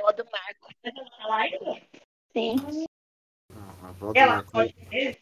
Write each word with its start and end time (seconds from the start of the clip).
avó 0.00 0.12
do 0.12 0.24
Marco. 0.30 0.68
Sim. 2.32 2.56
A 3.82 3.88
avó 3.88 4.12
do 4.12 4.18
Ela 4.18 4.34
Marco, 4.36 4.52
pode 4.52 4.72
ter. 4.72 5.20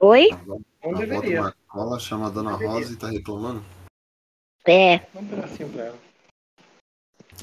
Oi? 0.00 0.28
a 0.30 0.34
avó, 0.34 0.58
a 0.82 0.88
avó 0.88 1.20
do. 1.20 1.32
Marcola 1.32 2.00
chama 2.00 2.26
a 2.26 2.30
Dona 2.30 2.52
Rosa 2.52 2.92
e 2.92 2.96
tá 2.96 3.08
reclamando. 3.08 3.64
É. 4.66 4.96
Um 5.14 5.28
pedacinho 5.28 5.72
pra 5.72 5.84
ela. 5.84 5.98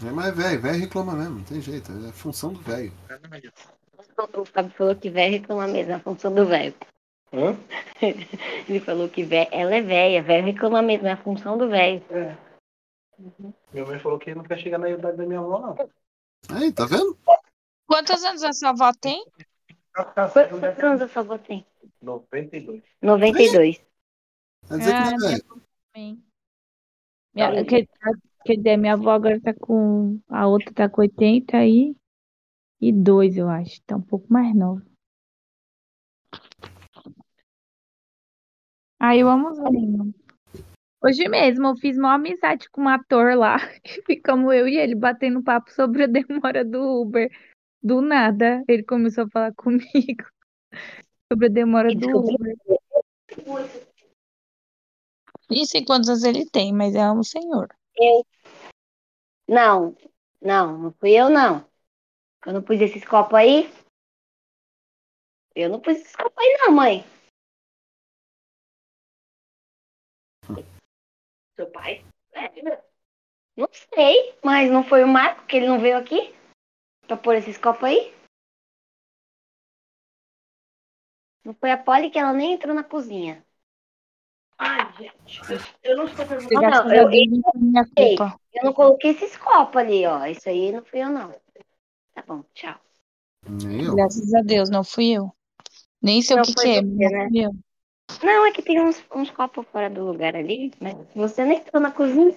É, 0.05 0.09
mas 0.09 0.27
é 0.27 0.31
velho, 0.31 0.61
velho 0.61 0.79
reclama 0.79 1.13
mesmo, 1.13 1.35
não 1.35 1.43
tem 1.43 1.61
jeito. 1.61 1.91
É 2.07 2.11
função 2.11 2.53
do 2.53 2.61
velho. 2.61 2.91
O 4.35 4.45
Fábio 4.45 4.71
falou 4.71 4.95
que 4.95 5.09
velho 5.09 5.33
reclama 5.33 5.67
mesmo, 5.67 5.93
a 5.93 5.99
função 5.99 6.33
do 6.33 6.45
velho. 6.45 6.73
Hã? 7.33 7.55
Ele 8.67 8.79
falou 8.79 9.07
que 9.07 9.23
velho, 9.23 9.49
ela 9.51 9.75
é 9.75 9.81
velha, 9.81 10.23
velho 10.23 10.45
reclama 10.45 10.81
mesmo, 10.81 11.07
é 11.07 11.11
a 11.11 11.17
função 11.17 11.57
do 11.57 11.69
velho. 11.69 12.03
É. 12.09 12.50
Minha 13.73 13.85
mãe 13.85 13.99
falou 13.99 14.19
que 14.19 14.33
não 14.33 14.43
quer 14.43 14.57
chegar 14.59 14.77
na 14.77 14.89
idade 14.89 15.17
da 15.17 15.25
minha 15.25 15.39
avó, 15.39 15.59
não. 15.59 15.89
Aí, 16.55 16.71
tá 16.71 16.85
vendo? 16.85 17.17
Quantos 17.87 18.23
anos 18.23 18.43
a 18.43 18.53
sua 18.53 18.69
avó 18.69 18.91
tem? 18.99 19.25
Quantos 19.93 20.83
anos 20.83 21.01
a 21.01 21.07
sua 21.07 21.21
avó 21.21 21.37
tem? 21.37 21.65
92. 22.01 22.83
92. 23.01 23.77
Quer 24.67 24.77
dizer 24.77 24.91
que 24.91 24.97
Ah, 24.97 25.11
não 25.17 25.29
é. 25.29 26.17
Minha, 27.33 27.65
quer, 27.65 27.87
quer 28.43 28.55
dizer, 28.55 28.77
minha 28.77 28.93
avó 28.93 29.11
agora 29.11 29.39
tá 29.41 29.53
com. 29.53 30.19
A 30.27 30.47
outra 30.47 30.73
tá 30.73 30.89
com 30.89 31.01
80 31.01 31.57
aí. 31.57 31.95
E 32.79 32.91
dois, 32.91 33.37
eu 33.37 33.47
acho. 33.47 33.81
Tá 33.83 33.95
um 33.95 34.01
pouco 34.01 34.31
mais 34.31 34.55
nova. 34.55 34.83
Aí 38.99 39.19
eu 39.19 39.29
amo 39.29 39.49
os 39.49 39.59
velhinhos. 39.59 40.13
Hoje 41.03 41.27
mesmo 41.27 41.67
eu 41.67 41.75
fiz 41.75 41.97
uma 41.97 42.13
amizade 42.13 42.69
com 42.69 42.83
um 42.83 42.89
ator 42.89 43.35
lá. 43.35 43.57
Que 43.83 44.01
ficamos 44.03 44.53
eu 44.53 44.67
e 44.67 44.77
ele 44.77 44.93
batendo 44.93 45.43
papo 45.43 45.71
sobre 45.71 46.03
a 46.03 46.07
demora 46.07 46.63
do 46.63 47.01
Uber. 47.01 47.29
Do 47.81 47.99
nada, 48.01 48.63
ele 48.67 48.83
começou 48.83 49.23
a 49.23 49.29
falar 49.29 49.53
comigo 49.55 50.23
sobre 51.31 51.47
a 51.47 51.49
demora 51.49 51.91
E 51.91 51.95
do 51.95 52.17
Uber. 52.17 52.55
Nem 55.49 55.65
sei 55.65 55.83
quantos 55.83 56.07
anos 56.07 56.23
ele 56.23 56.45
tem, 56.45 56.71
mas 56.71 56.93
é 56.93 57.11
um 57.11 57.23
senhor. 57.23 57.67
Eu. 57.97 58.25
Não, 59.47 59.97
não, 60.41 60.77
não 60.77 60.93
fui 60.93 61.11
eu 61.11 61.29
não. 61.29 61.65
Eu 62.45 62.53
não 62.53 62.61
pus 62.61 62.79
esses 62.79 63.03
copos 63.03 63.37
aí. 63.37 63.69
Eu 65.55 65.69
não 65.69 65.79
pus 65.79 65.97
esses 65.97 66.15
copos 66.15 66.37
aí 66.37 66.57
não, 66.61 66.71
mãe. 66.71 67.03
Seu 71.61 71.69
pai? 71.69 72.03
É, 72.33 72.49
não 73.55 73.69
sei, 73.93 74.33
mas 74.43 74.71
não 74.71 74.83
foi 74.83 75.03
o 75.03 75.07
Marco 75.07 75.45
que 75.45 75.57
ele 75.57 75.67
não 75.67 75.79
veio 75.79 75.95
aqui 75.95 76.33
pra 77.05 77.15
pôr 77.15 77.35
esses 77.35 77.55
copos 77.55 77.83
aí? 77.83 78.11
Não 81.45 81.53
foi 81.53 81.69
a 81.69 81.77
Polly 81.77 82.09
que 82.09 82.17
ela 82.17 82.33
nem 82.33 82.53
entrou 82.53 82.73
na 82.73 82.83
cozinha. 82.83 83.45
Ai, 84.57 84.91
gente. 84.93 85.39
Eu 85.83 85.97
não 85.97 86.05
estou 86.05 86.25
perguntando. 86.25 86.61
Não, 86.61 86.91
eu- 86.91 87.09
culpa. 87.95 88.39
Eu 88.51 88.65
não 88.65 88.73
coloquei 88.73 89.11
esses 89.11 89.37
copos 89.37 89.77
ali, 89.77 90.03
ó. 90.07 90.25
Isso 90.25 90.49
aí 90.49 90.71
não 90.71 90.83
fui 90.83 91.03
eu 91.03 91.09
não. 91.09 91.31
Tá 92.15 92.23
bom, 92.25 92.43
tchau. 92.55 92.81
Eu. 93.79 93.95
Graças 93.95 94.33
a 94.33 94.41
Deus, 94.41 94.71
não 94.71 94.83
fui 94.83 95.11
eu. 95.11 95.31
Nem 96.01 96.23
sei 96.23 96.37
Não 96.37 96.41
o 96.41 96.45
que, 96.47 96.55
que 96.55 96.67
é, 96.67 96.81
você, 96.81 96.81
né? 96.81 97.29
Não, 98.23 98.45
é 98.45 98.51
que 98.51 98.61
tem 98.61 98.81
uns, 98.81 99.03
uns 99.13 99.29
copos 99.31 99.65
fora 99.67 99.89
do 99.89 100.05
lugar 100.05 100.35
ali, 100.35 100.71
mas 100.79 100.95
você 101.15 101.45
nem 101.45 101.59
entrou 101.59 101.81
na 101.81 101.91
cozinha. 101.91 102.35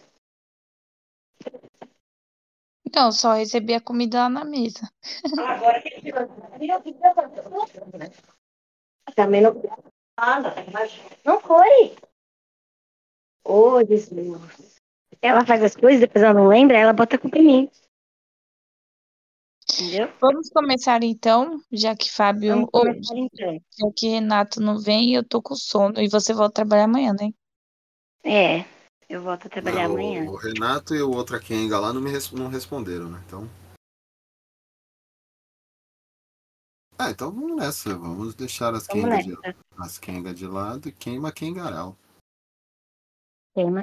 Então, 2.87 3.07
eu 3.07 3.13
só 3.13 3.33
recebi 3.33 3.75
a 3.75 3.81
comida 3.81 4.19
lá 4.19 4.29
na 4.29 4.45
mesa. 4.45 4.89
Agora 5.39 5.83
que 5.83 5.89
ele 5.89 6.13
Também 9.17 9.41
não. 9.41 9.61
nada, 10.17 10.55
mas 10.73 11.01
Não 11.25 11.41
foi. 11.41 11.97
Ô, 13.45 13.85
Jesus. 13.85 14.81
Ela 15.21 15.45
faz 15.45 15.63
as 15.63 15.75
coisas, 15.75 16.01
depois 16.01 16.23
ela 16.23 16.35
não 16.35 16.49
lembra, 16.49 16.79
ela 16.79 16.93
bota 16.93 17.17
a 17.17 17.19
culpa 17.19 17.39
em 17.39 17.45
mim. 17.45 17.71
Entendeu? 19.75 20.09
Vamos 20.21 20.49
começar 20.51 21.03
então, 21.03 21.61
já 21.73 21.97
que 21.97 22.11
Fábio, 22.11 22.51
Vamos 22.51 22.69
ou 22.73 22.81
começar 22.83 23.17
então. 23.17 23.61
já 23.79 23.91
que 23.97 24.09
Renato 24.09 24.61
não 24.61 24.79
vem, 24.79 25.15
eu 25.15 25.27
tô 25.27 25.43
com 25.43 25.57
sono. 25.57 26.01
E 26.01 26.09
você 26.09 26.33
volta 26.33 26.63
a 26.63 26.65
trabalhar 26.65 26.85
amanhã, 26.85 27.13
né? 27.13 27.31
É, 28.23 28.65
eu 29.09 29.23
volto 29.23 29.47
a 29.47 29.51
trabalhar 29.51 29.89
Não, 29.89 29.97
amanhã. 29.97 30.31
O 30.31 30.37
Renato 30.37 30.95
e 30.95 31.03
o 31.03 31.11
outro 31.11 31.41
Kenga 31.41 31.79
lá 31.79 31.93
não 31.93 32.01
me 32.01 32.11
res- 32.11 32.31
não 32.31 32.49
responderam, 32.49 33.09
né? 33.11 33.23
Então. 33.27 33.49
Ah, 36.97 37.11
então 37.11 37.33
vamos 37.33 37.57
nessa. 37.57 37.97
Vamos 37.99 38.35
deixar 38.35 38.73
as 38.75 38.87
Kenga 38.87 39.19
de, 39.19 39.37
as 39.77 39.99
Kenga 39.99 40.33
de 40.33 40.47
lado 40.47 40.89
e 40.89 40.93
queima 40.93 41.33
Kengaral. 41.33 41.97
Tem 43.55 43.65
uma 43.67 43.83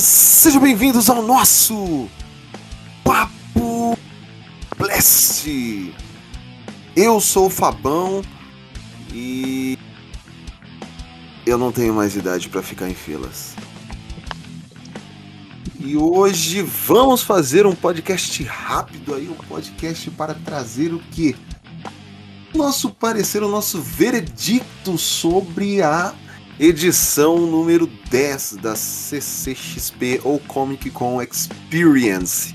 Sejam 0.00 0.60
bem-vindos 0.60 1.10
ao 1.10 1.22
nosso 1.22 2.08
Papo 3.02 3.98
Blast. 4.76 5.92
Eu 6.94 7.20
sou 7.20 7.46
o 7.46 7.50
Fabão 7.50 8.22
e 9.12 9.76
eu 11.44 11.58
não 11.58 11.72
tenho 11.72 11.94
mais 11.94 12.14
idade 12.14 12.48
para 12.48 12.62
ficar 12.62 12.88
em 12.88 12.94
filas. 12.94 13.56
E 15.80 15.96
hoje 15.96 16.62
vamos 16.62 17.22
fazer 17.22 17.66
um 17.66 17.74
podcast 17.74 18.42
rápido 18.44 19.14
aí, 19.14 19.28
um 19.28 19.34
podcast 19.34 20.10
para 20.12 20.34
trazer 20.34 20.94
o 20.94 21.00
que? 21.10 21.34
Nosso 22.54 22.90
parecer, 22.90 23.42
o 23.42 23.48
nosso 23.48 23.80
veredicto 23.80 24.96
sobre 24.96 25.82
a 25.82 26.14
edição 26.60 27.38
número 27.38 27.86
10 28.10 28.56
da 28.60 28.74
CCXP 28.74 30.20
ou 30.24 30.40
Comic 30.40 30.90
Con 30.90 31.22
Experience. 31.22 32.52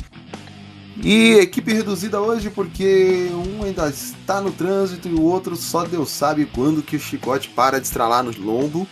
E 1.02 1.36
equipe 1.36 1.74
reduzida 1.74 2.20
hoje 2.20 2.50
porque 2.50 3.30
um 3.32 3.64
ainda 3.64 3.88
está 3.88 4.42
no 4.42 4.52
trânsito 4.52 5.08
e 5.08 5.14
o 5.14 5.22
outro 5.22 5.56
só 5.56 5.86
Deus 5.86 6.10
sabe 6.10 6.46
quando 6.46 6.84
que 6.84 6.98
o 6.98 7.00
chicote 7.00 7.50
para 7.50 7.80
de 7.80 7.88
estralar 7.88 8.24
no 8.24 8.32
lombo. 8.38 8.86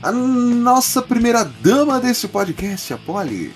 A 0.00 0.12
nossa 0.12 1.02
primeira 1.02 1.44
dama 1.44 2.00
desse 2.00 2.28
podcast, 2.28 2.94
a 2.94 2.98
Polly. 2.98 3.52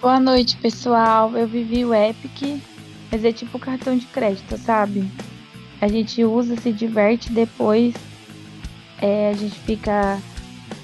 Boa 0.00 0.20
noite, 0.20 0.58
pessoal. 0.58 1.34
Eu 1.34 1.48
vivi 1.48 1.86
o 1.86 1.94
Epic, 1.94 2.62
mas 3.10 3.24
é 3.24 3.32
tipo 3.32 3.58
cartão 3.58 3.96
de 3.96 4.04
crédito, 4.06 4.58
sabe? 4.58 5.10
A 5.80 5.88
gente 5.88 6.22
usa, 6.22 6.54
se 6.56 6.70
diverte, 6.70 7.32
depois 7.32 7.94
é, 9.00 9.30
a 9.30 9.32
gente 9.32 9.58
fica 9.60 10.20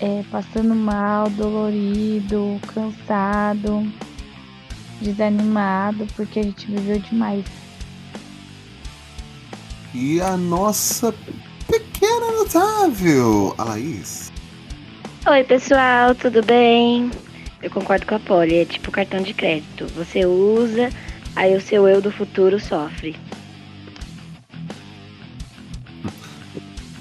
é, 0.01 0.23
passando 0.31 0.75
mal, 0.75 1.29
dolorido, 1.31 2.61
cansado, 2.75 3.91
desanimado, 5.01 6.07
porque 6.17 6.41
a 6.41 6.43
gente 6.43 6.67
viveu 6.67 6.99
demais. 6.99 7.45
E 9.95 10.21
a 10.21 10.37
nossa 10.37 11.15
pequena 11.67 12.33
notável, 12.33 13.55
a 13.57 13.65
Laís. 13.65 14.33
Oi, 15.27 15.45
pessoal, 15.45 16.15
tudo 16.15 16.45
bem? 16.45 17.11
Eu 17.63 17.71
concordo 17.71 18.07
com 18.07 18.15
a 18.15 18.21
Polly, 18.21 18.59
é 18.59 18.65
tipo 18.65 18.91
cartão 18.91 19.21
de 19.23 19.35
crédito. 19.35 19.87
Você 19.97 20.25
usa, 20.25 20.91
aí 21.35 21.57
o 21.57 21.61
seu 21.61 21.89
eu 21.89 22.01
do 22.01 22.13
futuro 22.13 22.61
sofre. 22.61 23.17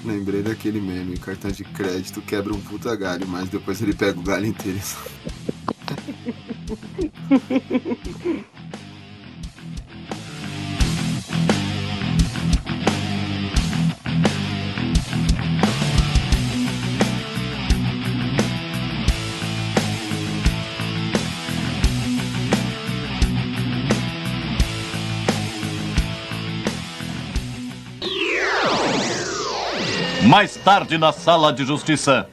Lembrei 0.06 0.40
daquele 0.40 0.80
meme, 0.80 1.18
cartão 1.18 1.50
de 1.50 1.64
crédito 1.64 2.22
quebra 2.22 2.54
um 2.54 2.60
puta 2.60 2.94
galho, 2.94 3.26
mas 3.26 3.48
depois 3.48 3.82
ele 3.82 3.92
pega 3.92 4.16
o 4.18 4.22
galho 4.22 4.46
inteiro. 4.46 4.78
Mais 30.26 30.56
tarde 30.56 30.98
na 30.98 31.12
sala 31.12 31.52
de 31.52 31.64
justiça. 31.64 32.28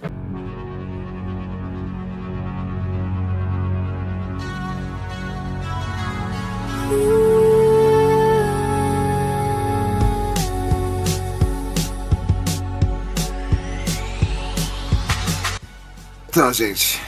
Então, 16.28 16.52
gente, 16.52 17.00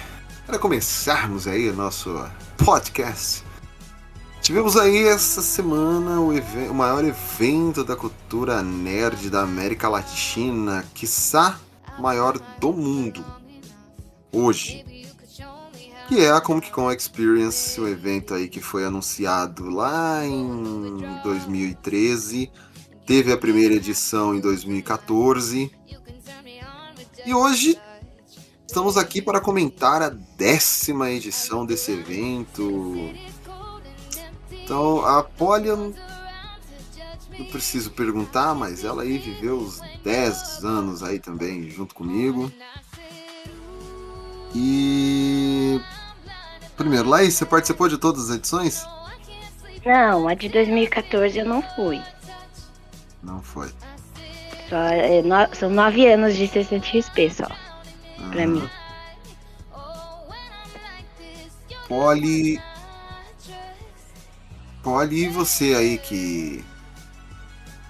para 0.45 0.59
começarmos 0.59 1.47
aí 1.47 1.67
o 1.67 1.73
nosso 1.73 2.15
podcast, 2.63 3.43
tivemos 4.45 4.77
aí 4.77 5.07
essa 5.07 5.41
semana 5.41 6.21
o, 6.21 6.29
o 6.29 6.73
maior 6.75 7.03
evento 7.03 7.83
da 7.83 7.95
cultura 7.95 8.61
nerd 8.61 9.27
da 9.27 9.41
América 9.41 9.89
Latina, 9.89 10.85
quiçá 10.93 11.59
maior 11.97 12.37
do 12.59 12.71
mundo, 12.71 13.25
hoje, 14.31 14.85
que 16.07 16.23
é 16.23 16.31
a 16.31 16.39
Comic 16.39 16.69
Con 16.69 16.91
Experience, 16.91 17.81
o 17.81 17.87
evento 17.87 18.35
aí 18.35 18.47
que 18.47 18.61
foi 18.61 18.85
anunciado 18.85 19.67
lá 19.67 20.23
em 20.23 21.19
2013, 21.23 22.51
teve 23.03 23.31
a 23.31 23.37
primeira 23.37 23.73
edição 23.73 24.35
em 24.35 24.39
2014, 24.39 25.71
e 27.25 27.33
hoje 27.33 27.79
Estamos 28.67 28.97
aqui 28.97 29.21
para 29.21 29.39
comentar 29.39 30.01
a 30.01 30.09
décima 30.09 31.09
edição 31.09 31.65
desse 31.65 31.93
evento. 31.93 33.13
Então, 34.65 35.05
a 35.05 35.21
Polly, 35.21 35.67
eu 35.67 35.77
não, 35.77 35.93
não 37.37 37.45
preciso 37.45 37.91
perguntar, 37.91 38.55
mas 38.55 38.83
ela 38.83 39.03
aí 39.03 39.19
viveu 39.19 39.57
os 39.59 39.79
10 40.03 40.65
anos 40.65 41.03
aí 41.03 41.19
também, 41.19 41.69
junto 41.69 41.93
comigo. 41.93 42.51
E. 44.55 45.79
Primeiro, 46.75 47.07
Laís, 47.07 47.35
você 47.35 47.45
participou 47.45 47.87
de 47.87 47.99
todas 47.99 48.29
as 48.31 48.37
edições? 48.37 48.83
Não, 49.85 50.27
a 50.27 50.33
de 50.33 50.49
2014 50.49 51.37
eu 51.37 51.45
não 51.45 51.61
fui. 51.75 52.01
Não 53.21 53.43
foi. 53.43 53.69
Só, 54.67 54.77
é, 54.77 55.21
no- 55.21 55.55
são 55.55 55.69
nove 55.69 56.07
anos 56.11 56.35
de 56.35 56.47
60 56.47 56.87
XP 56.87 57.29
só, 57.29 57.45
pra 58.31 58.41
Aham. 58.41 58.47
mim. 58.47 58.69
Polly. 61.87 62.59
Polly, 64.85 65.23
e 65.23 65.27
você 65.27 65.73
aí 65.73 65.97
que 65.97 66.63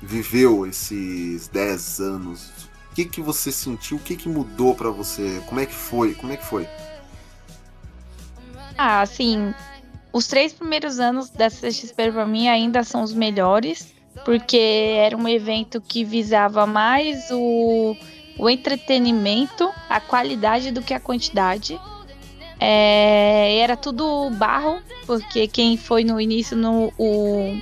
viveu 0.02 0.66
esses 0.66 1.50
10 1.50 2.00
anos, 2.00 2.48
o 2.90 2.96
que 2.96 3.04
que 3.04 3.20
você 3.20 3.52
sentiu? 3.52 3.98
O 3.98 4.00
que 4.00 4.16
que 4.16 4.30
mudou 4.30 4.74
pra 4.74 4.90
você? 4.90 5.44
Como 5.46 5.60
é 5.60 5.66
que 5.66 5.74
foi? 5.74 6.14
Como 6.14 6.32
é 6.32 6.38
que 6.38 6.46
foi? 6.46 6.66
Ah, 8.78 9.02
assim, 9.02 9.54
os 10.14 10.26
três 10.26 10.54
primeiros 10.54 10.98
anos 10.98 11.30
da 11.30 11.50
CXP 11.50 12.14
pra 12.14 12.26
mim 12.26 12.48
ainda 12.48 12.82
são 12.82 13.04
os 13.04 13.14
melhores, 13.14 13.94
porque 14.24 14.56
era 14.98 15.18
um 15.18 15.28
evento 15.28 15.82
que 15.82 16.06
visava 16.06 16.66
mais 16.66 17.30
o, 17.30 17.94
o 18.40 18.50
entretenimento, 18.50 19.70
a 19.90 20.00
qualidade 20.00 20.72
do 20.72 20.82
que 20.82 20.94
a 20.94 21.00
quantidade. 21.02 21.78
É, 22.60 23.58
era 23.60 23.76
tudo 23.76 24.30
barro, 24.32 24.80
porque 25.06 25.48
quem 25.48 25.78
foi 25.78 26.04
no 26.04 26.20
início, 26.20 26.56
no, 26.56 26.92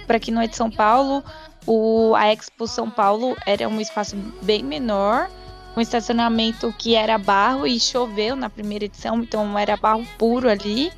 para 0.05 0.19
quem 0.19 0.33
não 0.33 0.41
é 0.41 0.47
de 0.47 0.55
São 0.55 0.69
Paulo, 0.69 1.23
o, 1.65 2.13
a 2.15 2.31
Expo 2.31 2.67
São 2.67 2.89
Paulo 2.89 3.35
era 3.45 3.67
um 3.67 3.79
espaço 3.79 4.15
bem 4.41 4.63
menor, 4.63 5.29
um 5.75 5.81
estacionamento 5.81 6.73
que 6.77 6.95
era 6.95 7.17
barro 7.17 7.65
e 7.65 7.79
choveu 7.79 8.35
na 8.35 8.49
primeira 8.49 8.85
edição, 8.85 9.21
então 9.21 9.57
era 9.57 9.75
barro 9.75 10.05
puro 10.17 10.49
ali. 10.49 10.91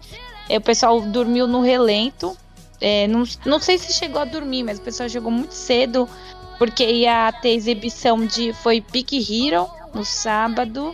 É, 0.49 0.57
o 0.57 0.61
pessoal 0.61 1.01
dormiu 1.01 1.47
no 1.47 1.61
relento. 1.61 2.37
É, 2.81 3.07
não, 3.07 3.23
não 3.45 3.59
sei 3.59 3.77
se 3.77 3.93
chegou 3.93 4.21
a 4.21 4.25
dormir, 4.25 4.63
mas 4.63 4.77
o 4.77 4.81
pessoal 4.81 5.07
chegou 5.07 5.31
muito 5.31 5.53
cedo, 5.53 6.09
porque 6.57 6.85
ia 6.85 7.31
ter 7.31 7.49
exibição 7.49 8.25
de. 8.25 8.53
Foi 8.53 8.81
Pick 8.81 9.13
Hero 9.13 9.67
no 9.93 10.03
sábado. 10.03 10.93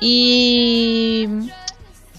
E. 0.00 1.28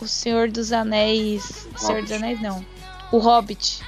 O 0.01 0.07
Senhor 0.07 0.49
dos 0.49 0.71
Anéis. 0.71 1.67
Senhor 1.77 2.01
dos 2.01 2.11
Anéis, 2.11 2.41
não. 2.41 2.65
O 3.11 3.19
Hobbit. 3.19 3.83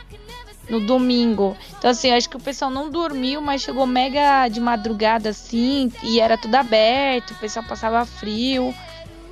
No 0.70 0.80
domingo. 0.80 1.58
Então, 1.78 1.90
assim, 1.90 2.12
acho 2.12 2.30
que 2.30 2.38
o 2.38 2.40
pessoal 2.40 2.72
não 2.72 2.90
dormiu, 2.90 3.42
mas 3.42 3.62
chegou 3.62 3.86
mega 3.86 4.48
de 4.48 4.62
madrugada, 4.62 5.30
assim, 5.30 5.92
e 6.04 6.22
era 6.22 6.38
tudo 6.38 6.56
aberto, 6.56 7.32
o 7.32 7.36
pessoal 7.36 7.66
passava 7.68 8.06
frio, 8.06 8.74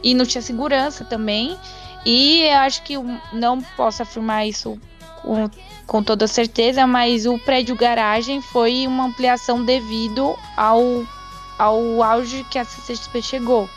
e 0.04 0.14
não 0.14 0.26
tinha 0.26 0.42
segurança 0.42 1.06
também. 1.06 1.58
E 2.06 2.42
eu 2.44 2.58
acho 2.58 2.82
que 2.82 2.96
não 3.32 3.62
posso 3.62 4.02
afirmar 4.02 4.46
isso 4.46 4.78
com, 5.22 5.50
com 5.86 6.04
toda 6.04 6.28
certeza, 6.28 6.86
mas 6.88 7.26
o 7.26 7.38
prédio 7.38 7.76
garagem 7.76 8.42
foi 8.42 8.88
uma 8.88 9.06
ampliação 9.06 9.64
devido 9.64 10.36
ao, 10.58 11.06
ao 11.58 12.04
auge 12.04 12.44
que 12.50 12.58
a 12.58 12.66
CCXP 12.66 13.22
chegou. 13.22 13.70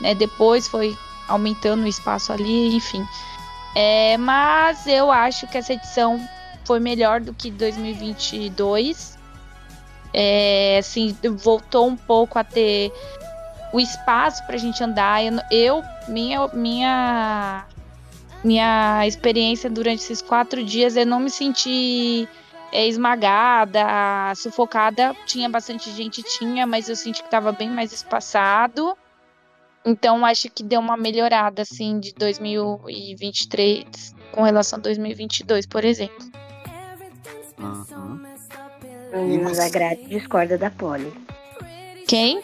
Né? 0.00 0.14
Depois 0.14 0.66
foi 0.66 0.96
aumentando 1.28 1.84
o 1.84 1.88
espaço 1.88 2.32
ali, 2.32 2.74
enfim. 2.74 3.06
É, 3.74 4.16
mas 4.16 4.86
eu 4.86 5.10
acho 5.10 5.46
que 5.46 5.58
essa 5.58 5.72
edição 5.74 6.18
foi 6.64 6.80
melhor 6.80 7.20
do 7.20 7.34
que 7.34 7.50
2022. 7.50 9.16
É, 10.14 10.78
assim, 10.78 11.16
voltou 11.38 11.86
um 11.86 11.96
pouco 11.96 12.38
a 12.38 12.44
ter 12.44 12.90
o 13.72 13.80
espaço 13.80 14.44
pra 14.46 14.56
gente 14.56 14.82
andar. 14.82 15.20
Eu, 15.50 15.82
minha, 16.08 16.48
minha, 16.54 17.66
minha 18.42 19.06
experiência 19.06 19.68
durante 19.68 20.02
esses 20.02 20.22
quatro 20.22 20.64
dias, 20.64 20.96
eu 20.96 21.04
não 21.04 21.20
me 21.20 21.30
senti 21.30 22.26
é, 22.72 22.86
esmagada, 22.86 24.34
sufocada. 24.34 25.14
Tinha 25.26 25.48
bastante 25.48 25.90
gente, 25.92 26.22
tinha, 26.22 26.66
mas 26.66 26.88
eu 26.88 26.96
senti 26.96 27.22
que 27.22 27.30
tava 27.30 27.52
bem 27.52 27.68
mais 27.68 27.92
espaçado. 27.92 28.96
Então 29.86 30.24
acho 30.26 30.50
que 30.50 30.62
deu 30.64 30.80
uma 30.80 30.96
melhorada 30.96 31.62
assim 31.62 32.00
de 32.00 32.12
2023 32.14 34.14
com 34.32 34.42
relação 34.42 34.78
a 34.78 34.82
2022, 34.82 35.66
por 35.66 35.84
exemplo. 35.84 36.26
Uhum. 37.58 38.20
A 39.12 39.16
menina 39.18 39.52
da 39.54 39.68
grade 39.68 40.04
discorda 40.06 40.58
da 40.58 40.70
Polly. 40.70 41.12
Quem? 42.06 42.40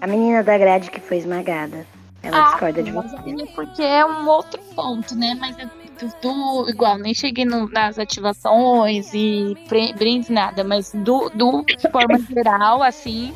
A 0.00 0.06
menina 0.06 0.42
da 0.42 0.56
grade 0.58 0.90
que 0.90 1.00
foi 1.00 1.18
esmagada. 1.18 1.86
Ela 2.22 2.38
Ah, 2.38 2.50
discorda 2.50 2.82
de 2.82 2.90
você. 2.90 3.14
é 3.16 3.46
porque 3.54 3.82
é 3.82 4.04
um 4.04 4.28
outro 4.28 4.60
ponto, 4.74 5.14
né? 5.14 5.36
Mas 5.38 5.56
é 5.58 5.68
do, 6.22 6.68
igual, 6.68 6.98
nem 6.98 7.14
cheguei 7.14 7.44
no- 7.44 7.68
nas 7.68 7.98
ativações 7.98 9.10
e 9.14 9.56
brindes, 9.96 10.28
nada, 10.28 10.64
mas 10.64 10.92
do, 10.92 11.28
do 11.30 11.62
de 11.64 11.90
forma 11.90 12.18
geral, 12.18 12.82
assim. 12.82 13.32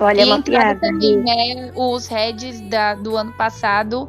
Olha, 0.00 0.22
é 0.22 0.24
e 0.24 0.26
uma 0.26 0.38
entrada 0.38 0.80
piada. 0.80 0.80
também, 0.80 1.18
né? 1.18 1.72
Os 1.76 2.06
heads 2.06 2.60
da, 2.62 2.94
do 2.94 3.16
ano 3.16 3.32
passado, 3.32 4.08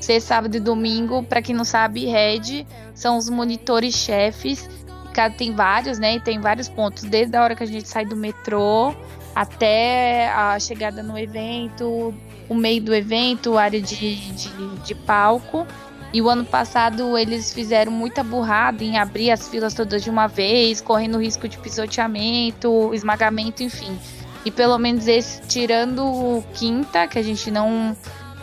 sexta, 0.00 0.28
sábado 0.34 0.56
e 0.56 0.60
domingo, 0.60 1.22
pra 1.24 1.42
quem 1.42 1.54
não 1.54 1.64
sabe, 1.64 2.06
head 2.06 2.66
são 2.94 3.18
os 3.18 3.28
monitores 3.28 3.94
chefes. 3.94 4.70
Cada 5.12 5.34
tem 5.34 5.52
vários, 5.52 5.98
né? 5.98 6.14
E 6.14 6.20
tem 6.20 6.40
vários 6.40 6.68
pontos, 6.68 7.02
desde 7.02 7.36
a 7.36 7.42
hora 7.42 7.56
que 7.56 7.62
a 7.64 7.66
gente 7.66 7.88
sai 7.88 8.04
do 8.04 8.14
metrô 8.14 8.94
até 9.34 10.30
a 10.30 10.58
chegada 10.60 11.02
no 11.02 11.18
evento, 11.18 12.14
o 12.48 12.54
meio 12.54 12.80
do 12.80 12.94
evento, 12.94 13.58
área 13.58 13.80
de, 13.80 14.16
de, 14.32 14.78
de 14.78 14.94
palco. 14.94 15.66
E 16.12 16.22
o 16.22 16.30
ano 16.30 16.44
passado 16.44 17.18
eles 17.18 17.52
fizeram 17.52 17.90
muita 17.90 18.22
burrada 18.22 18.84
em 18.84 18.96
abrir 18.96 19.30
as 19.30 19.48
filas 19.48 19.74
todas 19.74 20.04
de 20.04 20.08
uma 20.08 20.28
vez, 20.28 20.80
correndo 20.80 21.18
risco 21.18 21.48
de 21.48 21.58
pisoteamento, 21.58 22.94
esmagamento, 22.94 23.62
enfim. 23.62 23.98
E 24.46 24.50
pelo 24.50 24.78
menos 24.78 25.06
esse, 25.06 25.42
tirando 25.42 26.06
o 26.06 26.42
quinta, 26.54 27.06
que 27.06 27.18
a 27.18 27.22
gente 27.22 27.50
não 27.50 27.94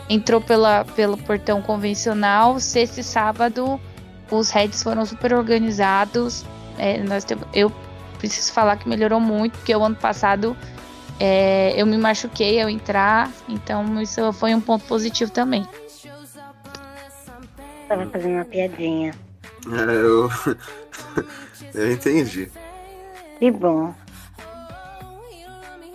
entrou 0.08 0.40
pela, 0.40 0.84
pelo 0.84 1.16
portão 1.16 1.60
convencional, 1.60 2.60
sexta 2.60 3.00
e 3.00 3.02
sábado 3.02 3.80
os 4.30 4.50
heads 4.50 4.82
foram 4.82 5.04
super 5.04 5.32
organizados. 5.32 6.44
É, 6.78 7.02
nós 7.02 7.24
temos, 7.24 7.46
eu 7.54 7.72
preciso 8.18 8.52
falar 8.52 8.76
que 8.76 8.88
melhorou 8.88 9.20
muito, 9.20 9.56
porque 9.58 9.74
o 9.74 9.82
ano 9.82 9.96
passado 9.96 10.56
é, 11.20 11.72
eu 11.80 11.86
me 11.86 11.96
machuquei 11.96 12.60
ao 12.60 12.68
entrar, 12.68 13.30
então 13.48 14.00
isso 14.00 14.32
foi 14.32 14.54
um 14.54 14.60
ponto 14.60 14.84
positivo 14.86 15.30
também. 15.30 15.66
Tava 17.88 18.06
fazendo 18.06 18.34
uma 18.34 18.44
piadinha. 18.44 19.14
É, 19.66 19.92
eu... 19.94 20.28
eu 21.74 21.92
entendi. 21.92 22.50
Que 23.38 23.50
bom. 23.50 23.94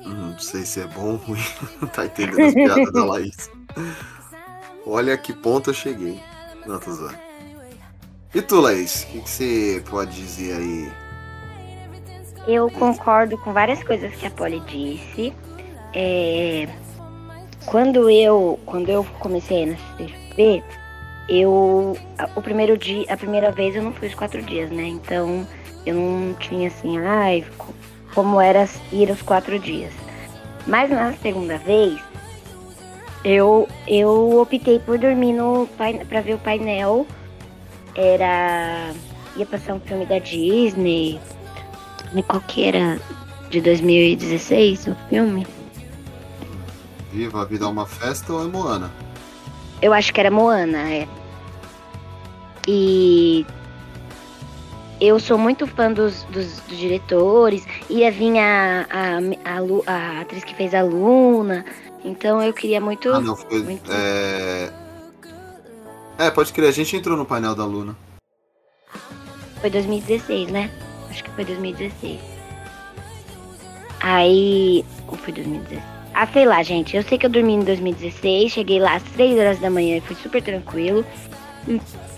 Hum, 0.06 0.32
Não 0.32 0.40
sei 0.40 0.66
se 0.66 0.82
é 0.82 0.88
bom 0.88 1.12
ou 1.12 1.16
ruim. 1.18 1.40
tá 1.94 2.06
entendendo 2.06 2.46
as 2.46 2.56
piadas 2.56 2.92
da 2.92 3.06
Laís. 3.06 3.52
Olha 4.86 5.18
que 5.18 5.34
ponto 5.34 5.70
eu 5.70 5.74
cheguei. 5.74 6.20
Não, 6.66 6.80
tô 6.80 6.92
zoando. 6.92 7.18
E 8.34 8.42
tu, 8.42 8.60
Laís? 8.60 9.04
O 9.04 9.08
que, 9.08 9.22
que 9.22 9.30
você 9.30 9.84
pode 9.90 10.16
dizer 10.16 10.56
aí? 10.56 10.92
Eu 12.48 12.70
concordo 12.72 13.38
com 13.38 13.54
várias 13.54 13.84
coisas 13.84 14.14
que 14.16 14.26
a 14.26 14.32
Polly 14.32 14.60
disse. 14.62 15.34
é, 15.94 16.68
quando 17.66 18.10
eu 18.10 18.60
quando 18.66 18.90
eu 18.90 19.04
comecei 19.20 19.66
na 19.66 19.78
CCXP, 19.78 20.64
eu 21.28 21.98
o 22.36 22.42
primeiro 22.42 22.78
dia, 22.78 23.06
a 23.10 23.18
primeira 23.18 23.52
vez 23.52 23.76
eu 23.76 23.84
não 23.84 23.94
fui 23.94 24.08
os 24.08 24.16
quatro 24.16 24.42
dias, 24.42 24.72
né? 24.72 24.84
Então 24.88 25.48
eu 25.86 25.96
não 25.96 26.34
tinha 26.36 26.68
assim, 26.70 26.98
ai, 27.00 27.46
co- 27.58 27.74
como 28.14 28.40
era 28.40 28.68
ir 28.92 29.10
os 29.10 29.22
quatro 29.22 29.58
dias. 29.60 29.94
Mas 30.68 30.90
na 30.90 31.14
segunda 31.14 31.58
vez, 31.58 32.00
eu 33.24 33.68
eu 33.88 34.40
optei 34.40 34.80
por 34.80 34.98
dormir 34.98 35.34
no 35.34 35.68
pra 36.08 36.22
ver 36.22 36.36
o 36.36 36.40
painel. 36.40 37.06
Era 37.96 38.92
ia 39.36 39.46
passar 39.46 39.74
um 39.74 39.80
filme 39.80 40.06
da 40.06 40.20
Disney. 40.20 41.20
Qual 42.28 42.42
que 42.42 42.66
era? 42.66 43.00
De 43.50 43.62
2016, 43.62 44.88
o 44.88 44.96
filme? 45.10 45.48
Viva 47.12 47.42
a 47.42 47.46
vida 47.46 47.66
é 47.66 47.68
uma 47.68 47.88
festa 47.88 48.32
ou 48.32 48.44
é 48.44 48.48
Moana? 48.48 48.92
Eu 49.82 49.92
acho 49.92 50.14
que 50.14 50.20
era 50.20 50.30
Moana, 50.30 50.78
é. 50.78 51.08
E 52.68 53.46
eu 55.00 55.20
sou 55.20 55.38
muito 55.38 55.66
fã 55.68 55.92
dos, 55.92 56.24
dos, 56.26 56.60
dos 56.62 56.78
diretores. 56.78 57.66
Ia 57.90 58.12
vir 58.12 58.38
a, 58.38 58.86
a, 58.90 59.18
a, 59.46 59.92
a 60.18 60.22
atriz 60.22 60.44
que 60.44 60.54
fez 60.56 60.74
a 60.74 60.82
Luna. 60.82 61.66
Então 62.04 62.42
eu 62.42 62.54
queria 62.54 62.80
muito. 62.82 63.12
Ah, 63.12 63.20
não, 63.20 63.36
foi. 63.36 63.64
muito- 63.64 63.92
É... 63.92 64.70
é, 66.18 66.32
pode 66.32 66.52
crer, 66.54 66.70
a 66.70 66.72
gente 66.72 66.96
entrou 66.96 67.18
no 67.18 67.26
painel 67.26 67.56
da 67.56 67.66
Luna. 67.66 67.96
Foi 69.62 69.70
2016, 69.70 70.50
né? 70.52 70.72
Acho 71.10 71.24
que 71.24 71.30
foi 71.32 71.44
2016. 71.46 72.20
Aí. 74.02 74.86
Ou 75.08 75.18
foi 75.18 75.34
2016? 75.34 75.82
Ah, 76.14 76.28
sei 76.28 76.46
lá, 76.46 76.62
gente. 76.64 76.96
Eu 76.98 77.04
sei 77.04 77.18
que 77.18 77.26
eu 77.26 77.30
dormi 77.30 77.54
em 77.54 77.60
2016, 77.64 78.52
cheguei 78.52 78.80
lá 78.80 78.96
às 78.96 79.04
3 79.04 79.38
horas 79.40 79.60
da 79.60 79.70
manhã 79.70 79.98
e 79.98 80.02
foi 80.02 80.16
super 80.16 80.42
tranquilo. 80.42 81.06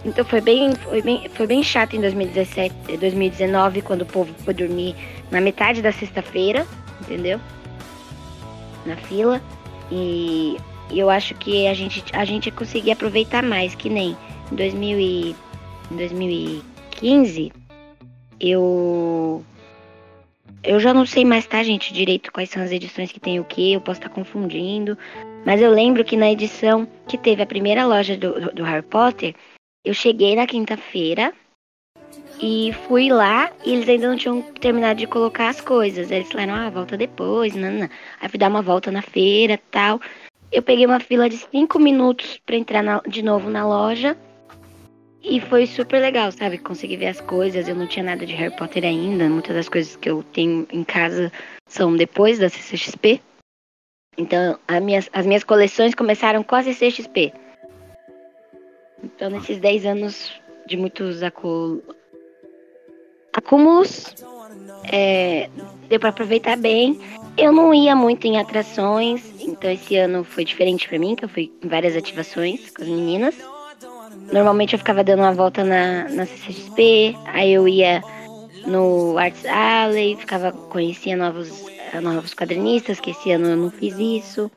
Então 0.05 0.25
foi 0.25 0.41
bem, 0.41 0.73
foi 0.75 1.01
bem, 1.01 1.29
foi 1.33 1.47
bem 1.47 1.63
chato 1.63 1.95
em 1.95 2.01
2017, 2.01 2.73
eh, 2.89 2.97
2019, 2.97 3.81
quando 3.81 4.01
o 4.03 4.05
povo 4.05 4.33
foi 4.43 4.53
dormir 4.53 4.95
na 5.29 5.41
metade 5.41 5.81
da 5.81 5.91
sexta-feira, 5.91 6.65
entendeu? 7.01 7.39
Na 8.85 8.95
fila. 8.95 9.41
E, 9.91 10.57
eu 10.89 11.09
acho 11.09 11.35
que 11.35 11.67
a 11.67 11.73
gente, 11.73 12.03
a 12.13 12.25
gente 12.25 12.47
ia 12.47 12.51
conseguir 12.51 12.91
aproveitar 12.91 13.43
mais, 13.43 13.75
que 13.75 13.89
nem 13.89 14.15
em 14.51 14.55
2000 14.55 14.99
e, 14.99 15.35
em 15.91 15.95
2015, 15.95 17.51
eu 18.39 19.43
eu 20.63 20.79
já 20.79 20.93
não 20.93 21.05
sei 21.07 21.25
mais, 21.25 21.45
tá, 21.47 21.63
gente, 21.63 21.91
direito 21.91 22.31
quais 22.31 22.49
são 22.49 22.61
as 22.61 22.71
edições 22.71 23.11
que 23.11 23.19
tem 23.19 23.39
o 23.39 23.43
que, 23.43 23.73
eu 23.73 23.81
posso 23.81 23.99
estar 23.99 24.09
confundindo. 24.09 24.97
Mas 25.45 25.61
eu 25.61 25.71
lembro 25.71 26.03
que 26.03 26.15
na 26.15 26.31
edição 26.31 26.87
que 27.07 27.17
teve 27.17 27.41
a 27.41 27.45
primeira 27.47 27.85
loja 27.85 28.15
do, 28.15 28.51
do- 28.51 28.63
Harry 28.63 28.83
Potter, 28.85 29.35
eu 29.83 29.93
cheguei 29.93 30.35
na 30.35 30.45
quinta-feira 30.45 31.33
e 32.39 32.71
fui 32.87 33.09
lá 33.09 33.51
e 33.65 33.73
eles 33.73 33.89
ainda 33.89 34.07
não 34.09 34.17
tinham 34.17 34.41
terminado 34.41 34.99
de 34.99 35.07
colocar 35.07 35.49
as 35.49 35.59
coisas. 35.59 36.11
Eles 36.11 36.31
falaram, 36.31 36.53
ah, 36.55 36.69
volta 36.69 36.95
depois, 36.95 37.55
nanana. 37.55 37.89
Aí 38.19 38.29
fui 38.29 38.37
dar 38.37 38.49
uma 38.49 38.61
volta 38.61 38.91
na 38.91 39.01
feira 39.01 39.59
tal. 39.71 39.99
Eu 40.51 40.61
peguei 40.61 40.85
uma 40.85 40.99
fila 40.99 41.27
de 41.29 41.37
cinco 41.37 41.79
minutos 41.79 42.39
pra 42.45 42.55
entrar 42.55 42.83
na- 42.83 43.01
de 43.07 43.21
novo 43.23 43.49
na 43.49 43.65
loja. 43.65 44.15
E 45.23 45.39
foi 45.39 45.67
super 45.67 45.99
legal, 46.01 46.31
sabe? 46.31 46.57
Consegui 46.57 46.97
ver 46.97 47.07
as 47.07 47.21
coisas. 47.21 47.67
Eu 47.67 47.75
não 47.75 47.87
tinha 47.87 48.03
nada 48.03 48.25
de 48.25 48.33
Harry 48.33 48.55
Potter 48.55 48.83
ainda. 48.83 49.29
Muitas 49.29 49.55
das 49.55 49.69
coisas 49.69 49.95
que 49.95 50.09
eu 50.09 50.23
tenho 50.33 50.67
em 50.71 50.83
casa 50.83 51.31
são 51.67 51.95
depois 51.95 52.37
da 52.39 52.49
CCXP. 52.49 53.21
Então, 54.17 54.59
as 54.67 54.81
minhas, 54.81 55.09
as 55.13 55.25
minhas 55.25 55.43
coleções 55.43 55.95
começaram 55.95 56.43
com 56.43 56.55
a 56.55 56.63
CCXP. 56.63 57.33
Então, 59.03 59.29
nesses 59.29 59.57
10 59.59 59.85
anos 59.85 60.31
de 60.67 60.77
muitos 60.77 61.21
acúmulos, 63.33 64.13
é, 64.91 65.49
deu 65.87 65.99
para 65.99 66.09
aproveitar 66.09 66.57
bem. 66.57 66.99
Eu 67.37 67.51
não 67.51 67.73
ia 67.73 67.95
muito 67.95 68.27
em 68.27 68.37
atrações, 68.37 69.23
então 69.39 69.71
esse 69.71 69.95
ano 69.95 70.23
foi 70.23 70.43
diferente 70.43 70.87
para 70.87 70.99
mim, 70.99 71.15
que 71.15 71.23
eu 71.25 71.29
fui 71.29 71.51
em 71.63 71.67
várias 71.67 71.95
ativações 71.95 72.69
com 72.71 72.81
as 72.81 72.87
meninas. 72.87 73.35
Normalmente 74.31 74.73
eu 74.73 74.79
ficava 74.79 75.03
dando 75.03 75.19
uma 75.19 75.33
volta 75.33 75.63
na, 75.63 76.09
na 76.09 76.25
CCXP, 76.25 77.15
aí 77.27 77.53
eu 77.53 77.67
ia 77.67 78.03
no 78.67 79.17
Arts 79.17 79.45
Alley, 79.45 80.17
ficava, 80.17 80.51
conhecia 80.51 81.15
novos, 81.15 81.49
eh, 81.91 81.99
novos 81.99 82.33
quadrinistas, 82.33 82.99
que 82.99 83.11
esse 83.11 83.31
ano 83.31 83.47
eu 83.47 83.57
não 83.57 83.71
fiz 83.71 83.95
isso. 83.97 84.51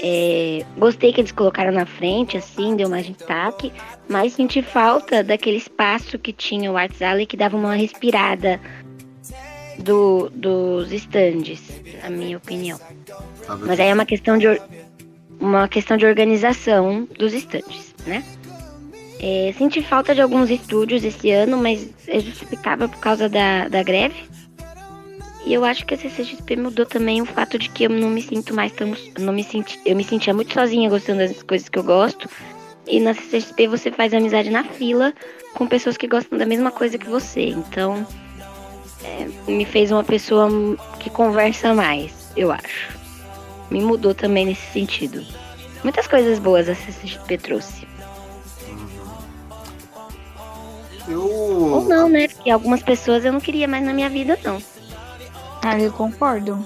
É, 0.00 0.64
gostei 0.76 1.12
que 1.12 1.20
eles 1.20 1.32
colocaram 1.32 1.72
na 1.72 1.84
frente, 1.84 2.36
assim, 2.36 2.76
deu 2.76 2.88
mais 2.88 3.06
destaque, 3.06 3.72
mas 4.08 4.32
senti 4.32 4.62
falta 4.62 5.22
daquele 5.22 5.56
espaço 5.56 6.18
que 6.18 6.32
tinha 6.32 6.70
o 6.70 6.76
Arts 6.76 7.02
Alley 7.02 7.26
que 7.26 7.36
dava 7.36 7.56
uma 7.56 7.74
respirada 7.74 8.60
do, 9.78 10.30
dos 10.30 10.92
estandes, 10.92 11.60
na 12.02 12.10
minha 12.10 12.36
opinião. 12.36 12.78
Mas 13.60 13.80
aí 13.80 13.88
é 13.88 13.94
uma 13.94 14.06
questão 14.06 14.38
de 14.38 14.46
uma 15.40 15.68
questão 15.68 15.96
de 15.96 16.06
organização 16.06 17.08
dos 17.18 17.32
estandes, 17.32 17.94
né? 18.06 18.24
É, 19.20 19.52
senti 19.58 19.82
falta 19.82 20.14
de 20.14 20.20
alguns 20.20 20.48
estúdios 20.48 21.04
esse 21.04 21.30
ano, 21.30 21.56
mas 21.56 21.88
é 22.06 22.20
justificável 22.20 22.88
por 22.88 22.98
causa 22.98 23.28
da, 23.28 23.66
da 23.68 23.82
greve. 23.82 24.14
E 25.44 25.54
eu 25.54 25.64
acho 25.64 25.86
que 25.86 25.94
a 25.94 25.96
CCXP 25.96 26.56
mudou 26.56 26.84
também 26.84 27.22
o 27.22 27.26
fato 27.26 27.58
de 27.58 27.70
que 27.70 27.84
eu 27.84 27.90
não 27.90 28.10
me 28.10 28.20
sinto 28.20 28.54
mais 28.54 28.72
tão. 28.72 28.94
Não 29.18 29.32
me 29.32 29.44
senti, 29.44 29.80
eu 29.84 29.96
me 29.96 30.04
sentia 30.04 30.34
muito 30.34 30.52
sozinha 30.52 30.90
gostando 30.90 31.20
das 31.20 31.42
coisas 31.42 31.68
que 31.68 31.78
eu 31.78 31.84
gosto. 31.84 32.28
E 32.86 33.00
na 33.00 33.14
CCXP 33.14 33.68
você 33.68 33.90
faz 33.90 34.12
amizade 34.12 34.50
na 34.50 34.64
fila 34.64 35.12
com 35.54 35.66
pessoas 35.66 35.96
que 35.96 36.06
gostam 36.06 36.38
da 36.38 36.46
mesma 36.46 36.70
coisa 36.70 36.98
que 36.98 37.08
você. 37.08 37.46
Então 37.46 38.06
é, 39.04 39.50
me 39.50 39.64
fez 39.64 39.90
uma 39.90 40.04
pessoa 40.04 40.48
que 40.98 41.10
conversa 41.10 41.74
mais, 41.74 42.30
eu 42.36 42.50
acho. 42.50 42.98
Me 43.70 43.80
mudou 43.80 44.14
também 44.14 44.46
nesse 44.46 44.72
sentido. 44.72 45.24
Muitas 45.82 46.06
coisas 46.06 46.38
boas 46.38 46.68
a 46.68 46.74
CCXP 46.74 47.38
trouxe. 47.38 47.86
Eu. 51.06 51.22
Ou 51.22 51.84
não, 51.84 52.08
né? 52.08 52.28
Porque 52.28 52.50
algumas 52.50 52.82
pessoas 52.82 53.24
eu 53.24 53.32
não 53.32 53.40
queria 53.40 53.68
mais 53.68 53.84
na 53.84 53.92
minha 53.92 54.10
vida, 54.10 54.38
não. 54.44 54.60
Ah, 55.62 55.78
eu 55.78 55.92
concordo. 55.92 56.64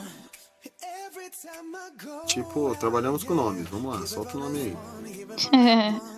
Tipo, 2.26 2.74
trabalhamos 2.76 3.24
com 3.24 3.34
nomes. 3.34 3.68
Vamos 3.68 3.92
lá, 3.92 4.06
solta 4.06 4.36
o 4.36 4.40
nome 4.40 4.60
aí. 4.60 4.76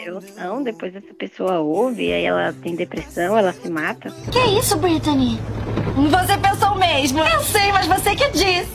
Eu 0.00 0.20
não, 0.36 0.62
depois 0.62 0.94
essa 0.94 1.14
pessoa 1.14 1.60
ouve, 1.60 2.12
aí 2.12 2.24
ela 2.24 2.52
tem 2.52 2.74
depressão, 2.74 3.36
ela 3.36 3.52
se 3.52 3.68
mata. 3.70 4.10
Que 4.32 4.58
isso, 4.58 4.76
Brittany? 4.76 5.38
Você 6.10 6.36
pensou 6.36 6.74
mesmo? 6.74 7.20
Eu 7.20 7.42
sei, 7.42 7.72
mas 7.72 7.86
você 7.86 8.14
que 8.16 8.28
disse. 8.30 8.68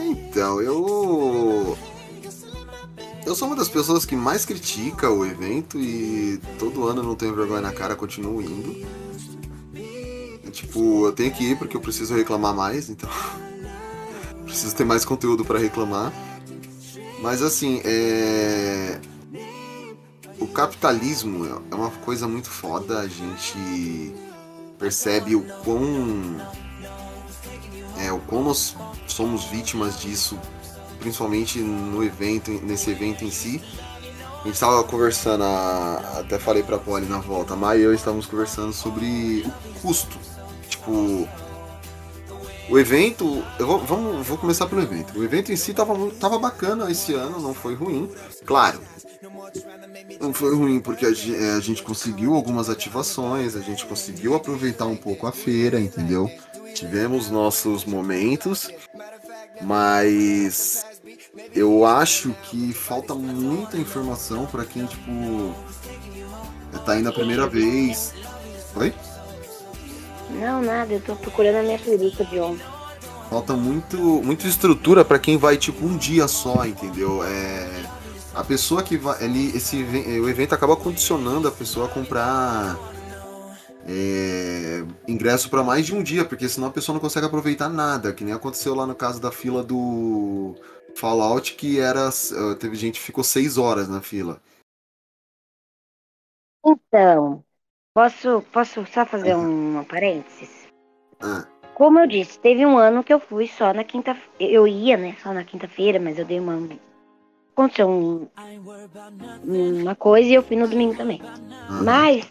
Então, 0.00 0.60
eu. 0.60 1.76
Eu 3.24 3.34
sou 3.34 3.48
uma 3.48 3.56
das 3.56 3.68
pessoas 3.68 4.06
que 4.06 4.14
mais 4.14 4.44
critica 4.44 5.10
o 5.10 5.26
evento 5.26 5.78
e 5.78 6.40
todo 6.58 6.86
ano 6.86 7.00
eu 7.00 7.06
não 7.06 7.16
tenho 7.16 7.34
vergonha 7.34 7.60
na 7.60 7.72
cara, 7.72 7.96
continuo 7.96 8.40
indo. 8.40 8.86
Tipo, 10.56 11.04
eu 11.06 11.12
tenho 11.12 11.30
que 11.30 11.44
ir 11.44 11.58
porque 11.58 11.76
eu 11.76 11.80
preciso 11.82 12.14
reclamar 12.14 12.54
mais, 12.54 12.88
então. 12.88 13.10
preciso 14.46 14.74
ter 14.74 14.84
mais 14.86 15.04
conteúdo 15.04 15.44
pra 15.44 15.58
reclamar. 15.58 16.10
Mas 17.20 17.42
assim, 17.42 17.82
é. 17.84 18.98
O 20.40 20.46
capitalismo 20.46 21.44
é 21.70 21.74
uma 21.74 21.90
coisa 21.90 22.26
muito 22.26 22.48
foda, 22.48 23.00
a 23.00 23.06
gente 23.06 24.14
percebe 24.78 25.36
o 25.36 25.42
quão. 25.62 26.40
É, 27.98 28.10
o 28.10 28.18
quão 28.20 28.42
nós 28.44 28.74
somos 29.06 29.44
vítimas 29.44 30.00
disso, 30.00 30.38
principalmente 31.00 31.58
no 31.58 32.02
evento, 32.02 32.50
nesse 32.50 32.90
evento 32.90 33.24
em 33.26 33.30
si. 33.30 33.62
A 34.42 34.46
gente 34.46 34.58
tava 34.58 34.82
conversando, 34.84 35.44
a- 35.44 36.20
até 36.20 36.38
falei 36.38 36.62
pra 36.62 36.78
Polly 36.78 37.04
na 37.04 37.18
volta, 37.18 37.52
a 37.52 37.56
Maia 37.56 37.78
e 37.78 37.82
eu 37.82 37.92
estávamos 37.94 38.24
conversando 38.24 38.72
sobre 38.72 39.44
o 39.76 39.80
custo. 39.80 40.18
Tipo, 40.68 41.28
o 42.68 42.78
evento, 42.78 43.44
eu 43.58 43.66
vou, 43.66 43.78
vamos, 43.78 44.26
vou 44.26 44.36
começar 44.36 44.66
pelo 44.66 44.82
evento. 44.82 45.18
O 45.18 45.24
evento 45.24 45.52
em 45.52 45.56
si 45.56 45.72
tava, 45.72 45.94
tava 46.12 46.38
bacana 46.38 46.90
esse 46.90 47.14
ano, 47.14 47.40
não 47.40 47.54
foi 47.54 47.74
ruim. 47.74 48.10
Claro, 48.44 48.80
não 50.20 50.32
foi 50.32 50.54
ruim 50.54 50.80
porque 50.80 51.06
a, 51.06 51.10
é, 51.10 51.52
a 51.52 51.60
gente 51.60 51.82
conseguiu 51.82 52.34
algumas 52.34 52.68
ativações, 52.68 53.54
a 53.54 53.60
gente 53.60 53.86
conseguiu 53.86 54.34
aproveitar 54.34 54.86
um 54.86 54.96
pouco 54.96 55.26
a 55.26 55.32
feira, 55.32 55.80
entendeu? 55.80 56.30
Tivemos 56.74 57.30
nossos 57.30 57.84
momentos, 57.84 58.70
mas 59.62 60.84
eu 61.54 61.86
acho 61.86 62.34
que 62.42 62.72
falta 62.72 63.14
muita 63.14 63.76
informação 63.78 64.44
pra 64.46 64.64
quem, 64.64 64.84
tipo, 64.86 65.54
tá 66.84 66.98
indo 66.98 67.08
a 67.08 67.12
primeira 67.12 67.46
vez. 67.46 68.12
Oi? 68.74 68.92
Não, 70.30 70.62
nada, 70.62 70.92
eu 70.92 71.00
tô 71.00 71.16
procurando 71.16 71.56
a 71.56 71.62
minha 71.62 71.78
playlist 71.78 72.18
de 72.18 72.40
falta 73.28 73.54
muito, 73.54 73.98
muito 74.22 74.46
estrutura 74.46 75.04
para 75.04 75.18
quem 75.18 75.36
vai 75.36 75.56
tipo 75.56 75.84
um 75.84 75.96
dia 75.96 76.28
só, 76.28 76.64
entendeu? 76.64 77.24
É, 77.24 77.68
a 78.34 78.44
pessoa 78.44 78.82
que 78.82 78.96
vai 78.96 79.22
ali, 79.24 79.56
esse 79.56 79.76
o 79.76 80.28
evento 80.28 80.54
acaba 80.54 80.76
condicionando 80.76 81.48
a 81.48 81.52
pessoa 81.52 81.86
a 81.86 81.88
comprar 81.88 82.76
é, 83.86 84.84
ingresso 85.08 85.50
para 85.50 85.62
mais 85.62 85.86
de 85.86 85.94
um 85.94 86.02
dia, 86.02 86.24
porque 86.24 86.48
senão 86.48 86.68
a 86.68 86.72
pessoa 86.72 86.94
não 86.94 87.00
consegue 87.00 87.26
aproveitar 87.26 87.68
nada, 87.68 88.12
que 88.12 88.24
nem 88.24 88.34
aconteceu 88.34 88.74
lá 88.74 88.86
no 88.86 88.94
caso 88.94 89.20
da 89.20 89.32
fila 89.32 89.62
do 89.62 90.54
Fallout, 90.94 91.54
que 91.54 91.78
era 91.78 92.08
eh, 92.08 92.54
teve 92.58 92.74
gente 92.74 92.98
que 92.98 93.06
ficou 93.06 93.22
seis 93.22 93.58
horas 93.58 93.88
na 93.88 94.00
fila. 94.00 94.40
Então, 96.64 97.44
posso, 97.96 98.42
posso 98.52 98.84
só 98.84 99.06
fazer 99.06 99.34
um 99.34 99.82
parênteses? 99.84 100.66
Ah, 101.18 101.46
Como 101.74 101.98
eu 101.98 102.06
disse, 102.06 102.38
teve 102.38 102.66
um 102.66 102.76
ano 102.76 103.02
que 103.02 103.12
eu 103.12 103.18
fui 103.18 103.48
só 103.48 103.72
na 103.72 103.84
quinta 103.84 104.14
Eu 104.38 104.68
ia, 104.68 104.98
né? 104.98 105.16
Só 105.22 105.32
na 105.32 105.44
quinta-feira, 105.44 105.98
mas 105.98 106.18
eu 106.18 106.26
dei 106.26 106.38
uma. 106.38 106.68
Aconteceu 107.54 107.88
um- 107.88 108.28
uma 109.42 109.94
coisa 109.94 110.28
e 110.28 110.34
eu 110.34 110.42
fui 110.42 110.56
no 110.56 110.68
domingo 110.68 110.94
também. 110.94 111.22
ah, 111.22 111.82
Mas 111.82 112.28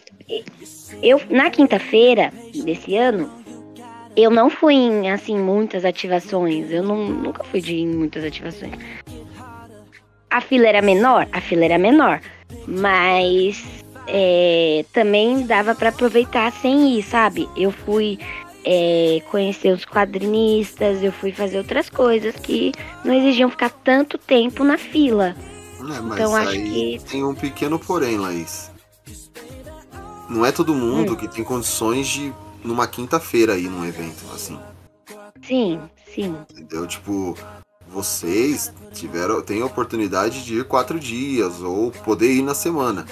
eu 1.02 1.20
na 1.32 1.50
quinta-feira 1.50 2.32
desse 2.54 2.96
ano, 2.96 3.28
eu 4.16 4.30
não 4.30 4.52
fui 4.52 4.76
em 4.76 5.10
assim 5.12 5.36
muitas 5.36 5.84
ativações. 5.84 6.70
Eu 6.70 6.84
não, 6.84 7.08
nunca 7.08 7.44
fui 7.44 7.60
de 7.60 7.76
em 7.78 7.88
muitas 7.88 8.24
ativações. 8.24 8.74
A 10.30 10.42
fila 10.42 10.68
era 10.68 10.82
menor, 10.82 11.28
a 11.32 11.42
fila 11.42 11.66
era 11.66 11.80
menor, 11.80 12.22
mas 12.68 13.85
é, 14.08 14.86
também 14.94 15.46
dava 15.46 15.74
pra 15.76 15.90
aproveitar 15.90 16.52
sem 16.52 16.98
ir, 16.98 17.04
sabe? 17.04 17.50
Eu 17.56 17.72
fui 17.72 18.20
é, 18.64 19.22
conhecer 19.30 19.72
os 19.72 19.86
quadrinistas, 19.86 21.04
eu 21.04 21.12
fui 21.12 21.32
fazer 21.32 21.58
outras 21.60 21.90
coisas 21.90 22.36
que 22.36 22.72
não 23.04 23.14
exigiam 23.14 23.50
ficar 23.50 23.70
tanto 23.70 24.18
tempo 24.18 24.64
na 24.64 24.78
fila. 24.78 25.36
É, 25.80 26.02
mas 26.02 26.20
Então, 26.20 26.36
acho 26.36 26.52
que- 26.54 27.00
tem 27.10 27.24
um 27.24 27.36
pequeno 27.36 27.78
porém, 27.78 28.18
Laís. 28.18 28.72
Não 30.30 30.44
é 30.46 30.52
todo 30.52 30.74
mundo 30.74 31.14
Hum. 31.14 31.16
que 31.16 31.28
tem 31.28 31.44
condições 31.44 32.08
de 32.08 32.34
numa 32.64 32.88
quinta-feira 32.88 33.56
ir 33.58 33.70
num 33.70 33.86
evento 33.86 34.24
assim, 34.34 34.58
Sim, 35.44 35.80
sim. 36.16 36.36
entendeu? 36.52 36.88
Tipo, 36.88 37.38
vocês 37.88 38.74
tiveram 38.92 39.40
têm 39.44 39.62
a 39.62 39.66
oportunidade 39.68 40.44
de 40.44 40.56
ir 40.56 40.64
quatro 40.66 41.00
dias 41.00 41.62
ou 41.62 41.92
poder 41.92 42.34
ir 42.34 42.42
na 42.42 42.56
semana. 42.56 43.06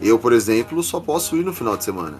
Eu, 0.00 0.18
por 0.18 0.32
exemplo, 0.32 0.82
só 0.82 1.00
posso 1.00 1.36
ir 1.36 1.44
no 1.44 1.52
final 1.52 1.76
de 1.76 1.84
semana. 1.84 2.18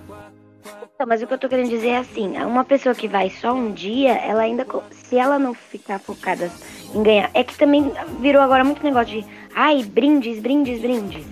Então, 1.00 1.08
mas 1.08 1.22
o 1.22 1.26
que 1.26 1.32
eu 1.32 1.38
tô 1.38 1.48
querendo 1.48 1.70
dizer 1.70 1.88
é 1.88 1.98
assim, 1.98 2.36
uma 2.42 2.62
pessoa 2.62 2.94
que 2.94 3.08
vai 3.08 3.30
só 3.30 3.54
um 3.54 3.72
dia, 3.72 4.12
ela 4.16 4.42
ainda, 4.42 4.66
se 4.90 5.16
ela 5.16 5.38
não 5.38 5.54
ficar 5.54 5.98
focada 5.98 6.52
em 6.94 7.02
ganhar, 7.02 7.30
é 7.32 7.42
que 7.42 7.56
também 7.56 7.90
virou 8.20 8.42
agora 8.42 8.62
muito 8.62 8.84
negócio 8.84 9.22
de, 9.22 9.26
ai, 9.54 9.82
brindes, 9.82 10.40
brindes, 10.40 10.78
brindes. 10.82 11.24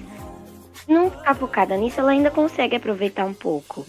Se 0.72 0.90
não 0.90 1.10
ficar 1.10 1.34
focada 1.34 1.76
nisso, 1.76 2.00
ela 2.00 2.12
ainda 2.12 2.30
consegue 2.30 2.76
aproveitar 2.76 3.26
um 3.26 3.34
pouco. 3.34 3.84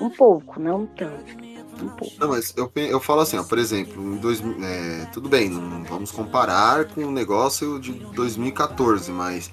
Um 0.00 0.08
pouco, 0.08 0.58
não 0.58 0.86
tanto. 0.86 1.36
Um 1.82 1.88
pouco. 1.88 2.14
Não, 2.18 2.28
mas 2.28 2.54
eu, 2.56 2.72
eu 2.74 3.00
falo 3.00 3.20
assim, 3.20 3.36
ó, 3.36 3.44
por 3.44 3.58
exemplo, 3.58 4.02
em 4.02 4.16
dois, 4.16 4.40
é, 4.40 5.04
tudo 5.12 5.28
bem, 5.28 5.50
não 5.50 5.84
vamos 5.84 6.10
comparar 6.10 6.86
com 6.86 7.02
o 7.02 7.10
negócio 7.10 7.78
de 7.78 7.92
2014, 8.14 9.12
mas 9.12 9.52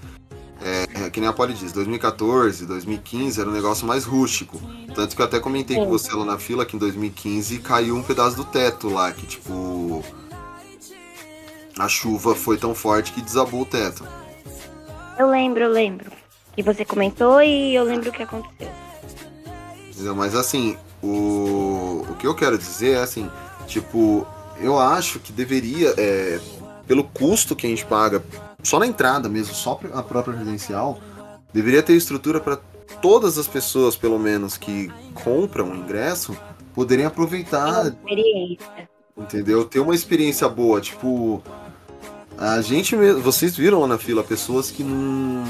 é, 0.66 1.06
é, 1.06 1.10
que 1.12 1.20
nem 1.20 1.30
a 1.30 1.34
Polly 1.34 1.54
diz, 1.54 1.72
2014, 1.72 2.66
2015 2.66 3.40
era 3.40 3.48
um 3.48 3.54
negócio 3.54 3.86
mais 3.86 4.04
rústico. 4.04 4.60
Tanto 4.96 5.16
que 5.16 5.22
eu 5.22 5.26
até 5.26 5.40
comentei 5.40 5.78
com 5.78 5.84
Sim. 5.84 5.90
você 5.90 6.12
lá 6.16 6.26
na 6.26 6.40
fila 6.40 6.66
que 6.66 6.76
em 6.76 6.80
2015 6.80 7.60
caiu 7.60 7.96
um 7.96 8.02
pedaço 8.02 8.36
do 8.36 8.44
teto 8.44 8.90
lá, 8.90 9.12
que 9.12 9.28
tipo. 9.28 10.04
A 11.78 11.88
chuva 11.88 12.34
foi 12.34 12.58
tão 12.58 12.74
forte 12.74 13.12
que 13.12 13.22
desabou 13.22 13.62
o 13.62 13.66
teto. 13.66 14.08
Eu 15.20 15.30
lembro, 15.30 15.66
eu 15.66 15.70
lembro. 15.70 16.12
Que 16.56 16.64
você 16.64 16.84
comentou 16.84 17.44
e 17.44 17.76
eu 17.76 17.84
lembro 17.84 18.10
o 18.10 18.14
que 18.14 18.24
aconteceu. 18.24 18.72
Mas 20.16 20.34
assim, 20.34 20.78
o, 21.04 22.06
o 22.10 22.16
que 22.18 22.26
eu 22.26 22.34
quero 22.34 22.58
dizer 22.58 22.96
é 22.96 23.02
assim, 23.02 23.30
tipo, 23.68 24.26
eu 24.60 24.80
acho 24.80 25.20
que 25.20 25.32
deveria, 25.32 25.94
é, 25.98 26.40
pelo 26.88 27.04
custo 27.04 27.56
que 27.56 27.68
a 27.68 27.70
gente 27.70 27.86
paga, 27.86 28.24
só 28.66 28.80
na 28.80 28.88
entrada 28.88 29.30
mesmo, 29.30 29.54
só 29.54 29.80
a 29.94 30.04
própria 30.04 30.36
residencial, 30.38 31.00
deveria 31.54 31.84
ter 31.84 31.94
estrutura 31.94 32.40
para 32.40 32.58
todas 33.02 33.38
as 33.38 33.48
pessoas, 33.48 33.96
pelo 33.96 34.20
menos, 34.20 34.58
que 34.58 34.92
compram 35.14 35.72
o 35.72 35.76
ingresso, 35.76 36.36
poderem 36.74 37.06
aproveitar, 37.06 37.88
Experiência. 37.88 38.90
entendeu? 39.18 39.66
Ter 39.66 39.80
uma 39.80 39.96
experiência 39.96 40.50
boa, 40.50 40.82
tipo. 40.82 41.42
A 42.38 42.60
gente 42.60 42.98
mesmo, 42.98 43.22
vocês 43.22 43.56
viram 43.56 43.80
lá 43.80 43.88
na 43.88 43.98
fila 43.98 44.22
pessoas 44.22 44.70
que 44.70 44.84
não. 44.84 45.44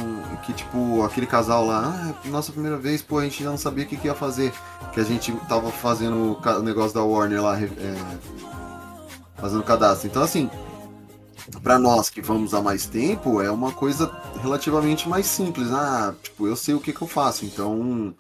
que 0.46 0.54
tipo, 0.54 1.02
aquele 1.02 1.26
casal 1.26 1.66
lá, 1.66 2.14
ah, 2.24 2.28
nossa 2.28 2.52
primeira 2.52 2.78
vez, 2.78 3.02
pô, 3.02 3.18
a 3.18 3.24
gente 3.24 3.44
já 3.44 3.50
não 3.50 3.58
sabia 3.58 3.86
o 3.86 3.88
que, 3.88 3.98
que 3.98 4.06
ia 4.08 4.14
fazer. 4.14 4.54
Que 4.94 5.00
a 5.00 5.04
gente 5.04 5.32
tava 5.50 5.72
fazendo 5.72 6.38
o 6.40 6.62
negócio 6.62 6.94
da 6.94 7.04
Warner 7.04 7.42
lá, 7.42 7.60
é, 7.60 7.68
fazendo 9.36 9.64
cadastro. 9.64 10.08
Então, 10.08 10.22
assim, 10.22 10.48
pra 11.62 11.78
nós 11.78 12.10
que 12.10 12.22
vamos 12.22 12.54
há 12.54 12.62
mais 12.62 12.86
tempo, 12.86 13.42
é 13.42 13.52
uma 13.52 13.72
coisa 13.72 14.12
relativamente 14.42 15.08
mais 15.08 15.26
simples. 15.26 15.72
Ah, 15.72 16.14
tipo, 16.22 16.48
eu 16.48 16.56
sei 16.56 16.74
o 16.74 16.80
que, 16.80 16.94
que 16.94 17.02
eu 17.02 17.08
faço, 17.08 17.46
então. 17.46 18.14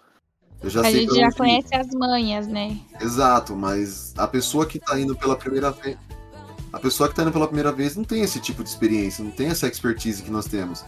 Eu 0.61 0.69
já 0.69 0.81
A 0.81 0.83
sei 0.83 1.01
gente 1.01 1.15
já 1.15 1.27
onde 1.27 1.35
conhece 1.35 1.75
as 1.75 1.87
manhas, 1.89 2.47
né? 2.47 2.77
Exato, 2.99 3.55
mas 3.55 4.13
a 4.17 4.27
pessoa 4.27 4.65
que 4.65 4.79
tá 4.79 4.99
indo 4.99 5.15
pela 5.15 5.35
primeira 5.35 5.71
vez. 5.71 5.97
A 6.71 6.79
pessoa 6.79 7.07
que 7.07 7.15
tá 7.15 7.21
indo 7.21 7.31
pela 7.31 7.47
primeira 7.47 7.71
vez 7.71 7.95
não 7.95 8.03
tem 8.03 8.21
esse 8.21 8.39
tipo 8.39 8.63
de 8.63 8.69
experiência, 8.69 9.23
não 9.23 9.31
tem 9.31 9.47
essa 9.47 9.67
expertise 9.67 10.21
que 10.21 10.31
nós 10.31 10.45
temos. 10.45 10.83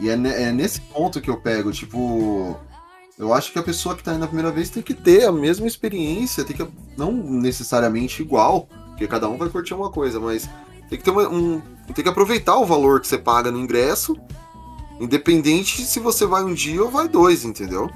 E 0.00 0.08
é, 0.08 0.12
é 0.12 0.52
nesse 0.52 0.80
ponto 0.80 1.20
que 1.20 1.30
eu 1.30 1.40
pego, 1.40 1.72
tipo. 1.72 2.56
Eu 3.16 3.32
acho 3.32 3.52
que 3.52 3.58
a 3.58 3.62
pessoa 3.62 3.96
que 3.96 4.02
tá 4.02 4.10
indo 4.12 4.20
na 4.20 4.26
primeira 4.26 4.50
vez 4.50 4.68
tem 4.68 4.82
que 4.82 4.92
ter 4.92 5.24
a 5.24 5.32
mesma 5.32 5.66
experiência, 5.66 6.44
tem 6.44 6.56
que. 6.56 6.66
Não 6.96 7.12
necessariamente 7.12 8.22
igual, 8.22 8.68
porque 8.94 9.08
cada 9.08 9.28
um 9.28 9.36
vai 9.36 9.48
curtir 9.48 9.74
uma 9.74 9.90
coisa, 9.90 10.20
mas 10.20 10.48
tem 10.88 10.96
que 10.96 11.04
ter 11.04 11.10
uma- 11.10 11.28
um. 11.28 11.60
Tem 11.92 12.02
que 12.02 12.08
aproveitar 12.08 12.56
o 12.56 12.64
valor 12.64 13.00
que 13.00 13.08
você 13.08 13.18
paga 13.18 13.50
no 13.50 13.58
ingresso, 13.58 14.16
independente 15.00 15.84
se 15.84 15.98
você 16.00 16.24
vai 16.24 16.42
um 16.44 16.54
dia 16.54 16.82
ou 16.82 16.90
vai 16.90 17.08
dois, 17.08 17.44
entendeu? 17.44 17.90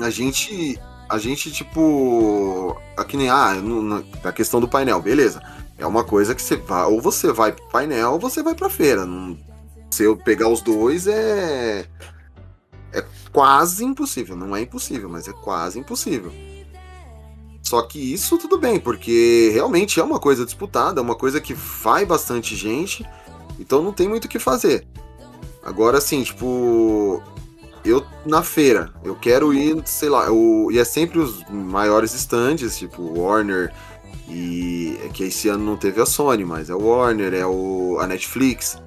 A 0.00 0.10
gente. 0.10 0.78
A 1.08 1.18
gente, 1.18 1.50
tipo. 1.52 2.76
Aqui 2.96 3.16
nem. 3.16 3.28
Ah, 3.28 3.52
a 4.24 4.32
questão 4.32 4.60
do 4.60 4.68
painel, 4.68 5.00
beleza. 5.00 5.42
É 5.76 5.86
uma 5.86 6.04
coisa 6.04 6.34
que 6.34 6.42
você 6.42 6.56
vai. 6.56 6.84
Ou 6.84 7.00
você 7.00 7.32
vai 7.32 7.52
pro 7.52 7.68
painel 7.68 8.12
ou 8.12 8.18
você 8.18 8.42
vai 8.42 8.54
pra 8.54 8.70
feira. 8.70 9.04
Não, 9.04 9.36
se 9.90 10.04
eu 10.04 10.16
pegar 10.16 10.48
os 10.48 10.60
dois 10.62 11.06
é. 11.06 11.86
É 12.92 13.04
quase 13.32 13.84
impossível. 13.84 14.36
Não 14.36 14.54
é 14.54 14.60
impossível, 14.62 15.08
mas 15.08 15.26
é 15.28 15.32
quase 15.32 15.78
impossível. 15.78 16.32
Só 17.64 17.80
que 17.82 17.98
isso 18.12 18.36
tudo 18.36 18.58
bem, 18.58 18.78
porque 18.78 19.50
realmente 19.52 19.98
é 19.98 20.04
uma 20.04 20.20
coisa 20.20 20.44
disputada, 20.44 21.00
é 21.00 21.02
uma 21.02 21.14
coisa 21.14 21.40
que 21.40 21.54
vai 21.54 22.04
bastante 22.04 22.54
gente, 22.54 23.04
então 23.58 23.82
não 23.82 23.90
tem 23.92 24.06
muito 24.06 24.26
o 24.26 24.28
que 24.28 24.38
fazer. 24.38 24.86
Agora, 25.64 25.96
assim, 25.96 26.22
tipo, 26.22 27.22
eu 27.82 28.04
na 28.26 28.42
feira, 28.42 28.92
eu 29.02 29.14
quero 29.14 29.54
ir, 29.54 29.80
sei 29.86 30.10
lá, 30.10 30.26
eu, 30.26 30.68
e 30.70 30.78
é 30.78 30.84
sempre 30.84 31.18
os 31.18 31.42
maiores 31.48 32.12
stands, 32.14 32.76
tipo 32.76 33.18
Warner, 33.18 33.72
e 34.28 34.98
é 35.02 35.08
que 35.08 35.24
esse 35.24 35.48
ano 35.48 35.64
não 35.64 35.76
teve 35.78 36.02
a 36.02 36.06
Sony, 36.06 36.44
mas 36.44 36.68
é 36.68 36.74
o 36.74 36.82
Warner, 36.86 37.32
é 37.32 37.46
o, 37.46 37.96
a 37.98 38.06
Netflix. 38.06 38.78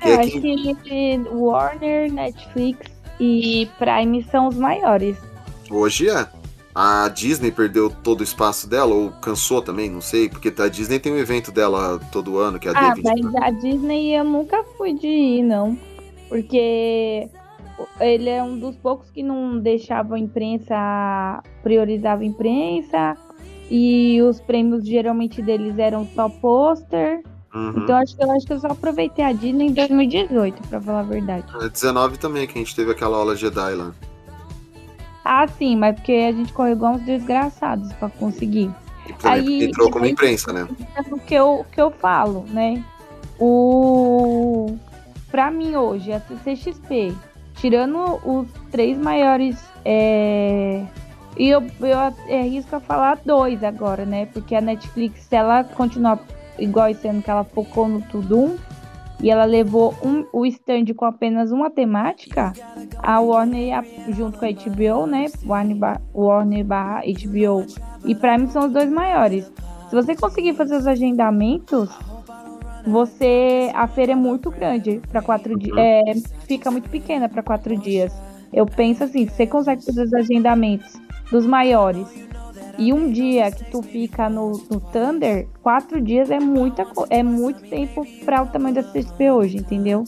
É, 0.00 0.10
é 0.10 0.14
acho 0.20 0.40
quem- 0.40 0.74
que 0.74 1.20
Warner, 1.30 2.12
Netflix 2.12 2.90
e 3.20 3.68
Prime 3.78 4.26
são 4.28 4.48
os 4.48 4.56
maiores. 4.56 5.16
Hoje 5.70 6.08
é. 6.10 6.28
A 6.74 7.08
Disney 7.08 7.52
perdeu 7.52 7.88
todo 7.88 8.20
o 8.20 8.24
espaço 8.24 8.68
dela, 8.68 8.92
ou 8.92 9.10
cansou 9.12 9.62
também, 9.62 9.88
não 9.88 10.00
sei, 10.00 10.28
porque 10.28 10.52
a 10.60 10.68
Disney 10.68 10.98
tem 10.98 11.12
um 11.12 11.18
evento 11.18 11.52
dela 11.52 12.00
todo 12.10 12.38
ano, 12.38 12.58
que 12.58 12.66
é 12.66 12.72
a 12.72 12.74
Ah, 12.90 12.94
D23. 12.94 13.22
mas 13.22 13.34
a 13.36 13.50
Disney 13.50 14.12
eu 14.16 14.24
nunca 14.24 14.64
fui 14.76 14.92
de 14.92 15.06
ir, 15.06 15.42
não. 15.42 15.78
Porque 16.28 17.28
ele 18.00 18.28
é 18.28 18.42
um 18.42 18.58
dos 18.58 18.74
poucos 18.76 19.08
que 19.10 19.22
não 19.22 19.58
deixava 19.58 20.16
a 20.16 20.18
imprensa, 20.18 21.42
priorizava 21.62 22.22
a 22.22 22.24
imprensa. 22.24 23.16
E 23.70 24.20
os 24.22 24.40
prêmios 24.40 24.84
geralmente 24.86 25.40
deles 25.40 25.78
eram 25.78 26.06
só 26.14 26.28
pôster. 26.28 27.22
Uhum. 27.54 27.74
Então 27.78 27.96
acho 27.96 28.16
que 28.16 28.24
eu 28.24 28.30
acho 28.32 28.46
que 28.46 28.52
eu 28.52 28.58
só 28.58 28.66
aproveitei 28.66 29.24
a 29.24 29.32
Disney 29.32 29.68
em 29.68 29.72
2018, 29.72 30.68
pra 30.68 30.80
falar 30.80 31.00
a 31.00 31.04
verdade. 31.04 31.44
É 31.62 31.68
19 31.68 32.18
também, 32.18 32.46
que 32.48 32.58
a 32.58 32.58
gente 32.58 32.74
teve 32.74 32.90
aquela 32.90 33.16
aula 33.16 33.36
Jedi 33.36 33.74
lá. 33.74 33.92
Ah, 35.24 35.46
sim, 35.48 35.74
mas 35.76 35.94
porque 35.96 36.12
a 36.12 36.32
gente 36.32 36.52
correu 36.52 36.72
igual 36.72 36.94
uns 36.94 37.02
desgraçados 37.02 37.92
pra 37.94 38.10
conseguir. 38.10 38.70
Aí- 39.22 39.64
entrou 39.64 39.90
como 39.90 40.04
imprensa, 40.06 40.52
né? 40.52 40.68
o 41.10 41.18
que 41.18 41.34
eu, 41.34 41.64
que 41.72 41.80
eu 41.80 41.90
falo, 41.90 42.44
né? 42.50 42.82
O 43.38 44.76
pra 45.30 45.50
mim 45.50 45.74
hoje, 45.74 46.12
a 46.12 46.20
CCXP, 46.20 47.12
tirando 47.56 48.20
os 48.24 48.46
três 48.70 48.96
maiores 48.96 49.56
é, 49.84 50.84
E 51.36 51.48
eu, 51.48 51.62
eu 51.80 51.98
arrisco 51.98 52.76
a 52.76 52.80
falar 52.80 53.18
dois 53.24 53.64
agora, 53.64 54.04
né? 54.04 54.26
Porque 54.26 54.54
a 54.54 54.60
Netflix, 54.60 55.22
se 55.24 55.34
ela 55.34 55.64
continuar 55.64 56.20
igual 56.58 56.88
esse 56.88 57.08
ano 57.08 57.20
que 57.20 57.30
ela 57.30 57.42
focou 57.44 57.88
no 57.88 58.00
Tudum, 58.02 58.56
e 59.22 59.30
ela 59.30 59.44
levou 59.44 59.94
um, 60.04 60.26
o 60.32 60.44
stand 60.46 60.86
com 60.96 61.04
apenas 61.04 61.50
uma 61.50 61.70
temática, 61.70 62.52
a 62.98 63.20
Warner, 63.20 63.82
junto 64.10 64.38
com 64.38 64.44
a 64.44 64.50
HBO, 64.50 65.06
né? 65.06 65.26
Warner, 65.46 65.76
bar, 65.76 66.02
Warner 66.14 66.64
barra 66.64 67.02
HBO 67.02 67.66
e 68.04 68.14
Prime 68.14 68.48
são 68.48 68.66
os 68.66 68.72
dois 68.72 68.90
maiores. 68.90 69.50
Se 69.88 69.94
você 69.94 70.14
conseguir 70.14 70.54
fazer 70.54 70.76
os 70.76 70.86
agendamentos, 70.86 71.88
você 72.86 73.70
a 73.74 73.86
feira 73.86 74.12
é 74.12 74.16
muito 74.16 74.50
grande 74.50 75.00
para 75.10 75.22
quatro 75.22 75.58
dias, 75.58 75.76
é, 75.78 76.02
fica 76.46 76.70
muito 76.70 76.90
pequena 76.90 77.28
para 77.28 77.42
quatro 77.42 77.76
dias. 77.76 78.12
Eu 78.52 78.66
penso 78.66 79.04
assim, 79.04 79.26
você 79.26 79.46
consegue 79.46 79.84
fazer 79.84 80.02
os 80.04 80.14
agendamentos 80.14 80.92
dos 81.30 81.46
maiores 81.46 82.06
e 82.78 82.92
um 82.92 83.10
dia 83.10 83.50
que 83.50 83.64
tu 83.70 83.82
fica 83.82 84.28
no, 84.28 84.52
no 84.70 84.80
Thunder, 84.80 85.48
quatro 85.62 86.00
dias 86.00 86.30
é 86.30 86.40
muita 86.40 86.86
é 87.10 87.22
muito 87.22 87.62
tempo 87.68 88.06
para 88.24 88.42
o 88.42 88.46
tamanho 88.46 88.74
da 88.74 88.82
CSP 88.82 89.30
hoje, 89.30 89.56
entendeu? 89.56 90.04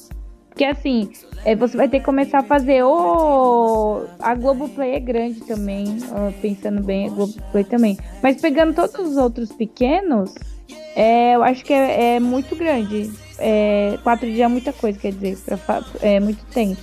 Porque 0.48 0.64
assim, 0.64 1.10
é, 1.44 1.54
você 1.54 1.76
vai 1.76 1.86
ter 1.86 1.98
que 1.98 2.06
começar 2.06 2.38
a 2.38 2.42
fazer. 2.42 2.82
Oh, 2.82 4.04
a 4.18 4.34
Globoplay 4.34 4.94
é 4.94 5.00
grande 5.00 5.42
também. 5.42 5.98
pensando 6.40 6.82
bem, 6.82 7.08
a 7.08 7.10
Globoplay 7.10 7.62
também. 7.62 7.98
Mas 8.22 8.40
pegando 8.40 8.74
todos 8.74 8.98
os 8.98 9.16
outros 9.18 9.52
pequenos, 9.52 10.34
é, 10.94 11.34
eu 11.34 11.42
acho 11.42 11.62
que 11.62 11.74
é, 11.74 12.14
é 12.14 12.20
muito 12.20 12.56
grande. 12.56 13.12
É, 13.38 13.98
quatro 14.02 14.26
dias 14.26 14.40
é 14.40 14.48
muita 14.48 14.72
coisa, 14.72 14.98
quer 14.98 15.12
dizer, 15.12 15.58
pra, 15.58 15.84
é 16.00 16.18
muito 16.18 16.42
tempo. 16.46 16.80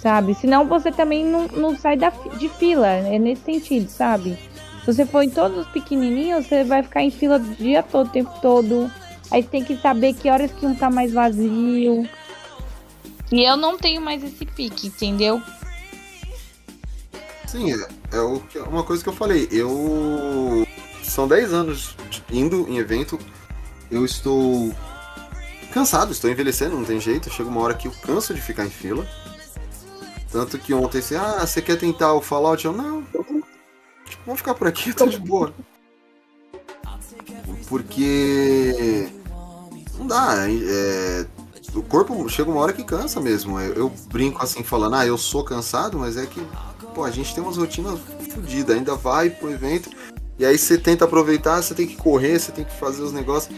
Sabe? 0.00 0.34
Senão 0.34 0.66
você 0.66 0.90
também 0.90 1.24
não, 1.24 1.46
não 1.46 1.78
sai 1.78 1.96
da, 1.96 2.10
de 2.10 2.48
fila. 2.48 2.88
É 2.88 3.20
nesse 3.20 3.42
sentido, 3.44 3.88
sabe? 3.88 4.36
Se 4.84 4.92
você 4.92 5.06
for 5.06 5.22
em 5.22 5.30
todos 5.30 5.56
os 5.58 5.66
pequenininhos, 5.68 6.46
você 6.46 6.62
vai 6.62 6.82
ficar 6.82 7.02
em 7.02 7.10
fila 7.10 7.36
o 7.36 7.54
dia 7.54 7.82
todo, 7.82 8.06
o 8.06 8.10
tempo 8.10 8.30
todo. 8.42 8.90
Aí 9.30 9.42
você 9.42 9.48
tem 9.48 9.64
que 9.64 9.78
saber 9.78 10.12
que 10.12 10.28
horas 10.28 10.52
que 10.52 10.66
um 10.66 10.74
tá 10.74 10.90
mais 10.90 11.10
vazio. 11.10 12.06
E 13.32 13.42
eu 13.42 13.56
não 13.56 13.78
tenho 13.78 14.02
mais 14.02 14.22
esse 14.22 14.44
pique, 14.44 14.88
entendeu? 14.88 15.42
Sim, 17.46 17.72
é, 17.72 17.88
é 18.12 18.20
o, 18.20 18.42
uma 18.68 18.84
coisa 18.84 19.02
que 19.02 19.08
eu 19.08 19.14
falei. 19.14 19.48
Eu. 19.50 20.66
São 21.02 21.26
10 21.26 21.52
anos 21.54 21.96
indo 22.30 22.68
em 22.68 22.76
evento. 22.76 23.18
Eu 23.90 24.04
estou 24.04 24.70
cansado, 25.72 26.12
estou 26.12 26.30
envelhecendo, 26.30 26.76
não 26.76 26.84
tem 26.84 27.00
jeito. 27.00 27.30
Chega 27.30 27.48
uma 27.48 27.62
hora 27.62 27.74
que 27.74 27.88
eu 27.88 27.92
canso 28.02 28.34
de 28.34 28.40
ficar 28.42 28.66
em 28.66 28.70
fila. 28.70 29.06
Tanto 30.30 30.58
que 30.58 30.74
ontem, 30.74 30.98
assim, 30.98 31.14
ah, 31.14 31.46
você 31.46 31.62
quer 31.62 31.78
tentar 31.78 32.12
o 32.12 32.20
Fallout? 32.20 32.64
Eu, 32.64 32.72
não, 32.72 33.06
vamos 34.24 34.40
ficar 34.40 34.54
por 34.54 34.66
aqui, 34.66 34.92
tá 34.94 35.06
de 35.06 35.18
boa. 35.18 35.54
Porque 37.68 39.08
não 39.98 40.06
dá, 40.06 40.46
é, 40.48 41.26
o 41.74 41.82
corpo 41.82 42.28
chega 42.28 42.50
uma 42.50 42.60
hora 42.60 42.72
que 42.72 42.84
cansa 42.84 43.20
mesmo. 43.20 43.58
Eu, 43.58 43.74
eu, 43.74 43.92
brinco 44.08 44.42
assim 44.42 44.62
falando, 44.62 44.96
ah, 44.96 45.06
eu 45.06 45.16
sou 45.16 45.44
cansado, 45.44 45.98
mas 45.98 46.16
é 46.16 46.26
que 46.26 46.40
pô, 46.94 47.04
a 47.04 47.10
gente 47.10 47.34
tem 47.34 47.42
umas 47.42 47.56
rotinas 47.56 47.98
fodidas, 48.32 48.76
ainda 48.76 48.94
vai 48.94 49.30
pro 49.30 49.50
evento 49.50 49.90
e 50.38 50.44
aí 50.44 50.58
você 50.58 50.76
tenta 50.76 51.04
aproveitar, 51.04 51.62
você 51.62 51.74
tem 51.74 51.86
que 51.86 51.96
correr, 51.96 52.38
você 52.38 52.50
tem 52.50 52.64
que 52.64 52.76
fazer 52.76 53.02
os 53.02 53.12
negócios. 53.12 53.54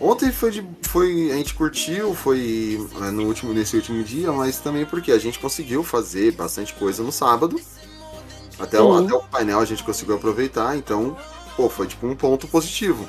Ontem 0.00 0.30
foi, 0.30 0.50
de, 0.50 0.66
foi 0.82 1.30
a 1.32 1.36
gente 1.36 1.54
curtiu, 1.54 2.14
foi 2.14 2.78
é, 3.02 3.10
no 3.10 3.24
último 3.24 3.52
nesse 3.52 3.76
último 3.76 4.02
dia, 4.02 4.32
mas 4.32 4.58
também 4.58 4.84
porque 4.84 5.12
a 5.12 5.18
gente 5.18 5.38
conseguiu 5.38 5.82
fazer 5.82 6.32
bastante 6.32 6.74
coisa 6.74 7.02
no 7.02 7.12
sábado 7.12 7.60
até, 8.58 8.80
o, 8.80 8.94
até 8.94 9.14
o 9.14 9.20
painel 9.20 9.60
a 9.60 9.64
gente 9.64 9.84
conseguiu 9.84 10.16
aproveitar, 10.16 10.76
então, 10.76 11.16
pô, 11.56 11.68
foi 11.68 11.86
tipo 11.86 12.06
um 12.06 12.16
ponto 12.16 12.48
positivo. 12.48 13.06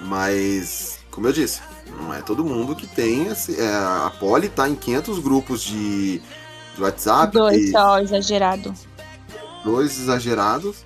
Mas, 0.00 1.00
como 1.10 1.26
eu 1.26 1.32
disse, 1.32 1.60
não 2.00 2.14
é 2.14 2.22
todo 2.22 2.44
mundo 2.44 2.76
que 2.76 2.86
tem. 2.86 3.26
Esse, 3.26 3.60
é, 3.60 3.68
a 3.68 4.12
Poli 4.18 4.48
tá 4.48 4.68
em 4.68 4.74
500 4.74 5.18
grupos 5.18 5.62
de, 5.62 6.20
de 6.74 6.82
WhatsApp. 6.82 7.32
Dois 7.32 7.68
e, 7.68 7.72
só, 7.72 7.98
exagerado. 7.98 8.72
Dois 9.64 9.98
exagerados. 9.98 10.84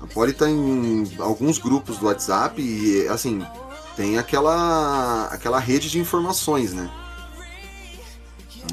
A 0.00 0.06
Poli 0.06 0.32
tá 0.32 0.50
em 0.50 1.10
alguns 1.18 1.58
grupos 1.58 1.96
do 1.96 2.06
WhatsApp 2.06 2.60
e, 2.60 3.08
assim, 3.08 3.42
tem 3.96 4.18
aquela, 4.18 5.26
aquela 5.26 5.58
rede 5.58 5.88
de 5.88 5.98
informações, 5.98 6.74
né? 6.74 6.90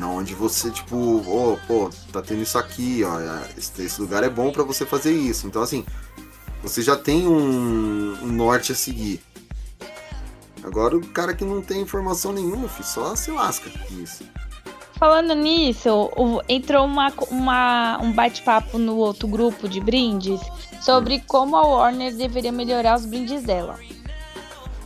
Onde 0.08 0.34
você, 0.34 0.70
tipo, 0.72 0.96
oh, 0.96 1.58
pô, 1.68 1.90
tá 2.12 2.22
tendo 2.22 2.42
isso 2.42 2.58
aqui, 2.58 3.04
ó, 3.04 3.20
esse, 3.58 3.82
esse 3.82 4.02
lugar 4.02 4.24
é 4.24 4.30
bom 4.30 4.52
para 4.52 4.64
você 4.64 4.86
fazer 4.86 5.12
isso. 5.12 5.48
Então, 5.48 5.62
assim, 5.62 5.86
você 6.62 6.82
já 6.82 6.96
tem 6.96 7.28
um, 7.28 8.18
um, 8.22 8.28
norte 8.28 8.72
a 8.72 8.76
seguir. 8.76 9.22
Agora, 10.64 10.98
o 10.98 11.08
cara 11.08 11.34
que 11.34 11.46
não 11.46 11.62
tem 11.62 11.82
informação 11.82 12.32
nenhuma, 12.32 12.68
filho, 12.68 12.86
só 12.86 13.16
se 13.16 13.32
lasca 13.32 13.72
nisso. 13.90 14.24
Falando 14.98 15.34
nisso, 15.34 16.12
entrou 16.50 16.86
uma, 16.86 17.14
uma, 17.32 18.00
um 18.02 18.12
bate-papo 18.12 18.78
no 18.78 18.98
outro 18.98 19.28
grupo 19.28 19.70
de 19.70 19.80
brindes 19.80 20.42
sobre 20.82 21.16
hum. 21.16 21.22
como 21.26 21.56
a 21.56 21.66
Warner 21.66 22.14
deveria 22.14 22.52
melhorar 22.52 22.98
os 22.98 23.06
brindes 23.06 23.44
dela 23.44 23.80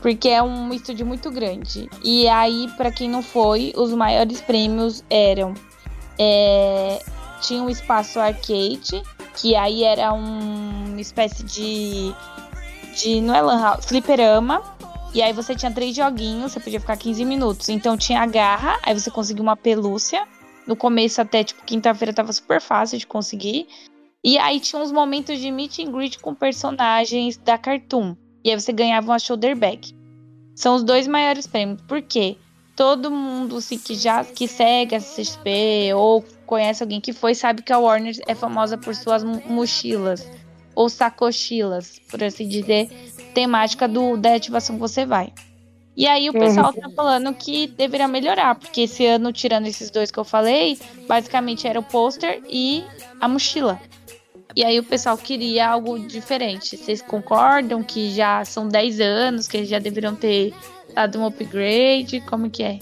porque 0.04 0.28
é 0.28 0.44
um 0.44 0.74
estúdio 0.74 1.06
muito 1.06 1.32
grande. 1.32 1.90
E 2.04 2.28
aí, 2.28 2.70
para 2.76 2.92
quem 2.92 3.10
não 3.10 3.24
foi, 3.24 3.72
os 3.74 3.94
maiores 3.94 4.42
prêmios 4.42 5.02
eram 5.10 5.54
é, 6.20 7.02
tinha 7.40 7.64
um 7.64 7.70
espaço 7.70 8.20
arcade, 8.20 9.02
que 9.34 9.56
aí 9.56 9.86
era 9.86 10.14
um, 10.14 10.88
uma 10.90 11.00
espécie 11.00 11.42
de 11.44 12.14
de 12.94 13.22
não 13.22 13.34
é 13.34 13.42
lan 13.42 13.62
house, 13.62 13.86
fliperama. 13.86 14.62
E 15.14 15.22
aí 15.22 15.32
você 15.32 15.56
tinha 15.56 15.72
três 15.72 15.96
joguinhos, 15.96 16.52
você 16.52 16.60
podia 16.60 16.82
ficar 16.82 16.98
15 16.98 17.24
minutos. 17.24 17.70
Então 17.70 17.96
tinha 17.96 18.22
a 18.22 18.26
garra, 18.26 18.78
aí 18.84 18.94
você 18.94 19.10
conseguiu 19.10 19.42
uma 19.42 19.56
pelúcia. 19.56 20.28
No 20.68 20.76
começo 20.76 21.22
até 21.22 21.46
tipo 21.46 21.64
quinta-feira 21.64 22.12
tava 22.12 22.34
super 22.34 22.60
fácil 22.60 22.98
de 22.98 23.08
conseguir. 23.08 23.68
E 24.22 24.38
aí 24.38 24.60
tinha 24.60 24.82
uns 24.82 24.92
momentos 24.92 25.40
de 25.40 25.50
meet 25.50 25.80
and 25.80 25.94
greet 25.94 26.20
com 26.20 26.36
personagens 26.36 27.38
da 27.38 27.58
Cartoon. 27.58 28.18
E 28.44 28.52
aí 28.52 28.60
você 28.60 28.74
ganhava 28.74 29.12
uma 29.12 29.20
shoulder 29.20 29.56
bag. 29.56 29.96
São 30.56 30.76
os 30.76 30.84
dois 30.84 31.08
maiores 31.08 31.48
prêmios. 31.48 31.82
Por 31.82 32.02
quê? 32.02 32.38
Todo 32.76 33.12
mundo 33.12 33.58
assim, 33.58 33.78
que 33.78 33.96
já 33.96 34.24
que 34.24 34.48
segue 34.48 34.96
a 34.96 35.00
CXP 35.00 35.94
ou 35.96 36.24
conhece 36.46 36.84
alguém 36.84 37.00
que 37.00 37.14
foi, 37.14 37.36
sabe 37.36 37.62
que 37.62 37.72
a 37.72 37.78
Warner 37.78 38.16
é 38.28 38.34
famosa 38.34 38.78
por 38.78 38.96
suas 38.96 39.24
mochilas 39.24 40.28
ou 40.76 40.90
sacochilas, 40.90 42.02
por 42.10 42.24
assim 42.24 42.48
dizer, 42.48 42.90
temática 43.34 43.88
do, 43.88 44.18
da 44.18 44.36
ativação 44.36 44.76
que 44.76 44.82
você 44.82 45.06
vai. 45.06 45.32
E 45.96 46.08
aí 46.08 46.28
o 46.28 46.34
pessoal 46.34 46.74
uhum. 46.74 46.82
tá 46.82 46.90
falando 46.90 47.34
que 47.36 47.68
deveria 47.68 48.08
melhorar, 48.08 48.56
porque 48.56 48.82
esse 48.82 49.06
ano, 49.06 49.32
tirando 49.32 49.68
esses 49.68 49.92
dois 49.92 50.10
que 50.10 50.18
eu 50.18 50.24
falei, 50.24 50.80
basicamente 51.08 51.68
era 51.68 51.80
o 51.80 51.84
pôster 51.84 52.42
e 52.50 52.84
a 53.22 53.28
mochila. 53.28 53.80
E 54.56 54.64
aí 54.64 54.80
o 54.80 54.84
pessoal 54.84 55.18
queria 55.18 55.70
algo 55.70 56.00
diferente. 56.00 56.78
Vocês 56.78 57.02
concordam 57.02 57.84
que 57.84 58.12
já 58.12 58.46
são 58.46 58.68
10 58.68 59.00
anos, 59.00 59.48
que 59.48 59.58
eles 59.58 59.70
já 59.70 59.80
deveriam 59.80 60.16
ter 60.16 60.54
dado 60.94 61.20
um 61.20 61.26
upgrade? 61.26 62.22
Como 62.22 62.50
que 62.50 62.64
é? 62.64 62.80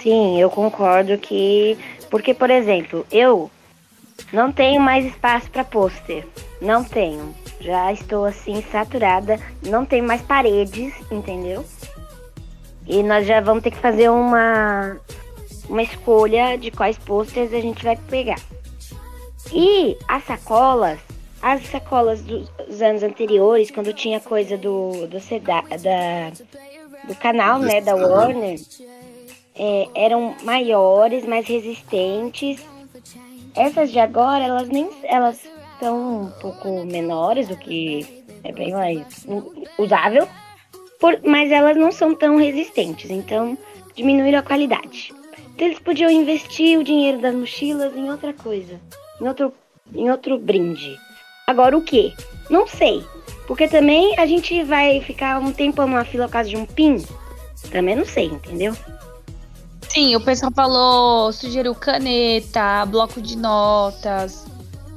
Sim, 0.00 0.40
eu 0.40 0.48
concordo 0.48 1.18
que. 1.18 1.76
Porque, 2.08 2.32
por 2.32 2.48
exemplo, 2.48 3.04
eu 3.10 3.50
não 4.32 4.52
tenho 4.52 4.80
mais 4.80 5.04
espaço 5.04 5.50
para 5.50 5.64
pôster. 5.64 6.24
Não 6.60 6.84
tenho. 6.84 7.34
Já 7.60 7.92
estou 7.92 8.24
assim 8.24 8.62
saturada. 8.70 9.40
Não 9.62 9.84
tenho 9.84 10.04
mais 10.04 10.22
paredes, 10.22 10.94
entendeu? 11.10 11.64
E 12.86 13.02
nós 13.02 13.26
já 13.26 13.40
vamos 13.40 13.64
ter 13.64 13.72
que 13.72 13.78
fazer 13.78 14.08
uma, 14.08 14.96
uma 15.68 15.82
escolha 15.82 16.56
de 16.56 16.70
quais 16.70 16.96
posters 16.98 17.52
a 17.52 17.60
gente 17.60 17.82
vai 17.82 17.96
pegar. 17.96 18.38
E 19.52 19.96
as 20.08 20.24
sacolas, 20.24 20.98
as 21.40 21.64
sacolas 21.66 22.20
dos 22.22 22.82
anos 22.82 23.02
anteriores, 23.02 23.70
quando 23.70 23.92
tinha 23.92 24.18
coisa 24.20 24.56
do, 24.56 25.06
do, 25.06 25.20
seda, 25.20 25.62
da, 25.62 26.30
do 27.06 27.14
canal, 27.14 27.58
né, 27.60 27.80
da 27.80 27.94
Warner, 27.94 28.58
é, 29.54 29.88
eram 29.94 30.34
maiores, 30.42 31.24
mais 31.24 31.46
resistentes. 31.46 32.60
Essas 33.54 33.90
de 33.92 33.98
agora, 33.98 34.44
elas 34.44 34.68
nem 34.68 34.90
elas 35.04 35.40
são 35.78 36.24
um 36.24 36.30
pouco 36.40 36.84
menores, 36.84 37.48
o 37.48 37.56
que 37.56 38.24
é 38.42 38.52
bem 38.52 38.72
mais 38.72 39.26
usável, 39.78 40.28
por, 40.98 41.20
mas 41.24 41.50
elas 41.50 41.76
não 41.76 41.92
são 41.92 42.14
tão 42.14 42.36
resistentes, 42.36 43.10
então 43.10 43.56
diminuíram 43.94 44.40
a 44.40 44.42
qualidade. 44.42 45.14
Então 45.54 45.68
eles 45.68 45.78
podiam 45.78 46.10
investir 46.10 46.78
o 46.78 46.84
dinheiro 46.84 47.18
das 47.18 47.34
mochilas 47.34 47.96
em 47.96 48.10
outra 48.10 48.34
coisa 48.34 48.78
em 49.20 49.26
outro, 49.28 49.52
em 49.94 50.10
outro 50.10 50.38
brinde. 50.38 50.96
Agora 51.46 51.76
o 51.76 51.82
que? 51.82 52.14
Não 52.50 52.66
sei. 52.66 53.04
Porque 53.46 53.68
também 53.68 54.18
a 54.18 54.26
gente 54.26 54.62
vai 54.64 55.00
ficar 55.00 55.38
um 55.40 55.52
tempo 55.52 55.80
numa 55.82 56.04
fila 56.04 56.26
por 56.26 56.32
causa 56.32 56.48
de 56.50 56.56
um 56.56 56.66
PIN. 56.66 57.04
Também 57.70 57.94
não 57.96 58.04
sei, 58.04 58.26
entendeu? 58.26 58.76
Sim, 59.88 60.14
o 60.16 60.20
pessoal 60.20 60.52
falou, 60.52 61.32
sugeriu 61.32 61.74
caneta, 61.74 62.84
bloco 62.86 63.20
de 63.22 63.36
notas, 63.36 64.44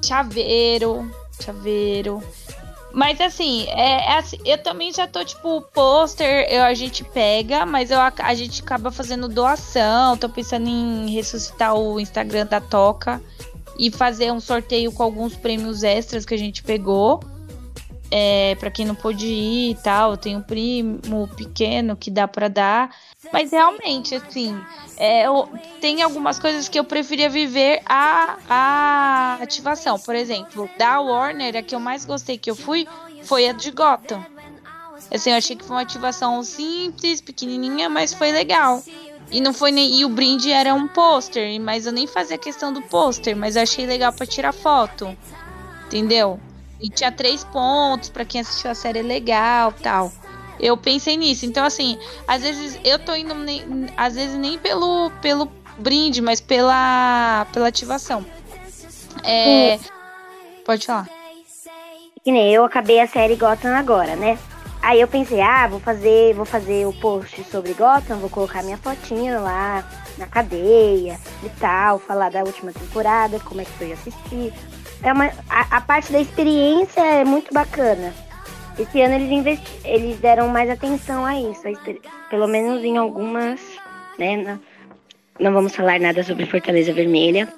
chaveiro, 0.04 1.10
chaveiro. 1.42 2.22
Mas 2.92 3.22
assim, 3.22 3.68
é, 3.70 4.14
é 4.14 4.18
assim, 4.18 4.38
eu 4.44 4.58
também 4.58 4.92
já 4.92 5.08
tô, 5.08 5.24
tipo, 5.24 5.62
pôster, 5.74 6.48
eu- 6.50 6.64
a 6.64 6.74
gente 6.74 7.04
pega, 7.04 7.64
mas 7.66 7.92
eu, 7.92 8.00
ac- 8.02 8.20
a 8.22 8.34
gente 8.34 8.64
acaba 8.64 8.92
fazendo 8.92 9.28
doação. 9.30 10.18
Tô 10.18 10.28
pensando 10.28 10.68
em 10.68 11.08
ressuscitar 11.12 11.76
o 11.76 12.00
Instagram 12.00 12.48
da 12.48 12.60
Toca 12.60 13.22
e 13.80 13.90
fazer 13.90 14.32
um 14.32 14.40
sorteio 14.40 14.92
com 14.92 15.02
alguns 15.02 15.36
prêmios 15.36 15.82
extras 15.84 16.26
que 16.26 16.34
a 16.34 16.38
gente 16.38 16.62
pegou. 16.62 17.20
É, 18.12 18.56
para 18.56 18.72
quem 18.72 18.86
não 18.88 18.96
pôde 18.96 19.28
ir 19.28 19.72
e 19.72 19.76
tal, 19.76 20.18
tem 20.18 20.36
um 20.36 20.42
primo 20.42 21.28
pequeno 21.38 21.96
que 21.96 22.10
dá 22.10 22.28
pra 22.28 22.48
dar. 22.48 22.90
Mas 23.32 23.52
realmente, 23.52 24.16
assim, 24.16 24.60
é, 24.98 25.28
eu- 25.28 25.48
tem 25.80 26.02
algumas 26.02 26.40
coisas 26.40 26.68
que 26.68 26.80
eu 26.80 26.84
preferia 26.84 27.30
viver 27.30 27.82
a, 27.86 28.38
a 28.50 29.38
ativação. 29.44 30.00
Por 30.00 30.16
exemplo, 30.16 30.68
da 30.78 31.00
Warner, 31.00 31.56
a 31.56 31.62
que 31.62 31.76
eu 31.76 31.80
mais 31.80 32.04
gostei 32.04 32.36
que 32.38 32.50
eu 32.50 32.56
fui 32.56 32.88
foi 33.24 33.48
a 33.48 33.54
de 33.54 33.70
Gotham. 33.70 34.26
Assim, 35.14 35.30
eu 35.30 35.38
achei 35.38 35.56
que 35.56 35.64
foi 35.64 35.76
uma 35.76 35.82
ativação 35.84 36.44
simples, 36.44 37.22
pequenininha, 37.22 37.90
mas 37.90 38.12
foi 38.14 38.32
legal. 38.32 38.84
E 39.32 39.40
não 39.40 39.54
foi 39.54 39.72
nem 39.72 40.00
e 40.00 40.06
o 40.06 40.10
brinde 40.10 40.52
era 40.52 40.74
um 40.74 40.88
pôster, 40.88 41.60
mas 41.62 41.86
eu 41.86 41.92
nem 41.92 42.08
fazia 42.08 42.38
questão 42.38 42.74
do 42.74 42.82
pôster, 42.82 43.36
mas 43.36 43.56
eu 43.56 43.62
achei 43.62 43.86
legal 43.86 44.12
pra 44.12 44.26
tirar 44.26 44.52
foto. 44.52 45.16
Entendeu? 45.86 46.40
E 46.80 46.90
tinha 46.90 47.12
três 47.12 47.44
pontos 47.44 48.10
pra 48.10 48.26
quem 48.26 48.42
assistiu 48.42 48.72
a 48.72 48.76
série 48.76 49.02
legal, 49.02 49.72
tal. 49.72 50.12
Eu 50.60 50.76
pensei 50.76 51.16
nisso. 51.16 51.46
Então 51.46 51.64
assim, 51.64 51.98
às 52.28 52.42
vezes 52.42 52.80
eu 52.84 52.98
tô 52.98 53.14
indo 53.14 53.36
nem, 53.36 53.88
às 53.96 54.16
vezes 54.16 54.36
nem 54.36 54.58
pelo 54.58 55.12
pelo 55.22 55.52
brinde, 55.78 56.22
mas 56.22 56.40
pela 56.40 57.46
pela 57.54 57.68
ativação. 57.68 58.26
É, 59.24 59.80
pode 60.66 60.86
falar. 60.86 61.08
Que 62.24 62.32
nem 62.32 62.54
eu 62.54 62.66
acabei 62.66 63.00
a 63.00 63.08
série 63.08 63.36
Gotham 63.36 63.76
agora, 63.76 64.16
né? 64.16 64.38
Aí 64.82 65.02
eu 65.02 65.08
pensei, 65.08 65.42
ah, 65.42 65.68
vou 65.68 65.80
fazer, 65.80 66.34
vou 66.34 66.46
fazer 66.46 66.88
o 66.88 66.94
post 66.94 67.44
sobre 67.46 67.74
Gotham, 67.74 68.18
vou 68.18 68.30
colocar 68.30 68.64
minha 68.64 68.78
fotinha 68.78 69.40
lá 69.40 69.84
na 70.18 70.26
cadeia 70.26 71.20
e 71.44 71.50
tal, 71.60 72.00
falar 72.00 72.30
da 72.32 72.40
última 72.44 72.72
temporada, 72.72 73.40
como 73.42 73.60
é 73.62 73.66
que 73.66 73.72
foi 73.72 73.92
assistir. 73.92 74.54
É 75.04 75.12
uma, 75.12 75.26
a, 75.50 75.78
a 75.78 75.82
parte 75.82 76.12
da 76.12 76.20
experiência 76.20 77.02
é 77.02 77.26
muito 77.26 77.54
bacana. 77.54 78.14
Esse 78.78 79.02
ano 79.02 79.16
eles, 79.16 79.30
investi 79.32 79.80
eles 79.84 80.18
deram 80.20 80.48
mais 80.48 80.70
atenção 80.70 81.26
a 81.26 81.40
isso, 81.40 81.62
a 81.68 82.30
pelo 82.30 82.48
menos 82.48 82.82
em 82.84 82.98
algumas, 82.98 83.60
né? 84.18 84.38
Não, 84.38 84.60
não 85.40 85.54
vamos 85.54 85.76
falar 85.76 86.00
nada 86.00 86.24
sobre 86.24 86.46
Fortaleza 86.46 86.94
Vermelha. 86.94 87.52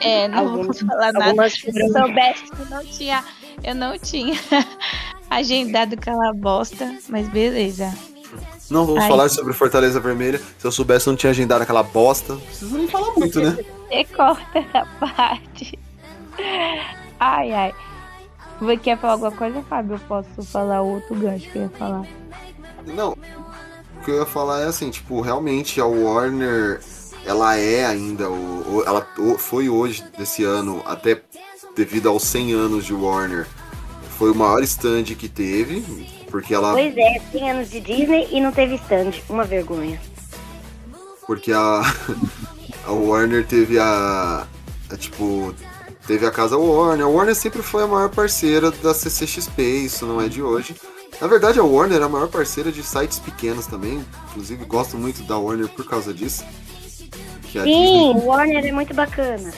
É, 0.00 0.26
não 0.28 0.38
Algumas- 0.40 0.80
vou 0.80 0.88
falar 0.90 1.12
nada. 1.12 1.24
algumas 1.26 1.52
Se 1.54 1.88
soubesse 1.92 2.44
que 2.50 2.70
não 2.70 2.84
tinha, 2.84 3.24
eu 3.64 3.74
não 3.74 3.98
tinha 3.98 4.34
agendado 5.30 5.94
aquela 5.94 6.32
bosta, 6.32 6.98
mas 7.08 7.28
beleza. 7.28 7.92
Não 8.70 8.84
vamos 8.84 9.02
Ai. 9.02 9.08
falar 9.08 9.28
sobre 9.28 9.52
Fortaleza 9.52 10.00
Vermelha. 10.00 10.40
Se 10.58 10.66
eu 10.66 10.72
soubesse, 10.72 11.06
eu 11.06 11.12
não 11.12 11.16
tinha 11.16 11.30
agendado 11.30 11.62
aquela 11.62 11.82
bosta. 11.82 12.34
Não 12.34 12.40
precisa 12.40 12.76
nem 12.78 12.88
falar 12.88 13.12
muito, 13.16 13.40
né? 13.40 13.56
Você 13.88 14.04
corta 14.14 14.58
essa 14.58 14.86
parte. 14.98 15.78
Ai, 17.20 17.52
ai. 17.52 17.74
Você 18.60 18.76
quer 18.78 18.98
falar 18.98 19.12
alguma 19.14 19.30
coisa, 19.32 19.62
Fábio? 19.62 19.94
Eu 19.96 20.00
posso 20.00 20.42
falar 20.50 20.80
outro 20.82 21.14
gancho 21.14 21.48
que 21.50 21.56
eu 21.58 21.62
ia 21.62 21.68
falar. 21.70 22.04
Não. 22.86 23.12
O 23.12 24.04
que 24.04 24.10
eu 24.10 24.16
ia 24.16 24.26
falar 24.26 24.60
é 24.62 24.64
assim, 24.66 24.90
tipo, 24.90 25.20
realmente 25.20 25.80
a 25.80 25.86
Warner, 25.86 26.80
ela 27.24 27.56
é 27.56 27.84
ainda 27.84 28.28
o, 28.30 28.76
o- 28.78 28.82
ela 28.86 29.06
o- 29.18 29.38
foi 29.38 29.68
hoje 29.68 30.02
desse 30.16 30.42
ano, 30.44 30.82
até 30.86 31.20
devido 31.76 32.08
aos 32.08 32.22
100 32.24 32.52
anos 32.52 32.84
de 32.84 32.94
Warner, 32.94 33.46
foi 34.18 34.30
o 34.30 34.34
maior 34.34 34.62
stand 34.62 35.04
que 35.04 35.28
teve, 35.28 35.82
porque 36.30 36.54
ela 36.54 36.72
Pois 36.72 36.96
é, 36.96 37.20
100 37.32 37.50
anos 37.50 37.70
de 37.70 37.80
Disney 37.80 38.28
e 38.30 38.40
não 38.40 38.52
teve 38.52 38.76
stand. 38.76 39.12
Uma 39.28 39.44
vergonha. 39.44 40.00
porque 41.26 41.52
a 41.52 41.82
a 42.86 42.92
Warner 42.92 43.44
teve 43.46 43.78
a, 43.78 44.46
a, 44.90 44.96
tipo 44.96 45.54
teve 46.06 46.24
a 46.26 46.30
casa 46.30 46.56
Warner. 46.56 47.04
A 47.04 47.08
Warner 47.08 47.34
sempre 47.34 47.62
foi 47.62 47.82
a 47.82 47.86
maior 47.86 48.08
parceira 48.08 48.70
da 48.70 48.94
CCXP, 48.94 49.62
isso 49.62 50.06
não 50.06 50.20
é 50.20 50.28
de 50.28 50.42
hoje. 50.42 50.74
Na 51.20 51.26
verdade, 51.26 51.58
a 51.58 51.64
Warner 51.64 52.00
é 52.00 52.04
a 52.04 52.08
maior 52.08 52.28
parceira 52.28 52.70
de 52.70 52.82
sites 52.82 53.18
pequenos 53.18 53.66
também. 53.66 54.04
Inclusive, 54.30 54.64
gosto 54.66 54.98
muito 54.98 55.22
da 55.22 55.38
Warner 55.38 55.68
por 55.68 55.86
causa 55.86 56.12
disso. 56.12 56.44
A 57.58 57.62
Sim, 57.62 58.12
o 58.16 58.26
Warner 58.26 58.66
é 58.66 58.72
muito 58.72 58.92
bacana. 58.92 59.50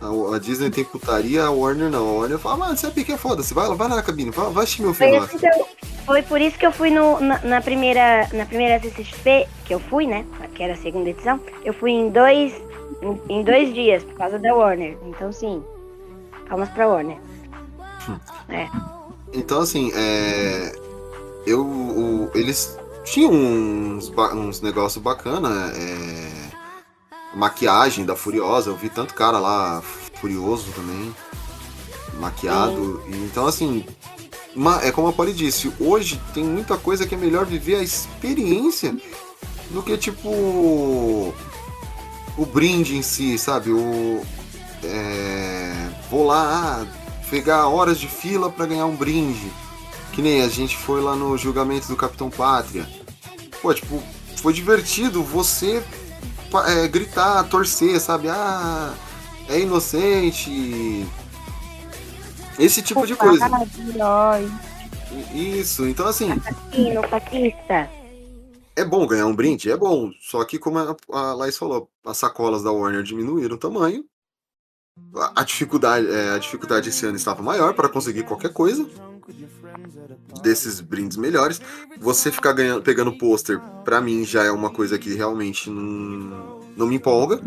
A, 0.00 0.34
a 0.36 0.38
Disney 0.38 0.70
tem 0.70 0.84
putaria, 0.84 1.44
a 1.44 1.50
Warner 1.50 1.90
não. 1.90 2.06
A 2.08 2.12
Warner 2.20 2.38
fala, 2.38 2.56
mano, 2.58 2.76
você 2.76 2.86
é 2.86 2.90
pequeno, 2.90 3.18
foda-se, 3.18 3.54
vai, 3.54 3.66
vai 3.74 3.88
lá 3.88 3.96
na 3.96 4.02
cabine, 4.02 4.30
vai, 4.30 4.50
vai 4.52 4.64
assistir 4.64 4.82
meu 4.82 4.92
Foi, 4.94 5.06
filme 5.06 5.18
lá. 5.20 5.24
assim 5.26 5.38
que 5.38 5.46
eu- 5.46 5.66
foi 6.04 6.22
por 6.22 6.40
isso 6.40 6.56
que 6.58 6.64
eu 6.66 6.70
fui 6.72 6.88
no, 6.90 7.18
na, 7.20 7.40
na 7.40 7.60
primeira 7.60 8.28
na 8.32 8.46
primeira 8.46 8.80
CCXP, 8.80 9.48
que 9.64 9.74
eu 9.74 9.80
fui, 9.80 10.06
né? 10.06 10.24
Que 10.54 10.62
era 10.62 10.74
a 10.74 10.76
segunda 10.76 11.10
edição. 11.10 11.40
Eu 11.64 11.72
fui 11.74 11.90
em 11.90 12.10
dois, 12.10 12.52
em, 13.02 13.20
em 13.40 13.42
dois 13.42 13.74
dias, 13.74 14.04
por 14.04 14.14
causa 14.14 14.38
da 14.38 14.54
Warner. 14.54 14.96
Então, 15.06 15.32
sim, 15.32 15.62
palmas 16.48 16.68
pra 16.68 16.86
Warner. 16.86 17.16
É. 18.48 18.68
Então, 19.32 19.60
assim, 19.60 19.90
é. 19.94 20.72
Eu. 21.46 21.62
o- 21.66 22.30
eles 22.34 22.78
tinham 23.04 23.32
uns, 23.32 24.12
uns 24.34 24.60
negócios 24.60 25.02
bacana. 25.02 25.72
É, 25.74 26.35
maquiagem 27.36 28.04
da 28.04 28.16
Furiosa, 28.16 28.70
eu 28.70 28.76
vi 28.76 28.88
tanto 28.88 29.14
cara 29.14 29.38
lá 29.38 29.82
furioso 30.20 30.72
também. 30.74 31.14
Maquiado. 32.18 33.02
E, 33.08 33.14
Então, 33.24 33.46
assim. 33.46 33.84
ma- 34.54 34.80
é 34.82 34.90
como 34.90 35.08
a 35.08 35.12
Polly 35.12 35.32
disse, 35.34 35.70
hoje 35.78 36.20
tem 36.32 36.42
muita 36.44 36.76
coisa 36.78 37.06
que 37.06 37.14
é 37.14 37.18
melhor 37.18 37.44
viver 37.44 37.76
a 37.76 37.82
experiência 37.82 38.96
do 39.70 39.82
que 39.82 39.96
tipo. 39.98 40.28
O 42.38 42.44
brinde 42.52 42.96
em 42.96 43.02
si, 43.02 43.38
sabe? 43.38 43.70
O. 43.70 44.22
é, 44.82 45.88
vou 46.10 46.26
lá, 46.26 46.86
pegar 47.30 47.66
horas 47.68 47.98
de 47.98 48.08
fila 48.08 48.50
pra 48.50 48.66
ganhar 48.66 48.86
um 48.86 48.96
brinde. 48.96 49.50
Que 50.12 50.22
nem 50.22 50.42
a 50.42 50.48
gente 50.48 50.76
foi 50.76 51.00
lá 51.02 51.14
no 51.14 51.36
julgamento 51.36 51.88
do 51.88 51.96
Capitão 51.96 52.30
Pátria. 52.30 52.88
Pô, 53.60 53.72
tipo, 53.74 54.02
foi 54.36 54.52
divertido 54.54 55.22
você 55.22 55.82
é, 56.66 56.88
gritar, 56.88 57.44
torcer, 57.44 58.00
sabe? 58.00 58.28
Ah, 58.28 58.94
é 59.48 59.60
inocente. 59.60 61.06
Esse 62.58 62.82
tipo 62.82 63.06
de 63.06 63.14
coisa. 63.14 63.46
Ah, 63.46 63.66
herói. 63.88 64.50
Isso, 65.32 65.86
então 65.86 66.06
assim, 66.06 66.28
Paquista. 67.10 67.88
é 68.74 68.84
bom 68.84 69.06
ganhar 69.06 69.26
um 69.26 69.34
brinde? 69.34 69.70
É 69.70 69.76
bom. 69.76 70.10
Só 70.20 70.44
que, 70.44 70.58
como 70.58 70.78
a, 70.78 70.96
a 71.12 71.34
Laís 71.34 71.56
falou, 71.56 71.88
as 72.04 72.18
sacolas 72.18 72.62
da 72.62 72.72
Warner 72.72 73.02
diminuíram 73.02 73.56
o 73.56 73.58
tamanho. 73.58 74.04
A, 75.14 75.40
a 75.40 75.44
dificuldade, 75.44 76.06
é, 76.10 76.30
a 76.30 76.38
dificuldade 76.38 76.88
esse 76.88 77.06
ano 77.06 77.16
estava 77.16 77.42
maior 77.42 77.74
para 77.74 77.88
conseguir 77.88 78.24
qualquer 78.24 78.52
coisa. 78.52 78.86
Desses 80.42 80.80
brindes 80.80 81.16
melhores. 81.16 81.60
Você 81.98 82.30
ficar 82.30 82.52
ganhando, 82.52 82.82
pegando 82.82 83.12
pôster, 83.12 83.60
pra 83.84 84.00
mim 84.00 84.24
já 84.24 84.44
é 84.44 84.50
uma 84.50 84.70
coisa 84.70 84.98
que 84.98 85.14
realmente 85.14 85.70
não, 85.70 86.60
não 86.76 86.86
me 86.86 86.96
empolga. 86.96 87.40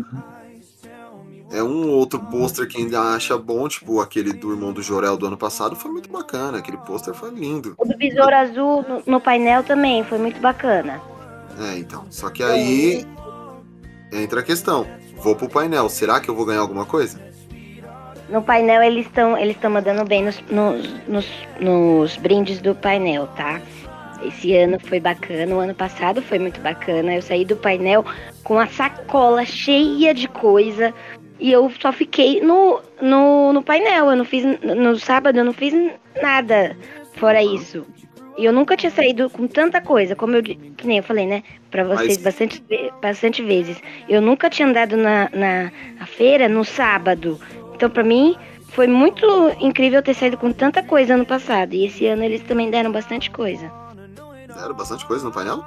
É 1.52 1.62
um 1.62 1.88
outro 1.90 2.20
pôster 2.20 2.68
que 2.68 2.78
ainda 2.78 3.00
acha 3.00 3.36
bom, 3.36 3.66
tipo 3.68 4.00
aquele 4.00 4.32
do 4.32 4.52
irmão 4.52 4.72
do 4.72 4.82
Jorel 4.82 5.16
do 5.16 5.26
ano 5.26 5.36
passado, 5.36 5.74
foi 5.74 5.90
muito 5.90 6.08
bacana. 6.08 6.58
Aquele 6.58 6.76
pôster 6.78 7.12
foi 7.12 7.30
lindo. 7.30 7.74
O 7.76 7.84
do 7.84 7.96
Besouro 7.96 8.34
Azul 8.34 8.84
no, 8.88 9.02
no 9.04 9.20
painel 9.20 9.64
também 9.64 10.04
foi 10.04 10.18
muito 10.18 10.40
bacana. 10.40 11.00
É, 11.58 11.76
então. 11.76 12.06
Só 12.08 12.30
que 12.30 12.42
aí 12.42 13.04
entra 14.12 14.40
a 14.40 14.42
questão. 14.42 14.86
Vou 15.16 15.34
pro 15.34 15.48
painel, 15.48 15.88
será 15.88 16.20
que 16.20 16.30
eu 16.30 16.34
vou 16.34 16.46
ganhar 16.46 16.60
alguma 16.60 16.86
coisa? 16.86 17.20
No 18.30 18.42
painel 18.42 18.82
eles 18.82 19.06
estão 19.06 19.36
eles 19.36 19.56
estão 19.56 19.70
mandando 19.70 20.04
bem 20.04 20.24
nos, 20.24 20.40
nos, 20.50 20.88
nos, 21.06 21.26
nos 21.60 22.16
brindes 22.16 22.60
do 22.60 22.74
painel, 22.74 23.26
tá? 23.28 23.60
Esse 24.22 24.54
ano 24.54 24.78
foi 24.78 25.00
bacana, 25.00 25.54
o 25.54 25.60
ano 25.60 25.74
passado 25.74 26.20
foi 26.20 26.38
muito 26.38 26.60
bacana. 26.60 27.14
Eu 27.14 27.22
saí 27.22 27.44
do 27.44 27.56
painel 27.56 28.04
com 28.44 28.58
a 28.58 28.66
sacola 28.66 29.44
cheia 29.44 30.12
de 30.12 30.28
coisa 30.28 30.92
e 31.38 31.50
eu 31.50 31.70
só 31.80 31.90
fiquei 31.90 32.40
no, 32.40 32.80
no, 33.00 33.52
no 33.52 33.62
painel. 33.62 34.10
Eu 34.10 34.16
não 34.16 34.24
fiz 34.24 34.44
no 34.62 34.98
sábado, 34.98 35.38
eu 35.38 35.44
não 35.44 35.54
fiz 35.54 35.72
nada 36.20 36.76
fora 37.14 37.42
isso. 37.42 37.86
E 38.36 38.44
eu 38.44 38.52
nunca 38.52 38.76
tinha 38.76 38.90
saído 38.90 39.28
com 39.28 39.46
tanta 39.46 39.80
coisa, 39.80 40.14
como 40.14 40.36
eu 40.36 40.42
que 40.42 40.58
nem 40.84 40.98
eu 40.98 41.02
falei, 41.02 41.26
né, 41.26 41.42
Pra 41.70 41.84
vocês 41.84 42.16
Mas- 42.16 42.18
bastante, 42.18 42.62
bastante 43.00 43.42
vezes. 43.42 43.80
Eu 44.08 44.20
nunca 44.20 44.50
tinha 44.50 44.66
andado 44.66 44.96
na, 44.96 45.30
na, 45.32 45.72
na 45.98 46.06
feira 46.06 46.48
no 46.48 46.64
sábado. 46.64 47.40
Então, 47.80 47.88
pra 47.88 48.04
mim, 48.04 48.36
foi 48.74 48.86
muito 48.86 49.24
incrível 49.58 50.02
ter 50.02 50.12
saído 50.12 50.36
com 50.36 50.52
tanta 50.52 50.82
coisa 50.82 51.14
ano 51.14 51.24
passado. 51.24 51.72
E 51.72 51.86
esse 51.86 52.04
ano 52.06 52.22
eles 52.22 52.42
também 52.42 52.70
deram 52.70 52.92
bastante 52.92 53.30
coisa. 53.30 53.72
Deram 54.54 54.74
bastante 54.74 55.06
coisa 55.06 55.24
no 55.24 55.32
painel? 55.32 55.64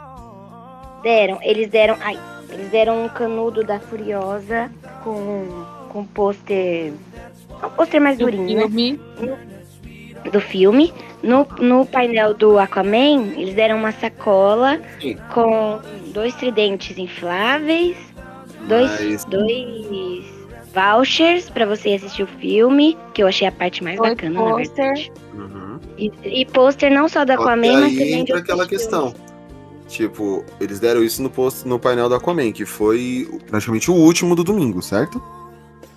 Deram, 1.01 1.39
eles 1.41 1.71
deram. 1.71 1.97
Ai, 1.99 2.15
eles 2.51 2.69
deram 2.69 3.03
um 3.03 3.09
canudo 3.09 3.63
da 3.63 3.79
Furiosa 3.79 4.69
com, 5.03 5.65
com 5.89 6.05
pôster 6.05 6.93
um 7.63 7.69
pôster 7.71 7.99
mais 7.99 8.15
Do 8.19 8.25
durinho, 8.25 8.59
né? 8.59 8.67
filme. 8.67 8.99
do 10.31 10.39
filme. 10.39 10.93
No, 11.23 11.47
no 11.59 11.87
painel 11.87 12.35
do 12.35 12.59
Aquaman, 12.59 13.31
eles 13.35 13.55
deram 13.55 13.77
uma 13.77 13.91
sacola 13.91 14.79
Sim. 15.01 15.17
com 15.33 15.79
dois 16.13 16.35
tridentes 16.35 16.95
infláveis, 16.95 17.97
dois, 18.67 18.91
Mas- 19.01 19.25
dois 19.25 20.32
vouchers 20.73 21.49
pra 21.49 21.65
você 21.65 21.89
assistir 21.93 22.23
o 22.23 22.27
filme, 22.27 22.97
que 23.13 23.21
eu 23.23 23.27
achei 23.27 23.47
a 23.47 23.51
parte 23.51 23.83
mais 23.83 23.97
Dois 23.97 24.09
bacana, 24.11 24.33
na 24.41 24.49
pôster. 24.51 24.75
verdade. 24.75 25.11
Uhum. 25.33 25.79
E, 25.97 26.11
e 26.23 26.45
pôster 26.45 26.91
não 26.91 27.07
só 27.07 27.25
que 27.25 27.31
Aquaman, 27.31 27.81
mas 27.81 27.93
também 27.93 27.95
de 27.95 28.03
entra 28.13 28.35
outros 28.35 28.41
aquela 28.41 28.67
filmes. 28.67 28.83
questão. 28.83 29.15
Tipo, 29.87 30.43
eles 30.59 30.79
deram 30.79 31.03
isso 31.03 31.21
no, 31.21 31.29
post, 31.29 31.67
no 31.67 31.77
painel 31.77 32.09
do 32.09 32.15
Aquaman, 32.15 32.51
que 32.51 32.65
foi 32.65 33.29
praticamente 33.47 33.91
o 33.91 33.93
último 33.93 34.35
do 34.35 34.43
domingo, 34.43 34.81
certo? 34.81 35.21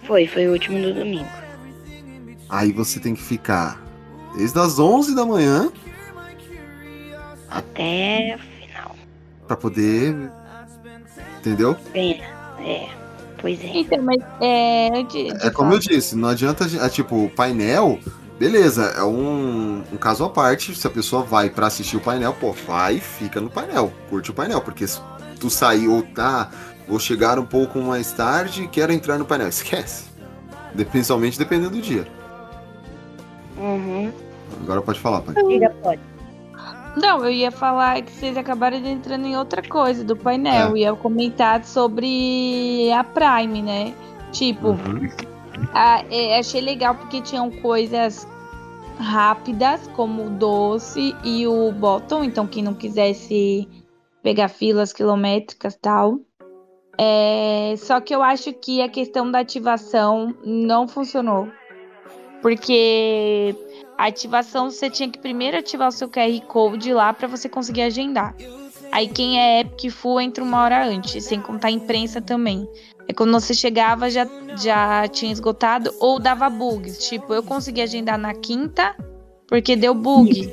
Foi, 0.03 0.27
foi 0.27 0.47
o 0.49 0.53
último 0.53 0.79
do 0.81 0.93
domingo. 0.93 1.27
Aí 2.49 2.73
você 2.73 3.01
tem 3.01 3.15
que 3.15 3.23
ficar 3.23 3.83
desde 4.37 4.59
as 4.59 4.79
11 4.79 5.15
da 5.15 5.25
manhã 5.25 5.71
Até 7.49 8.37
o 8.37 8.39
final. 8.61 8.95
pra 9.47 9.57
poder. 9.57 10.15
Entendeu? 11.39 11.77
É, 11.95 12.89
pois 13.41 13.63
é. 13.63 13.79
Então, 13.79 14.03
mas 14.03 14.19
é. 14.41 15.03
De, 15.05 15.33
de 15.33 15.47
É 15.47 15.51
como 15.51 15.73
eu 15.73 15.79
disse, 15.79 16.17
não 16.17 16.29
adianta. 16.29 16.67
É, 16.85 16.89
tipo, 16.89 17.25
o 17.25 17.31
painel, 17.31 17.99
beleza, 18.39 18.95
é 18.97 19.03
um, 19.05 19.83
um 19.93 19.97
caso 19.97 20.25
à 20.25 20.31
parte. 20.31 20.75
Se 20.75 20.87
a 20.87 20.91
pessoa 20.91 21.23
vai 21.23 21.51
pra 21.51 21.67
assistir 21.67 21.97
o 21.97 22.01
painel, 22.01 22.33
pô, 22.35 22.53
vai 22.53 22.97
e 22.97 23.01
fica 23.01 23.41
no 23.41 23.51
painel, 23.51 23.93
curte 24.11 24.31
o 24.31 24.35
painel, 24.35 24.61
porque 24.61 24.87
se 24.87 25.01
tu 25.41 25.49
sair 25.51 25.89
ou 25.89 26.03
tá, 26.03 26.51
vou 26.89 26.99
chegar 26.99 27.39
um 27.39 27.45
pouco 27.47 27.79
mais 27.81 28.11
tarde 28.13 28.63
e 28.65 28.69
quero 28.69 28.93
entrar 28.93 29.19
no 29.19 29.25
painel, 29.25 29.49
esquece. 29.49 30.05
De- 30.75 30.85
Principalmente 30.85 31.39
dependendo 31.39 31.71
do 31.71 31.81
dia. 31.83 32.07
Uhum. 33.59 34.13
Agora 34.63 34.83
pode 34.83 35.01
falar, 35.01 35.23
pai. 35.23 35.35
Diga, 35.49 35.71
pode. 35.83 36.01
Não, 36.97 37.25
eu 37.25 37.31
ia 37.31 37.51
falar 37.51 38.01
que 38.03 38.11
vocês 38.11 38.37
acabaram 38.37 38.79
entrando 38.79 39.27
em 39.27 39.37
outra 39.37 39.63
coisa 39.63 40.03
do 40.03 40.17
painel. 40.17 40.75
É. 40.75 40.81
Ia 40.81 40.95
comentar 40.95 41.63
sobre 41.65 42.91
a 42.91 43.05
Prime, 43.05 43.63
né? 43.63 43.95
Tipo, 44.33 44.69
Uhum. 44.69 45.09
Ah, 45.73 46.05
é, 46.11 46.39
achei 46.39 46.61
legal 46.61 46.95
porque 46.95 47.21
tinham 47.21 47.51
coisas 47.51 48.27
rápidas, 48.99 49.87
como 49.89 50.27
o 50.27 50.31
doce 50.31 51.15
e 51.25 51.47
o 51.47 51.73
bottom. 51.73 52.25
Então, 52.25 52.47
quem 52.47 52.63
não 52.63 52.75
quisesse 52.75 53.69
pegar 54.23 54.49
filas 54.49 54.93
quilométricas 54.93 55.75
e 55.75 55.79
tal. 55.79 56.19
É, 56.99 57.75
só 57.77 58.01
que 58.01 58.15
eu 58.15 58.23
acho 58.23 58.53
que 58.55 58.81
a 58.81 58.89
questão 58.89 59.31
da 59.31 59.41
ativação 59.41 60.35
não 60.45 60.89
funcionou. 60.89 61.49
Porque 62.41 63.55
a 63.97 64.07
ativação 64.07 64.71
você 64.71 64.91
tinha 64.91 65.09
que 65.11 65.19
primeiro 65.19 65.57
ativar 65.57 65.89
o 65.89 65.93
seu 65.93 66.09
QR 66.09 66.41
Code 66.47 66.93
lá 66.93 67.13
para 67.13 67.29
você 67.29 67.49
conseguir 67.49 67.83
agendar. 67.83 68.35
Aí 68.93 69.09
quem 69.09 69.41
é 69.41 69.61
Epic 69.61 69.91
Full 69.91 70.21
entra 70.21 70.45
uma 70.45 70.63
hora 70.63 70.87
antes, 70.87 71.25
sem 71.25 71.41
contar 71.41 71.69
a 71.69 71.71
imprensa 71.71 72.21
também. 72.21 72.69
É 73.09 73.13
quando 73.13 73.33
você 73.33 73.55
chegava 73.55 74.11
já, 74.11 74.27
já 74.57 75.07
tinha 75.09 75.33
esgotado 75.33 75.93
ou 76.01 76.19
dava 76.19 76.49
bugs. 76.49 77.09
Tipo, 77.09 77.35
eu 77.35 77.43
consegui 77.43 77.81
agendar 77.81 78.19
na 78.19 78.35
quinta 78.35 78.97
porque 79.47 79.77
deu 79.77 79.95
bug. 79.95 80.53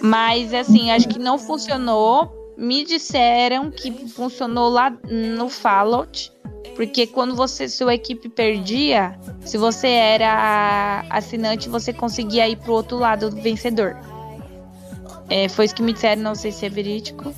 Mas 0.00 0.54
assim, 0.54 0.90
acho 0.90 1.08
que 1.08 1.18
não 1.18 1.38
funcionou. 1.38 2.40
Me 2.56 2.84
disseram 2.84 3.70
que 3.70 4.08
funcionou 4.08 4.68
lá 4.68 4.90
no 5.10 5.48
Fallout. 5.48 6.32
Porque 6.74 7.06
quando 7.06 7.34
você, 7.36 7.68
sua 7.68 7.94
equipe 7.94 8.28
perdia, 8.28 9.18
se 9.40 9.58
você 9.58 9.88
era 9.88 11.04
assinante, 11.10 11.68
você 11.68 11.92
conseguia 11.92 12.48
ir 12.48 12.56
pro 12.56 12.72
outro 12.72 12.98
lado 12.98 13.30
do 13.30 13.40
vencedor. 13.40 13.96
É, 15.28 15.48
foi 15.48 15.66
isso 15.66 15.74
que 15.74 15.82
me 15.82 15.92
disseram, 15.92 16.22
não 16.22 16.34
sei 16.34 16.50
se 16.52 16.64
é 16.66 16.68
verídico. 16.68 17.34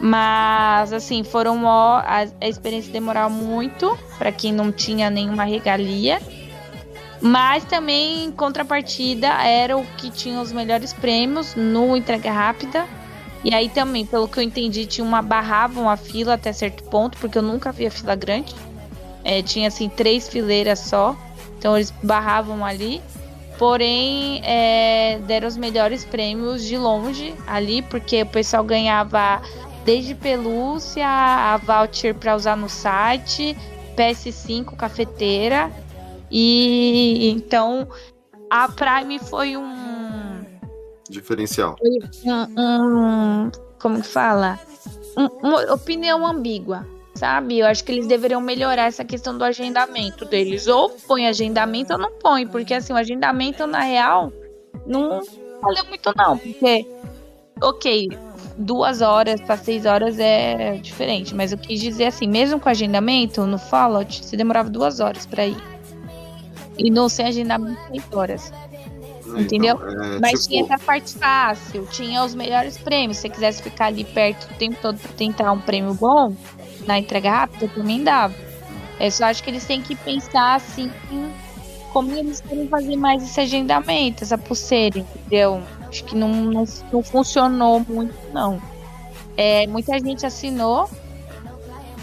Mas, 0.00 0.92
assim, 0.92 1.24
foram 1.24 1.64
ó, 1.64 1.98
a, 1.98 2.26
a 2.40 2.48
experiência 2.48 2.92
demorou 2.92 3.30
muito 3.30 3.98
para 4.18 4.30
quem 4.30 4.52
não 4.52 4.70
tinha 4.70 5.08
nenhuma 5.08 5.44
regalia. 5.44 6.20
Mas 7.20 7.64
também, 7.64 8.24
em 8.24 8.30
contrapartida, 8.30 9.28
era 9.28 9.76
o 9.76 9.84
que 9.96 10.10
tinha 10.10 10.40
os 10.40 10.52
melhores 10.52 10.92
prêmios 10.92 11.54
no 11.54 11.96
entrega 11.96 12.30
rápida. 12.30 12.86
E 13.46 13.54
aí 13.54 13.68
também, 13.68 14.04
pelo 14.04 14.26
que 14.26 14.40
eu 14.40 14.42
entendi, 14.42 14.86
tinha 14.86 15.06
uma 15.06 15.22
barravam 15.22 15.88
a 15.88 15.96
fila 15.96 16.34
até 16.34 16.52
certo 16.52 16.82
ponto, 16.82 17.16
porque 17.16 17.38
eu 17.38 17.42
nunca 17.42 17.70
vi 17.70 17.86
a 17.86 17.90
fila 17.92 18.16
grande. 18.16 18.52
É, 19.22 19.40
tinha 19.40 19.68
assim 19.68 19.88
três 19.88 20.28
fileiras 20.28 20.80
só. 20.80 21.16
Então 21.56 21.76
eles 21.76 21.94
barravam 22.02 22.64
ali. 22.64 23.00
Porém, 23.56 24.40
é, 24.42 25.20
deram 25.28 25.46
os 25.46 25.56
melhores 25.56 26.04
prêmios 26.04 26.64
de 26.64 26.76
longe 26.76 27.36
ali, 27.46 27.82
porque 27.82 28.22
o 28.22 28.26
pessoal 28.26 28.64
ganhava 28.64 29.40
desde 29.84 30.12
pelúcia, 30.16 31.06
a 31.06 31.56
voucher 31.56 32.16
para 32.16 32.34
usar 32.34 32.56
no 32.56 32.68
site, 32.68 33.56
PS5, 33.96 34.74
cafeteira. 34.74 35.70
E 36.28 37.30
então 37.30 37.86
a 38.50 38.68
Prime 38.68 39.20
foi 39.20 39.56
um, 39.56 39.95
Diferencial. 41.10 41.76
um, 42.24 42.60
um- 43.46 43.50
como 43.80 44.00
que 44.00 44.06
fala? 44.06 44.58
Um- 45.16 45.48
uma 45.48 45.72
opinião 45.74 46.26
ambígua, 46.26 46.86
sabe? 47.14 47.58
Eu 47.58 47.66
acho 47.66 47.82
que 47.84 47.92
eles 47.92 48.06
deveriam 48.06 48.40
melhorar 48.40 48.84
essa 48.86 49.04
questão 49.04 49.36
do 49.36 49.44
agendamento 49.44 50.24
deles. 50.24 50.66
Ou 50.66 50.90
põe 50.90 51.26
agendamento 51.26 51.92
ou 51.92 51.98
não 51.98 52.12
põe, 52.12 52.46
porque 52.46 52.74
assim, 52.74 52.92
o 52.92 52.96
agendamento, 52.96 53.66
na 53.66 53.80
real, 53.80 54.32
não 54.86 55.22
valeu 55.62 55.84
muito 55.86 56.12
não, 56.16 56.36
porque, 56.36 56.86
ok, 57.62 58.08
duas 58.58 59.00
horas 59.00 59.40
para 59.40 59.56
seis 59.56 59.86
horas 59.86 60.18
é 60.18 60.76
diferente, 60.76 61.34
mas 61.34 61.52
eu 61.52 61.58
quis 61.58 61.80
dizer 61.80 62.06
assim, 62.06 62.26
mesmo 62.26 62.60
com 62.60 62.68
agendamento, 62.68 63.44
no 63.46 63.58
Fallout, 63.58 64.24
você 64.24 64.36
demorava 64.36 64.68
duas 64.68 65.00
horas 65.00 65.24
para 65.26 65.46
ir. 65.46 65.56
E 66.78 66.90
no 66.90 67.08
sem 67.08 67.26
agendamento, 67.26 67.80
seis 67.88 68.04
horas. 68.12 68.52
Entendeu? 69.34 69.76
Então, 69.76 70.04
é, 70.04 70.20
Mas 70.20 70.42
tipo, 70.42 70.48
tinha 70.48 70.64
essa 70.64 70.78
parte 70.78 71.18
fácil, 71.18 71.86
tinha 71.90 72.22
os 72.24 72.34
melhores 72.34 72.78
prêmios. 72.78 73.18
Se 73.18 73.22
você 73.22 73.28
quisesse 73.28 73.62
ficar 73.62 73.86
ali 73.86 74.04
perto 74.04 74.44
o 74.44 74.54
tempo 74.54 74.76
todo 74.80 74.98
pra 74.98 75.12
tentar 75.12 75.52
um 75.52 75.60
prêmio 75.60 75.94
bom, 75.94 76.34
na 76.86 76.98
entrega 76.98 77.30
rápida 77.30 77.68
também 77.68 78.02
dava. 78.02 78.34
É 78.98 79.10
só 79.10 79.26
acho 79.26 79.42
que 79.42 79.50
eles 79.50 79.64
têm 79.64 79.82
que 79.82 79.94
pensar 79.94 80.54
assim 80.54 80.90
em 81.10 81.30
como 81.92 82.12
eles 82.12 82.40
querem 82.40 82.68
fazer 82.68 82.94
mais 82.94 83.22
esse 83.22 83.40
agendamento, 83.40 84.22
essa 84.22 84.36
pulseira, 84.36 84.98
entendeu? 84.98 85.62
Acho 85.88 86.04
que 86.04 86.14
não, 86.14 86.28
não, 86.28 86.64
não 86.92 87.02
funcionou 87.02 87.80
muito, 87.88 88.14
não. 88.34 88.60
É, 89.34 89.66
muita 89.66 89.98
gente 89.98 90.26
assinou 90.26 90.90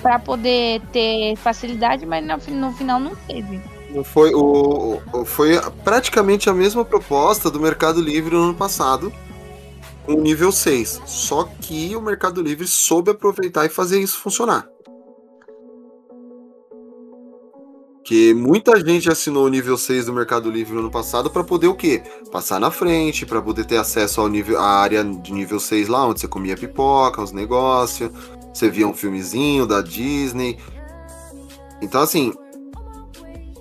pra 0.01 0.17
poder 0.17 0.81
ter 0.91 1.35
facilidade, 1.35 2.05
mas 2.05 2.25
no, 2.25 2.55
no 2.55 2.73
final 2.73 2.99
não 2.99 3.15
teve. 3.15 3.61
Foi, 4.01 4.33
o, 4.33 4.99
foi 5.25 5.59
praticamente 5.83 6.49
a 6.49 6.53
mesma 6.53 6.83
proposta 6.83 7.51
do 7.51 7.59
Mercado 7.59 8.01
Livre 8.01 8.33
no 8.33 8.43
ano 8.43 8.55
passado, 8.55 9.13
com 10.05 10.13
o 10.13 10.21
nível 10.21 10.51
6. 10.51 11.01
Só 11.05 11.43
que 11.61 11.95
o 11.95 12.01
Mercado 12.01 12.41
Livre 12.41 12.65
soube 12.65 13.11
aproveitar 13.11 13.65
e 13.65 13.69
fazer 13.69 13.99
isso 13.99 14.19
funcionar. 14.19 14.67
Que 18.03 18.33
muita 18.33 18.77
gente 18.85 19.09
assinou 19.09 19.45
o 19.45 19.49
nível 19.49 19.77
6 19.77 20.07
do 20.07 20.13
Mercado 20.13 20.51
Livre 20.51 20.73
no 20.73 20.81
ano 20.81 20.91
passado 20.91 21.29
para 21.29 21.43
poder 21.43 21.67
o 21.67 21.75
quê? 21.75 22.03
Passar 22.31 22.59
na 22.59 22.69
frente, 22.69 23.25
para 23.25 23.41
poder 23.41 23.65
ter 23.65 23.77
acesso 23.77 24.19
ao 24.19 24.27
nível, 24.27 24.59
à 24.59 24.65
área 24.65 25.03
de 25.03 25.31
nível 25.31 25.59
6 25.59 25.87
lá, 25.87 26.05
onde 26.05 26.19
você 26.19 26.27
comia 26.27 26.57
pipoca, 26.57 27.21
os 27.21 27.31
negócios, 27.31 28.11
você 28.53 28.69
via 28.69 28.87
um 28.87 28.93
filmezinho 28.93 29.65
da 29.65 29.81
Disney. 29.81 30.57
Então, 31.81 32.01
assim, 32.01 32.33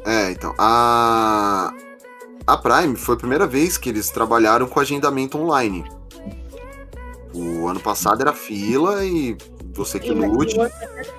é, 0.05 0.31
então, 0.31 0.55
a 0.59 1.73
a 2.47 2.57
Prime 2.57 2.97
foi 2.97 3.15
a 3.15 3.19
primeira 3.19 3.47
vez 3.47 3.79
que 3.79 3.89
eles 3.89 4.11
trabalharam 4.11 4.67
com 4.67 4.81
agendamento 4.81 5.39
online. 5.39 5.85
O 7.33 7.67
ano 7.67 7.81
passado 7.81 8.21
era 8.21 8.33
fila 8.33 9.05
e 9.05 9.37
você 9.73 9.99
que 9.99 10.11
lute. 10.11 10.57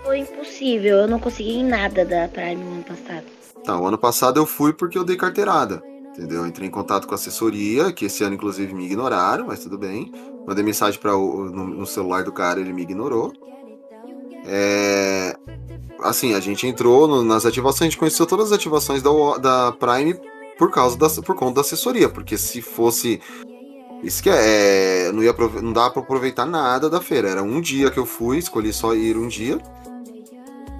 foi 0.04 0.20
impossível. 0.20 0.98
Eu 0.98 1.08
não 1.08 1.20
consegui 1.20 1.64
nada 1.64 2.06
da 2.06 2.28
Prime 2.28 2.56
no 2.56 2.74
ano 2.74 2.84
passado. 2.84 3.24
Então, 3.60 3.82
o 3.82 3.88
ano 3.88 3.98
passado 3.98 4.40
eu 4.40 4.46
fui 4.46 4.74
porque 4.74 4.98
eu 4.98 5.04
dei 5.04 5.16
carteirada. 5.16 5.82
Entendeu? 6.10 6.42
Eu 6.42 6.48
entrei 6.48 6.68
em 6.68 6.72
contato 6.72 7.08
com 7.08 7.14
a 7.14 7.16
assessoria, 7.16 7.92
que 7.92 8.06
esse 8.06 8.24
ano 8.24 8.36
inclusive 8.36 8.74
me 8.74 8.86
ignoraram, 8.86 9.48
mas 9.48 9.64
tudo 9.64 9.78
bem. 9.80 10.12
Mandei 10.46 10.64
mensagem 10.64 11.00
para 11.00 11.14
no, 11.14 11.50
no 11.50 11.86
celular 11.88 12.24
do 12.24 12.32
cara, 12.32 12.60
ele 12.60 12.74
me 12.74 12.84
ignorou. 12.84 13.34
É, 14.46 15.36
assim, 16.02 16.34
a 16.34 16.40
gente 16.40 16.68
entrou 16.68 17.08
no- 17.08 17.24
nas 17.24 17.46
ativações, 17.46 17.82
a 17.82 17.86
gente 17.86 17.98
conheceu 17.98 18.26
todas 18.26 18.48
as 18.48 18.52
ativações 18.54 19.02
da, 19.02 19.10
da 19.38 19.72
Prime 19.72 20.16
por 20.58 20.70
causa 20.70 20.98
da, 20.98 21.10
por 21.10 21.36
conta 21.36 21.56
da 21.56 21.62
assessoria, 21.62 22.10
porque 22.10 22.38
se 22.38 22.62
fosse 22.62 23.22
isso 24.04 24.22
que 24.22 24.30
é, 24.30 25.12
não 25.14 25.24
ia 25.24 25.34
não 25.62 25.72
dava 25.72 25.92
para 25.92 26.02
aproveitar 26.02 26.46
nada 26.46 26.90
da 26.90 27.00
feira. 27.00 27.30
Era 27.30 27.42
um 27.44 27.62
dia 27.62 27.90
que 27.90 27.98
eu 27.98 28.06
fui, 28.06 28.38
escolhi 28.38 28.74
só 28.74 28.94
ir 28.94 29.18
um 29.18 29.28
dia. 29.28 29.58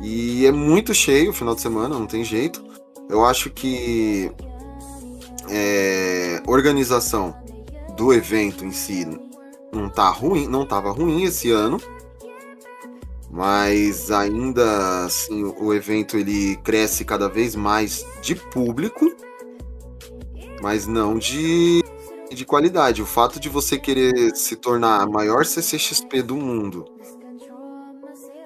E 0.02 0.46
é 0.46 0.52
muito 0.52 0.94
cheio 0.94 1.30
o 1.30 1.34
final 1.34 1.56
de 1.56 1.62
semana, 1.62 1.98
não 1.98 2.06
tem 2.06 2.24
jeito. 2.26 2.62
Eu 3.10 3.24
acho 3.26 3.50
que 3.50 4.30
é, 5.50 6.42
organização 6.46 7.34
do 7.96 8.14
evento 8.14 8.66
em 8.66 8.72
si 8.72 9.08
não 9.72 9.88
tá 9.90 10.10
ruim, 10.10 10.48
não 10.48 10.66
tava 10.66 10.92
ruim 10.92 11.24
esse 11.24 11.50
ano. 11.52 11.80
Mas 13.34 14.12
ainda 14.12 15.06
assim, 15.06 15.44
o 15.60 15.74
evento 15.74 16.16
ele 16.16 16.56
cresce 16.58 17.04
cada 17.04 17.28
vez 17.28 17.56
mais 17.56 18.06
de 18.22 18.36
público, 18.36 19.12
mas 20.62 20.86
não 20.86 21.18
de, 21.18 21.82
de 22.30 22.46
qualidade. 22.46 23.02
O 23.02 23.08
fato 23.08 23.40
de 23.40 23.50
você 23.50 23.80
querer 23.80 24.36
se 24.36 24.56
tornar 24.56 25.02
a 25.02 25.08
maior 25.08 25.46
CCXP 25.46 26.22
do 26.22 26.36
mundo 26.36 26.86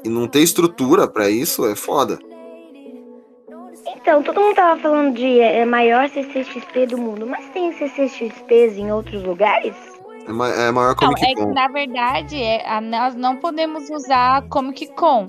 e 0.05 0.07
não 0.07 0.25
ter 0.25 0.39
estrutura 0.39 1.05
para 1.05 1.29
isso 1.29 1.65
é 1.65 1.75
foda. 1.75 2.17
Então, 3.93 4.23
todo 4.23 4.39
mundo 4.39 4.55
tava 4.55 4.79
falando 4.79 5.15
de 5.15 5.41
é, 5.41 5.65
maior 5.65 6.07
CCXP 6.07 6.87
do 6.87 6.97
mundo, 6.97 7.27
mas 7.27 7.49
tem 7.49 7.73
CCXPs 7.73 8.77
em 8.77 8.89
outros 8.89 9.21
lugares? 9.21 9.96
É, 10.27 10.31
ma 10.31 10.49
é 10.49 10.71
maior 10.71 10.89
Não, 10.89 10.95
Comic 11.09 11.25
é 11.25 11.33
Con. 11.35 11.47
que 11.47 11.53
na 11.53 11.67
verdade 11.69 12.41
é, 12.41 12.67
a- 12.69 12.81
nós 12.81 13.15
não 13.15 13.37
podemos 13.37 13.89
usar 13.89 14.47
Comic 14.49 14.87
Con. 14.95 15.27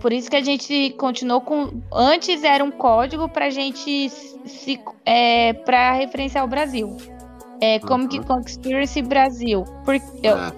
Por 0.00 0.12
isso 0.12 0.30
que 0.30 0.36
a 0.36 0.42
gente 0.44 0.90
continuou 0.98 1.40
com. 1.40 1.80
Antes 1.92 2.44
era 2.44 2.62
um 2.62 2.70
código 2.70 3.28
pra 3.28 3.50
gente 3.50 4.08
se. 4.46 4.80
É, 5.04 5.52
pra 5.52 5.92
referenciar 5.92 6.44
o 6.44 6.48
Brasil. 6.48 6.96
É 7.60 7.80
Comic 7.80 8.18
Uhum. 8.20 8.24
Con 8.24 8.40
Experience 8.40 9.02
Brasil. 9.02 9.64
Por, 9.84 9.96
eu, 10.22 10.36
É, 10.38 10.52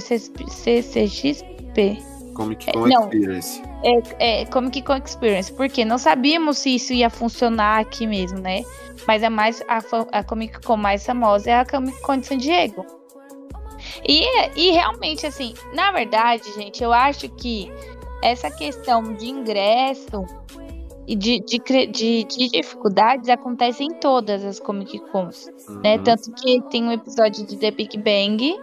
CCXP. 0.00 2.02
Comic 2.34 2.68
É, 2.68 2.72
Con 2.72 2.88
não. 2.88 3.02
Experience. 3.04 3.62
É, 3.84 4.42
é 4.42 4.46
Comic 4.46 4.82
Con 4.82 4.96
Experience, 4.96 5.52
porque 5.52 5.84
não 5.84 5.98
sabíamos 5.98 6.58
se 6.58 6.74
isso 6.76 6.92
ia 6.92 7.10
funcionar 7.10 7.80
aqui 7.80 8.06
mesmo, 8.06 8.38
né? 8.40 8.62
Mas 9.06 9.22
a 9.22 9.30
mais 9.30 9.62
a, 9.68 9.78
a 10.18 10.24
Comic 10.24 10.60
Con 10.64 10.76
mais 10.78 11.04
famosa 11.04 11.50
é 11.50 11.60
a 11.60 11.64
Comic 11.66 12.00
Con 12.02 12.18
de 12.18 12.26
San 12.26 12.38
Diego. 12.38 12.84
E, 14.06 14.24
e 14.56 14.70
realmente, 14.72 15.26
assim, 15.26 15.54
na 15.72 15.92
verdade, 15.92 16.52
gente, 16.54 16.82
eu 16.82 16.92
acho 16.92 17.28
que 17.28 17.70
essa 18.22 18.50
questão 18.50 19.14
de 19.14 19.28
ingresso 19.28 20.24
e 21.06 21.16
de, 21.16 21.40
de, 21.40 21.58
de, 21.88 22.24
de 22.24 22.48
dificuldades 22.48 23.28
acontece 23.28 23.82
em 23.82 23.90
todas 23.90 24.44
as 24.44 24.60
Comic 24.60 24.98
Cons 25.10 25.50
né? 25.82 25.96
Uhum. 25.96 26.04
Tanto 26.04 26.32
que 26.34 26.60
tem 26.70 26.84
um 26.84 26.92
episódio 26.92 27.44
de 27.44 27.56
The 27.56 27.72
Big 27.72 27.98
Bang 27.98 28.56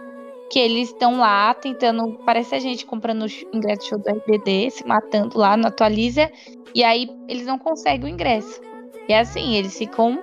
que 0.50 0.58
eles 0.58 0.88
estão 0.88 1.18
lá 1.18 1.54
tentando. 1.54 2.18
Parece 2.26 2.56
a 2.56 2.58
gente 2.58 2.84
comprando 2.84 3.22
o 3.22 3.56
ingresso 3.56 3.80
do 3.80 3.84
show 3.84 3.98
do 3.98 4.10
RBD, 4.10 4.70
se 4.70 4.86
matando 4.86 5.38
lá 5.38 5.56
no 5.56 5.68
Atualiza, 5.68 6.30
e 6.74 6.82
aí 6.82 7.08
eles 7.28 7.46
não 7.46 7.58
conseguem 7.58 8.10
o 8.10 8.12
ingresso. 8.12 8.60
E 9.08 9.14
assim, 9.14 9.54
eles 9.54 9.78
ficam 9.78 10.22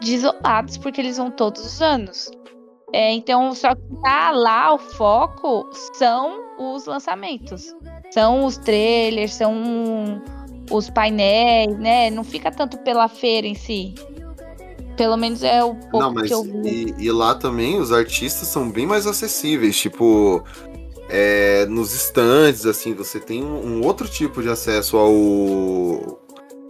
desolados 0.00 0.76
porque 0.76 1.00
eles 1.00 1.16
vão 1.16 1.30
todos 1.30 1.64
os 1.64 1.80
anos. 1.80 2.30
É, 2.92 3.12
então, 3.12 3.54
só 3.54 3.74
que 3.74 3.82
tá 4.02 4.30
lá 4.32 4.74
o 4.74 4.78
foco 4.78 5.68
são 5.94 6.40
os 6.58 6.86
lançamentos. 6.86 7.74
São 8.10 8.44
os 8.44 8.58
trailers, 8.58 9.34
são 9.34 10.22
os 10.70 10.90
painéis, 10.90 11.78
né? 11.78 12.10
Não 12.10 12.22
fica 12.22 12.50
tanto 12.50 12.76
pela 12.78 13.08
feira 13.08 13.46
em 13.46 13.54
si. 13.54 13.94
Pelo 14.96 15.16
menos 15.16 15.42
é 15.42 15.64
o 15.64 15.74
pouco 15.74 15.98
Não, 16.00 16.12
mas 16.12 16.28
que 16.28 16.34
eu 16.34 16.42
vi. 16.42 16.94
e, 16.98 17.04
e 17.06 17.10
lá 17.10 17.34
também 17.34 17.78
os 17.78 17.90
artistas 17.90 18.48
são 18.48 18.70
bem 18.70 18.86
mais 18.86 19.06
acessíveis, 19.06 19.76
tipo 19.78 20.44
é, 21.14 21.66
nos 21.66 21.92
stands, 21.94 22.64
assim, 22.64 22.94
você 22.94 23.20
tem 23.20 23.44
um, 23.44 23.78
um 23.80 23.84
outro 23.84 24.08
tipo 24.08 24.42
de 24.42 24.48
acesso 24.48 24.96
ao 24.96 26.21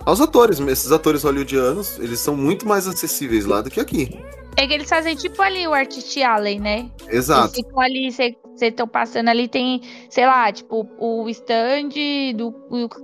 aos 0.05 0.21
atores, 0.21 0.61
esses 0.61 0.93
atores 0.93 1.23
hollywoodianos, 1.23 1.99
eles 1.99 2.21
são 2.21 2.37
muito 2.37 2.67
mais 2.67 2.87
acessíveis 2.87 3.45
lá 3.45 3.61
do 3.61 3.71
que 3.71 3.81
aqui. 3.81 4.11
É 4.57 4.67
que 4.67 4.75
eles 4.75 4.89
fazem 4.89 5.17
tipo 5.17 5.41
ali 5.41 5.67
o 5.67 5.73
Artist 5.73 6.21
Alley, 6.23 6.61
né? 6.61 6.91
Exato. 7.09 7.55
Eles 7.55 7.67
ficam 7.67 7.81
ali, 7.81 8.13
vocês 8.13 8.37
estão 8.61 8.87
passando 8.87 9.29
ali, 9.29 9.49
tem, 9.49 9.81
sei 10.11 10.27
lá, 10.27 10.53
tipo, 10.53 10.87
o 10.99 11.27
stand, 11.31 11.89
do, 12.37 12.55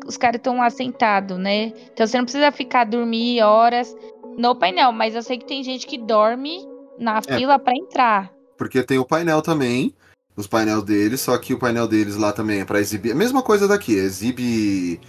os 0.07 0.17
caras 0.19 0.39
estão 0.39 0.59
lá 0.59 0.69
sentados, 0.69 1.39
né? 1.39 1.73
Então 1.93 2.07
você 2.07 2.19
não 2.19 2.25
precisa 2.25 2.53
ficar 2.53 2.85
dormir 2.85 3.41
horas 3.43 3.97
no 4.37 4.55
painel, 4.55 4.93
mas 4.93 5.15
eu 5.15 5.23
sei 5.23 5.39
que 5.39 5.47
tem 5.47 5.65
gente 5.65 5.87
que 5.87 5.97
dorme 5.97 6.59
na 6.99 7.21
É. 7.27 7.39
fila 7.39 7.59
pra 7.59 7.73
entrar. 7.75 8.31
Porque 8.59 8.83
tem 8.83 8.99
o 8.99 9.05
painel 9.07 9.41
também, 9.41 9.95
os 10.37 10.47
painéis 10.47 10.83
deles, 10.83 11.21
só 11.23 11.37
que 11.39 11.55
o 11.55 11.59
painel 11.59 11.89
deles 11.89 12.17
lá 12.17 12.31
também 12.31 12.61
é 12.61 12.65
pra 12.65 12.79
exibir. 12.79 13.13
A 13.13 13.15
mesma 13.15 13.43
coisa 13.43 13.67
daqui, 13.67 13.95
exibe 13.95 15.01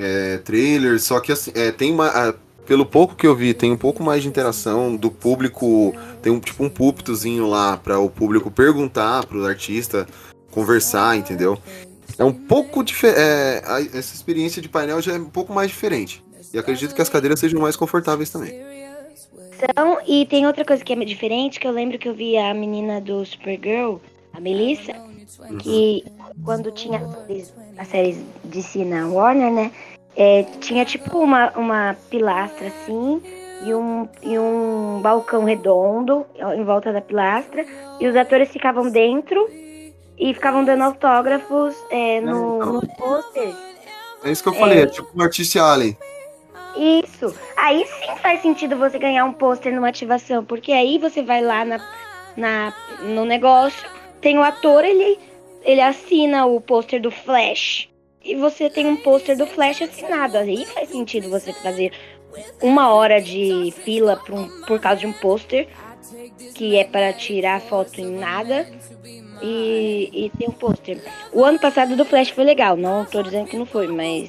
é, 0.00 0.38
trailers, 0.38 1.04
só 1.04 1.20
que 1.20 1.30
assim, 1.32 1.52
é, 1.54 1.70
tem 1.70 1.92
uma. 1.92 2.08
a- 2.08 2.34
pelo 2.66 2.86
pouco 2.86 3.16
que 3.16 3.26
eu 3.26 3.34
vi, 3.34 3.52
tem 3.52 3.72
um 3.72 3.76
pouco 3.76 4.00
mais 4.00 4.22
de 4.22 4.28
interação 4.28 4.94
do 4.94 5.10
público. 5.10 5.92
Tem 6.22 6.30
um 6.30 6.38
tipo 6.38 6.62
um 6.62 6.68
púlpitozinho 6.68 7.48
lá 7.48 7.76
para 7.76 7.98
o 7.98 8.08
público 8.08 8.48
perguntar 8.48 9.26
pro 9.26 9.44
artista, 9.44 10.06
conversar, 10.52 11.16
entendeu? 11.16 11.58
É 12.16 12.22
um 12.24 12.32
pouco 12.32 12.84
diferente. 12.84 13.18
essa 13.92 14.14
experiência 14.14 14.62
de 14.62 14.68
painel 14.68 15.02
já 15.02 15.14
é 15.14 15.18
um 15.18 15.24
pouco 15.24 15.52
mais 15.52 15.68
diferente. 15.68 16.22
E 16.52 16.58
acredito 16.58 16.94
que 16.94 17.02
as 17.02 17.08
cadeiras 17.08 17.40
sejam 17.40 17.60
mais 17.60 17.76
confortáveis 17.76 18.30
também. 18.30 18.52
Então, 19.62 19.98
e 20.06 20.24
tem 20.26 20.46
outra 20.46 20.64
coisa 20.64 20.82
que 20.82 20.92
é 20.92 21.04
diferente, 21.04 21.60
que 21.60 21.66
eu 21.66 21.72
lembro 21.72 21.98
que 21.98 22.08
eu 22.08 22.14
vi 22.14 22.36
a 22.36 22.54
menina 22.54 23.00
do 23.00 23.24
Supergirl, 23.26 23.96
a 24.40 24.42
Melissa, 24.42 24.92
que 25.60 26.04
quando 26.44 26.72
tinha 26.72 26.98
as 26.98 27.26
séries- 27.26 27.54
as 27.76 27.88
séries 27.88 28.24
de 28.44 28.62
si 28.62 28.84
na 28.84 29.06
Warner, 29.06 29.52
né? 29.52 29.70
é, 30.16 30.42
tinha 30.60 30.84
tipo 30.84 31.18
uma, 31.18 31.50
uma 31.52 31.96
pilastra 32.10 32.66
assim 32.68 33.22
e 33.64 33.74
um, 33.74 34.08
e 34.22 34.38
um 34.38 35.00
balcão 35.02 35.44
redondo 35.44 36.26
em 36.54 36.64
volta 36.64 36.92
da 36.92 37.00
pilastra. 37.00 37.64
E 38.00 38.06
os 38.06 38.16
atores 38.16 38.50
ficavam 38.50 38.90
dentro 38.90 39.48
e 40.18 40.34
ficavam 40.34 40.64
dando 40.64 40.82
autógrafos 40.82 41.74
é, 41.90 42.20
no, 42.20 42.56
então. 42.56 42.72
no 42.74 42.88
pôster. 42.96 43.54
É 44.24 44.30
isso 44.30 44.42
que 44.42 44.48
eu 44.48 44.54
falei, 44.54 44.82
é, 44.82 44.86
tipo 44.86 45.08
um 45.14 45.22
Artist 45.22 45.58
Allen. 45.58 45.96
Isso. 46.76 47.34
Aí 47.56 47.86
sim 47.86 48.16
faz 48.22 48.42
sentido 48.42 48.76
você 48.76 48.98
ganhar 48.98 49.24
um 49.24 49.32
pôster 49.32 49.74
numa 49.74 49.88
ativação, 49.88 50.44
porque 50.44 50.72
aí 50.72 50.98
você 50.98 51.22
vai 51.22 51.42
lá 51.42 51.64
na, 51.64 51.80
na, 52.36 52.74
no 53.02 53.24
negócio, 53.24 53.88
tem 54.20 54.38
o 54.38 54.42
ator, 54.42 54.84
ele, 54.84 55.18
ele 55.64 55.80
assina 55.80 56.46
o 56.46 56.60
pôster 56.60 57.00
do 57.00 57.10
Flash. 57.10 57.88
E 58.22 58.34
você 58.34 58.68
tem 58.68 58.86
um 58.86 58.96
pôster 58.96 59.36
do 59.36 59.46
Flash 59.46 59.82
assinado. 59.82 60.36
Aí 60.36 60.64
faz 60.66 60.90
sentido 60.90 61.30
você 61.30 61.52
fazer 61.52 61.92
uma 62.62 62.92
hora 62.92 63.20
de 63.20 63.72
fila 63.84 64.16
por, 64.16 64.34
um- 64.34 64.60
por 64.66 64.78
causa 64.78 65.00
de 65.00 65.06
um 65.06 65.12
pôster, 65.12 65.68
que 66.54 66.76
é 66.76 66.84
para 66.84 67.12
tirar 67.12 67.60
foto 67.60 67.98
em 68.00 68.10
nada. 68.10 68.68
E, 69.42 70.10
e 70.12 70.30
tem 70.38 70.48
um 70.48 70.52
pôster. 70.52 71.02
O 71.32 71.42
ano 71.44 71.58
passado 71.58 71.96
do 71.96 72.04
Flash 72.04 72.28
foi 72.28 72.44
legal, 72.44 72.76
não 72.76 73.04
tô 73.06 73.22
dizendo 73.22 73.48
que 73.48 73.56
não 73.56 73.64
foi, 73.66 73.86
mas. 73.88 74.28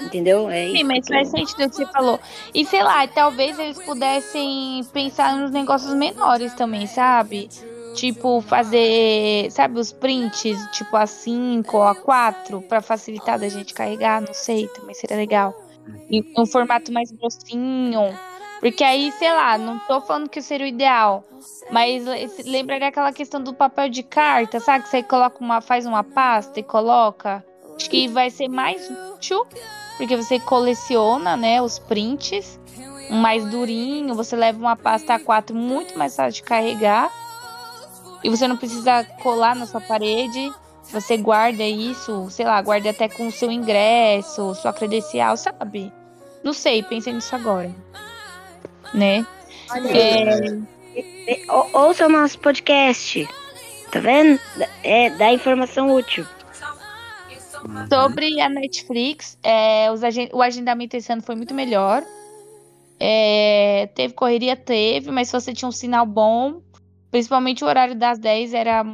Entendeu? 0.00 0.48
É 0.48 0.68
Sim, 0.70 0.84
mas 0.84 1.06
faz 1.08 1.32
eu- 1.34 1.38
sentido 1.40 1.66
o 1.66 1.70
que 1.70 1.76
você 1.76 1.86
falou. 1.86 2.20
E 2.54 2.64
sei 2.64 2.82
lá, 2.84 3.06
talvez 3.08 3.58
eles 3.58 3.82
pudessem 3.82 4.80
pensar 4.92 5.36
nos 5.36 5.50
negócios 5.50 5.92
menores 5.92 6.54
também, 6.54 6.86
sabe? 6.86 7.48
Tipo, 7.98 8.40
fazer, 8.40 9.50
sabe, 9.50 9.78
os 9.78 9.92
prints, 9.92 10.56
tipo 10.72 10.96
a 10.96 11.06
5 11.06 11.76
ou 11.76 11.82
a 11.82 11.94
4, 11.94 12.60
pra 12.62 12.80
facilitar 12.80 13.38
da 13.38 13.48
gente 13.48 13.74
carregar, 13.74 14.20
não 14.20 14.32
sei, 14.32 14.68
também 14.68 14.94
seria 14.94 15.16
legal. 15.16 15.54
Em 16.10 16.24
um 16.36 16.46
formato 16.46 16.92
mais 16.92 17.10
grossinho. 17.10 18.16
Porque 18.60 18.82
aí, 18.84 19.12
sei 19.12 19.30
lá, 19.32 19.56
não 19.56 19.78
tô 19.80 20.00
falando 20.00 20.28
que 20.28 20.42
seria 20.42 20.66
o 20.66 20.68
ideal. 20.68 21.24
Mas 21.70 22.04
le- 22.04 22.30
lembra 22.50 22.78
daquela 22.80 23.12
questão 23.12 23.40
do 23.42 23.54
papel 23.54 23.88
de 23.88 24.02
carta, 24.02 24.58
sabe? 24.60 24.84
Que 24.84 24.90
você 24.90 25.02
coloca 25.02 25.38
uma, 25.42 25.60
faz 25.60 25.86
uma 25.86 26.02
pasta 26.02 26.58
e 26.58 26.62
coloca. 26.62 27.44
Acho 27.76 27.88
que 27.88 28.08
vai 28.08 28.30
ser 28.30 28.48
mais 28.48 28.90
útil 29.14 29.46
porque 29.96 30.16
você 30.16 30.38
coleciona, 30.40 31.36
né, 31.36 31.60
os 31.62 31.78
prints, 31.78 32.58
mais 33.10 33.44
durinho, 33.44 34.14
você 34.14 34.36
leva 34.36 34.58
uma 34.58 34.76
pasta 34.76 35.18
A4 35.18 35.52
muito 35.54 35.98
mais 35.98 36.14
fácil 36.14 36.34
de 36.34 36.42
carregar. 36.42 37.10
E 38.24 38.28
você 38.30 38.48
não 38.48 38.56
precisa 38.56 39.04
colar 39.22 39.54
na 39.54 39.66
sua 39.66 39.80
parede. 39.80 40.50
Você 40.90 41.16
guarda 41.16 41.62
isso, 41.62 42.28
sei 42.30 42.46
lá, 42.46 42.60
guarda 42.62 42.90
até 42.90 43.08
com 43.08 43.26
o 43.28 43.32
seu 43.32 43.50
ingresso, 43.50 44.54
sua 44.54 44.72
credencial, 44.72 45.36
sabe? 45.36 45.92
Não 46.42 46.52
sei, 46.52 46.82
pensei 46.82 47.12
nisso 47.12 47.34
agora. 47.36 47.74
Né? 48.94 49.26
É, 49.92 50.56
É, 50.96 51.52
ou- 51.52 51.68
Ouça 51.88 52.06
o 52.06 52.08
nosso 52.08 52.38
podcast. 52.38 53.28
Tá 53.92 54.00
vendo? 54.00 54.40
É, 54.82 55.10
dá 55.10 55.30
informação 55.32 55.94
útil. 55.94 56.26
Sobre 57.88 58.40
a 58.40 58.48
Netflix, 58.48 59.36
é, 59.42 59.90
os 59.92 60.02
agen- 60.02 60.30
o 60.32 60.40
agendamento 60.42 60.96
esse 60.96 61.12
ano 61.12 61.22
foi 61.22 61.34
muito 61.34 61.52
melhor. 61.54 62.02
É, 63.00 63.88
teve 63.94 64.14
correria, 64.14 64.56
teve, 64.56 65.10
mas 65.10 65.28
se 65.28 65.32
você 65.32 65.52
tinha 65.52 65.68
um 65.68 65.72
sinal 65.72 66.04
bom, 66.06 66.60
principalmente 67.10 67.64
o 67.64 67.66
horário 67.66 67.94
das 67.94 68.18
10 68.18 68.54
era 68.54 68.84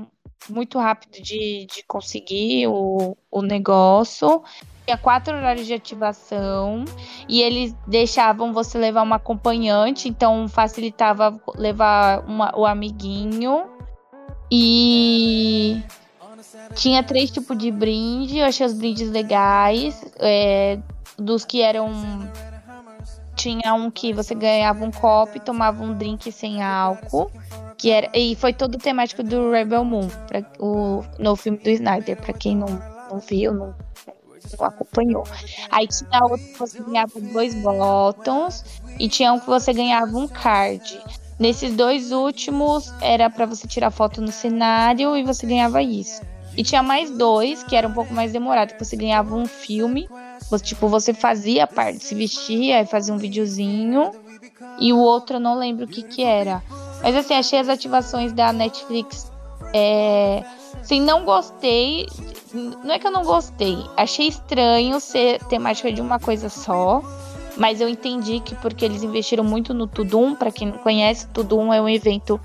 muito 0.48 0.78
rápido 0.78 1.22
de, 1.22 1.66
de 1.66 1.82
conseguir 1.86 2.66
o, 2.66 3.16
o 3.30 3.42
negócio. 3.42 4.42
tinha 4.84 4.98
quatro 4.98 5.34
horários 5.34 5.66
de 5.66 5.74
ativação 5.74 6.84
e 7.28 7.42
eles 7.42 7.74
deixavam 7.86 8.52
você 8.52 8.78
levar 8.78 9.02
uma 9.02 9.16
acompanhante, 9.16 10.08
então 10.08 10.48
facilitava 10.48 11.40
levar 11.56 12.20
uma, 12.26 12.56
o 12.56 12.66
amiguinho. 12.66 13.66
E 14.50 15.82
tinha 16.74 17.02
três 17.02 17.30
tipos 17.30 17.56
de 17.56 17.70
brinde, 17.70 18.38
eu 18.38 18.46
achei 18.46 18.66
os 18.66 18.74
brindes 18.74 19.10
legais. 19.10 20.04
É, 20.18 20.78
dos 21.18 21.44
que 21.44 21.60
eram. 21.62 21.90
Tinha 23.34 23.74
um 23.74 23.90
que 23.90 24.12
você 24.12 24.34
ganhava 24.34 24.84
um 24.84 24.92
copo 24.92 25.36
e 25.36 25.40
tomava 25.40 25.82
um 25.82 25.96
drink 25.96 26.30
sem 26.30 26.62
álcool. 26.62 27.30
Que 27.85 27.91
era, 27.91 28.11
e 28.14 28.35
foi 28.35 28.55
todo 28.55 28.78
temático 28.78 29.22
do 29.22 29.51
Rebel 29.51 29.85
Moon, 29.85 30.09
pra, 30.26 30.43
o, 30.59 31.05
no 31.18 31.37
filme 31.37 31.59
do 31.59 31.68
Snyder, 31.68 32.16
pra 32.16 32.32
quem 32.32 32.57
não, 32.57 32.80
não 33.11 33.18
viu, 33.18 33.53
não, 33.53 33.74
não 34.59 34.66
acompanhou. 34.66 35.22
Aí 35.70 35.87
tinha 35.87 36.24
outro 36.24 36.47
que 36.47 36.59
você 36.59 36.80
ganhava 36.80 37.20
dois 37.20 37.55
bottoms 37.55 38.64
e 38.99 39.07
tinha 39.07 39.35
um 39.35 39.39
que 39.39 39.45
você 39.45 39.74
ganhava 39.74 40.16
um 40.16 40.26
card. 40.26 40.99
Nesses 41.39 41.76
dois 41.76 42.11
últimos 42.11 42.91
era 43.03 43.28
para 43.28 43.45
você 43.45 43.68
tirar 43.68 43.91
foto 43.91 44.22
no 44.22 44.32
cenário 44.32 45.14
e 45.14 45.22
você 45.22 45.47
ganhava 45.47 45.82
isso. 45.82 46.22
E 46.57 46.62
tinha 46.62 46.82
mais 46.82 47.11
dois 47.11 47.62
que 47.64 47.76
era 47.76 47.87
um 47.87 47.93
pouco 47.93 48.14
mais 48.14 48.32
demorado, 48.32 48.72
que 48.72 48.82
você 48.82 48.97
ganhava 48.97 49.37
um 49.37 49.45
filme. 49.45 50.09
Você, 50.49 50.64
tipo, 50.64 50.89
você 50.89 51.12
fazia 51.12 51.66
parte, 51.66 52.03
se 52.03 52.14
vestia 52.14 52.80
e 52.80 52.87
fazia 52.87 53.12
um 53.12 53.18
videozinho. 53.18 54.11
E 54.80 54.91
o 54.91 54.97
outro 54.97 55.37
eu 55.37 55.41
não 55.41 55.59
lembro 55.59 55.85
o 55.85 55.89
que 55.89 56.03
que 56.03 56.24
era. 56.24 56.62
Mas 57.05 57.14
assim, 57.14 57.34
achei 57.34 57.59
as 57.59 57.68
ativações 57.68 58.32
da 58.32 58.50
Netflix. 58.50 59.30
É... 59.74 60.42
Assim, 60.80 61.02
não 61.02 61.26
gostei. 61.26 62.07
Não 62.55 62.94
é 62.94 62.98
que 62.98 63.07
eu 63.07 63.11
não 63.11 63.24
gostei. 63.24 63.76
Achei 63.94 64.28
estranho 64.28 64.98
ser 64.98 65.38
temática 65.44 65.92
de 65.92 66.00
uma 66.00 66.18
coisa 66.18 66.48
só. 66.48 67.02
Mas 67.59 67.82
eu 67.82 67.88
entendi 67.90 68.40
que 68.40 68.55
porque 68.55 68.86
eles 68.86 69.02
investiram 69.02 69.44
muito 69.44 69.74
no 69.74 69.86
Tudum, 69.86 70.34
para 70.34 70.50
quem 70.50 70.68
não 70.68 70.78
conhece, 70.78 71.28
Tudum 71.28 71.72
é 71.72 71.80
um 71.80 71.88
evento 71.88 72.40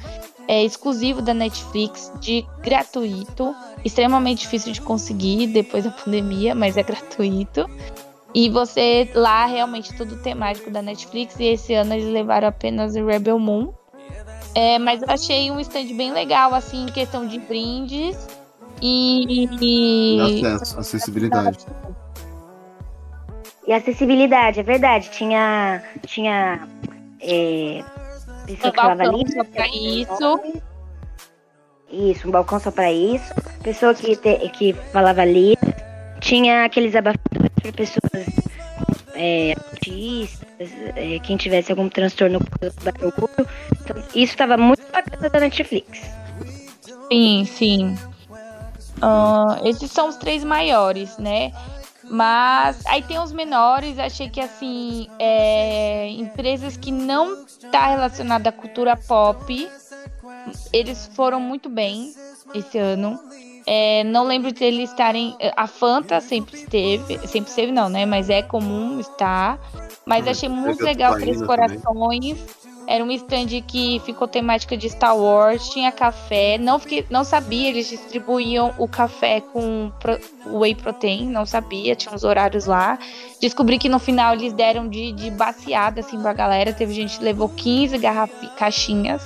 é, 0.45 0.63
exclusivo 0.63 1.21
da 1.21 1.33
Netflix, 1.33 2.11
de 2.19 2.45
gratuito, 2.61 3.55
extremamente 3.85 4.41
difícil 4.41 4.73
de 4.73 4.81
conseguir 4.81 5.47
depois 5.47 5.85
da 5.85 5.91
pandemia, 5.91 6.53
mas 6.53 6.75
é 6.75 6.83
gratuito. 6.83 7.65
E 8.35 8.49
você 8.49 9.09
lá 9.15 9.45
realmente 9.45 9.95
tudo 9.95 10.17
temático 10.17 10.69
da 10.69 10.81
Netflix 10.81 11.39
e 11.39 11.45
esse 11.45 11.73
ano 11.73 11.93
eles 11.93 12.11
levaram 12.11 12.49
apenas 12.49 12.93
Rebel 12.93 13.39
Moon. 13.39 13.73
É, 14.59 14.77
mas 14.77 15.01
eu 15.01 15.09
achei 15.09 15.49
um 15.49 15.59
stand 15.61 15.95
bem 15.95 16.11
legal 16.11 16.53
assim 16.53 16.83
em 16.83 16.91
questão 16.91 17.25
de 17.25 17.39
brindes 17.39 18.27
e, 18.81 19.47
e... 19.61 20.45
acesso, 20.45 20.79
acessibilidade. 20.79 21.65
E 23.65 23.71
acessibilidade, 23.71 24.59
é 24.59 24.63
verdade. 24.63 25.09
Tinha. 25.11 25.81
Tinha. 26.05 26.67
É, 27.21 27.81
pessoa 28.45 28.67
um 28.67 28.71
que 28.71 28.81
falava 28.81 29.03
ali. 29.03 29.31
Só 29.31 29.43
pra 29.45 29.67
isso. 29.69 30.41
Isso, 31.89 32.27
um 32.27 32.31
balcão 32.31 32.59
só 32.59 32.69
pra 32.69 32.91
isso. 32.91 33.33
Pessoa 33.63 33.95
que, 33.95 34.17
te, 34.17 34.49
que 34.49 34.73
falava 34.91 35.21
ali. 35.21 35.57
Tinha 36.19 36.65
aqueles 36.65 36.93
abafadores 36.97 37.49
para 37.61 37.71
pessoas 37.71 38.49
é, 39.19 39.53
autistas, 39.53 40.69
é, 40.95 41.19
quem 41.19 41.35
tivesse 41.37 41.71
algum 41.71 41.89
transtorno. 41.89 42.39
Então, 43.81 43.98
isso 44.13 44.33
estava 44.33 44.57
muito 44.57 44.83
bacana 44.91 45.29
da 45.29 45.39
Netflix. 45.39 45.99
Sim, 47.11 47.45
sim. 47.45 47.95
Uh, 49.01 49.67
esses 49.67 49.91
são 49.91 50.09
os 50.09 50.17
três 50.17 50.43
maiores, 50.43 51.17
né? 51.17 51.51
Mas 52.03 52.83
aí 52.87 53.03
tem 53.03 53.19
os 53.19 53.31
menores, 53.31 53.99
achei 53.99 54.29
que 54.29 54.41
assim, 54.41 55.07
é, 55.19 56.09
empresas 56.09 56.75
que 56.75 56.91
não 56.91 57.45
tá 57.71 57.87
relacionada 57.87 58.49
à 58.49 58.51
cultura 58.51 58.97
pop, 58.97 59.69
eles 60.73 61.09
foram 61.13 61.39
muito 61.39 61.69
bem 61.69 62.13
esse 62.53 62.77
ano. 62.77 63.19
É, 63.65 64.03
não 64.05 64.25
lembro 64.25 64.51
de 64.51 64.63
eles 64.63 64.89
estarem. 64.89 65.37
A 65.55 65.67
Fanta 65.67 66.19
sempre 66.19 66.57
esteve, 66.57 67.27
sempre 67.27 67.49
esteve 67.51 67.71
não, 67.71 67.87
né? 67.89 68.05
Mas 68.05 68.29
é 68.29 68.41
comum 68.41 68.99
estar. 68.99 69.59
Mas 70.05 70.25
hum, 70.25 70.29
achei 70.31 70.49
muito 70.49 70.83
legal 70.83 71.13
Três 71.15 71.39
Corações. 71.43 71.81
Também. 71.83 72.37
Era 72.89 73.03
um 73.03 73.11
stand 73.11 73.61
que 73.67 74.01
ficou 74.03 74.27
temática 74.27 74.75
de 74.75 74.89
Star 74.89 75.15
Wars, 75.15 75.69
tinha 75.69 75.91
café. 75.91 76.57
Não, 76.57 76.79
fiquei, 76.79 77.05
não 77.07 77.23
sabia, 77.23 77.69
eles 77.69 77.87
distribuíam 77.87 78.73
o 78.79 78.87
café 78.87 79.41
com 79.41 79.91
pro, 79.99 80.17
whey 80.47 80.73
protein, 80.73 81.29
não 81.29 81.45
sabia, 81.45 81.95
tinha 81.95 82.15
uns 82.15 82.23
horários 82.23 82.65
lá. 82.65 82.97
Descobri 83.39 83.77
que 83.77 83.87
no 83.87 83.99
final 83.99 84.33
eles 84.33 84.53
deram 84.53 84.89
de, 84.89 85.11
de 85.11 85.29
baseada 85.29 85.99
assim 85.99 86.19
pra 86.19 86.33
galera. 86.33 86.73
Teve 86.73 86.91
gente 86.91 87.19
que 87.19 87.23
levou 87.23 87.47
15 87.47 87.95
garraf 87.99 88.31
caixinhas. 88.57 89.23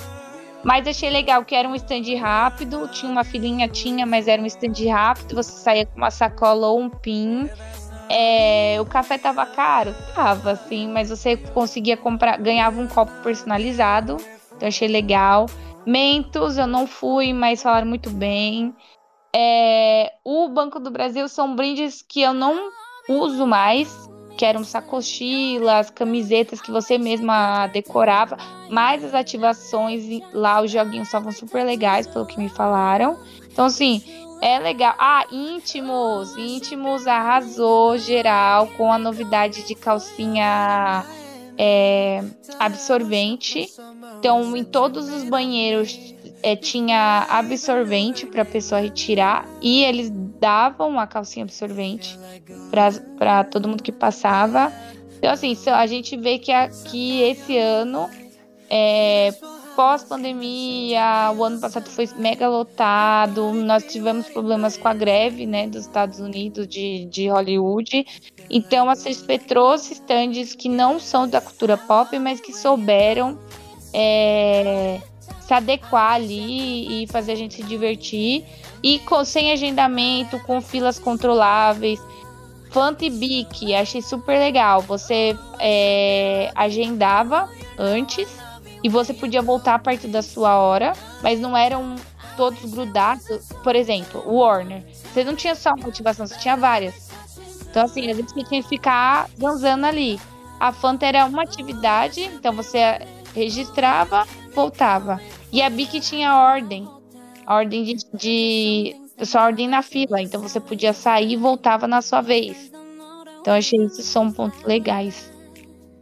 Mas 0.62 0.86
achei 0.86 1.10
legal 1.10 1.46
que 1.46 1.56
era 1.56 1.68
um 1.68 1.76
stand 1.76 2.20
rápido, 2.20 2.90
tinha 2.90 3.10
uma 3.10 3.24
filinha, 3.24 3.70
tinha, 3.70 4.06
mas 4.06 4.28
era 4.28 4.42
um 4.42 4.46
stand 4.46 4.92
rápido, 4.92 5.36
você 5.36 5.52
saía 5.52 5.86
com 5.86 5.98
uma 5.98 6.12
sacola 6.12 6.68
ou 6.68 6.82
um 6.82 6.90
pin 6.90 7.50
é, 8.10 8.78
o 8.80 8.86
café 8.86 9.18
tava 9.18 9.46
caro? 9.46 9.96
Tava, 10.14 10.52
assim, 10.52 10.88
mas 10.88 11.10
você 11.10 11.38
conseguia 11.38 11.98
comprar, 11.98 12.38
ganhava 12.38 12.80
um 12.80 12.88
copo 12.88 13.12
personalizado, 13.24 14.18
então 14.56 14.68
achei 14.68 14.88
legal. 14.88 15.48
Mentos, 15.86 16.58
eu 16.58 16.68
não 16.68 16.88
fui, 16.88 17.34
mas 17.34 17.62
falaram 17.62 17.88
muito 17.88 18.10
bem. 18.10 18.74
É, 19.36 20.14
o 20.24 20.48
Banco 20.50 20.80
do 20.80 20.92
Brasil 20.92 21.28
são 21.28 21.56
brindes 21.56 22.02
que 22.02 22.22
eu 22.22 22.34
não 22.34 22.70
uso 23.10 23.46
mais, 23.46 24.10
que 24.38 24.46
eram 24.46 24.64
sacochilas, 24.64 25.90
camisetas 25.90 26.62
que 26.62 26.72
você 26.72 26.98
mesma 26.98 27.68
decorava, 27.68 28.38
mas 28.70 29.04
as 29.04 29.14
ativações 29.14 30.04
lá, 30.34 30.62
os 30.62 30.72
joguinhos 30.72 31.08
estavam 31.08 31.32
super 31.32 31.64
legais, 31.64 32.08
pelo 32.08 32.26
que 32.26 32.40
me 32.40 32.50
falaram. 32.50 33.18
Então, 33.52 33.66
assim, 33.66 34.02
é 34.44 34.60
legal. 34.60 34.94
Ah, 35.00 35.26
íntimos. 35.32 36.36
Íntimos 36.36 37.08
arrasou 37.08 37.98
geral 37.98 38.68
com 38.76 38.92
a 38.92 38.98
novidade 38.98 39.66
de 39.66 39.74
calcinha 39.74 41.06
é, 41.58 42.22
absorvente. 42.60 43.70
Então, 44.20 44.56
em 44.58 44.66
todos 44.66 45.10
os 45.10 45.24
banheiros 45.24 45.98
é, 46.44 46.58
tinha 46.58 47.26
absorvente 47.30 48.26
para 48.26 48.42
a 48.42 48.46
pessoa 48.46 48.82
retirar 48.82 49.48
e 49.62 49.82
eles 49.86 50.12
davam 50.42 51.00
a 51.00 51.08
calcinha 51.08 51.46
absorvente 51.46 52.20
para 53.18 53.46
todo 53.46 53.70
mundo 53.70 53.82
que 53.82 53.94
passava. 53.94 54.74
Então, 55.18 55.32
assim, 55.32 55.58
a 55.68 55.88
gente 55.88 56.18
vê 56.18 56.38
que, 56.38 56.52
aqui 56.52 57.22
esse 57.22 57.58
ano 57.58 58.10
é, 58.70 59.34
pós-pandemia, 59.76 61.32
o 61.36 61.44
ano 61.44 61.60
passado 61.60 61.90
foi 61.90 62.08
mega 62.16 62.48
lotado, 62.48 63.52
nós 63.54 63.84
tivemos 63.84 64.28
problemas 64.28 64.78
com 64.78 64.88
a 64.88 64.94
greve, 64.94 65.46
né, 65.46 65.68
dos 65.68 65.82
Estados 65.82 66.20
Unidos, 66.20 66.68
de, 66.68 67.06
de 67.06 67.28
Hollywood. 67.28 68.06
Então, 68.50 68.90
a 68.90 68.94
CSP 68.94 69.40
trouxe 69.40 69.94
stands 69.94 70.56
que 70.56 70.70
não 70.70 71.00
são 71.00 71.28
da 71.28 71.42
cultura 71.42 71.78
pop, 71.78 72.18
mas 72.20 72.40
que 72.40 72.54
souberam 72.54 73.38
é, 73.94 75.00
se 75.42 75.54
adequar 75.54 76.14
ali 76.14 77.04
e 77.04 77.08
fazer 77.08 77.34
a 77.34 77.36
gente 77.36 77.56
se 77.56 77.64
divertir. 77.64 78.46
E 78.82 79.00
com, 79.00 79.24
sem 79.24 79.52
agendamento, 79.52 80.40
com 80.40 80.62
filas 80.62 81.00
controláveis. 81.00 82.02
Fantibic, 82.72 83.74
achei 83.74 84.02
super 84.02 84.38
legal. 84.40 84.82
Você 84.82 85.38
é, 85.60 86.52
agendava 86.56 87.48
antes 87.78 88.43
e 88.84 88.90
você 88.90 89.14
podia 89.14 89.42
voltar 89.42 89.76
a 89.76 89.80
partir 89.80 90.08
da 90.08 90.22
sua 90.22 90.58
hora, 90.58 90.94
mas 91.22 91.40
não 91.40 91.56
eram 91.56 91.96
todos 92.36 92.72
grudados. 92.72 93.48
Por 93.64 93.76
exemplo, 93.76 94.22
o 94.26 94.40
Warner. 94.40 94.84
Você 94.94 95.24
não 95.24 95.36
tinha 95.36 95.56
só 95.56 95.70
uma 95.70 95.86
motivação, 95.86 96.28
você 96.28 96.38
tinha 96.38 96.58
várias. 96.58 97.10
Então, 97.70 97.86
assim, 97.86 98.02
vezes 98.02 98.26
você 98.26 98.44
tinha 98.44 98.62
que 98.62 98.70
ficar 98.70 99.30
dançando 99.38 99.86
ali. 99.86 100.20
A 100.60 100.72
Fanta 100.72 101.06
era 101.06 101.26
uma 101.26 101.44
atividade, 101.44 102.22
então 102.22 102.54
você 102.54 102.80
registrava, 103.34 104.28
voltava. 104.54 105.20
E 105.52 105.62
a 105.62 105.70
Bic 105.70 106.00
tinha 106.00 106.36
ordem. 106.36 106.88
A 107.46 107.56
ordem 107.56 107.84
de, 107.84 107.96
de. 108.14 108.96
Ordem 109.36 109.68
na 109.68 109.82
fila. 109.82 110.22
Então 110.22 110.42
você 110.42 110.60
podia 110.60 110.94
sair 110.94 111.32
e 111.32 111.38
voltava 111.38 111.88
na 111.88 112.02
sua 112.02 112.22
vez. 112.22 112.72
Então, 113.42 113.56
achei 113.56 113.84
esses 113.84 114.06
são 114.06 114.32
pontos 114.32 114.64
legais. 114.64 115.33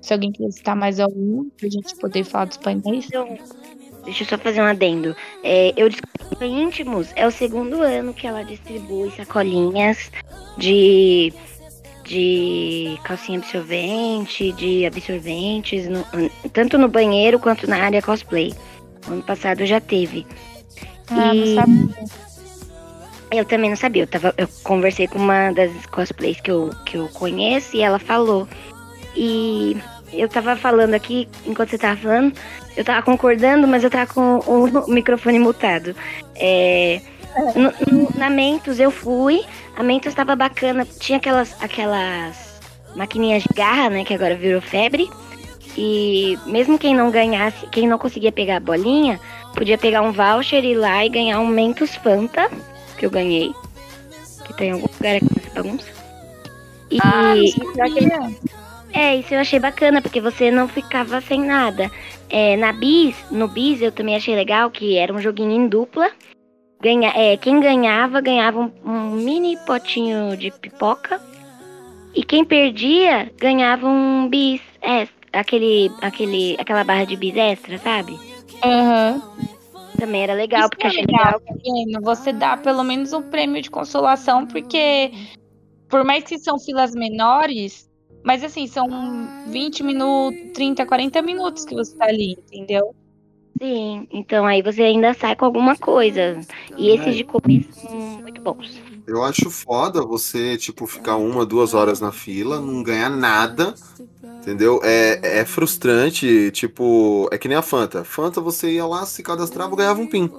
Se 0.01 0.13
alguém 0.13 0.31
quiser 0.31 0.51
citar 0.51 0.75
mais 0.75 0.99
algum, 0.99 1.49
pra 1.51 1.69
gente 1.69 1.95
poder 1.95 2.23
falar 2.23 2.45
dos 2.45 2.57
painéis. 2.57 3.05
Então, 3.07 3.37
deixa 4.03 4.23
eu 4.23 4.27
só 4.27 4.37
fazer 4.37 4.61
um 4.61 4.65
adendo. 4.65 5.15
É, 5.43 5.73
eu 5.77 5.89
descobri 5.89 6.35
que 6.37 6.45
Íntimos 6.45 7.11
é 7.15 7.27
o 7.27 7.31
segundo 7.31 7.81
ano 7.81 8.13
que 8.13 8.25
ela 8.25 8.43
distribui 8.43 9.11
sacolinhas 9.11 10.11
de, 10.57 11.31
de 12.03 12.99
calcinha 13.03 13.39
absorvente, 13.39 14.51
de 14.53 14.85
absorventes, 14.85 15.87
no, 15.87 16.03
tanto 16.51 16.77
no 16.77 16.87
banheiro 16.87 17.39
quanto 17.39 17.67
na 17.67 17.77
área 17.77 18.01
cosplay. 18.01 18.53
Ano 19.07 19.21
passado 19.23 19.65
já 19.65 19.79
teve. 19.79 20.25
Ah, 21.09 21.33
e, 21.35 21.55
Eu 23.31 23.45
também 23.45 23.69
não 23.69 23.77
sabia. 23.77 24.03
Eu, 24.03 24.07
tava, 24.07 24.33
eu 24.37 24.47
conversei 24.63 25.07
com 25.07 25.17
uma 25.17 25.51
das 25.51 25.85
cosplays 25.87 26.39
que 26.41 26.51
eu, 26.51 26.69
que 26.85 26.97
eu 26.97 27.07
conheço 27.09 27.75
e 27.75 27.81
ela 27.81 27.99
falou. 27.99 28.47
E 29.16 29.78
eu 30.14 30.28
tava 30.30 30.55
falando 30.55 30.93
aqui, 30.93 31.28
enquanto 31.45 31.70
você 31.70 31.78
tava 31.78 31.97
falando, 31.99 32.34
eu 32.76 32.84
tava 32.84 33.01
concordando, 33.03 33.68
mas 33.68 33.84
eu 33.84 33.89
tava 33.89 34.14
com 34.14 34.39
o 34.39 34.88
microfone 34.91 35.39
mutado. 35.39 35.95
É, 36.36 37.01
no, 37.55 37.72
no- 37.91 38.09
na 38.18 38.30
Mentos 38.30 38.80
eu 38.80 38.91
fui, 38.91 39.43
a 39.76 39.84
Mentos 39.84 40.14
tava 40.14 40.36
bacana, 40.36 40.86
tinha 40.99 41.18
aquelas, 41.18 41.55
aquelas 41.62 42.59
maquininhas 42.95 43.43
de 43.43 43.49
garra, 43.55 43.89
né, 43.89 44.03
que 44.03 44.14
agora 44.14 44.36
virou 44.36 44.62
febre. 44.62 45.09
E 45.78 46.38
mesmo 46.45 46.78
quem 46.78 46.93
não 46.93 47.09
ganhasse, 47.09 47.66
quem 47.68 47.88
não 47.88 47.97
conseguia 47.97 48.32
pegar 48.32 48.57
a 48.57 48.59
bolinha, 48.59 49.18
podia 49.55 49.78
pegar 49.78 50.01
um 50.01 50.12
voucher 50.12 50.64
e 50.66 50.72
ir 50.72 50.76
lá 50.76 51.05
e 51.05 51.09
ganhar 51.09 51.39
um 51.39 51.47
Mentos 51.47 51.95
Fanta, 51.95 52.49
que 52.97 53.05
eu 53.05 53.09
ganhei. 53.09 53.53
Que 54.45 54.53
tem 54.53 54.70
em 54.70 54.72
algum 54.74 54.88
lugar 54.93 55.16
aqui 55.16 55.28
nessa 55.34 55.49
bagunça. 55.55 55.86
E 56.89 56.97
Ah. 57.01 57.34
É, 58.93 59.15
isso 59.15 59.33
eu 59.33 59.39
achei 59.39 59.59
bacana, 59.59 60.01
porque 60.01 60.21
você 60.21 60.51
não 60.51 60.67
ficava 60.67 61.21
sem 61.21 61.41
nada. 61.41 61.89
É, 62.29 62.55
na 62.57 62.71
Bis, 62.71 63.15
no 63.31 63.47
Bis 63.47 63.81
eu 63.81 63.91
também 63.91 64.15
achei 64.15 64.35
legal 64.35 64.69
que 64.69 64.97
era 64.97 65.13
um 65.13 65.19
joguinho 65.19 65.51
em 65.51 65.67
dupla. 65.67 66.11
Ganha, 66.81 67.11
é, 67.15 67.37
quem 67.37 67.59
ganhava, 67.59 68.21
ganhava 68.21 68.59
um, 68.59 68.71
um 68.83 69.11
mini 69.11 69.57
potinho 69.65 70.35
de 70.35 70.51
pipoca. 70.51 71.21
E 72.13 72.23
quem 72.23 72.43
perdia, 72.43 73.31
ganhava 73.37 73.87
um 73.87 74.27
bis 74.27 74.61
extra. 74.81 75.21
Aquele, 75.33 75.89
aquele, 76.01 76.57
aquela 76.59 76.83
barra 76.83 77.05
de 77.05 77.15
bis 77.15 77.35
extra, 77.35 77.77
sabe? 77.77 78.19
Aham. 78.63 79.21
Também 79.97 80.23
era 80.23 80.33
legal, 80.33 80.61
Isso 80.61 80.69
porque 80.71 80.87
é 80.87 80.89
achei 80.89 81.05
legal, 81.05 81.39
legal. 81.63 82.01
Você 82.01 82.33
dá 82.33 82.57
pelo 82.57 82.83
menos 82.83 83.13
um 83.13 83.21
prêmio 83.21 83.61
de 83.61 83.69
consolação, 83.69 84.47
porque 84.47 85.11
por 85.87 86.03
mais 86.03 86.23
que 86.23 86.39
são 86.39 86.57
filas 86.57 86.95
menores, 86.95 87.90
mas 88.24 88.43
assim, 88.43 88.67
são 88.67 88.88
20 89.47 89.84
minutos, 89.84 90.51
30, 90.53 90.86
40 90.86 91.22
minutos 91.22 91.65
que 91.65 91.76
você 91.76 91.95
tá 91.95 92.05
ali, 92.05 92.38
entendeu? 92.51 92.95
Sim, 93.61 94.07
então 94.11 94.45
aí 94.45 94.61
você 94.61 94.82
ainda 94.84 95.13
sai 95.13 95.36
com 95.36 95.45
alguma 95.45 95.76
coisa. 95.76 96.39
E 96.78 96.89
esses 96.89 97.15
de 97.15 97.24
começo 97.24 97.72
são 97.74 97.95
muito 98.22 98.41
bons. 98.41 98.82
Eu 99.05 99.24
acho 99.24 99.49
foda 99.49 100.01
você, 100.03 100.57
tipo, 100.57 100.88
ficar 100.88 101.17
uma, 101.17 101.45
duas 101.45 101.74
horas 101.74 101.99
na 101.99 102.11
fila, 102.11 102.59
não 102.59 102.82
ganhar 102.82 103.09
nada, 103.09 103.76
entendeu? 104.39 104.80
É, 104.84 105.39
é 105.41 105.45
frustrante, 105.45 106.49
tipo, 106.51 107.28
é 107.32 107.38
que 107.38 107.47
nem 107.47 107.57
a 107.57 107.61
Fanta. 107.61 108.03
Fanta 108.03 108.41
você 108.41 108.72
ia 108.72 108.86
lá, 108.86 109.05
se 109.05 109.22
cadastrava, 109.22 109.76
ganhava 109.76 110.01
um 110.01 110.07
PIN. 110.07 110.32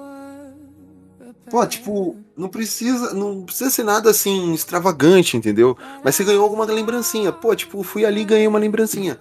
Pô, 1.52 1.66
tipo, 1.66 2.16
não 2.34 2.48
precisa, 2.48 3.12
não 3.12 3.42
precisa 3.42 3.68
ser 3.68 3.82
nada 3.82 4.08
assim 4.08 4.54
extravagante, 4.54 5.36
entendeu? 5.36 5.76
Mas 6.02 6.14
você 6.14 6.24
ganhou 6.24 6.44
alguma 6.44 6.64
lembrancinha. 6.64 7.30
Pô, 7.30 7.54
tipo, 7.54 7.82
fui 7.82 8.06
ali 8.06 8.22
e 8.22 8.24
ganhei 8.24 8.48
uma 8.48 8.58
lembrancinha. 8.58 9.18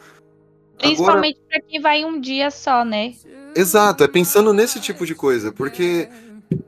Agora, 0.79 0.79
Principalmente 0.79 1.41
pra 1.49 1.59
quem 1.59 1.81
vai 1.81 2.05
um 2.05 2.21
dia 2.21 2.49
só, 2.49 2.85
né? 2.85 3.13
exato, 3.53 4.05
é 4.05 4.07
pensando 4.07 4.53
nesse 4.53 4.79
tipo 4.79 5.05
de 5.05 5.13
coisa, 5.13 5.51
porque 5.51 6.07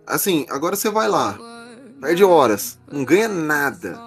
assim, 0.06 0.46
agora 0.50 0.76
você 0.76 0.90
vai 0.90 1.08
lá, 1.08 1.40
perde 2.02 2.26
horas, 2.26 2.78
não 2.92 3.06
ganha 3.06 3.30
nada. 3.30 3.98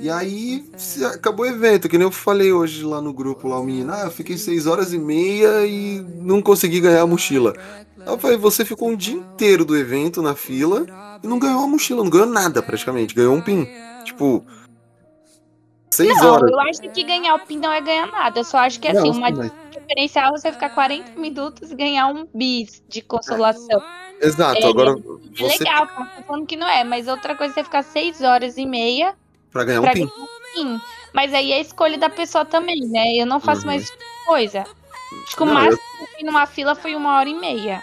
E 0.00 0.08
aí 0.10 0.64
acabou 1.12 1.44
o 1.44 1.48
evento, 1.48 1.88
que 1.88 1.98
nem 1.98 2.06
eu 2.06 2.12
falei 2.12 2.52
hoje 2.52 2.84
lá 2.84 3.00
no 3.00 3.12
grupo 3.12 3.48
lá, 3.48 3.58
o 3.58 3.64
menino, 3.64 3.92
ah, 3.92 4.02
eu 4.04 4.10
fiquei 4.10 4.36
seis 4.36 4.66
horas 4.66 4.92
e 4.92 4.98
meia 4.98 5.66
e 5.66 6.00
não 6.20 6.40
consegui 6.40 6.80
ganhar 6.80 7.02
a 7.02 7.06
mochila. 7.06 7.54
Aí 7.98 8.06
eu 8.06 8.18
falei, 8.18 8.36
você 8.36 8.64
ficou 8.64 8.88
um 8.90 8.96
dia 8.96 9.14
inteiro 9.16 9.64
do 9.64 9.76
evento 9.76 10.22
na 10.22 10.34
fila 10.34 10.86
e 11.22 11.26
não 11.26 11.38
ganhou 11.38 11.64
a 11.64 11.66
mochila, 11.66 12.02
não 12.04 12.10
ganhou 12.10 12.26
nada 12.26 12.62
praticamente, 12.62 13.14
ganhou 13.14 13.34
um 13.34 13.40
pin. 13.40 13.66
Tipo, 14.04 14.44
seis 15.90 16.16
Não, 16.16 16.32
horas. 16.34 16.50
eu 16.50 16.60
acho 16.60 16.80
que 16.80 17.02
ganhar 17.02 17.34
o 17.34 17.40
PIN 17.40 17.58
não 17.58 17.72
é 17.72 17.80
ganhar 17.80 18.06
nada. 18.06 18.38
Eu 18.40 18.44
só 18.44 18.58
acho 18.58 18.78
que 18.80 18.86
assim, 18.88 19.10
Não, 19.10 19.18
uma 19.18 19.28
sim, 19.28 19.34
mas- 19.36 19.52
diferencial 19.72 20.28
é 20.34 20.38
você 20.38 20.52
ficar 20.52 20.70
40 20.70 21.18
minutos 21.18 21.70
e 21.70 21.74
ganhar 21.74 22.06
um 22.08 22.26
bis 22.34 22.82
de 22.88 23.02
consolação. 23.02 23.82
Exato, 24.20 24.60
É, 24.64 24.68
agora 24.68 24.90
É 24.92 25.42
você 25.42 25.58
legal, 25.64 25.88
falando 26.26 26.46
que 26.46 26.56
não 26.56 26.66
é, 26.68 26.84
mas 26.84 27.06
outra 27.08 27.34
coisa 27.36 27.52
é 27.52 27.54
você 27.54 27.64
ficar 27.64 27.82
6 27.82 28.20
horas 28.22 28.56
e 28.56 28.64
meia 28.66 29.14
pra 29.50 29.64
ganhar 29.64 29.80
um 29.80 29.84
pra 29.84 29.92
pin. 29.92 30.04
um 30.04 30.54
PIN. 30.54 30.80
Mas 31.12 31.32
aí 31.34 31.52
é 31.52 31.56
a 31.56 31.60
escolha 31.60 31.98
da 31.98 32.10
pessoa 32.10 32.44
também, 32.44 32.80
né? 32.88 33.14
Eu 33.16 33.26
não 33.26 33.40
faço 33.40 33.62
Uhum. 33.62 33.68
mais 33.68 33.84
tipo 33.90 34.02
coisa. 34.26 34.60
Acho 35.26 35.36
que 35.36 35.42
o 35.42 35.46
máximo 35.46 35.76
que 35.96 36.02
eu 36.02 36.06
fui 36.08 36.22
numa 36.24 36.46
fila 36.46 36.74
foi 36.74 36.94
uma 36.94 37.16
hora 37.18 37.28
e 37.28 37.34
meia. 37.34 37.82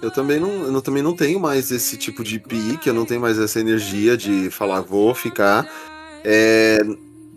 Eu 0.00 0.10
também 0.10 0.40
não, 0.40 0.50
eu 0.50 0.82
também 0.82 1.02
não 1.02 1.14
tenho 1.14 1.38
mais 1.38 1.70
esse 1.70 1.96
tipo 1.96 2.24
de 2.24 2.38
pique, 2.40 2.88
eu 2.88 2.94
não 2.94 3.04
tenho 3.04 3.20
mais 3.20 3.38
essa 3.38 3.60
energia 3.60 4.16
de 4.16 4.50
falar 4.50 4.80
vou 4.80 5.14
ficar. 5.14 5.68
É, 6.24 6.78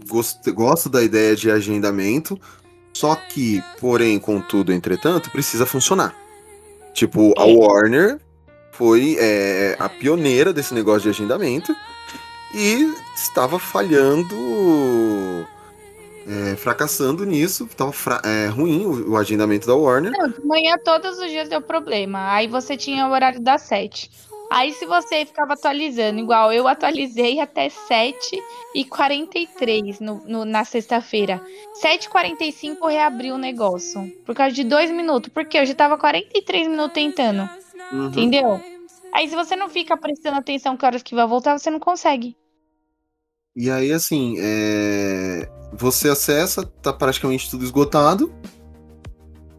gosto, 0.08 0.52
gosto 0.54 0.90
da 0.90 1.04
ideia 1.04 1.36
de 1.36 1.52
agendamento, 1.52 2.40
só 2.94 3.14
que, 3.16 3.62
porém, 3.80 4.18
contudo, 4.18 4.72
entretanto, 4.74 5.30
precisa 5.30 5.66
funcionar. 5.66 6.16
Tipo, 6.94 7.34
a 7.38 7.48
É. 7.48 7.54
Warner 7.54 8.20
foi 8.72 9.16
é, 9.20 9.76
a 9.78 9.88
pioneira 9.90 10.52
desse 10.54 10.74
negócio 10.74 11.02
de 11.02 11.10
agendamento 11.10 11.76
e 12.56 12.94
estava 13.14 13.60
falhando, 13.60 14.36
é, 16.28 16.56
fracassando 16.56 17.26
nisso, 17.26 17.66
estava 17.66 17.94
é, 18.24 18.48
ruim 18.48 18.86
o, 18.86 19.12
o 19.12 19.18
agendamento 19.18 19.68
da 19.68 19.76
Warner. 19.76 20.12
Não, 20.12 20.30
de 20.30 20.46
manhã 20.46 20.76
todos 20.84 21.20
os 21.20 21.30
dias 21.30 21.50
deu 21.50 21.62
problema. 21.62 22.32
Aí 22.34 22.48
você 22.48 22.78
tinha 22.78 23.06
o 23.08 23.12
horário 23.12 23.42
das 23.42 23.62
7. 23.64 24.10
Aí 24.52 24.72
se 24.74 24.86
você 24.86 25.26
ficava 25.26 25.54
atualizando, 25.54 26.20
igual 26.20 26.54
eu 26.54 26.68
atualizei 26.68 27.40
até 27.40 27.68
7 27.68 28.42
e 28.76 28.86
43 28.86 30.00
no, 30.00 30.22
no- 30.26 30.46
na 30.46 30.64
sexta-feira. 30.64 31.42
7h45 31.84 32.88
reabriu 32.88 33.36
o 33.36 33.40
negócio. 33.40 34.08
Por 34.24 34.36
causa 34.36 34.54
de 34.56 34.64
dois 34.64 34.92
minutos. 34.92 35.32
Porque 35.34 35.58
eu 35.58 35.66
já 35.66 35.74
tava 35.74 35.98
43 35.98 36.68
minutos 36.68 36.94
tentando. 36.94 37.50
Uhum. 37.92 38.06
Entendeu? 38.08 38.62
Aí 39.12 39.28
se 39.28 39.36
você 39.36 39.56
não 39.56 39.68
fica 39.68 39.98
prestando 39.98 40.38
atenção 40.38 40.78
que 40.78 40.86
horas 40.86 41.02
que 41.02 41.16
vai 41.16 41.26
voltar, 41.26 41.58
você 41.58 41.72
não 41.72 41.80
consegue. 41.80 42.36
E 43.56 43.70
aí, 43.72 43.92
assim, 43.92 44.36
é, 44.40 45.48
você 45.74 46.10
acessa, 46.10 46.66
tá 46.82 46.92
praticamente 46.92 47.50
tudo 47.50 47.64
esgotado. 47.64 48.34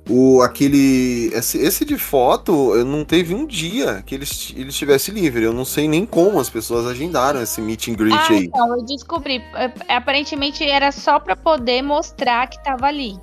O, 0.09 0.41
aquele. 0.43 1.31
Esse, 1.35 1.59
esse 1.59 1.85
de 1.85 1.99
foto, 1.99 2.75
eu 2.77 2.85
não 2.85 3.05
teve 3.05 3.35
um 3.35 3.45
dia 3.45 4.03
que 4.07 4.15
ele, 4.15 4.25
ele 4.55 4.69
estivesse 4.69 5.11
livre. 5.11 5.43
Eu 5.45 5.53
não 5.53 5.65
sei 5.65 5.89
nem 5.89 6.07
como 6.07 6.39
as 6.39 6.49
pessoas 6.49 6.87
agendaram 6.87 7.43
esse 7.43 7.61
meet 7.61 7.89
and 7.89 7.95
greet 7.95 8.15
Ah, 8.15 8.29
aí. 8.33 8.53
então, 8.53 8.77
eu 8.77 8.85
descobri. 8.85 9.37
É, 9.55 9.95
Aparentemente 9.97 10.65
era 10.65 10.93
só 10.93 11.19
pra 11.21 11.37
poder 11.37 11.83
mostrar 11.83 12.49
que 12.49 12.63
tava 12.63 12.87
ali. 12.87 13.15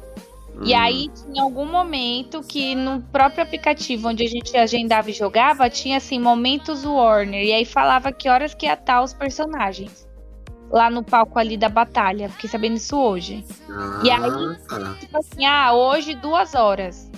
E 0.62 0.74
Hum, 0.74 0.76
aí 0.76 1.10
tinha 1.10 1.44
algum 1.44 1.66
momento 1.66 2.44
que 2.44 2.76
no 2.76 3.02
próprio 3.02 3.44
aplicativo 3.44 4.10
onde 4.10 4.24
a 4.24 4.28
gente 4.30 4.56
agendava 4.58 5.10
e 5.10 5.14
jogava, 5.14 5.70
tinha 5.70 5.98
assim, 5.98 6.20
momentos 6.20 6.86
Warner. 6.86 7.44
E 7.44 7.54
aí 7.54 7.66
falava 7.66 8.12
que 8.12 8.30
horas 8.30 8.54
que 8.54 8.66
ia 8.68 8.74
estar 8.76 9.02
os 9.04 9.14
personagens. 9.14 10.08
Lá 10.74 10.90
no 10.90 11.04
palco 11.04 11.38
ali 11.38 11.56
da 11.56 11.70
batalha. 11.70 12.28
Fiquei 12.30 12.50
sabendo 12.50 12.76
isso 12.78 12.98
hoje. 12.98 13.46
e 14.04 14.10
aí- 14.10 14.30
ah, 14.30 14.56
tá. 14.68 14.96
Tipo 15.00 15.18
assim, 15.20 15.46
ah, 15.46 15.72
hoje 15.74 16.16
duas 16.16 16.56
horas. 16.56 17.10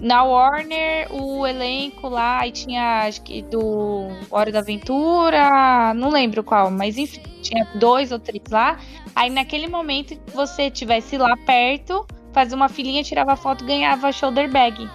Na 0.00 0.24
Warner, 0.24 1.06
o 1.10 1.46
elenco 1.46 2.08
lá, 2.08 2.40
aí 2.40 2.52
tinha, 2.52 3.04
acho 3.06 3.22
que 3.22 3.40
do 3.42 4.08
Hora 4.30 4.50
da 4.52 4.58
Aventura, 4.60 5.94
não 5.94 6.10
lembro 6.10 6.42
qual, 6.44 6.70
mas 6.70 6.98
enfim, 6.98 7.20
tinha 7.42 7.66
dois 7.76 8.12
ou 8.12 8.18
três 8.18 8.42
lá. 8.50 8.78
Aí 9.14 9.30
naquele 9.30 9.66
momento 9.68 10.14
que 10.16 10.30
você 10.32 10.70
tivesse 10.70 11.16
lá 11.16 11.34
perto, 11.46 12.06
fazia 12.32 12.54
uma 12.56 12.68
filinha, 12.68 13.02
tirava 13.02 13.36
foto 13.36 13.64
e 13.64 13.66
ganhava 13.68 14.12
shoulder 14.12 14.50
bag. 14.50 14.86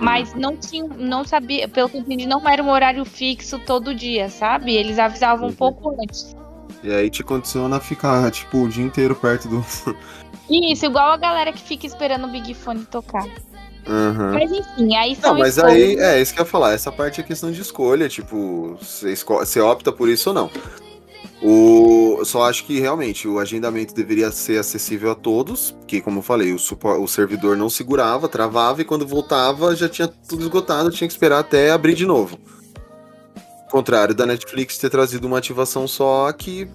Mas 0.00 0.34
não 0.34 0.56
tinha, 0.56 0.84
não 0.88 1.24
sabia, 1.24 1.68
pelo 1.68 1.88
que 1.88 1.96
eu 1.96 2.00
entendi, 2.00 2.26
não 2.26 2.48
era 2.48 2.62
um 2.62 2.68
horário 2.68 3.04
fixo 3.04 3.58
todo 3.60 3.94
dia, 3.94 4.28
sabe? 4.28 4.74
Eles 4.74 4.98
avisavam 4.98 5.46
um 5.46 5.50
Uhum. 5.50 5.56
pouco 5.56 5.96
antes. 6.02 6.34
E 6.82 6.92
aí 6.92 7.10
te 7.10 7.22
condiciona 7.24 7.76
a 7.76 7.80
ficar, 7.80 8.30
tipo, 8.30 8.58
o 8.64 8.68
dia 8.68 8.84
inteiro 8.84 9.14
perto 9.14 9.48
do. 9.48 9.64
Isso, 10.48 10.86
igual 10.86 11.10
a 11.12 11.16
galera 11.16 11.52
que 11.52 11.62
fica 11.62 11.86
esperando 11.86 12.26
o 12.26 12.30
Big 12.30 12.54
Fone 12.54 12.84
tocar. 12.84 13.24
Aham. 13.88 14.32
Mas 14.32 14.50
enfim, 14.50 14.94
aí 14.96 15.14
são 15.16 15.32
Não, 15.32 15.40
mas 15.40 15.56
escolhas. 15.56 15.76
aí 15.76 15.96
é 15.98 16.20
isso 16.20 16.32
que 16.34 16.40
eu 16.40 16.44
ia 16.44 16.50
falar. 16.50 16.72
Essa 16.72 16.90
parte 16.92 17.20
é 17.20 17.24
questão 17.24 17.50
de 17.52 17.60
escolha, 17.60 18.08
tipo, 18.08 18.76
você, 18.80 19.12
esco- 19.12 19.38
você 19.38 19.60
opta 19.60 19.92
por 19.92 20.08
isso 20.08 20.30
ou 20.30 20.34
não. 20.34 20.50
O, 21.42 22.16
eu 22.18 22.24
só 22.24 22.44
acho 22.48 22.64
que 22.64 22.80
realmente 22.80 23.28
o 23.28 23.38
agendamento 23.38 23.94
deveria 23.94 24.30
ser 24.32 24.58
acessível 24.58 25.10
a 25.10 25.14
todos, 25.14 25.72
porque, 25.72 26.00
como 26.00 26.18
eu 26.20 26.22
falei, 26.22 26.52
o, 26.52 26.56
o 27.02 27.06
servidor 27.08 27.56
não 27.56 27.68
segurava, 27.68 28.28
travava 28.28 28.80
e 28.80 28.84
quando 28.84 29.06
voltava 29.06 29.76
já 29.76 29.88
tinha 29.88 30.08
tudo 30.08 30.42
esgotado, 30.42 30.90
tinha 30.90 31.06
que 31.06 31.12
esperar 31.12 31.40
até 31.40 31.70
abrir 31.70 31.94
de 31.94 32.06
novo. 32.06 32.38
Ao 33.76 33.80
contrário 33.82 34.14
da 34.14 34.24
Netflix 34.24 34.78
ter 34.78 34.88
trazido 34.88 35.26
uma 35.26 35.36
ativação 35.36 35.86
só 35.86 36.32
que 36.32 36.66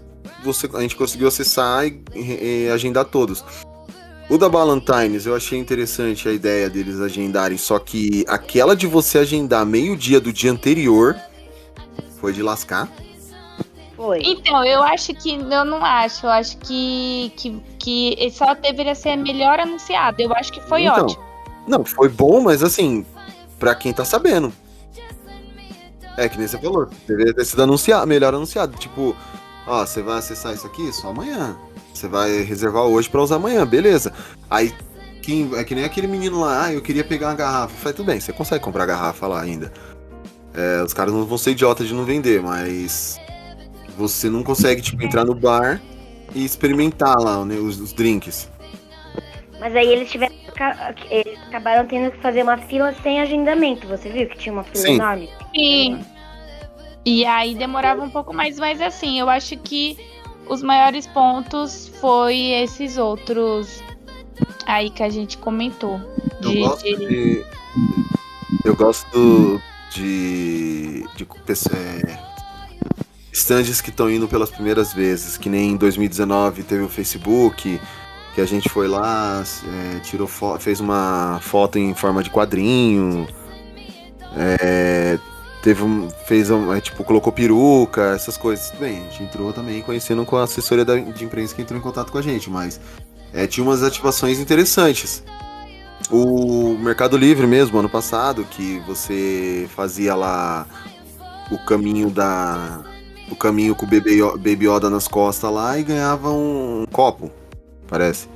você, 0.43 0.69
a 0.71 0.81
gente 0.81 0.95
conseguiu 0.95 1.27
acessar 1.27 1.87
e, 1.87 1.99
e- 2.13 2.65
e 2.67 2.69
agendar 2.69 3.05
todos. 3.05 3.43
O 4.29 4.37
da 4.37 4.47
Ballantines, 4.47 5.25
eu 5.25 5.35
achei 5.35 5.57
interessante 5.57 6.29
a 6.29 6.31
ideia 6.31 6.69
deles 6.69 6.99
agendarem, 6.99 7.57
só 7.57 7.79
que 7.79 8.23
aquela 8.27 8.75
de 8.75 8.85
você 8.85 9.17
agendar 9.17 9.65
meio-dia 9.65 10.19
do 10.19 10.31
dia 10.31 10.51
anterior 10.51 11.15
foi 12.19 12.33
de 12.33 12.43
lascar. 12.43 12.87
Foi. 13.97 14.19
Então, 14.21 14.63
eu 14.63 14.83
acho 14.83 15.11
que. 15.15 15.33
Eu 15.33 15.65
não 15.65 15.83
acho. 15.83 16.27
Eu 16.27 16.29
acho 16.29 16.55
que, 16.59 17.33
que, 17.35 17.59
que 17.79 18.31
só 18.31 18.53
deveria 18.53 18.93
ser 18.93 19.15
melhor 19.15 19.59
anunciado. 19.59 20.21
Eu 20.21 20.31
acho 20.35 20.53
que 20.53 20.61
foi 20.61 20.83
Então, 20.83 21.03
ótimo. 21.05 21.23
Não, 21.67 21.83
foi 21.83 22.09
bom, 22.09 22.41
mas 22.41 22.61
assim, 22.61 23.03
pra 23.57 23.73
quem 23.73 23.91
tá 23.91 24.05
sabendo. 24.05 24.53
É 26.17 26.27
que 26.27 26.37
nem 26.37 26.47
você 26.47 26.57
falou, 26.57 26.89
deveria 27.07 27.33
ter 27.33 27.45
sido 27.45 27.63
anunciado, 27.63 28.05
melhor 28.07 28.33
anunciado. 28.33 28.77
Tipo, 28.77 29.15
ó, 29.65 29.85
você 29.85 30.01
vai 30.01 30.19
acessar 30.19 30.53
isso 30.53 30.67
aqui 30.67 30.91
só 30.91 31.09
amanhã. 31.09 31.55
Você 31.93 32.07
vai 32.07 32.41
reservar 32.41 32.83
hoje 32.83 33.09
pra 33.09 33.21
usar 33.21 33.35
amanhã, 33.35 33.65
beleza. 33.65 34.13
Aí, 34.49 34.73
quem, 35.21 35.51
é 35.55 35.63
que 35.63 35.75
nem 35.75 35.83
aquele 35.83 36.07
menino 36.07 36.41
lá, 36.41 36.65
ah, 36.65 36.73
eu 36.73 36.81
queria 36.81 37.03
pegar 37.03 37.27
uma 37.29 37.35
garrafa. 37.35 37.73
Falei, 37.75 37.93
tudo 37.93 38.05
bem, 38.05 38.19
você 38.19 38.33
consegue 38.33 38.63
comprar 38.63 38.85
garrafa 38.85 39.27
lá 39.27 39.41
ainda. 39.41 39.71
É, 40.53 40.83
os 40.83 40.93
caras 40.93 41.13
não 41.13 41.25
vão 41.25 41.37
ser 41.37 41.51
idiotas 41.51 41.87
de 41.87 41.93
não 41.93 42.03
vender, 42.03 42.41
mas 42.41 43.19
você 43.97 44.29
não 44.29 44.43
consegue, 44.43 44.81
tipo, 44.81 45.01
entrar 45.03 45.23
no 45.23 45.35
bar 45.35 45.81
e 46.33 46.43
experimentar 46.43 47.17
lá 47.19 47.43
né, 47.45 47.55
os, 47.55 47.79
os 47.79 47.93
drinks. 47.93 48.49
Mas 49.61 49.75
aí 49.75 49.87
eles 49.87 50.09
tiveram. 50.09 50.33
Eles 51.11 51.39
acabaram 51.47 51.87
tendo 51.87 52.11
que 52.11 52.17
fazer 52.17 52.41
uma 52.41 52.57
fila 52.57 52.93
sem 53.03 53.21
agendamento. 53.21 53.87
Você 53.87 54.09
viu 54.09 54.27
que 54.27 54.35
tinha 54.35 54.51
uma 54.51 54.63
fila 54.63 54.83
Sim. 54.83 54.95
enorme? 54.95 55.29
Sim. 55.55 56.05
E 57.05 57.23
aí 57.25 57.53
demorava 57.53 58.03
um 58.03 58.09
pouco 58.09 58.33
mais, 58.33 58.59
mas 58.59 58.81
assim, 58.81 59.19
eu 59.19 59.29
acho 59.29 59.55
que 59.57 59.97
os 60.47 60.63
maiores 60.63 61.05
pontos 61.05 61.91
foi 62.01 62.37
esses 62.37 62.97
outros 62.97 63.83
aí 64.65 64.89
que 64.89 65.03
a 65.03 65.09
gente 65.09 65.37
comentou. 65.37 66.01
Eu 66.41 66.49
De, 66.49 66.59
gosto 66.59 66.83
de-. 66.83 67.45
Eu 68.65 68.75
gosto 68.75 69.61
de. 69.91 71.05
de 71.15 71.27
é, 71.71 72.19
stands 73.31 73.79
que 73.79 73.91
estão 73.91 74.09
indo 74.09 74.27
pelas 74.27 74.49
primeiras 74.49 74.91
vezes, 74.91 75.37
que 75.37 75.49
nem 75.49 75.71
em 75.71 75.77
2019 75.77 76.63
teve 76.63 76.81
o 76.81 76.89
Facebook, 76.89 77.79
que 78.33 78.41
a 78.41 78.45
gente 78.45 78.69
foi 78.69 78.87
lá, 78.87 79.43
é, 79.95 79.99
tirou 79.99 80.27
fez 80.59 80.79
uma 80.79 81.39
foto 81.41 81.77
em 81.77 81.93
forma 81.93 82.23
de 82.23 82.29
quadrinho. 82.29 83.27
é, 84.37 85.19
teve 85.61 85.83
um, 85.83 86.09
fez 86.25 86.49
um, 86.49 86.73
é, 86.73 86.79
tipo, 86.81 87.03
colocou 87.03 87.31
peruca, 87.33 88.13
essas 88.15 88.37
coisas. 88.37 88.69
Tudo 88.69 88.79
bem, 88.79 88.97
a 88.97 89.11
gente 89.11 89.23
entrou 89.23 89.51
também 89.53 89.81
conhecendo 89.81 90.25
com 90.25 90.37
a 90.37 90.43
assessoria 90.43 90.85
da- 90.85 90.97
de 90.97 91.23
imprensa 91.25 91.53
que 91.53 91.61
entrou 91.61 91.77
em 91.79 91.83
contato 91.83 92.11
com 92.11 92.17
a 92.17 92.21
gente, 92.21 92.49
mas 92.49 92.79
é, 93.33 93.45
tinha 93.47 93.63
umas 93.63 93.83
ativações 93.83 94.39
interessantes. 94.39 95.23
O 96.09 96.75
Mercado 96.79 97.15
Livre 97.17 97.45
mesmo, 97.45 97.77
ano 97.77 97.89
passado, 97.89 98.43
que 98.49 98.79
você 98.87 99.67
fazia 99.75 100.15
lá 100.15 100.65
o 101.51 101.57
caminho 101.59 102.09
da. 102.09 102.81
O 103.29 103.35
caminho 103.35 103.73
com 103.75 103.85
o 103.85 103.87
Baby 103.89 104.67
Yoda 104.67 104.89
nas 104.89 105.07
costas 105.07 105.49
lá 105.51 105.77
e 105.77 105.83
ganhava 105.83 106.29
um 106.31 106.85
copo, 106.91 107.31
parece. 107.91 108.27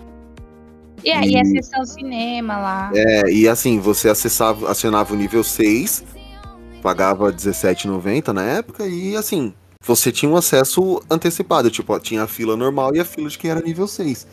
E 1.03 1.11
aí 1.11 1.35
a 1.37 1.41
E- 1.41 1.45
sessão 1.45 1.85
cinema 1.85 2.57
lá. 2.57 2.91
É, 2.93 3.31
e 3.31 3.47
assim, 3.47 3.79
você 3.79 4.09
acessava, 4.09 4.69
acionava 4.69 5.13
o 5.13 5.17
nível 5.17 5.43
6, 5.43 6.03
pagava 6.83 7.29
R$17,90 7.29 8.33
na 8.33 8.43
época, 8.43 8.85
e 8.85 9.15
assim, 9.15 9.53
você 9.83 10.11
tinha 10.11 10.29
um 10.31 10.35
acesso 10.35 11.01
antecipado, 11.09 11.69
tipo, 11.71 11.93
ó, 11.93 11.99
tinha 11.99 12.23
a 12.23 12.27
fila 12.27 12.55
normal 12.57 12.95
e 12.95 12.99
a 12.99 13.05
fila 13.05 13.29
de 13.29 13.37
quem 13.37 13.49
era 13.51 13.61
nível 13.61 13.87
6. 13.87 14.27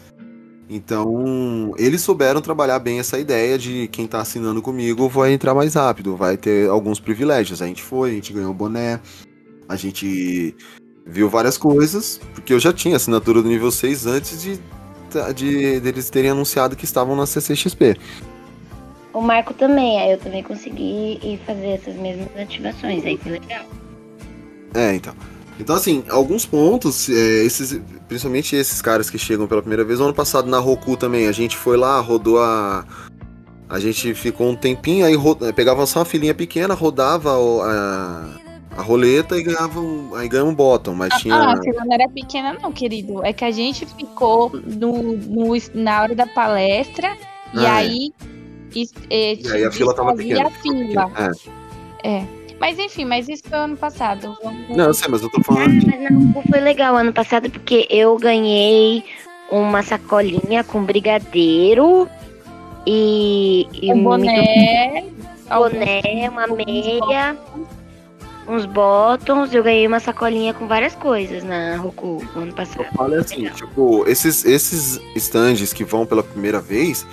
Então, 0.68 1.74
eles 1.76 2.00
souberam 2.00 2.40
trabalhar 2.40 2.78
bem 2.78 2.98
essa 2.98 3.18
ideia 3.18 3.58
de 3.58 3.88
quem 3.88 4.06
tá 4.06 4.20
assinando 4.22 4.62
comigo 4.62 5.08
vai 5.08 5.32
entrar 5.32 5.54
mais 5.54 5.74
rápido, 5.74 6.16
vai 6.16 6.36
ter 6.36 6.68
alguns 6.70 6.98
privilégios. 6.98 7.60
A 7.60 7.66
gente 7.66 7.82
foi, 7.82 8.10
a 8.10 8.14
gente 8.14 8.32
ganhou 8.32 8.54
boné, 8.54 8.98
a 9.68 9.76
gente 9.76 10.56
viu 11.04 11.28
várias 11.28 11.58
coisas, 11.58 12.18
porque 12.34 12.54
eu 12.54 12.60
já 12.60 12.72
tinha 12.72 12.96
assinatura 12.96 13.42
do 13.42 13.48
nível 13.48 13.70
6 13.70 14.06
antes 14.06 14.40
de, 14.40 14.58
de 15.34 15.80
deles 15.80 16.08
terem 16.10 16.30
anunciado 16.30 16.76
que 16.76 16.84
estavam 16.84 17.14
na 17.16 17.26
CCXP. 17.26 17.96
O 19.12 19.20
Marco 19.20 19.52
também, 19.52 20.00
aí 20.00 20.12
eu 20.12 20.18
também 20.18 20.42
consegui 20.42 21.18
ir 21.22 21.38
fazer 21.46 21.72
essas 21.72 21.94
mesmas 21.96 22.28
ativações. 22.36 23.04
Aí 23.04 23.18
foi 23.18 23.32
legal. 23.32 23.64
É, 24.74 24.94
então. 24.94 25.14
Então, 25.60 25.76
assim, 25.76 26.02
alguns 26.08 26.46
pontos, 26.46 27.10
é, 27.10 27.44
esses, 27.44 27.78
principalmente 28.08 28.56
esses 28.56 28.80
caras 28.80 29.10
que 29.10 29.18
chegam 29.18 29.46
pela 29.46 29.60
primeira 29.60 29.84
vez. 29.84 30.00
Ano 30.00 30.14
passado 30.14 30.48
na 30.48 30.58
Roku 30.58 30.96
também, 30.96 31.28
a 31.28 31.32
gente 31.32 31.56
foi 31.56 31.76
lá, 31.76 32.00
rodou 32.00 32.40
a. 32.40 32.84
A 33.68 33.78
gente 33.78 34.12
ficou 34.14 34.50
um 34.50 34.56
tempinho, 34.56 35.04
aí 35.06 35.14
ro- 35.14 35.36
pegava 35.54 35.86
só 35.86 36.00
uma 36.00 36.04
filinha 36.04 36.34
pequena, 36.34 36.74
rodava 36.74 37.30
a, 37.64 38.28
a 38.76 38.82
roleta 38.82 39.36
e 39.36 39.42
ganhava 39.42 39.78
um, 39.80 40.14
aí 40.14 40.28
ganhava 40.28 40.48
um 40.50 40.54
bottom, 40.54 40.94
mas 40.94 41.12
tinha. 41.20 41.34
Ah, 41.34 41.52
a 41.52 41.62
fila 41.62 41.84
não 41.84 41.92
era 41.92 42.08
pequena, 42.08 42.54
não, 42.60 42.72
querido. 42.72 43.24
É 43.24 43.32
que 43.32 43.44
a 43.44 43.50
gente 43.50 43.84
ficou 43.86 44.50
no, 44.52 45.16
no- 45.16 45.52
na 45.74 46.02
hora 46.02 46.14
da 46.14 46.26
palestra 46.26 47.16
e 47.54 47.58
Ah, 47.66 47.82
é. 47.82 47.86
aí. 47.86 48.12
is- 48.74 48.92
é, 49.10 49.34
E 49.34 49.52
aí 49.52 49.64
a 49.64 49.70
fila 49.70 49.94
tava 49.94 50.14
pequena. 50.14 50.46
a 50.46 50.50
fila. 50.50 51.10
É. 52.02 52.08
É. 52.18 52.24
Mas 52.58 52.78
enfim, 52.78 53.04
mas 53.04 53.28
isso 53.28 53.42
foi 53.48 53.58
ano 53.58 53.76
passado. 53.76 54.36
Vamos- 54.42 54.68
Não, 54.76 54.84
eu 54.86 54.94
sei, 54.94 55.08
mas 55.08 55.20
eu 55.22 55.28
tô 55.30 55.42
falando 55.42 55.78
de. 55.78 55.86
Mas 55.86 56.00
na 56.00 56.08
Roku 56.18 56.48
foi 56.48 56.60
legal 56.60 56.96
ano 56.96 57.12
passado 57.12 57.50
porque 57.50 57.86
eu 57.90 58.16
ganhei 58.16 59.04
uma 59.50 59.82
sacolinha 59.82 60.62
com 60.64 60.82
brigadeiro 60.84 62.08
e, 62.86 63.66
e 63.72 63.92
Um 63.92 64.02
boné. 64.04 65.04
boné, 65.50 66.28
uma 66.30 66.46
meia, 66.46 67.36
uns 68.46 68.64
bottoms. 68.66 69.52
Eu 69.54 69.62
ganhei 69.62 69.86
uma 69.86 70.00
sacolinha 70.00 70.52
com 70.54 70.66
várias 70.66 70.94
coisas 70.94 71.42
na 71.44 71.76
Roku 71.76 72.22
no 72.34 72.42
ano 72.42 72.52
passado. 72.52 72.86
Olha 72.98 73.20
assim, 73.20 73.48
tipo, 73.50 74.04
esses, 74.06 74.44
esses 74.44 75.00
stands 75.16 75.72
que 75.72 75.84
vão 75.84 76.04
pela 76.06 76.22
primeira 76.22 76.60
vez 76.60 77.06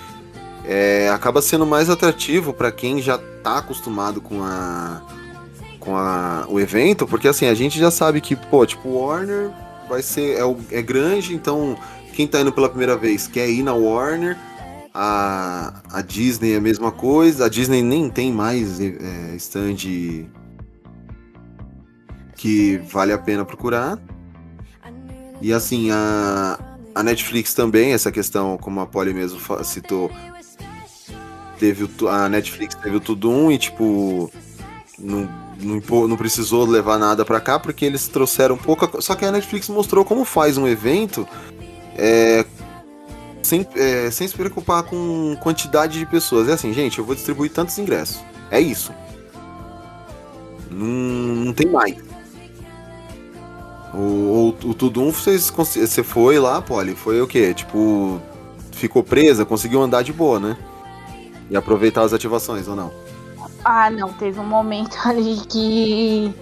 é, 0.64 1.08
acaba 1.08 1.40
sendo 1.42 1.66
mais 1.66 1.88
atrativo 1.90 2.52
pra 2.52 2.70
quem 2.70 3.00
já 3.00 3.18
tá 3.42 3.58
acostumado 3.58 4.20
com 4.20 4.42
a 4.42 5.02
com 5.78 5.96
a, 5.96 6.44
o 6.46 6.60
evento, 6.60 7.06
porque 7.06 7.26
assim, 7.26 7.46
a 7.46 7.54
gente 7.54 7.78
já 7.78 7.90
sabe 7.90 8.20
que, 8.20 8.36
pô, 8.36 8.66
tipo, 8.66 8.86
o 8.86 8.98
Warner 9.06 9.50
vai 9.88 10.02
ser 10.02 10.36
é, 10.38 10.44
o- 10.44 10.58
é 10.70 10.82
grande, 10.82 11.34
então 11.34 11.74
quem 12.12 12.26
tá 12.26 12.38
indo 12.42 12.52
pela 12.52 12.68
primeira 12.68 12.98
vez 12.98 13.26
quer 13.26 13.48
ir 13.48 13.62
na 13.62 13.72
Warner. 13.72 14.36
A, 14.92 15.72
a 15.90 16.02
Disney 16.02 16.52
é 16.52 16.56
a 16.56 16.60
mesma 16.60 16.90
coisa, 16.92 17.46
a 17.46 17.48
Disney 17.48 17.80
nem 17.80 18.10
tem 18.10 18.30
mais 18.30 18.78
é, 18.78 19.34
stand 19.36 20.26
que 22.40 22.78
vale 22.90 23.12
a 23.12 23.18
pena 23.18 23.44
procurar. 23.44 23.98
E 25.42 25.52
assim, 25.52 25.90
a, 25.90 26.58
a 26.94 27.02
Netflix 27.02 27.52
também, 27.52 27.92
essa 27.92 28.10
questão, 28.10 28.56
como 28.56 28.80
a 28.80 28.86
Polly 28.86 29.12
mesmo 29.12 29.38
citou, 29.62 30.10
teve 31.58 31.84
o, 31.84 32.08
a 32.08 32.30
Netflix 32.30 32.74
teve 32.76 32.96
o 32.96 33.00
Tudum 33.00 33.52
e 33.52 33.58
tipo 33.58 34.32
não, 34.98 35.28
não, 35.60 36.08
não 36.08 36.16
precisou 36.16 36.64
levar 36.64 36.98
nada 36.98 37.26
pra 37.26 37.42
cá 37.42 37.58
porque 37.58 37.84
eles 37.84 38.08
trouxeram 38.08 38.56
pouca 38.56 38.88
só 39.02 39.14
que 39.14 39.26
a 39.26 39.30
Netflix 39.30 39.68
mostrou 39.68 40.02
como 40.02 40.24
faz 40.24 40.56
um 40.56 40.66
evento 40.66 41.28
é, 41.94 42.46
sem, 43.42 43.66
é, 43.76 44.10
sem 44.10 44.26
se 44.26 44.34
preocupar 44.34 44.84
com 44.84 45.36
quantidade 45.42 45.98
de 45.98 46.06
pessoas. 46.06 46.48
É 46.48 46.54
assim 46.54 46.72
gente 46.72 46.98
eu 46.98 47.04
vou 47.04 47.14
distribuir 47.14 47.50
tantos 47.50 47.76
ingressos. 47.76 48.22
É 48.50 48.58
isso. 48.58 48.94
Não, 50.70 50.86
não 50.86 51.52
tem 51.52 51.68
mais 51.68 52.09
o, 53.94 54.54
o, 54.64 54.68
o 54.70 54.74
Tudum 54.74 55.10
vocês 55.10 55.50
você 55.50 56.02
foi 56.02 56.38
lá 56.38 56.62
Polly 56.62 56.94
foi 56.94 57.20
o 57.20 57.26
quê 57.26 57.52
tipo 57.54 58.20
ficou 58.72 59.02
presa 59.02 59.44
conseguiu 59.44 59.82
andar 59.82 60.02
de 60.02 60.12
boa 60.12 60.38
né 60.38 60.56
e 61.50 61.56
aproveitar 61.56 62.02
as 62.02 62.12
ativações 62.12 62.68
ou 62.68 62.76
não 62.76 62.92
Ah, 63.64 63.90
não, 63.90 64.12
teve 64.12 64.38
um 64.40 64.46
momento 64.46 64.96
ali 65.04 65.36
que 65.48 66.34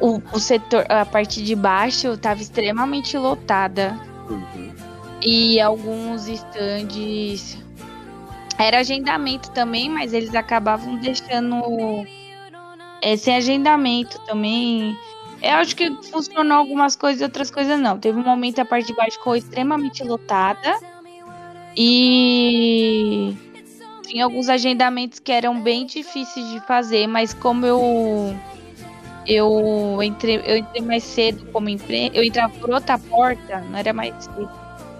o, 0.00 0.22
o 0.32 0.38
setor, 0.38 0.84
a 0.88 1.04
parte 1.04 1.42
de 1.42 1.54
baixo 1.54 2.08
estava 2.08 2.40
extremamente 2.40 3.16
lotada. 3.16 3.98
E 5.22 5.60
alguns 5.60 6.28
estandes. 6.28 7.58
Era 8.58 8.80
agendamento 8.80 9.50
também, 9.52 9.88
mas 9.88 10.12
eles 10.12 10.34
acabavam 10.34 10.96
deixando 10.96 12.04
é, 13.02 13.16
sem 13.16 13.36
agendamento 13.36 14.18
também. 14.26 14.96
Eu 15.42 15.54
acho 15.54 15.74
que 15.74 15.90
funcionou 16.10 16.58
algumas 16.58 16.94
coisas 16.94 17.20
e 17.20 17.24
outras 17.24 17.50
coisas 17.50 17.80
não. 17.80 17.98
Teve 17.98 18.18
um 18.18 18.24
momento 18.24 18.60
a 18.60 18.64
parte 18.64 18.88
de 18.88 18.94
baixo 18.94 19.16
ficou 19.18 19.34
extremamente 19.34 20.02
lotada. 20.04 20.78
E 21.76 23.34
tinha 24.02 24.24
alguns 24.24 24.48
agendamentos 24.48 25.18
que 25.18 25.30
eram 25.30 25.60
bem 25.62 25.86
difíceis 25.86 26.50
de 26.50 26.60
fazer, 26.66 27.06
mas 27.06 27.32
como 27.32 27.64
eu 27.64 28.34
eu 29.26 30.02
entrei, 30.02 30.42
eu 30.44 30.56
entrei 30.56 30.82
mais 30.82 31.04
cedo 31.04 31.46
como 31.52 31.68
imprensa, 31.68 32.16
eu 32.16 32.24
entrava 32.24 32.52
por 32.54 32.70
outra 32.70 32.98
porta, 32.98 33.60
não 33.70 33.78
era 33.78 33.92
mais 33.92 34.12
cedo. 34.24 34.50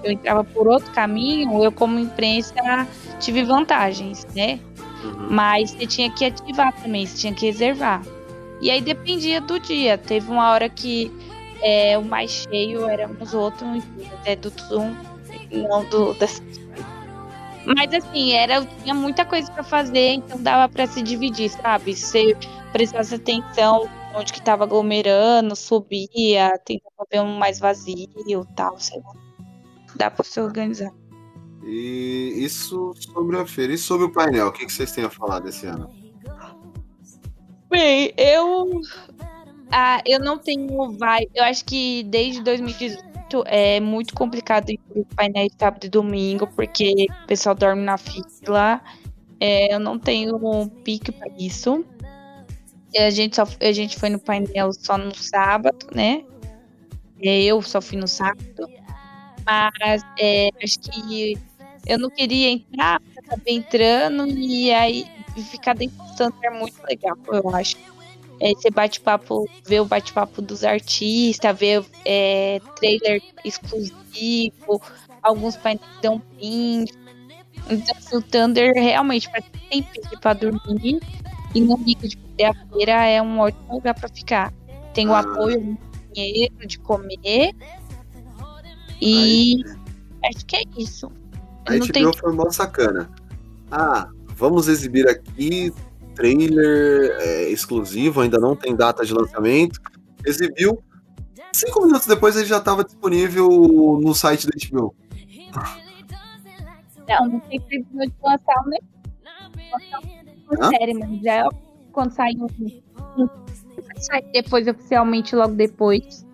Eu 0.04 0.12
entrava 0.12 0.44
por 0.44 0.68
outro 0.68 0.90
caminho, 0.92 1.62
eu 1.62 1.72
como 1.72 1.98
imprensa 1.98 2.54
tive 3.18 3.42
vantagens, 3.42 4.26
né? 4.34 4.60
Mas 5.28 5.72
você 5.72 5.86
tinha 5.86 6.10
que 6.10 6.24
ativar 6.24 6.72
também, 6.80 7.04
você 7.04 7.18
tinha 7.18 7.34
que 7.34 7.46
reservar. 7.46 8.02
E 8.60 8.70
aí 8.70 8.80
dependia 8.80 9.40
do 9.40 9.58
dia. 9.58 9.96
Teve 9.96 10.30
uma 10.30 10.50
hora 10.50 10.68
que 10.68 11.10
é, 11.62 11.98
o 11.98 12.04
mais 12.04 12.30
cheio 12.30 12.88
eram 12.88 13.16
os 13.20 13.34
outros, 13.34 13.82
é 14.24 14.36
do 14.36 14.50
Zoom, 14.50 14.94
não 15.50 15.84
do 15.84 16.14
das... 16.14 16.42
Mas 17.64 17.92
assim, 17.92 18.32
era, 18.32 18.64
tinha 18.82 18.94
muita 18.94 19.24
coisa 19.24 19.50
para 19.52 19.62
fazer, 19.62 20.14
então 20.14 20.42
dava 20.42 20.72
para 20.72 20.86
se 20.86 21.02
dividir, 21.02 21.50
sabe? 21.50 21.94
Você 21.94 22.36
prestasse 22.72 23.14
atenção 23.14 23.88
onde 24.14 24.32
que 24.32 24.42
tava 24.42 24.64
aglomerando, 24.64 25.54
subia, 25.54 26.58
tentava 26.64 27.06
ver 27.10 27.20
um 27.20 27.38
mais 27.38 27.60
vazio 27.60 28.08
tal, 28.56 28.78
sei 28.78 29.00
lá. 29.00 29.12
Dá 29.94 30.10
para 30.10 30.24
se 30.24 30.40
organizar. 30.40 30.92
E 31.64 32.32
isso 32.38 32.92
sobre 32.96 33.38
a 33.38 33.46
feira. 33.46 33.74
E 33.74 33.78
sobre 33.78 34.06
o 34.06 34.12
painel, 34.12 34.48
o 34.48 34.52
que, 34.52 34.64
que 34.64 34.72
vocês 34.72 34.92
têm 34.92 35.04
a 35.04 35.10
falar 35.10 35.40
desse 35.40 35.66
ano? 35.66 35.99
Bem, 37.70 38.12
eu. 38.16 38.80
Ah, 39.70 40.02
eu 40.04 40.18
não 40.18 40.36
tenho 40.36 40.90
vai. 40.98 41.26
Eu 41.34 41.44
acho 41.44 41.64
que 41.64 42.02
desde 42.04 42.42
2018 42.42 43.44
é 43.46 43.78
muito 43.78 44.12
complicado 44.14 44.70
ir 44.70 44.80
painel 45.14 45.46
de 45.46 45.54
sábado 45.56 45.86
e 45.86 45.88
domingo, 45.88 46.48
porque 46.48 47.06
o 47.22 47.26
pessoal 47.26 47.54
dorme 47.54 47.82
na 47.82 47.96
fila. 47.96 48.80
É, 49.38 49.72
eu 49.72 49.78
não 49.78 49.98
tenho 49.98 50.36
um 50.36 50.68
pique 50.68 51.12
para 51.12 51.30
isso. 51.38 51.84
A 52.98 53.08
gente, 53.10 53.36
só, 53.36 53.44
a 53.60 53.72
gente 53.72 53.96
foi 53.96 54.10
no 54.10 54.18
painel 54.18 54.72
só 54.72 54.98
no 54.98 55.14
sábado, 55.14 55.86
né? 55.94 56.24
É, 57.22 57.42
eu 57.44 57.62
só 57.62 57.80
fui 57.80 57.96
no 57.96 58.08
sábado. 58.08 58.68
Mas 59.46 60.02
é, 60.18 60.50
acho 60.62 60.80
que 60.80 61.38
eu 61.86 61.98
não 61.98 62.10
queria 62.10 62.50
entrar, 62.50 63.00
acabei 63.16 63.54
entrando 63.56 64.26
e 64.26 64.72
aí 64.72 65.06
ficar 65.42 65.74
dentro 65.74 65.96
do 65.96 66.16
Thunder 66.16 66.38
é 66.42 66.50
muito 66.50 66.82
legal, 66.84 67.16
eu 67.28 67.54
acho. 67.54 67.76
É, 68.40 68.54
você 68.54 68.70
bate-papo, 68.70 69.46
ver 69.66 69.80
o 69.80 69.84
bate-papo 69.84 70.40
dos 70.40 70.64
artistas, 70.64 71.58
ver 71.58 71.84
é, 72.06 72.58
trailer 72.76 73.22
exclusivo, 73.44 74.80
alguns 75.22 75.56
painéis 75.56 75.86
dão 76.00 76.18
pin. 76.38 76.86
Então, 77.68 77.96
assim, 77.96 78.16
o 78.16 78.22
Thunder 78.22 78.72
realmente, 78.74 79.28
para 79.28 79.42
quem 79.42 79.82
tem 79.82 80.18
pra 80.20 80.32
dormir 80.32 81.00
e 81.54 81.60
não 81.60 81.76
liga 81.76 82.08
de 82.08 82.18
feira, 82.36 83.06
é 83.06 83.20
um 83.20 83.38
ótimo 83.40 83.74
lugar 83.74 83.94
para 83.94 84.08
ficar. 84.08 84.52
Tem 84.94 85.06
o 85.06 85.14
apoio 85.14 85.60
do 85.60 85.78
dinheiro, 86.12 86.66
de 86.66 86.78
comer. 86.78 87.54
E 89.00 89.62
acho 90.24 90.46
que 90.46 90.56
é 90.56 90.62
isso. 90.76 91.10
A 91.66 91.76
HBO 91.76 91.92
tem... 91.92 92.12
foi 92.12 92.32
mó 92.32 92.50
sacana. 92.50 93.10
Ah, 93.70 94.08
vamos 94.40 94.66
exibir 94.66 95.06
aqui 95.06 95.72
trailer 96.14 97.16
é, 97.20 97.50
exclusivo, 97.50 98.22
ainda 98.22 98.38
não 98.38 98.56
tem 98.56 98.74
data 98.74 99.04
de 99.04 99.12
lançamento. 99.12 99.78
Exibiu. 100.24 100.82
Cinco 101.52 101.84
minutos 101.84 102.06
depois 102.06 102.36
ele 102.36 102.46
já 102.46 102.58
estava 102.58 102.84
disponível 102.84 103.48
no 104.02 104.14
site 104.14 104.46
da 104.46 104.52
HBO. 104.68 104.94
Não, 107.08 107.28
não 107.28 107.40
tem 107.40 107.60
previsão 107.60 108.06
de 108.06 108.14
lançar 108.22 108.64
né? 108.66 108.78
uma 110.50 110.68
série, 110.70 110.94
mas 110.94 111.20
já 111.20 111.34
é 111.34 111.48
quando 111.92 112.12
sai 112.12 112.32
um, 112.36 112.46
um, 113.20 113.28
sai 113.96 114.22
depois 114.32 114.66
oficialmente 114.68 115.34
logo 115.34 115.54
depois. 115.54 116.24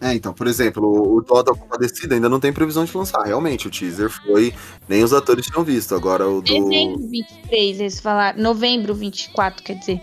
É, 0.00 0.12
então, 0.14 0.32
por 0.32 0.46
exemplo, 0.46 1.16
o 1.16 1.22
Dó 1.22 1.42
da 1.42 1.54
Compadecida 1.54 2.14
ainda 2.14 2.28
não 2.28 2.38
tem 2.38 2.52
previsão 2.52 2.84
de 2.84 2.96
lançar. 2.96 3.22
Realmente, 3.22 3.66
o 3.66 3.70
teaser 3.70 4.10
foi. 4.10 4.54
Nem 4.88 5.02
os 5.02 5.12
atores 5.12 5.46
tinham 5.46 5.64
visto. 5.64 5.94
Agora 5.94 6.28
o 6.28 6.42
do. 6.42 6.52
Dezembro 6.52 7.08
23, 7.08 7.80
eles 7.80 8.00
falaram. 8.00 8.42
Novembro 8.42 8.94
24, 8.94 9.62
quer 9.62 9.78
dizer. 9.78 10.00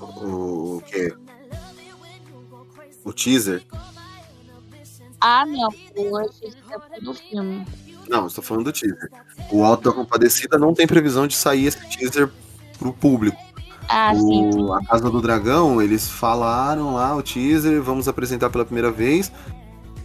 O, 0.00 0.76
o 0.76 0.82
quê? 0.86 1.12
O 3.04 3.12
teaser? 3.12 3.62
Ah, 5.20 5.44
não. 5.44 5.68
Hoje 5.68 6.30
está 6.44 6.80
falando 6.80 7.04
do 7.04 7.14
filme. 7.14 7.66
Não, 8.08 8.26
estou 8.26 8.42
falando 8.42 8.64
do 8.64 8.72
teaser. 8.72 9.10
O 9.52 9.62
Alto 9.62 9.90
da 9.90 9.92
Compadecida 9.94 10.58
não 10.58 10.72
tem 10.72 10.86
previsão 10.86 11.26
de 11.26 11.36
sair 11.36 11.66
esse 11.66 11.86
teaser 11.88 12.30
pro 12.78 12.92
público. 12.92 13.36
Ah, 13.88 14.12
o, 14.14 14.18
sim. 14.18 14.50
A 14.72 14.84
Casa 14.84 15.10
do 15.10 15.20
Dragão, 15.20 15.80
eles 15.80 16.08
falaram 16.08 16.94
lá 16.94 17.16
o 17.16 17.22
teaser, 17.22 17.82
vamos 17.82 18.06
apresentar 18.06 18.50
pela 18.50 18.64
primeira 18.64 18.90
vez. 18.90 19.32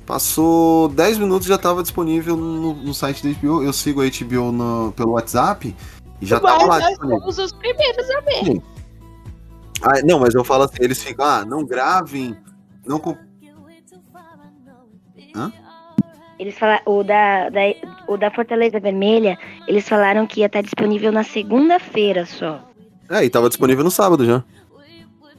Passou 0.05 0.89
10 0.89 1.17
minutos 1.17 1.47
já 1.47 1.55
estava 1.55 1.81
disponível 1.81 2.35
no, 2.35 2.73
no, 2.73 2.93
site 2.93 3.23
da 3.23 3.39
HBO. 3.39 3.63
Eu 3.63 3.71
sigo 3.71 4.01
a 4.01 4.05
HBO 4.05 4.51
no, 4.51 4.93
pelo 4.93 5.11
WhatsApp 5.11 5.75
e 6.21 6.25
já 6.25 6.37
estava 6.37 6.65
lá. 6.65 6.79
Nós 6.79 6.97
somos 6.97 7.37
os 7.37 7.51
primeiros 7.53 8.09
a 8.09 8.19
ver. 8.21 8.45
Sim. 8.45 8.61
Ah, 9.81 10.01
não, 10.03 10.19
mas 10.19 10.33
eu 10.33 10.43
falo 10.43 10.63
assim, 10.63 10.77
eles 10.79 11.03
ficam, 11.03 11.25
ah, 11.25 11.45
não 11.45 11.65
gravem, 11.65 12.37
não. 12.85 13.01
Hã? 15.35 15.51
Eles 16.39 16.57
falaram, 16.57 16.81
o 16.85 17.03
da, 17.03 17.49
da, 17.49 17.61
o 18.07 18.17
da 18.17 18.31
Fortaleza 18.31 18.79
Vermelha, 18.79 19.37
eles 19.67 19.87
falaram 19.87 20.25
que 20.27 20.41
ia 20.41 20.47
estar 20.47 20.61
disponível 20.61 21.11
na 21.11 21.23
segunda-feira 21.23 22.25
só. 22.25 22.61
É, 23.09 23.23
e 23.23 23.29
tava 23.29 23.49
disponível 23.49 23.83
no 23.83 23.91
sábado 23.91 24.25
já. 24.25 24.43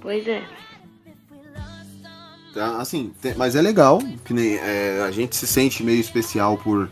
Pois 0.00 0.26
é. 0.28 0.42
Tá, 2.52 2.78
assim, 2.78 3.12
mas 3.36 3.56
é 3.56 3.62
legal, 3.62 4.00
que 4.24 4.32
nem 4.32 4.54
é, 4.54 5.02
a 5.02 5.10
gente 5.10 5.34
se 5.34 5.46
sente 5.46 5.82
meio 5.82 6.00
especial 6.00 6.56
por 6.56 6.88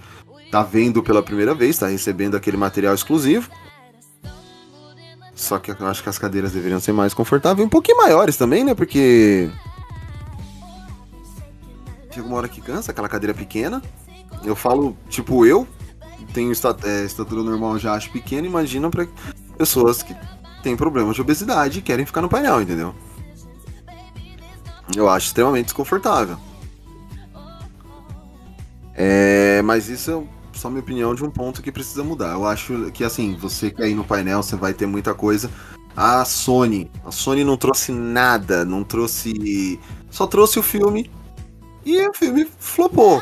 tá 0.50 0.62
vendo 0.62 1.02
pela 1.02 1.22
primeira 1.22 1.54
vez, 1.54 1.78
tá 1.78 1.86
recebendo 1.86 2.36
aquele 2.36 2.56
material 2.56 2.94
exclusivo. 2.94 3.48
Só 5.34 5.58
que 5.58 5.70
eu 5.70 5.86
acho 5.86 6.02
que 6.02 6.08
as 6.08 6.18
cadeiras 6.18 6.52
deveriam 6.52 6.80
ser 6.80 6.92
mais 6.92 7.14
confortáveis, 7.14 7.66
um 7.66 7.70
pouquinho 7.70 7.96
maiores 7.96 8.36
também, 8.36 8.64
né? 8.64 8.74
Porque 8.74 9.50
chega 12.10 12.26
uma 12.26 12.36
hora 12.36 12.48
que 12.48 12.60
cansa, 12.60 12.92
aquela 12.92 13.08
cadeira 13.08 13.32
pequena. 13.32 13.82
Eu 14.44 14.54
falo, 14.54 14.96
tipo, 15.08 15.46
eu 15.46 15.66
tenho 16.34 16.52
é, 16.84 17.04
estatura 17.04 17.42
normal, 17.42 17.78
já 17.78 17.94
acho 17.94 18.10
pequena, 18.10 18.46
imagina 18.46 18.90
para 18.90 19.06
pessoas 19.56 20.02
que 20.02 20.14
têm 20.62 20.76
problemas 20.76 21.14
de 21.14 21.20
obesidade 21.20 21.78
e 21.78 21.82
querem 21.82 22.06
ficar 22.06 22.22
no 22.22 22.28
painel, 22.28 22.62
entendeu? 22.62 22.94
Eu 24.96 25.08
acho 25.08 25.26
extremamente 25.26 25.66
desconfortável. 25.66 26.36
É, 28.94 29.62
mas 29.62 29.88
isso 29.88 30.10
é 30.10 30.58
só 30.58 30.68
minha 30.68 30.82
opinião 30.82 31.14
de 31.14 31.24
um 31.24 31.30
ponto 31.30 31.62
que 31.62 31.72
precisa 31.72 32.04
mudar. 32.04 32.32
Eu 32.32 32.46
acho 32.46 32.90
que 32.92 33.02
assim, 33.04 33.34
você 33.34 33.70
quer 33.70 33.88
ir 33.88 33.94
no 33.94 34.04
painel, 34.04 34.42
você 34.42 34.56
vai 34.56 34.74
ter 34.74 34.86
muita 34.86 35.14
coisa. 35.14 35.50
A 35.96 36.24
Sony, 36.24 36.90
a 37.04 37.10
Sony 37.10 37.44
não 37.44 37.56
trouxe 37.56 37.92
nada, 37.92 38.64
não 38.64 38.82
trouxe, 38.82 39.78
só 40.10 40.26
trouxe 40.26 40.58
o 40.58 40.62
filme 40.62 41.10
e 41.84 42.06
o 42.06 42.14
filme 42.14 42.48
flopou. 42.58 43.20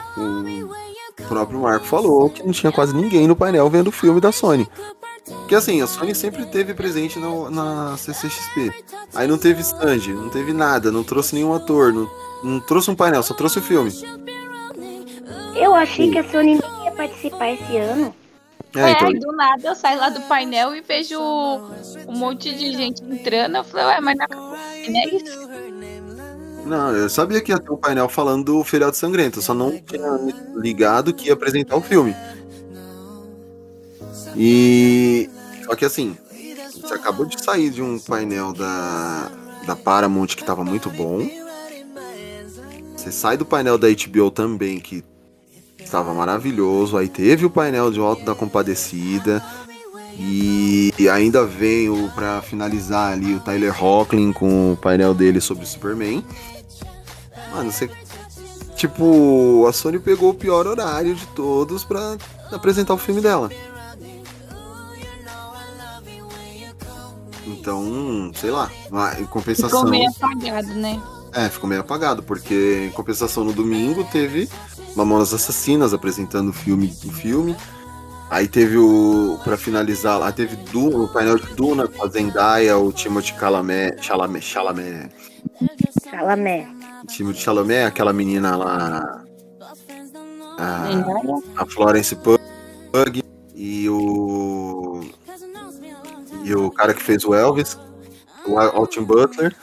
O 1.19 1.29
próprio 1.29 1.61
Marco 1.61 1.87
falou 1.87 2.31
que 2.31 2.43
não 2.43 2.53
tinha 2.53 2.73
quase 2.73 2.95
ninguém 2.95 3.27
no 3.27 3.37
painel 3.37 3.69
vendo 3.69 3.89
o 3.89 3.93
filme 3.93 4.21
da 4.21 4.33
Sony. 4.33 4.69
Porque 5.25 5.55
assim, 5.55 5.81
a 5.81 5.87
Sony 5.87 6.15
sempre 6.15 6.47
teve 6.47 6.75
presente 6.75 7.19
no, 7.19 7.51
na 7.51 7.97
CCXP. 7.97 8.73
Aí 9.15 9.27
não 9.27 9.39
teve 9.39 9.61
stand, 9.61 10.15
não 10.15 10.29
teve 10.29 10.53
nada, 10.53 10.91
não 10.91 11.05
trouxe 11.05 11.35
nenhum 11.35 11.55
ator, 11.55 11.93
não, 11.93 12.11
não 12.43 12.61
trouxe 12.61 12.91
um 12.91 12.95
painel, 12.95 13.23
só 13.23 13.35
trouxe 13.35 13.59
o 13.59 13.63
filme. 13.63 13.93
Eu 15.55 15.75
achei 15.75 16.07
Sim. 16.07 16.13
que 16.13 16.19
a 16.19 16.31
Sony 16.31 16.59
nem 16.59 16.85
ia 16.85 16.93
participar 16.93 17.51
esse 17.51 17.77
ano. 17.77 18.15
É, 18.75 18.93
então... 18.93 19.13
do 19.13 19.33
nada 19.33 19.69
eu 19.69 19.75
saio 19.75 19.99
lá 19.99 20.11
do 20.11 20.21
painel 20.23 20.75
e 20.77 20.81
vejo 20.81 21.19
um 21.19 22.17
monte 22.17 22.55
de 22.55 22.73
gente 22.73 23.03
entrando. 23.03 23.57
Eu 23.57 23.65
falei, 23.65 23.87
ué, 23.87 24.01
mas 24.01 24.17
na 24.17 24.27
é 24.27 25.15
isso? 25.15 25.49
Não, 26.65 26.95
eu 26.95 27.09
sabia 27.09 27.41
que 27.41 27.51
ia 27.51 27.59
ter 27.59 27.73
um 27.73 27.77
painel 27.77 28.09
falando 28.09 28.45
do 28.45 28.65
feriado 28.65 28.95
sangrento, 28.95 29.43
só 29.43 29.53
não 29.53 29.77
tinha 29.77 30.09
ligado 30.55 31.13
que 31.13 31.27
ia 31.27 31.33
apresentar 31.33 31.77
o 31.77 31.81
filme. 31.81 32.15
E. 34.43 35.29
Só 35.67 35.75
que 35.77 35.85
assim, 35.85 36.17
você 36.81 36.95
acabou 36.95 37.27
de 37.27 37.39
sair 37.45 37.69
de 37.69 37.83
um 37.83 37.99
painel 37.99 38.55
da, 38.55 39.31
da 39.67 39.77
Paramount 39.77 40.29
que 40.29 40.43
tava 40.43 40.65
muito 40.65 40.89
bom. 40.89 41.29
Você 42.97 43.13
sai 43.13 43.37
do 43.37 43.45
painel 43.45 43.77
da 43.77 43.89
HBO 43.89 44.31
também, 44.31 44.81
que 44.81 45.05
estava 45.79 46.15
maravilhoso. 46.15 46.97
Aí 46.97 47.07
teve 47.07 47.45
o 47.45 47.51
painel 47.51 47.91
de 47.91 48.01
Alto 48.01 48.25
da 48.25 48.35
Compadecida. 48.35 49.45
E 50.19 50.93
ainda 51.13 51.45
veio 51.45 52.11
para 52.15 52.41
finalizar 52.41 53.13
ali 53.13 53.35
o 53.35 53.41
Tyler 53.41 53.83
Hoechlin 53.83 54.33
com 54.33 54.73
o 54.73 54.77
painel 54.77 55.13
dele 55.13 55.41
sobre 55.41 55.65
o 55.65 55.67
Superman. 55.67 56.25
Mano, 57.53 57.71
você. 57.71 57.91
Tipo, 58.75 59.67
a 59.69 59.73
Sony 59.75 59.99
pegou 59.99 60.31
o 60.31 60.35
pior 60.35 60.67
horário 60.67 61.15
de 61.15 61.27
todos 61.29 61.85
para 61.85 62.17
apresentar 62.51 62.95
o 62.95 62.99
filme 62.99 63.21
dela. 63.21 63.51
Então, 67.61 68.33
sei 68.35 68.51
lá, 68.51 68.71
em 69.19 69.25
compensação. 69.27 69.81
Ficou 69.81 69.91
meio 69.91 70.11
apagado, 70.11 70.69
né? 70.69 71.01
É, 71.33 71.49
ficou 71.49 71.69
meio 71.69 71.83
apagado, 71.83 72.23
porque 72.23 72.87
em 72.89 72.91
compensação 72.91 73.45
no 73.45 73.53
domingo 73.53 74.03
teve 74.05 74.49
Mamonas 74.97 75.33
Assassinas 75.33 75.93
apresentando 75.93 76.49
o 76.49 76.53
filme, 76.53 76.93
o 77.05 77.13
filme. 77.13 77.55
Aí 78.31 78.49
teve 78.49 78.79
o. 78.79 79.39
Pra 79.45 79.57
finalizar 79.57 80.19
lá, 80.19 80.33
teve 80.33 80.57
Duna, 80.57 80.99
o 80.99 81.09
painel 81.09 81.37
de 81.39 81.53
Duna 81.55 81.87
com 81.87 82.05
a 82.05 82.09
Zendaya, 82.09 82.79
o 82.79 82.93
Timothy 82.93 83.35
Chalamet. 83.39 84.03
Chalamet. 84.03 84.45
Chalamet. 84.45 85.11
Chalamet. 86.09 86.69
time 87.09 87.33
de 87.33 87.41
Chalamet, 87.41 87.87
aquela 87.87 88.13
menina 88.13 88.57
lá. 88.57 89.25
A, 90.59 91.63
a 91.63 91.67
Florence 91.67 92.17
Pug 92.17 93.23
e 93.55 93.89
o. 93.89 94.90
E 96.51 96.55
o 96.57 96.69
cara 96.69 96.93
que 96.93 97.01
fez 97.01 97.25
o 97.25 97.33
Elvis, 97.33 97.79
o 98.45 98.59
Alton 98.59 99.05
Butler. 99.05 99.55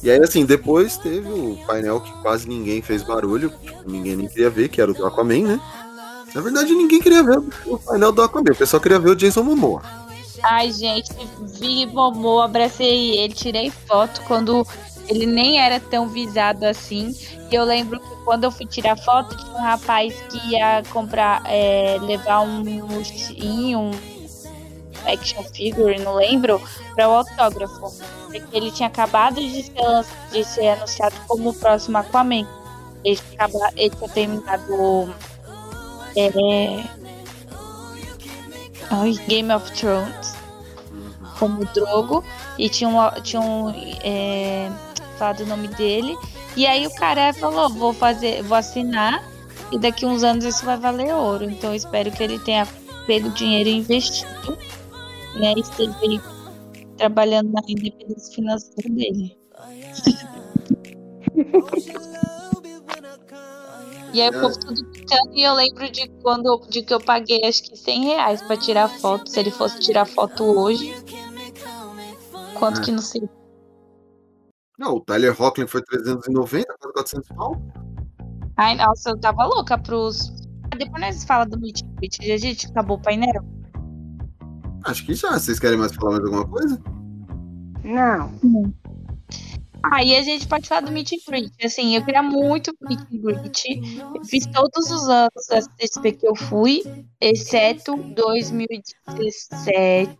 E 0.00 0.08
aí, 0.08 0.22
assim, 0.22 0.46
depois 0.46 0.96
teve 0.96 1.28
o 1.28 1.58
painel 1.66 2.00
que 2.00 2.12
quase 2.22 2.48
ninguém 2.48 2.80
fez 2.80 3.02
barulho, 3.02 3.52
ninguém 3.84 4.14
nem 4.14 4.28
queria 4.28 4.48
ver, 4.48 4.68
que 4.68 4.80
era 4.80 4.92
o 4.92 4.94
do 4.94 5.04
Aquaman, 5.04 5.42
né? 5.42 5.60
Na 6.32 6.40
verdade, 6.40 6.72
ninguém 6.72 7.00
queria 7.00 7.24
ver 7.24 7.42
o 7.66 7.76
painel 7.78 8.12
do 8.12 8.22
Aquaman, 8.22 8.52
o 8.52 8.54
pessoal 8.54 8.80
queria 8.80 9.00
ver 9.00 9.10
o 9.10 9.16
Jason 9.16 9.42
Momoa. 9.42 9.82
Ai, 10.44 10.70
gente, 10.70 11.10
vi 11.58 11.84
Momoa, 11.86 12.44
abracei 12.44 13.18
ele, 13.18 13.34
tirei 13.34 13.68
foto 13.88 14.22
quando 14.28 14.64
ele 15.08 15.26
nem 15.26 15.58
era 15.58 15.80
tão 15.80 16.06
visado 16.06 16.64
assim. 16.64 17.12
E 17.50 17.54
eu 17.56 17.64
lembro 17.64 17.98
que 17.98 18.16
quando 18.24 18.44
eu 18.44 18.52
fui 18.52 18.66
tirar 18.66 18.96
foto, 18.96 19.36
tinha 19.36 19.52
um 19.52 19.62
rapaz 19.62 20.14
que 20.30 20.52
ia 20.52 20.84
comprar, 20.92 21.42
é, 21.46 21.98
levar 22.02 22.42
um 22.42 22.84
ursinho, 22.96 23.80
um 23.80 24.15
action 25.06 25.42
figure, 25.44 25.98
não 26.00 26.14
lembro, 26.14 26.60
para 26.94 27.08
o 27.08 27.12
autógrafo. 27.12 27.92
Porque 28.26 28.56
ele 28.56 28.70
tinha 28.70 28.88
acabado 28.88 29.36
de 29.36 29.62
ser, 29.62 30.04
de 30.32 30.44
ser 30.44 30.68
anunciado 30.68 31.14
como 31.26 31.50
o 31.50 31.54
próximo 31.54 31.98
Aquaman. 31.98 32.46
Ele, 33.04 33.20
acaba, 33.34 33.70
ele 33.76 33.90
tinha 33.90 34.08
terminado 34.08 35.14
é, 36.16 36.84
Game 39.28 39.52
of 39.52 39.70
Thrones 39.72 40.34
como 41.38 41.64
Drogo 41.66 42.24
e 42.58 42.68
tinha 42.68 42.88
um, 42.88 43.20
tinha 43.22 43.40
um 43.40 43.70
é, 44.02 44.70
falado 45.18 45.40
o 45.40 45.46
nome 45.46 45.68
dele 45.68 46.16
e 46.56 46.66
aí 46.66 46.86
o 46.86 46.94
cara 46.94 47.32
falou 47.34 47.68
vou 47.68 47.92
fazer 47.92 48.42
vou 48.42 48.56
assinar 48.56 49.22
e 49.70 49.78
daqui 49.78 50.06
uns 50.06 50.22
anos 50.22 50.44
isso 50.44 50.64
vai 50.64 50.78
valer 50.78 51.12
ouro 51.12 51.44
então 51.44 51.70
eu 51.70 51.76
espero 51.76 52.10
que 52.10 52.22
ele 52.22 52.38
tenha 52.38 52.66
pego 53.06 53.28
dinheiro 53.30 53.68
e 53.68 53.76
investido 53.76 54.56
e 55.38 55.46
aí 55.46 56.20
trabalhando 56.96 57.52
na 57.52 57.60
independência 57.68 58.34
financeira 58.34 58.94
dele 58.94 59.36
E 64.12 64.20
aí 64.22 64.30
o 64.30 64.40
povo 64.40 64.58
tudo 64.58 64.82
picando 64.86 65.30
e 65.34 65.42
eu 65.42 65.52
lembro 65.54 65.90
de 65.90 66.08
quando 66.22 66.66
de 66.70 66.82
que 66.82 66.94
eu 66.94 67.00
paguei 67.00 67.44
acho 67.44 67.62
que 67.62 67.76
100 67.76 68.04
reais 68.04 68.42
pra 68.42 68.56
tirar 68.56 68.88
foto. 68.88 69.28
Se 69.28 69.38
ele 69.40 69.50
fosse 69.50 69.78
tirar 69.80 70.06
foto 70.06 70.42
hoje, 70.42 70.94
quanto 72.58 72.80
que 72.80 72.90
não 72.90 73.02
sei. 73.02 73.28
Não, 74.78 74.94
o 74.94 75.00
Tyler 75.00 75.38
Hoechlin 75.38 75.66
foi 75.66 75.82
390, 75.82 76.66
quase 76.78 76.92
400 76.94 77.28
pau. 77.28 77.62
Ai, 78.56 78.74
nossa, 78.76 79.10
eu 79.10 79.20
tava 79.20 79.44
louca 79.44 79.76
pros. 79.76 80.32
Depois 80.78 81.00
nós 81.00 81.24
fala 81.24 81.44
do 81.44 81.58
Meet 81.58 81.82
Greet. 81.96 82.32
A 82.32 82.38
gente 82.38 82.66
acabou 82.68 82.96
o 82.96 83.02
painel? 83.02 83.44
Acho 84.84 85.04
que 85.04 85.14
já. 85.14 85.38
Vocês 85.38 85.58
querem 85.58 85.78
mais 85.78 85.94
falar 85.94 86.12
mais 86.12 86.24
alguma 86.24 86.48
coisa? 86.48 86.80
Não. 87.84 88.32
Aí 89.92 90.16
a 90.16 90.22
gente 90.22 90.48
pode 90.48 90.66
falar 90.68 90.80
do 90.80 90.90
Meet 90.90 91.12
and 91.12 91.18
Greet. 91.28 91.52
Assim, 91.64 91.94
eu 91.94 92.04
queria 92.04 92.22
muito 92.22 92.72
o 92.72 92.74
Meet 92.88 93.00
and 93.00 93.18
Greet. 93.18 93.62
Eu 94.14 94.24
fiz 94.24 94.46
todos 94.46 94.90
os 94.90 95.08
anos 95.08 95.46
da 95.48 95.60
CSP 95.60 96.12
que 96.12 96.26
eu 96.26 96.34
fui, 96.34 96.82
exceto 97.20 97.94
2017, 97.96 100.16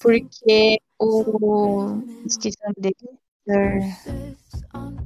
porque 0.00 0.80
o. 0.98 2.02
Esqueci 2.26 2.56
o 2.62 2.68
nome 2.68 2.74
dele. 2.78 2.96
Sir- 3.46 4.36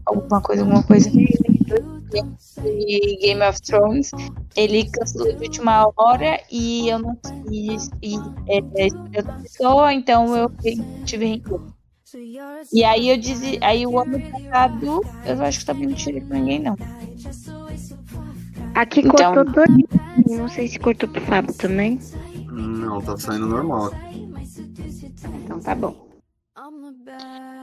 Alguma 0.07 0.41
coisa, 0.41 0.63
alguma 0.63 0.83
coisa. 0.83 1.11
E 2.65 3.17
Game 3.21 3.43
of 3.43 3.61
Thrones, 3.63 4.11
ele 4.55 4.89
cancelou 4.91 5.33
de 5.35 5.45
última 5.45 5.91
hora 5.97 6.41
e 6.51 6.89
eu 6.89 6.99
não 7.01 7.17
quis 7.49 7.91
e, 8.03 8.15
é, 8.49 8.59
é, 8.59 8.89
outra 9.17 9.33
pessoa, 9.43 9.93
então 9.93 10.37
eu 10.37 10.51
tive 11.05 11.27
rencor. 11.27 11.61
E 12.73 12.85
aí 12.85 13.09
eu 13.09 13.17
disse, 13.19 13.59
aí 13.63 13.85
o 13.87 13.99
ano 13.99 14.21
passado, 14.31 15.01
eu 15.27 15.43
acho 15.43 15.59
que 15.61 15.67
também 15.67 15.89
não 15.89 15.95
tirei 15.95 16.21
pra 16.21 16.39
ninguém, 16.39 16.61
não. 16.61 16.77
Aqui 18.75 19.01
Então- 19.01 19.35
cortou 19.35 19.53
todo. 19.53 19.89
Não 20.29 20.49
sei 20.49 20.69
se 20.69 20.79
cortou 20.79 21.09
pro 21.09 21.21
Fábio 21.23 21.53
também. 21.55 21.99
Não, 22.51 23.01
tá 23.03 23.17
saindo 23.17 23.47
normal. 23.47 23.91
Então 25.45 25.59
tá 25.61 25.75
bom. 25.75 26.06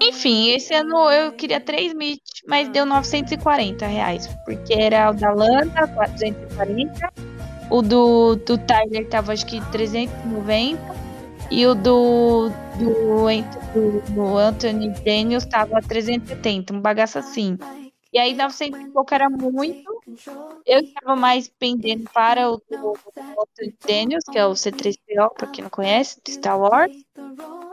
Enfim, 0.01 0.49
esse 0.51 0.73
ano 0.73 1.09
eu 1.11 1.31
queria 1.31 1.59
3 1.59 1.93
Meet, 1.93 2.21
mas 2.47 2.69
deu 2.69 2.85
940 2.85 3.85
reais. 3.85 4.27
Porque 4.45 4.73
era 4.73 5.11
o 5.11 5.13
da 5.13 5.31
Lana, 5.31 5.87
440. 5.87 7.11
O 7.69 7.81
do, 7.81 8.35
do 8.35 8.57
Tyler 8.57 9.07
tava 9.07 9.33
acho 9.33 9.45
que 9.45 9.59
390. 9.71 10.79
E 11.51 11.65
o 11.65 11.75
do, 11.75 12.49
do, 12.79 13.27
do, 13.73 14.13
do 14.13 14.37
Anthony 14.37 14.89
Daniels 15.03 15.45
tava 15.45 15.81
370, 15.81 16.73
um 16.73 16.81
bagaço 16.81 17.19
assim. 17.19 17.57
E 18.13 18.19
aí 18.19 18.35
900 18.35 18.79
e 18.79 18.85
pouco 18.89 19.13
era 19.13 19.27
muito. 19.27 20.03
Eu 20.67 20.81
estava 20.81 21.15
mais 21.15 21.47
pendendo 21.47 22.07
para 22.13 22.47
o 22.51 22.57
do, 22.57 22.93
Daniels, 23.85 24.25
que 24.31 24.37
é 24.37 24.45
o 24.45 24.51
C3PO, 24.51 25.33
pra 25.35 25.47
quem 25.47 25.63
não 25.63 25.69
conhece, 25.71 26.21
do 26.23 26.31
Star 26.31 26.59
Wars. 26.59 26.95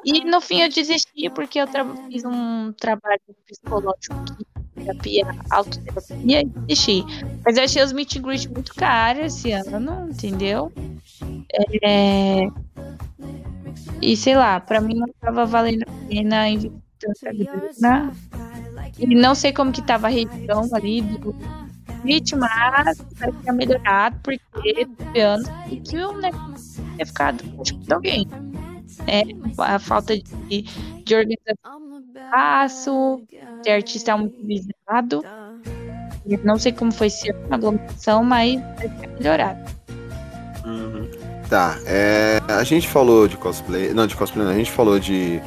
E 0.03 0.24
no 0.24 0.41
fim 0.41 0.62
eu 0.62 0.70
desisti 0.70 1.28
porque 1.28 1.61
eu 1.61 1.66
fiz 2.09 2.24
um 2.24 2.72
trabalho 2.72 3.20
psicológico 3.47 4.16
terapia, 4.74 5.26
autoterapia 5.51 6.41
e 6.41 6.45
desisti. 6.47 7.05
Mas 7.45 7.59
eu 7.59 7.64
achei 7.64 7.82
os 7.82 7.93
meet 7.93 8.16
and 8.16 8.22
greet 8.22 8.49
muito 8.49 8.74
caros 8.74 9.36
esse 9.36 9.53
ano, 9.53 10.09
entendeu? 10.09 10.72
É... 11.82 12.47
E 14.01 14.16
sei 14.16 14.36
lá, 14.36 14.59
pra 14.59 14.80
mim 14.80 14.95
não 14.95 15.09
tava 15.20 15.45
valendo 15.45 15.82
a 15.82 16.09
pena 16.09 16.49
investir 16.49 16.89
grana. 17.32 18.12
E 18.98 19.14
não 19.14 19.34
sei 19.34 19.53
como 19.53 19.72
que 19.72 19.82
tava 19.82 20.09
a 20.09 20.11
região 20.11 20.68
ali 20.72 21.03
do 21.03 21.34
meet, 22.05 22.32
mas 22.32 22.98
vai 23.14 23.32
ter 23.32 23.53
melhorado 23.53 24.16
porque 24.22 24.40
teve 24.62 25.20
anos 25.20 25.48
e 25.70 25.76
que 25.76 25.96
o 25.96 26.12
negócio 26.18 26.82
tinha 26.94 27.07
ficado 27.07 27.44
que 27.62 27.74
de 27.74 27.92
alguém 27.92 28.28
é, 29.07 29.22
a 29.59 29.78
falta 29.78 30.16
de, 30.16 30.62
de 31.05 31.14
organização 31.14 31.80
do 31.80 32.18
espaço, 32.18 33.22
de 33.62 33.70
artista 33.70 34.16
muito 34.16 34.36
visado. 34.44 35.22
Eu 36.26 36.38
Não 36.44 36.59
sei 36.59 36.72
como 36.72 36.92
foi 36.92 37.07
esse 37.07 37.30
ano 37.30 37.46
a 37.51 37.55
aglomeração, 37.55 38.22
mas 38.22 38.61
vai 38.61 38.88
ter 38.88 39.09
melhorado. 39.09 39.70
Uhum. 40.64 41.09
Tá, 41.48 41.76
é, 41.84 42.40
a 42.48 42.62
gente 42.62 42.86
falou 42.86 43.26
de 43.26 43.36
cosplay. 43.36 43.92
Não, 43.92 44.07
de 44.07 44.14
cosplay 44.14 44.44
não, 44.44 44.53
a 44.53 44.57
gente 44.57 44.70
falou 44.70 45.01
de 45.01 45.40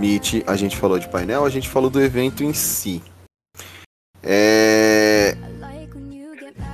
Meet, 0.00 0.42
a 0.46 0.56
gente 0.56 0.76
falou 0.76 0.98
de 0.98 1.08
painel, 1.08 1.44
a 1.44 1.50
gente 1.50 1.68
falou 1.68 1.90
do 1.90 2.00
evento 2.00 2.42
em 2.42 2.52
si. 2.54 3.02
É. 4.22 5.36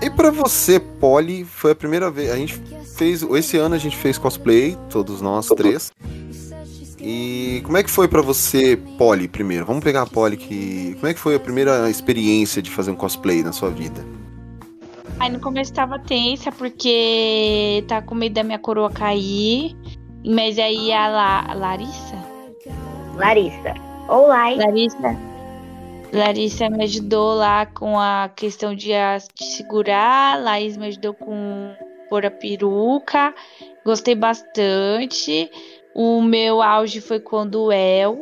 E 0.00 0.10
pra 0.10 0.30
você, 0.30 0.78
Polly, 0.78 1.44
foi 1.44 1.72
a 1.72 1.74
primeira 1.74 2.10
vez. 2.10 2.30
A 2.30 2.36
gente 2.36 2.54
fez. 2.96 3.22
Esse 3.22 3.56
ano 3.56 3.74
a 3.74 3.78
gente 3.78 3.96
fez 3.96 4.16
cosplay, 4.18 4.76
todos 4.90 5.20
nós 5.20 5.46
três. 5.48 5.90
E 7.00 7.60
como 7.64 7.76
é 7.76 7.82
que 7.82 7.90
foi 7.90 8.08
pra 8.08 8.20
você, 8.20 8.76
Polly, 8.98 9.28
primeiro? 9.28 9.64
Vamos 9.64 9.82
pegar 9.84 10.02
a 10.02 10.06
Polly 10.06 10.36
que. 10.36 10.94
Como 10.94 11.06
é 11.06 11.14
que 11.14 11.20
foi 11.20 11.34
a 11.34 11.40
primeira 11.40 11.88
experiência 11.90 12.60
de 12.60 12.70
fazer 12.70 12.90
um 12.90 12.96
cosplay 12.96 13.42
na 13.42 13.52
sua 13.52 13.70
vida? 13.70 14.04
Aí 15.18 15.30
no 15.30 15.40
começo 15.40 15.72
tava 15.72 15.98
tensa, 15.98 16.52
porque 16.52 17.82
tá 17.88 18.02
com 18.02 18.14
medo 18.14 18.34
da 18.34 18.42
minha 18.42 18.58
coroa 18.58 18.90
cair. 18.90 19.74
Mas 20.24 20.58
aí 20.58 20.92
a 20.92 21.06
La- 21.08 21.54
Larissa, 21.54 22.16
Larissa. 23.16 23.74
Olá. 24.08 24.50
Larissa. 24.50 25.16
Larissa 26.12 26.68
me 26.68 26.84
ajudou 26.84 27.34
lá 27.34 27.64
com 27.66 27.98
a 27.98 28.30
questão 28.36 28.74
de, 28.74 28.90
de 29.34 29.44
segurar. 29.44 30.40
Laís 30.42 30.76
me 30.76 30.86
ajudou 30.86 31.14
com 31.14 31.74
pôr 32.10 32.26
a 32.26 32.30
peruca. 32.30 33.34
Gostei 33.84 34.14
bastante. 34.14 35.50
O 35.94 36.20
meu 36.20 36.60
auge 36.60 37.00
foi 37.00 37.18
quando 37.18 37.64
o 37.64 37.72
El, 37.72 38.20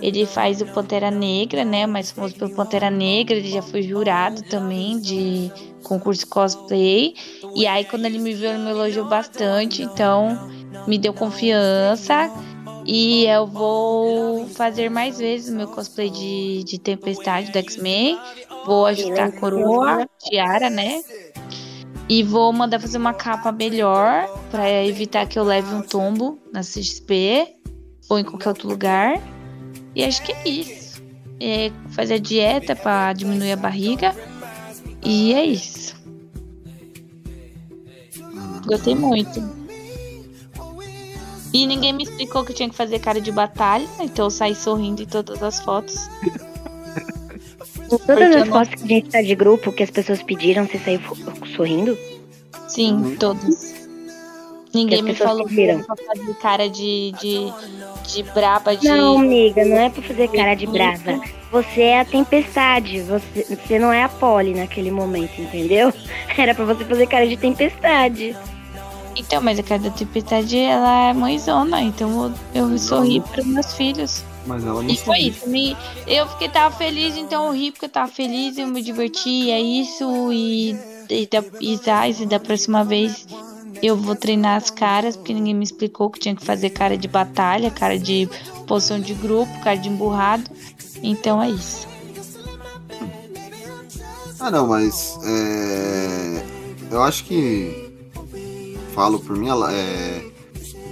ele 0.00 0.24
faz 0.24 0.62
o 0.62 0.66
Pantera 0.66 1.10
Negra, 1.10 1.64
né? 1.64 1.84
Mais 1.84 2.12
famoso 2.12 2.36
pelo 2.36 2.54
Pantera 2.54 2.88
Negra. 2.88 3.36
Ele 3.36 3.50
já 3.50 3.62
foi 3.62 3.82
jurado 3.82 4.42
também 4.42 5.00
de 5.00 5.50
concurso 5.82 6.24
cosplay. 6.28 7.14
E 7.56 7.66
aí, 7.66 7.84
quando 7.84 8.04
ele 8.04 8.20
me 8.20 8.32
viu, 8.32 8.50
ele 8.50 8.58
me 8.58 8.70
elogiou 8.70 9.06
bastante. 9.06 9.82
Então, 9.82 10.38
me 10.86 10.98
deu 10.98 11.12
confiança. 11.12 12.30
E 12.86 13.26
eu 13.26 13.46
vou 13.46 14.46
fazer 14.48 14.88
mais 14.88 15.18
vezes 15.18 15.52
o 15.52 15.56
meu 15.56 15.66
cosplay 15.66 16.08
de, 16.08 16.62
de 16.64 16.78
Tempestade 16.78 17.50
do 17.50 17.58
X-Men. 17.58 18.16
Vou 18.64 18.86
ajustar 18.86 19.28
a 19.28 19.32
coroa, 19.32 20.08
tiara, 20.20 20.70
né? 20.70 21.02
E 22.08 22.22
vou 22.22 22.52
mandar 22.52 22.78
fazer 22.78 22.98
uma 22.98 23.12
capa 23.12 23.50
melhor 23.50 24.28
para 24.52 24.84
evitar 24.84 25.26
que 25.26 25.36
eu 25.36 25.42
leve 25.42 25.74
um 25.74 25.82
tombo 25.82 26.38
na 26.52 26.60
CXP 26.60 27.56
ou 28.08 28.20
em 28.20 28.24
qualquer 28.24 28.50
outro 28.50 28.68
lugar. 28.68 29.20
E 29.92 30.04
acho 30.04 30.22
que 30.22 30.30
é 30.32 30.48
isso. 30.48 31.02
é, 31.40 31.70
fazer 31.90 32.20
dieta 32.20 32.76
pra 32.76 33.12
diminuir 33.12 33.52
a 33.52 33.56
barriga. 33.56 34.14
E 35.02 35.34
é 35.34 35.44
isso. 35.44 35.96
Gostei 38.64 38.94
muito. 38.94 39.65
E 41.52 41.66
ninguém 41.66 41.92
me 41.92 42.02
explicou 42.02 42.44
que 42.44 42.52
eu 42.52 42.56
tinha 42.56 42.68
que 42.68 42.74
fazer 42.74 42.98
cara 42.98 43.20
de 43.20 43.32
batalha, 43.32 43.86
então 44.00 44.26
eu 44.26 44.30
saí 44.30 44.54
sorrindo 44.54 45.02
em 45.02 45.06
todas 45.06 45.42
as 45.42 45.60
fotos. 45.60 46.08
Todas 47.88 48.36
as 48.36 48.48
fotos 48.48 48.74
que 48.74 48.84
a 48.84 48.88
gente 48.88 49.10
tá 49.10 49.22
de 49.22 49.34
grupo 49.34 49.72
que 49.72 49.82
as 49.82 49.90
pessoas 49.90 50.22
pediram, 50.22 50.66
você 50.66 50.78
saiu 50.78 51.00
sorrindo? 51.54 51.96
Sim, 52.68 53.16
todas. 53.18 53.74
Ninguém 54.74 55.02
me 55.02 55.12
as 55.12 55.18
pessoas 55.18 55.30
falou 55.30 55.46
que 55.46 55.54
pediram. 55.54 55.74
era 55.78 55.84
pra 55.84 55.96
fazer 55.96 56.34
cara 56.34 56.68
de, 56.68 57.12
de, 57.20 57.52
de 58.12 58.22
braba, 58.24 58.76
de. 58.76 58.88
Não, 58.88 59.18
amiga, 59.20 59.64
não 59.64 59.78
é 59.78 59.88
pra 59.88 60.02
fazer 60.02 60.28
cara 60.28 60.54
de 60.54 60.66
brava. 60.66 61.20
Você 61.50 61.80
é 61.80 62.00
a 62.00 62.04
tempestade. 62.04 63.00
Você, 63.00 63.56
você 63.56 63.78
não 63.78 63.92
é 63.92 64.02
a 64.02 64.08
Polly 64.08 64.52
naquele 64.54 64.90
momento, 64.90 65.40
entendeu? 65.40 65.92
Era 66.36 66.54
pra 66.54 66.64
você 66.64 66.84
fazer 66.84 67.06
cara 67.06 67.26
de 67.26 67.36
tempestade. 67.36 68.36
Então, 69.16 69.40
mas 69.40 69.58
a 69.58 69.62
cara 69.62 69.80
da 69.80 69.90
tempestade, 69.90 70.58
ela 70.58 71.08
é 71.08 71.12
mãezona, 71.14 71.80
então 71.80 72.34
eu, 72.54 72.70
eu 72.70 72.78
sorri 72.78 73.20
para 73.20 73.42
meus 73.42 73.72
filhos. 73.72 74.22
Mas 74.46 74.64
ela 74.64 74.82
não 74.82 74.90
E 74.90 74.96
foi 74.96 75.18
isso. 75.18 75.48
Me, 75.48 75.76
eu 76.06 76.28
fiquei, 76.28 76.48
tava 76.50 76.76
feliz, 76.76 77.16
então 77.16 77.46
eu 77.46 77.52
ri 77.52 77.72
porque 77.72 77.86
eu 77.86 77.90
tava 77.90 78.12
feliz, 78.12 78.58
eu 78.58 78.66
me 78.66 78.82
diverti, 78.82 79.50
é 79.50 79.60
isso. 79.60 80.04
E, 80.32 80.76
e, 81.08 81.26
da, 81.26 81.42
e, 81.60 81.76
Zaz, 81.76 82.20
e 82.20 82.26
da 82.26 82.38
próxima 82.38 82.84
vez 82.84 83.26
eu 83.82 83.96
vou 83.96 84.14
treinar 84.14 84.56
as 84.56 84.70
caras, 84.70 85.16
porque 85.16 85.32
ninguém 85.32 85.54
me 85.54 85.64
explicou 85.64 86.10
que 86.10 86.20
tinha 86.20 86.36
que 86.36 86.44
fazer 86.44 86.70
cara 86.70 86.96
de 86.96 87.08
batalha, 87.08 87.70
cara 87.70 87.98
de 87.98 88.28
posição 88.66 89.00
de 89.00 89.14
grupo, 89.14 89.50
cara 89.60 89.76
de 89.76 89.88
emburrado. 89.88 90.44
Então 91.02 91.42
é 91.42 91.50
isso. 91.50 91.88
Ah, 94.38 94.50
não, 94.50 94.66
mas 94.66 95.18
é, 95.24 96.44
eu 96.90 97.02
acho 97.02 97.24
que 97.24 97.85
falo 98.96 99.20
por 99.20 99.36
mim, 99.36 99.48
é, 99.50 100.24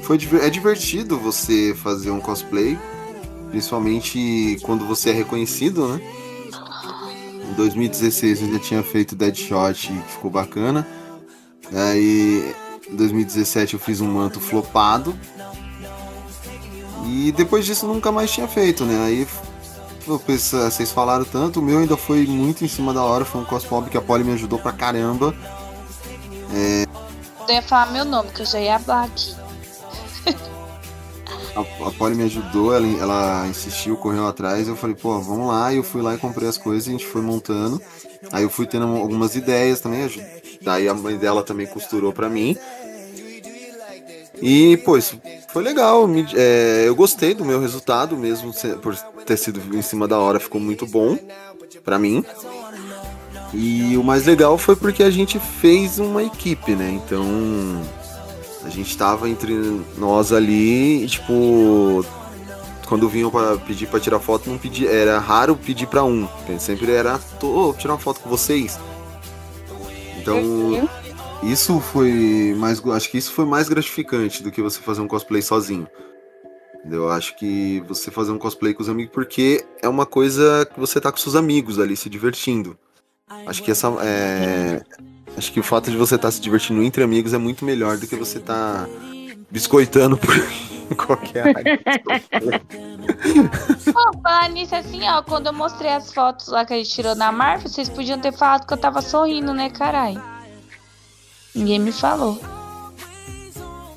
foi 0.02 0.18
é 0.42 0.50
divertido 0.50 1.18
você 1.18 1.74
fazer 1.74 2.10
um 2.10 2.20
cosplay, 2.20 2.78
principalmente 3.50 4.58
quando 4.62 4.86
você 4.86 5.08
é 5.08 5.12
reconhecido, 5.14 5.88
né? 5.88 6.00
Em 7.50 7.54
2016 7.54 8.42
eu 8.42 8.52
já 8.52 8.58
tinha 8.58 8.82
feito 8.82 9.16
Deadshot 9.16 9.88
que 9.88 10.12
ficou 10.12 10.30
bacana. 10.30 10.86
Aí 11.72 12.54
em 12.90 12.94
2017 12.94 13.72
eu 13.72 13.80
fiz 13.80 14.02
um 14.02 14.12
manto 14.12 14.38
flopado. 14.38 15.18
E 17.06 17.32
depois 17.32 17.64
disso 17.64 17.86
nunca 17.86 18.12
mais 18.12 18.30
tinha 18.30 18.46
feito, 18.46 18.84
né? 18.84 19.02
Aí 19.02 19.26
vocês 20.06 20.92
falaram 20.92 21.24
tanto, 21.24 21.60
o 21.60 21.62
meu 21.62 21.78
ainda 21.78 21.96
foi 21.96 22.26
muito 22.26 22.64
em 22.66 22.68
cima 22.68 22.92
da 22.92 23.02
hora, 23.02 23.24
foi 23.24 23.40
um 23.40 23.44
cosplay 23.44 23.88
que 23.88 23.96
a 23.96 24.02
Polly 24.02 24.24
me 24.24 24.32
ajudou 24.32 24.58
pra 24.58 24.72
caramba. 24.72 25.34
Eu 27.48 27.54
ia 27.54 27.62
falar 27.62 27.86
meu 27.86 28.04
nome, 28.04 28.32
que 28.32 28.42
eu 28.42 28.46
já 28.46 28.60
ia 28.60 28.78
falar 28.78 29.04
aqui. 29.04 29.34
A, 31.54 31.60
a 31.60 31.92
Polly 31.92 32.16
me 32.16 32.24
ajudou, 32.24 32.74
ela, 32.74 32.86
ela 32.86 33.48
insistiu, 33.48 33.96
correu 33.96 34.26
atrás, 34.26 34.66
eu 34.66 34.76
falei, 34.76 34.96
pô, 34.96 35.20
vamos 35.20 35.46
lá, 35.48 35.72
e 35.72 35.76
eu 35.76 35.84
fui 35.84 36.02
lá 36.02 36.14
e 36.14 36.18
comprei 36.18 36.48
as 36.48 36.58
coisas, 36.58 36.88
a 36.88 36.90
gente 36.90 37.06
foi 37.06 37.22
montando. 37.22 37.82
Aí 38.32 38.42
eu 38.42 38.50
fui 38.50 38.66
tendo 38.66 38.86
algumas 38.86 39.36
ideias 39.36 39.80
também, 39.80 40.08
daí 40.60 40.88
a 40.88 40.94
mãe 40.94 41.16
dela 41.16 41.44
também 41.44 41.66
costurou 41.66 42.12
pra 42.12 42.28
mim. 42.28 42.58
E, 44.40 44.76
pô, 44.78 44.96
isso 44.96 45.20
foi 45.48 45.62
legal, 45.62 46.06
me- 46.06 46.26
é, 46.34 46.84
eu 46.88 46.94
gostei 46.94 47.34
do 47.34 47.44
meu 47.44 47.60
resultado 47.60 48.16
mesmo, 48.16 48.52
por 48.80 48.96
ter 49.24 49.36
sido 49.36 49.60
em 49.76 49.82
cima 49.82 50.06
da 50.08 50.18
hora, 50.18 50.40
ficou 50.40 50.60
muito 50.60 50.86
bom 50.86 51.18
pra 51.84 51.98
mim. 51.98 52.26
E 53.54 53.96
o 53.96 54.02
mais 54.02 54.26
legal 54.26 54.58
foi 54.58 54.74
porque 54.74 55.02
a 55.02 55.10
gente 55.10 55.38
fez 55.38 55.98
uma 55.98 56.22
equipe, 56.22 56.74
né? 56.74 56.90
Então, 56.90 57.24
a 58.64 58.68
gente 58.68 58.96
tava 58.96 59.28
entre 59.28 59.54
nós 59.96 60.32
ali 60.32 61.04
e, 61.04 61.06
tipo, 61.06 62.04
quando 62.86 63.08
vinham 63.08 63.30
pra 63.30 63.56
pedir 63.56 63.86
pra 63.86 64.00
tirar 64.00 64.18
foto, 64.18 64.50
não 64.50 64.58
pedia, 64.58 64.90
era 64.90 65.18
raro 65.18 65.56
pedir 65.56 65.86
pra 65.86 66.02
um. 66.02 66.28
Sempre 66.58 66.90
era, 66.90 67.18
tô, 67.38 67.72
tirar 67.74 67.94
uma 67.94 68.00
foto 68.00 68.20
com 68.20 68.28
vocês. 68.28 68.78
Então, 70.18 70.88
isso 71.42 71.78
foi 71.80 72.54
mais, 72.56 72.84
acho 72.86 73.10
que 73.10 73.18
isso 73.18 73.32
foi 73.32 73.44
mais 73.44 73.68
gratificante 73.68 74.42
do 74.42 74.50
que 74.50 74.62
você 74.62 74.80
fazer 74.80 75.00
um 75.00 75.08
cosplay 75.08 75.42
sozinho. 75.42 75.86
Eu 76.90 77.10
acho 77.10 77.36
que 77.36 77.82
você 77.88 78.10
fazer 78.10 78.32
um 78.32 78.38
cosplay 78.38 78.74
com 78.74 78.82
os 78.82 78.88
amigos 78.88 79.12
porque 79.12 79.64
é 79.80 79.88
uma 79.88 80.04
coisa 80.04 80.68
que 80.72 80.78
você 80.78 81.00
tá 81.00 81.10
com 81.10 81.18
seus 81.18 81.34
amigos 81.34 81.78
ali 81.78 81.96
se 81.96 82.10
divertindo. 82.10 82.76
Acho 83.46 83.62
que 83.62 83.70
essa 83.70 83.88
é, 84.02 84.82
acho 85.36 85.50
que 85.52 85.58
o 85.58 85.62
fato 85.62 85.90
de 85.90 85.96
você 85.96 86.16
estar 86.16 86.30
se 86.30 86.40
divertindo 86.40 86.82
entre 86.82 87.02
amigos 87.02 87.32
é 87.32 87.38
muito 87.38 87.64
melhor 87.64 87.96
do 87.96 88.06
que 88.06 88.14
você 88.16 88.38
estar 88.38 88.86
biscoitando 89.50 90.16
por 90.18 90.34
qualquer 90.96 91.56
área. 91.56 91.80
Pô, 93.92 94.18
falar 94.22 94.50
nisso 94.50 94.74
assim, 94.76 95.08
ó, 95.08 95.22
quando 95.22 95.46
eu 95.46 95.52
mostrei 95.54 95.90
as 95.90 96.12
fotos 96.12 96.48
lá 96.48 96.66
que 96.66 96.74
a 96.74 96.76
gente 96.76 96.90
tirou 96.90 97.14
na 97.14 97.32
Marvel, 97.32 97.68
vocês 97.68 97.88
podiam 97.88 98.18
ter 98.18 98.32
falado 98.32 98.66
que 98.66 98.74
eu 98.74 98.78
tava 98.78 99.00
sorrindo, 99.00 99.54
né, 99.54 99.70
carai? 99.70 100.20
Ninguém 101.54 101.78
me 101.78 101.92
falou. 101.92 102.38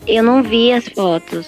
Eu 0.05 0.23
não 0.23 0.41
vi 0.41 0.71
as 0.71 0.86
fotos. 0.88 1.45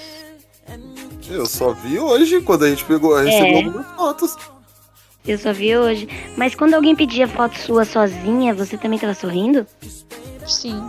Eu 1.29 1.45
só 1.45 1.71
vi 1.73 1.97
hoje 1.99 2.41
quando 2.41 2.65
a 2.65 2.69
gente 2.69 2.83
pegou, 2.83 3.15
recebeu 3.15 3.45
É. 3.45 3.63
algumas 3.63 3.85
fotos. 3.95 4.35
Eu 5.31 5.37
só 5.37 5.53
vi 5.53 5.77
hoje. 5.77 6.07
Mas 6.35 6.55
quando 6.55 6.73
alguém 6.73 6.95
pedia 6.95 7.27
foto 7.27 7.57
sua 7.59 7.85
sozinha, 7.85 8.53
você 8.53 8.77
também 8.77 8.97
tava 8.97 9.13
sorrindo? 9.13 9.65
Sim. 10.45 10.81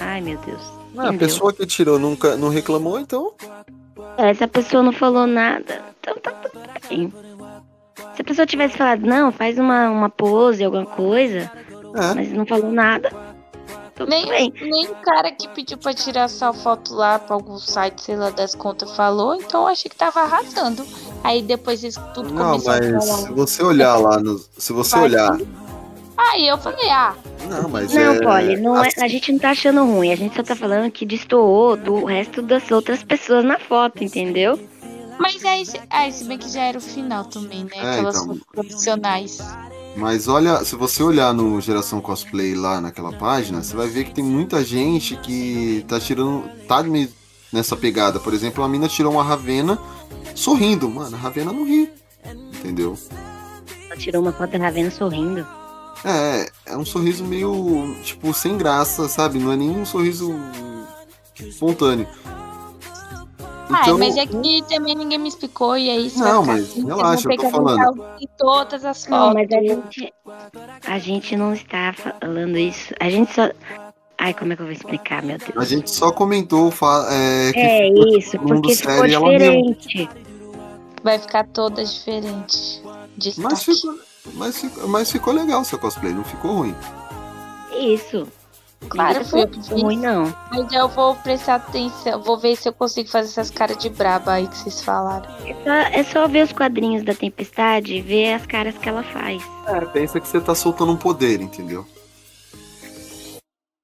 Ai, 0.00 0.20
meu 0.20 0.38
Deus. 0.38 0.62
Ah, 0.96 1.10
a 1.10 1.12
pessoa 1.12 1.52
que 1.52 1.66
tirou 1.66 1.98
nunca 1.98 2.36
não 2.36 2.48
reclamou, 2.48 2.98
então 2.98 3.32
Essa 4.16 4.46
pessoa 4.48 4.82
não 4.82 4.92
falou 4.92 5.26
nada. 5.26 5.82
Então 6.00 6.16
tá 6.18 6.30
tudo 6.30 6.60
bem. 6.88 7.12
Se 8.14 8.22
a 8.22 8.24
pessoa 8.24 8.46
tivesse 8.46 8.76
falado, 8.78 9.04
não, 9.04 9.32
faz 9.32 9.58
uma, 9.58 9.90
uma 9.90 10.08
pose, 10.08 10.64
alguma 10.64 10.86
coisa, 10.86 11.50
É. 11.94 12.14
mas 12.14 12.32
não 12.32 12.46
falou 12.46 12.70
nada. 12.72 13.10
Tudo 13.96 14.10
Nem, 14.10 14.28
bem. 14.28 14.52
nem 14.60 14.86
o 14.88 14.94
cara 14.96 15.32
que 15.32 15.48
pediu 15.48 15.78
pra 15.78 15.94
tirar 15.94 16.22
essa 16.24 16.52
foto 16.52 16.94
lá 16.94 17.18
pra 17.18 17.34
algum 17.34 17.58
site, 17.58 18.02
sei 18.02 18.14
lá, 18.16 18.28
das 18.30 18.54
contas 18.54 18.94
falou, 18.94 19.34
então 19.34 19.62
eu 19.62 19.68
achei 19.68 19.88
que 19.88 19.96
tava 19.96 20.20
arrasando. 20.20 20.86
Aí 21.24 21.40
depois 21.42 21.82
isso 21.82 22.00
tudo 22.12 22.32
Não, 22.32 22.50
começou 22.60 22.72
a 22.72 22.78
mas 22.78 23.06
falar. 23.06 23.18
se 23.18 23.32
você 23.32 23.62
olhar 23.62 23.96
lá 23.96 24.20
no. 24.20 24.38
Se 24.58 24.72
você 24.74 24.96
Vai 24.96 25.04
olhar. 25.04 25.38
Aí 26.18 26.46
eu 26.48 26.58
falei, 26.58 26.90
ah, 26.90 27.14
Não, 27.48 27.68
mas 27.68 27.92
Não, 27.92 28.02
é. 28.02 28.20
Polly, 28.20 28.56
não 28.60 28.82
é, 28.84 28.88
assim, 28.88 29.02
a 29.02 29.08
gente 29.08 29.32
não 29.32 29.38
tá 29.38 29.50
achando 29.50 29.84
ruim. 29.84 30.12
A 30.12 30.16
gente 30.16 30.34
só 30.36 30.42
tá 30.42 30.54
falando 30.56 30.90
que 30.90 31.04
destoou 31.06 31.76
do 31.76 32.04
resto 32.04 32.42
das 32.42 32.70
outras 32.70 33.02
pessoas 33.02 33.44
na 33.44 33.58
foto, 33.58 34.02
entendeu? 34.04 34.58
mas 35.18 35.42
aí, 35.46 35.64
se- 35.64 35.80
aí 35.88 36.12
se 36.12 36.24
bem 36.24 36.36
que 36.36 36.50
já 36.50 36.64
era 36.64 36.76
o 36.76 36.80
final 36.80 37.24
também, 37.24 37.64
né? 37.64 37.70
É, 37.76 37.90
Aquelas 37.92 38.16
então. 38.16 38.26
fotos 38.28 38.42
profissionais. 38.52 39.38
Mas 39.96 40.28
olha, 40.28 40.62
se 40.64 40.76
você 40.76 41.02
olhar 41.02 41.32
no 41.32 41.60
Geração 41.60 42.00
Cosplay 42.00 42.54
lá 42.54 42.80
naquela 42.80 43.12
página, 43.12 43.62
você 43.62 43.74
vai 43.74 43.88
ver 43.88 44.04
que 44.04 44.14
tem 44.14 44.24
muita 44.24 44.62
gente 44.62 45.16
que 45.16 45.84
tá 45.88 45.98
tirando. 45.98 46.44
tá 46.68 46.82
nessa 47.52 47.76
pegada. 47.76 48.20
Por 48.20 48.34
exemplo, 48.34 48.62
a 48.62 48.68
mina 48.68 48.88
tirou 48.88 49.12
uma 49.12 49.24
Ravena 49.24 49.78
sorrindo. 50.34 50.88
Mano, 50.88 51.16
a 51.16 51.18
Ravena 51.18 51.52
não 51.52 51.64
ri. 51.64 51.90
Entendeu? 52.58 52.98
Ela 53.86 53.96
tirou 53.96 54.20
uma 54.22 54.32
foto 54.32 54.50
da 54.50 54.58
Ravena 54.58 54.90
sorrindo. 54.90 55.46
É, 56.04 56.50
é 56.66 56.76
um 56.76 56.84
sorriso 56.84 57.24
meio, 57.24 57.96
tipo, 58.02 58.32
sem 58.34 58.58
graça, 58.58 59.08
sabe? 59.08 59.38
Não 59.38 59.50
é 59.50 59.56
nem 59.56 59.70
um 59.70 59.86
sorriso 59.86 60.34
espontâneo. 61.40 62.06
Ah, 63.68 63.92
mas 63.98 64.16
é 64.16 64.26
que 64.26 64.62
também 64.68 64.94
ninguém 64.94 65.18
me 65.18 65.28
explicou, 65.28 65.76
e 65.76 65.90
aí 65.90 66.06
isso 66.06 66.18
Então- 66.18 66.34
Não, 66.34 66.44
vai 66.44 66.56
mas 66.56 66.70
assim, 66.70 66.84
relaxa, 66.86 67.28
eu 67.32 67.36
tô 67.36 67.50
falando. 67.50 68.04
Em 68.20 68.28
todas 68.38 68.84
as 68.84 69.06
Não, 69.06 69.18
fotos. 69.18 69.34
mas 69.34 69.52
a 69.52 69.62
gente. 69.62 70.14
A 70.86 70.98
gente 70.98 71.36
não 71.36 71.52
está 71.52 71.92
falando 71.92 72.56
isso. 72.58 72.94
A 73.00 73.10
gente 73.10 73.32
só. 73.34 73.50
Ai, 74.18 74.32
como 74.32 74.52
é 74.52 74.56
que 74.56 74.62
eu 74.62 74.66
vou 74.66 74.72
explicar, 74.72 75.22
meu 75.22 75.36
Deus? 75.38 75.50
A 75.56 75.64
gente 75.64 75.90
só 75.90 76.10
comentou 76.10 76.68
é, 77.10 77.52
que 77.52 77.58
É 77.58 77.88
ficou 77.88 78.18
isso, 78.18 78.38
porque 78.38 78.74
ficou 78.74 79.04
e 79.04 79.08
diferente. 79.10 80.08
Vai 81.02 81.18
ficar 81.18 81.46
todas 81.48 81.92
diferentes. 81.94 82.82
Destaque. 83.16 83.48
Mas 83.48 83.62
ficou, 83.62 83.94
mas, 84.34 84.60
ficou, 84.60 84.88
mas 84.88 85.12
ficou 85.12 85.32
legal 85.32 85.60
o 85.60 85.64
seu 85.64 85.78
cosplay, 85.78 86.12
não 86.12 86.24
ficou 86.24 86.52
ruim. 86.58 86.74
Isso. 87.78 88.26
Claro, 88.88 89.24
foi 89.24 89.48
ruim, 89.70 89.98
não. 89.98 90.32
Mas 90.50 90.72
eu 90.72 90.88
vou 90.88 91.14
prestar 91.16 91.56
atenção, 91.56 92.22
vou 92.22 92.38
ver 92.38 92.56
se 92.56 92.68
eu 92.68 92.72
consigo 92.72 93.08
fazer 93.08 93.28
essas 93.28 93.50
caras 93.50 93.76
de 93.76 93.88
braba 93.88 94.32
aí 94.32 94.46
que 94.46 94.56
vocês 94.56 94.82
falaram. 94.82 95.28
É 95.44 95.54
só, 95.54 95.70
é 95.70 96.02
só 96.04 96.28
ver 96.28 96.44
os 96.44 96.52
quadrinhos 96.52 97.04
da 97.04 97.14
Tempestade 97.14 97.94
e 97.94 98.02
ver 98.02 98.34
as 98.34 98.46
caras 98.46 98.76
que 98.78 98.88
ela 98.88 99.02
faz. 99.02 99.42
É, 99.66 99.80
pensa 99.86 100.20
que 100.20 100.28
você 100.28 100.40
tá 100.40 100.54
soltando 100.54 100.92
um 100.92 100.96
poder, 100.96 101.40
entendeu? 101.40 101.86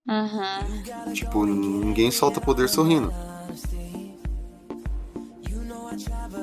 Uhum. 0.08 1.12
Tipo, 1.12 1.46
ninguém 1.46 2.10
solta 2.10 2.40
poder 2.40 2.68
sorrindo. 2.68 3.12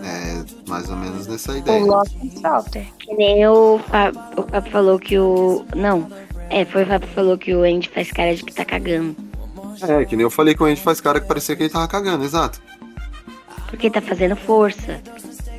É, 0.04 0.44
Mais 0.70 0.90
ou 0.90 0.96
menos 0.96 1.28
nessa 1.28 1.54
O 1.54 1.58
ideia. 1.58 1.84
Lost 1.86 2.16
Salter. 2.42 2.88
Que 3.00 3.14
nem 3.16 3.46
o 3.48 3.76
o 3.76 3.80
Fábio 3.80 4.72
falou 4.72 5.00
que 5.00 5.18
o. 5.20 5.66
Não. 5.76 6.08
É, 6.50 6.66
foi 6.66 6.84
o 6.84 6.88
Fábio 6.88 7.08
que 7.08 7.14
falou 7.14 7.38
que 7.38 7.54
o 7.54 7.64
Andy 7.64 7.90
faz 7.90 8.12
cara 8.12 8.36
de 8.36 8.44
que 8.44 8.54
tá 8.54 8.66
cagando. 8.66 9.16
É, 9.88 10.04
que 10.06 10.16
nem 10.16 10.24
eu 10.24 10.30
falei 10.32 10.56
que 10.56 10.62
o 10.64 10.66
Andy 10.66 10.82
faz 10.82 11.00
cara 11.00 11.20
que 11.20 11.28
parecia 11.28 11.56
que 11.56 11.64
ele 11.64 11.70
tava 11.70 11.88
cagando, 11.88 12.24
exato. 12.24 12.62
Porque 13.70 13.90
tá 13.90 14.02
fazendo 14.02 14.36
força. 14.36 15.00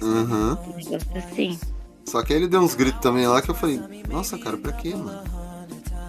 Uhum. 0.02 0.52
Um 0.52 0.76
negócio 0.76 1.08
assim. 1.16 1.58
Só 2.06 2.22
que 2.22 2.32
aí 2.32 2.40
ele 2.40 2.48
deu 2.48 2.60
uns 2.60 2.74
gritos 2.74 3.00
também 3.00 3.26
lá 3.26 3.40
que 3.40 3.50
eu 3.50 3.54
falei, 3.54 3.80
nossa, 4.08 4.36
cara, 4.36 4.56
pra 4.56 4.72
quê, 4.72 4.90
mano? 4.94 5.22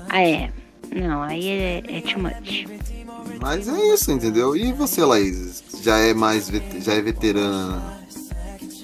Ah, 0.10 0.24
é. 0.24 0.52
Não, 0.94 1.22
aí 1.22 1.48
é, 1.48 1.84
é 1.88 2.02
too 2.02 2.20
much. 2.22 2.66
Mas 3.40 3.68
é 3.68 3.94
isso, 3.94 4.12
entendeu? 4.12 4.56
E 4.56 4.74
você, 4.74 5.04
Laís? 5.06 5.64
Já 5.84 5.98
é 6.00 6.14
mais 6.14 6.50
vet- 6.50 6.82
já 6.82 6.94
é 6.94 7.02
veterana. 7.02 7.82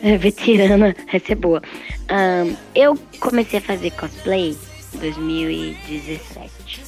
É, 0.02 0.18
veterana, 0.18 0.96
essa 1.12 1.32
é 1.32 1.36
boa. 1.36 1.62
Ahn, 2.10 2.56
eu 2.76 2.98
comecei 3.20 3.60
a 3.60 3.62
fazer 3.62 3.92
cosplay 3.92 4.56
2017. 4.98 6.82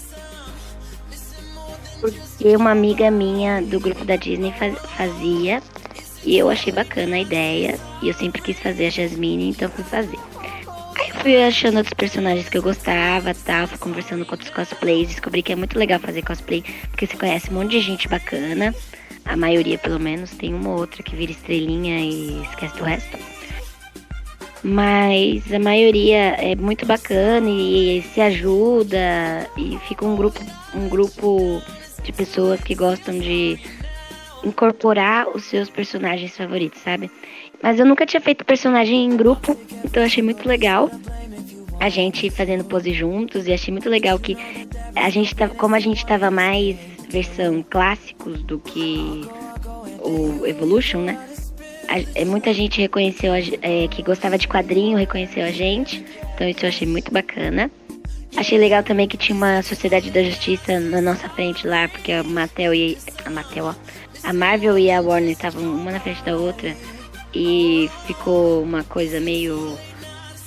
Porque 2.02 2.56
uma 2.56 2.72
amiga 2.72 3.12
minha 3.12 3.62
do 3.62 3.80
grupo 3.80 4.06
da 4.06 4.16
Disney 4.16 4.54
faz- 4.54 4.78
fazia 4.96 5.62
e 6.24 6.38
eu 6.38 6.50
achei 6.50 6.72
bacana 6.72 7.16
a 7.18 7.20
ideia. 7.20 7.78
E 8.02 8.08
eu 8.08 8.14
sempre 8.14 8.42
quis 8.42 8.58
fazer 8.60 8.88
a 8.88 8.90
Jasmine, 8.90 9.50
então 9.50 9.70
fui 9.70 9.84
fazer. 9.84 10.18
Aí 10.98 11.12
fui 11.22 11.42
achando 11.44 11.78
outros 11.78 11.94
personagens 11.94 12.48
que 12.50 12.58
eu 12.58 12.62
gostava 12.62 13.34
tal, 13.34 13.68
fui 13.68 13.78
conversando 13.78 14.26
com 14.26 14.34
outros 14.34 14.50
cosplays, 14.50 15.10
descobri 15.10 15.42
que 15.44 15.52
é 15.52 15.56
muito 15.56 15.78
legal 15.78 16.00
fazer 16.00 16.22
cosplay, 16.24 16.64
porque 16.90 17.06
você 17.08 17.18
conhece 17.18 17.50
um 17.50 17.54
monte 17.54 17.72
de 17.72 17.82
gente 17.82 18.08
bacana. 18.08 18.74
A 19.26 19.36
maioria, 19.38 19.78
pelo 19.78 20.00
menos, 20.00 20.32
tem 20.32 20.54
uma 20.54 20.70
ou 20.72 20.80
outra 20.80 21.04
que 21.04 21.16
vira 21.16 21.32
estrelinha 21.32 22.00
e 22.00 22.42
esquece 22.44 22.76
do 22.78 22.84
resto. 22.84 23.18
Mas 24.64 25.52
a 25.54 25.60
maioria 25.60 26.36
é 26.38 26.56
muito 26.56 26.86
bacana 26.86 27.50
e, 27.50 28.04
se 28.14 28.20
ajuda 28.20 29.50
e 29.58 29.78
fica 29.88 30.06
um 30.06 30.16
grupo, 30.16 30.40
um 30.76 30.90
grupo 30.90 31.62
de 32.04 32.12
pessoas 32.12 32.60
que 32.62 32.76
gostam 32.76 33.18
de 33.18 33.58
incorporar 34.44 35.30
os 35.30 35.46
seus 35.46 35.70
personagens 35.70 36.36
favoritos, 36.36 36.82
sabe? 36.82 37.10
Mas 37.62 37.80
eu 37.80 37.86
nunca 37.86 38.06
tinha 38.06 38.22
feito 38.22 38.46
personagem 38.46 39.06
em 39.06 39.16
grupo, 39.16 39.58
então 39.84 40.04
achei 40.04 40.24
muito 40.24 40.48
legal 40.48 40.90
a 41.80 41.90
gente 41.90 42.30
fazendo 42.30 42.66
pose 42.66 42.94
juntos 42.94 43.48
e 43.48 43.54
achei 43.54 43.72
muito 43.72 43.90
legal 43.90 44.20
que 44.20 44.38
a 44.96 45.10
gente 45.10 45.34
tava, 45.36 45.56
como 45.56 45.76
a 45.76 45.80
gente 45.80 46.06
tava 46.06 46.30
mais 46.30 46.76
versão 47.10 47.64
clássicos 47.68 48.44
do 48.44 48.60
que 48.60 49.26
o 50.02 50.46
Evolution, 50.46 51.00
né? 51.00 51.29
A- 51.90 52.04
é, 52.22 52.24
muita 52.26 52.54
gente 52.54 52.80
reconheceu 52.80 53.34
a 53.34 53.40
é, 53.40 53.88
que 53.90 54.04
gostava 54.04 54.38
de 54.38 54.48
quadrinho, 54.48 54.98
reconheceu 54.98 55.44
a 55.44 55.52
gente, 55.52 56.06
então 56.36 56.48
isso 56.48 56.64
eu 56.66 56.70
achei 56.70 56.88
muito 56.88 57.12
bacana. 57.12 57.70
Achei 58.38 58.60
legal 58.60 58.84
também 58.84 59.08
que 59.08 59.18
tinha 59.18 59.36
uma 59.36 59.62
Sociedade 59.64 60.12
da 60.12 60.22
Justiça 60.24 60.80
na 60.80 61.02
nossa 61.02 61.28
frente 61.30 61.66
lá, 61.66 61.88
porque 61.88 62.12
a 62.12 62.24
Mattel 62.24 62.74
e 62.76 62.96
a 63.26 63.30
Mattel, 63.32 63.66
ó, 63.66 63.74
a 64.24 64.32
Marvel 64.32 64.78
e 64.78 64.92
a 64.92 65.02
Warner 65.02 65.32
estavam 65.32 65.64
uma 65.64 65.92
na 65.92 66.00
frente 66.00 66.24
da 66.24 66.38
outra 66.38 66.76
e 67.34 67.90
ficou 68.06 68.62
uma 68.62 68.84
coisa 68.84 69.20
meio 69.20 69.76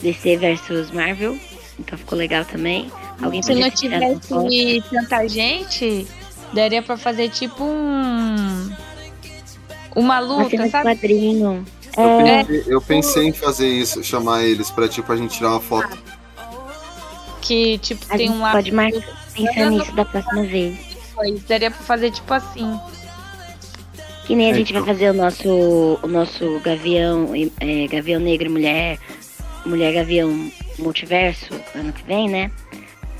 DC 0.00 0.36
versus 0.36 0.90
Marvel, 0.92 1.36
então 1.78 1.98
ficou 1.98 2.16
legal 2.16 2.44
tambem. 2.44 2.90
Alguém 3.20 3.42
Se 3.42 3.52
não 3.54 3.70
tivesse 3.70 4.82
tanta 4.90 5.28
gente, 5.28 6.06
daria 6.52 6.82
pra 6.82 6.96
fazer 6.96 7.30
tipo 7.30 7.64
um. 7.64 8.70
Uma 9.94 10.18
luta, 10.20 10.56
de 10.56 10.68
sabe? 10.70 10.84
quadrinho. 10.96 11.64
Eu, 11.96 12.02
É, 12.04 12.44
pensei, 12.44 12.64
eu 12.74 12.80
pensei 12.80 13.26
em 13.28 13.32
fazer 13.32 13.68
isso, 13.68 14.02
chamar 14.02 14.42
eles 14.44 14.70
pra 14.70 14.88
tipo 14.88 15.12
a 15.12 15.16
gente 15.16 15.36
tirar 15.36 15.50
uma 15.50 15.60
foto. 15.60 15.98
Que 17.40 17.78
tipo 17.78 18.04
a 18.08 18.16
tem 18.16 18.28
gente 18.28 18.36
um 18.36 18.40
lado. 18.40 18.52
pode 18.54 18.72
marcar, 18.72 19.02
pensar 19.34 19.70
nisso 19.70 19.92
da 19.92 20.04
próxima 20.04 20.42
vez. 20.44 20.78
depois. 21.08 21.42
Daria 21.44 21.70
pra 21.70 21.80
fazer 21.80 22.10
tipo 22.10 22.32
assim. 22.32 22.78
Que 24.26 24.36
nem 24.36 24.46
a 24.46 24.50
É, 24.52 24.54
gente 24.54 24.72
vai 24.72 24.80
então. 24.82 24.94
fazer 24.94 25.10
o 25.10 25.14
nosso, 25.14 25.98
o 26.02 26.06
nosso 26.06 26.60
Gavião, 26.60 27.30
é, 27.60 27.86
Gavião 27.88 28.20
Negro 28.20 28.50
Mulher, 28.50 28.98
Mulher 29.66 29.92
Gavião 29.92 30.50
Multiverso, 30.78 31.48
ano 31.74 31.92
que 31.92 32.04
vem, 32.04 32.28
né? 32.28 32.50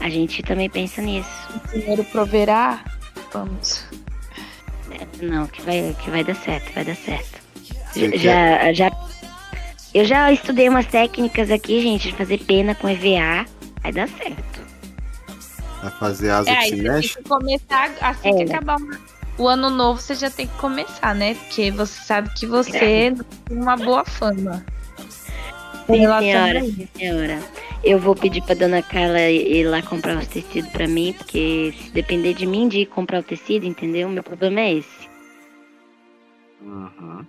A 0.01 0.09
gente 0.09 0.43
também 0.43 0.70
pensa 0.70 1.03
nisso. 1.03 1.28
Primeiro 1.69 2.05
proverá. 2.05 2.85
Vamos. 3.32 3.85
É, 4.93 5.24
Não, 5.27 5.47
que 5.47 5.62
vai, 5.62 5.97
que 6.02 6.10
vai 6.10 6.24
dar 6.24 6.35
certo, 6.36 6.73
vai 6.74 6.85
dar 6.85 6.97
certo. 6.97 7.40
Você 7.93 8.16
Já, 8.19 8.73
já, 8.73 8.90
eu 9.94 10.05
já 10.05 10.32
estudei 10.32 10.69
umas 10.69 10.86
técnicas 10.86 11.51
aqui, 11.51 11.81
gente, 11.82 12.09
de 12.10 12.16
fazer 12.16 12.39
pena 12.39 12.74
com 12.74 12.89
EVA. 12.89 13.47
Vai 13.82 13.93
dar 13.93 14.09
certo. 14.09 14.62
Vai 15.82 15.90
fazer 15.93 16.31
asa 16.31 16.51
É, 16.51 16.55
que 16.55 16.60
aí 16.64 16.70
se 16.70 16.77
você 16.77 16.82
mexe. 16.82 17.14
tem 17.14 17.23
que 17.23 17.28
começar 17.28 17.90
assim 18.01 18.28
É. 18.40 18.44
que 18.44 18.52
acabar 18.52 18.77
o 19.39 19.48
ano 19.48 19.70
novo, 19.70 20.01
você 20.01 20.14
já 20.14 20.31
tem 20.31 20.47
que 20.47 20.55
começar, 20.56 21.14
né? 21.14 21.35
Porque 21.35 21.70
você 21.70 22.02
sabe 22.05 22.31
que 22.35 22.47
você 22.47 22.70
tem 22.78 23.16
uma 23.51 23.77
boa 23.77 24.05
fama. 24.05 24.64
Sim, 25.86 26.06
senhora, 26.19 26.59
a 26.59 26.62
sim, 26.62 26.89
senhora. 26.97 27.39
Eu 27.85 27.99
vou 27.99 28.15
pedir 28.15 28.43
pra 28.43 28.55
dona 28.55 28.81
Carla 28.81 29.21
ir 29.29 29.65
lá 29.65 29.83
comprar 29.83 30.17
os 30.17 30.29
tecidos 30.29 30.71
pra 30.71 30.87
mim, 30.87 31.13
porque 31.13 31.75
se 31.77 31.91
depender 31.91 32.33
de 32.35 32.47
mim 32.47 32.69
de 32.69 32.81
ir 32.81 32.87
comprar 32.87 33.21
o 33.21 33.23
tecido, 33.25 33.67
entendeu? 33.67 34.09
Meu 34.09 34.23
problema 34.23 34.61
é 34.61 34.75
esse. 34.75 35.09
Uhum. 36.61 37.27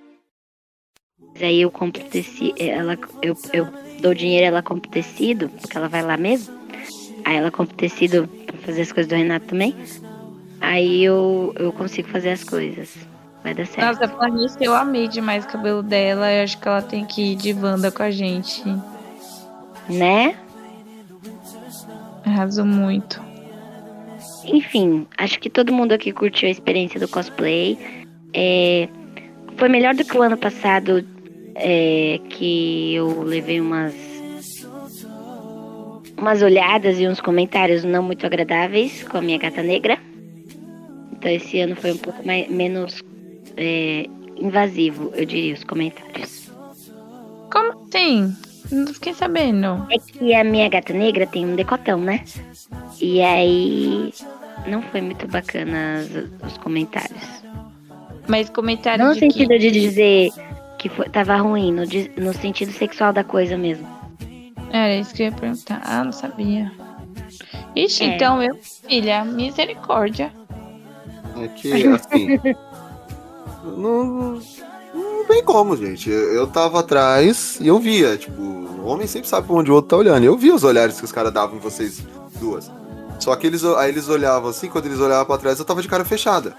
Mas 1.34 1.42
aí 1.42 1.62
eu 1.62 1.72
compro 1.72 2.04
tecido, 2.04 2.54
ela, 2.60 2.98
eu, 3.24 3.36
eu 3.52 3.68
dou 4.00 4.14
dinheiro, 4.14 4.46
ela 4.46 4.62
compra 4.62 4.88
o 4.88 4.92
tecido, 4.92 5.50
porque 5.50 5.76
ela 5.76 5.90
vai 5.90 6.04
lá 6.04 6.18
mesmo. 6.18 6.54
Aí 7.26 7.38
ela 7.38 7.50
compra 7.50 7.74
o 7.74 7.78
tecido 7.78 8.28
pra 8.46 8.58
fazer 8.60 8.82
as 8.84 8.92
coisas 8.92 9.10
do 9.10 9.16
Renato 9.16 9.48
também. 9.48 9.76
Aí 10.62 11.04
eu, 11.04 11.54
eu 11.58 11.74
consigo 11.74 12.10
fazer 12.10 12.30
as 12.30 12.44
coisas. 12.44 12.96
Vai 13.44 13.56
dar 13.56 13.66
certo. 13.66 14.00
Nossa, 14.00 14.08
falando 14.08 14.40
nisso, 14.40 14.58
eu 14.62 14.76
amei 14.76 15.08
demais 15.08 15.46
o 15.46 15.48
cabelo 15.48 15.82
dela. 15.82 16.32
Eu 16.32 16.44
acho 16.44 16.60
que 16.60 16.68
ela 16.68 16.82
tem 16.82 17.06
que 17.06 17.34
ir 17.34 17.36
de 17.36 17.54
Wanda 17.54 17.92
com 17.92 18.04
a 18.04 18.12
gente. 18.12 18.64
Né? 19.90 20.38
Arrasou 22.26 22.66
muito. 22.66 23.22
Enfim, 24.46 25.08
acho 25.18 25.40
que 25.40 25.50
todo 25.50 25.74
mundo 25.74 25.94
aqui 25.94 26.12
curtiu 26.12 26.48
a 26.48 26.52
experiência 26.52 27.00
do 27.00 27.08
cosplay. 27.08 27.78
É, 28.34 28.88
foi 29.58 29.70
melhor 29.70 29.94
do 29.94 30.04
que 30.04 30.18
o 30.18 30.22
ano 30.22 30.38
passado, 30.38 31.06
é, 31.56 32.20
que 32.30 32.96
eu 32.96 33.24
levei 33.24 33.60
umas 33.62 33.94
umas 36.18 36.42
olhadas 36.42 37.00
e 37.00 37.08
uns 37.08 37.20
comentários 37.20 37.84
não 37.84 38.02
muito 38.02 38.26
agradáveis 38.26 39.04
com 39.04 39.18
a 39.18 39.22
minha 39.22 39.38
gata 39.38 39.62
negra. 39.62 39.98
Então 41.12 41.30
esse 41.30 41.60
ano 41.60 41.76
foi 41.76 41.92
um 41.92 41.98
pouco 41.98 42.26
mais, 42.26 42.50
menos 42.50 43.02
é, 43.58 44.06
invasivo, 44.38 45.12
eu 45.16 45.26
diria, 45.26 45.54
os 45.54 45.64
comentários. 45.64 46.50
Como 47.52 47.88
assim? 47.88 48.34
Não 48.72 48.88
fiquei 48.94 49.14
sabendo. 49.14 49.86
É 49.92 49.98
que 50.00 50.34
a 50.34 50.44
minha 50.44 50.70
gata 50.70 50.94
negra 50.94 51.26
tem 51.28 51.46
um 51.46 51.56
decotão, 51.56 52.00
né? 52.00 52.24
E 53.00 53.22
aí 53.22 54.14
não 54.68 54.82
foi 54.82 55.02
muito 55.02 55.28
bacana 55.28 56.00
os, 56.02 56.52
os 56.52 56.58
comentários. 56.58 57.44
Mas 58.28 58.50
comentário 58.50 59.04
Não 59.04 59.10
no 59.10 59.14
de 59.16 59.20
sentido 59.20 59.50
que... 59.50 59.60
de 59.60 59.72
dizer 59.72 60.32
que 60.78 60.90
foi, 60.90 61.10
tava 61.10 61.36
ruim, 61.38 61.72
no, 61.72 61.84
no 62.18 62.34
sentido 62.34 62.72
sexual 62.72 63.12
da 63.14 63.24
coisa 63.24 63.58
mesmo. 63.58 63.88
Era 64.72 64.96
isso 64.96 65.14
que 65.14 65.24
eu 65.24 65.28
ia 65.28 65.32
perguntar. 65.32 65.82
Ah, 65.84 66.04
não 66.04 66.12
sabia. 66.12 66.72
Ixi, 67.76 68.04
É. 68.04 68.08
então 68.08 68.42
eu, 68.42 68.56
filha, 68.88 69.24
misericórdia. 69.26 70.32
É 71.38 71.48
que, 71.50 71.88
assim. 71.88 72.28
não, 73.78 74.42
não 75.24 75.36
tem 75.36 75.44
como, 75.44 75.76
gente. 75.76 76.10
Eu, 76.10 76.34
eu 76.34 76.48
tava 76.48 76.80
atrás 76.80 77.58
e 77.60 77.68
eu 77.68 77.80
via. 77.80 78.18
Tipo, 78.18 78.42
o 78.42 78.86
homem 78.86 79.08
sempre 79.08 79.28
sabe 79.28 79.48
pra 79.48 79.56
onde 79.56 79.72
o 79.72 79.76
outro 79.76 79.90
tá 79.90 79.98
olhando. 79.98 80.24
Eu 80.24 80.38
via 80.38 80.54
os 80.54 80.64
olhares 80.64 81.00
que 81.00 81.06
os 81.06 81.12
caras 81.12 81.34
davam 81.34 81.56
em 81.58 81.60
vocês 81.60 82.04
duas. 82.40 82.72
Só 83.20 83.36
que 83.36 83.48
eles, 83.48 83.64
aí 83.64 83.90
eles 83.90 84.10
olhavam 84.10 84.50
assim, 84.50 84.68
quando 84.70 84.86
eles 84.88 85.00
olhavam 85.00 85.26
pra 85.26 85.38
trás, 85.38 85.58
eu 85.60 85.66
tava 85.66 85.82
de 85.82 85.88
cara 85.88 86.04
fechada. 86.04 86.56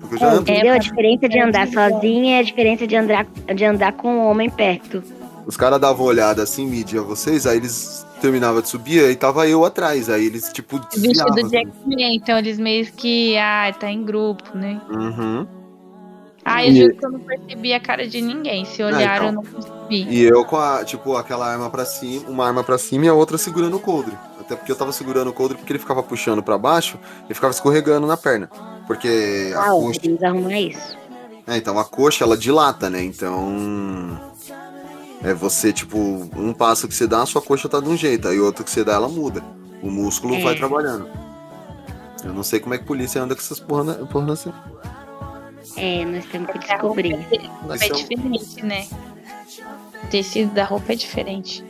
Porque 0.00 0.16
eu 0.16 0.18
já 0.18 0.26
É, 0.26 0.30
ando. 0.30 0.40
entendeu? 0.42 0.72
É, 0.72 0.76
a 0.76 0.78
diferença 0.78 1.28
de 1.28 1.38
andar 1.40 1.66
sozinha 1.68 2.36
é 2.36 2.40
a 2.40 2.42
diferença 2.42 2.86
de 2.86 2.94
andar, 2.96 3.26
de 3.54 3.64
andar 3.64 3.92
com 3.92 4.18
o 4.18 4.26
homem 4.30 4.50
perto. 4.50 5.02
Os 5.46 5.56
caras 5.56 5.80
davam 5.80 6.04
olhada 6.06 6.42
assim, 6.42 6.66
media 6.66 7.00
vocês, 7.02 7.46
aí 7.46 7.56
eles 7.56 8.06
terminavam 8.20 8.60
de 8.60 8.68
subir, 8.68 9.04
aí 9.04 9.16
tava 9.16 9.48
eu 9.48 9.64
atrás. 9.64 10.08
Aí 10.10 10.26
eles, 10.26 10.52
tipo, 10.52 10.78
desviavam. 10.78 11.34
Vestido 11.34 11.50
de 11.50 11.56
assim. 11.56 11.68
X-Men, 11.68 12.16
então 12.16 12.38
eles 12.38 12.58
meio 12.58 12.86
que, 12.92 13.36
ah, 13.38 13.72
tá 13.78 13.90
em 13.90 14.04
grupo, 14.04 14.44
né? 14.56 14.80
Uhum. 14.90 15.46
Ah, 16.44 16.64
eu 16.64 16.72
E- 16.72 16.76
juro 16.80 16.96
que 16.96 17.06
eu 17.06 17.10
não 17.10 17.20
percebi 17.20 17.72
a 17.72 17.80
cara 17.80 18.06
de 18.08 18.20
ninguém. 18.20 18.64
Se 18.64 18.82
olharam, 18.82 19.26
eu 19.26 19.30
então. 19.32 19.42
não 19.44 19.62
percebi. 19.62 20.02
E 20.10 20.22
eu 20.24 20.44
com 20.44 20.56
a, 20.56 20.84
tipo, 20.84 21.16
aquela 21.16 21.46
arma 21.46 21.70
pra 21.70 21.84
cima, 21.84 22.28
uma 22.28 22.46
arma 22.46 22.64
pra 22.64 22.78
cima 22.78 23.04
e 23.04 23.08
a 23.08 23.14
outra 23.14 23.38
segurando 23.38 23.76
o 23.76 23.80
coldre. 23.80 24.16
Até 24.40 24.56
porque 24.56 24.72
eu 24.72 24.76
tava 24.76 24.90
segurando 24.92 25.28
o 25.28 25.32
coldre 25.32 25.56
porque 25.56 25.72
ele 25.72 25.78
ficava 25.78 26.02
puxando 26.02 26.42
pra 26.42 26.58
baixo 26.58 26.98
e 27.30 27.34
ficava 27.34 27.52
escorregando 27.52 28.06
na 28.06 28.16
perna. 28.16 28.50
Porque 28.86 29.52
a 29.54 29.60
Ah, 29.66 29.70
coxa. 29.70 30.00
podemos 30.00 30.22
arrumar 30.22 30.58
isso. 30.60 30.96
É, 31.46 31.56
então 31.56 31.78
a 31.78 31.84
coxa 31.84 32.24
ela 32.24 32.36
dilata, 32.36 32.90
né? 32.90 33.02
Então. 33.04 34.20
É 35.24 35.32
você, 35.32 35.72
tipo, 35.72 35.96
um 36.36 36.52
passo 36.52 36.88
que 36.88 36.94
você 36.94 37.06
dá, 37.06 37.22
a 37.22 37.26
sua 37.26 37.40
coxa 37.40 37.68
tá 37.68 37.78
de 37.78 37.88
um 37.88 37.96
jeito, 37.96 38.26
aí 38.26 38.40
outro 38.40 38.64
que 38.64 38.70
você 38.70 38.82
dá, 38.82 38.94
ela 38.94 39.08
muda. 39.08 39.40
O 39.80 39.88
músculo 39.88 40.34
É. 40.34 40.42
vai 40.42 40.56
trabalhando. 40.56 41.08
Eu 42.24 42.32
não 42.32 42.42
sei 42.42 42.58
como 42.58 42.74
é 42.74 42.78
que 42.78 42.84
polícia 42.84 43.22
anda 43.22 43.34
com 43.36 43.40
essas 43.40 43.60
porra, 43.60 43.84
na- 43.84 43.94
porra 44.06 44.32
assim. 44.32 44.52
É, 45.76 46.04
nós 46.04 46.24
temos 46.26 46.50
que 46.50 46.58
descobrir. 46.58 47.14
É 47.70 47.78
são- 47.78 47.96
diferente, 47.96 48.64
né? 48.64 48.86
O 50.02 50.06
tecido 50.08 50.52
da 50.52 50.64
roupa 50.64 50.92
é 50.92 50.96
diferente. 50.96 51.64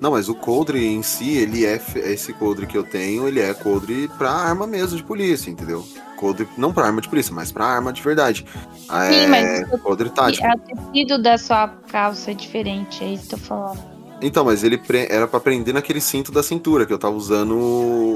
Não, 0.00 0.12
mas 0.12 0.28
o 0.30 0.34
coldre 0.34 0.86
em 0.86 1.02
si, 1.02 1.36
ele 1.36 1.66
é. 1.66 1.80
Esse 1.96 2.32
coldre 2.32 2.66
que 2.66 2.76
eu 2.76 2.82
tenho, 2.82 3.28
ele 3.28 3.40
é 3.40 3.52
coldre 3.52 4.08
pra 4.16 4.30
arma 4.30 4.66
mesmo 4.66 4.96
de 4.96 5.02
polícia, 5.04 5.50
entendeu? 5.50 5.86
Coldre, 6.16 6.48
não 6.56 6.72
pra 6.72 6.86
arma 6.86 7.00
de 7.02 7.08
polícia, 7.08 7.34
mas 7.34 7.52
pra 7.52 7.66
arma 7.66 7.92
de 7.92 8.00
verdade. 8.02 8.46
Ah, 8.88 9.10
Sim, 9.10 9.24
é 9.24 9.26
mas- 9.26 9.80
coldre 9.82 10.08
tático. 10.10 10.46
O 10.46 10.58
tecido 10.92 11.22
da 11.22 11.36
sua 11.36 11.68
calça 11.68 12.30
é 12.30 12.34
diferente, 12.34 13.04
é 13.04 13.08
isso 13.12 13.28
que 13.28 13.34
eu 13.34 13.38
tô 13.38 13.44
falando. 13.44 13.78
Então, 14.22 14.44
mas 14.44 14.62
ele 14.64 14.76
pre- 14.78 15.06
era 15.10 15.26
pra 15.26 15.40
prender 15.40 15.72
naquele 15.72 16.00
cinto 16.00 16.30
da 16.32 16.42
cintura, 16.42 16.84
que 16.86 16.92
eu 16.92 16.98
tava 16.98 17.14
usando 17.16 17.52
o. 17.56 17.60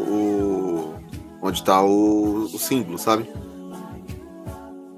o- 0.09 0.95
onde 1.47 1.63
tá 1.63 1.83
o, 1.83 2.45
o 2.45 2.59
símbolo, 2.59 2.97
sabe? 2.99 3.29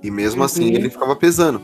E 0.02 0.10
mesmo 0.10 0.42
assim 0.44 0.64
Uhum. 0.70 0.74
ele 0.76 0.90
ficava 0.90 1.16
pesando. 1.16 1.60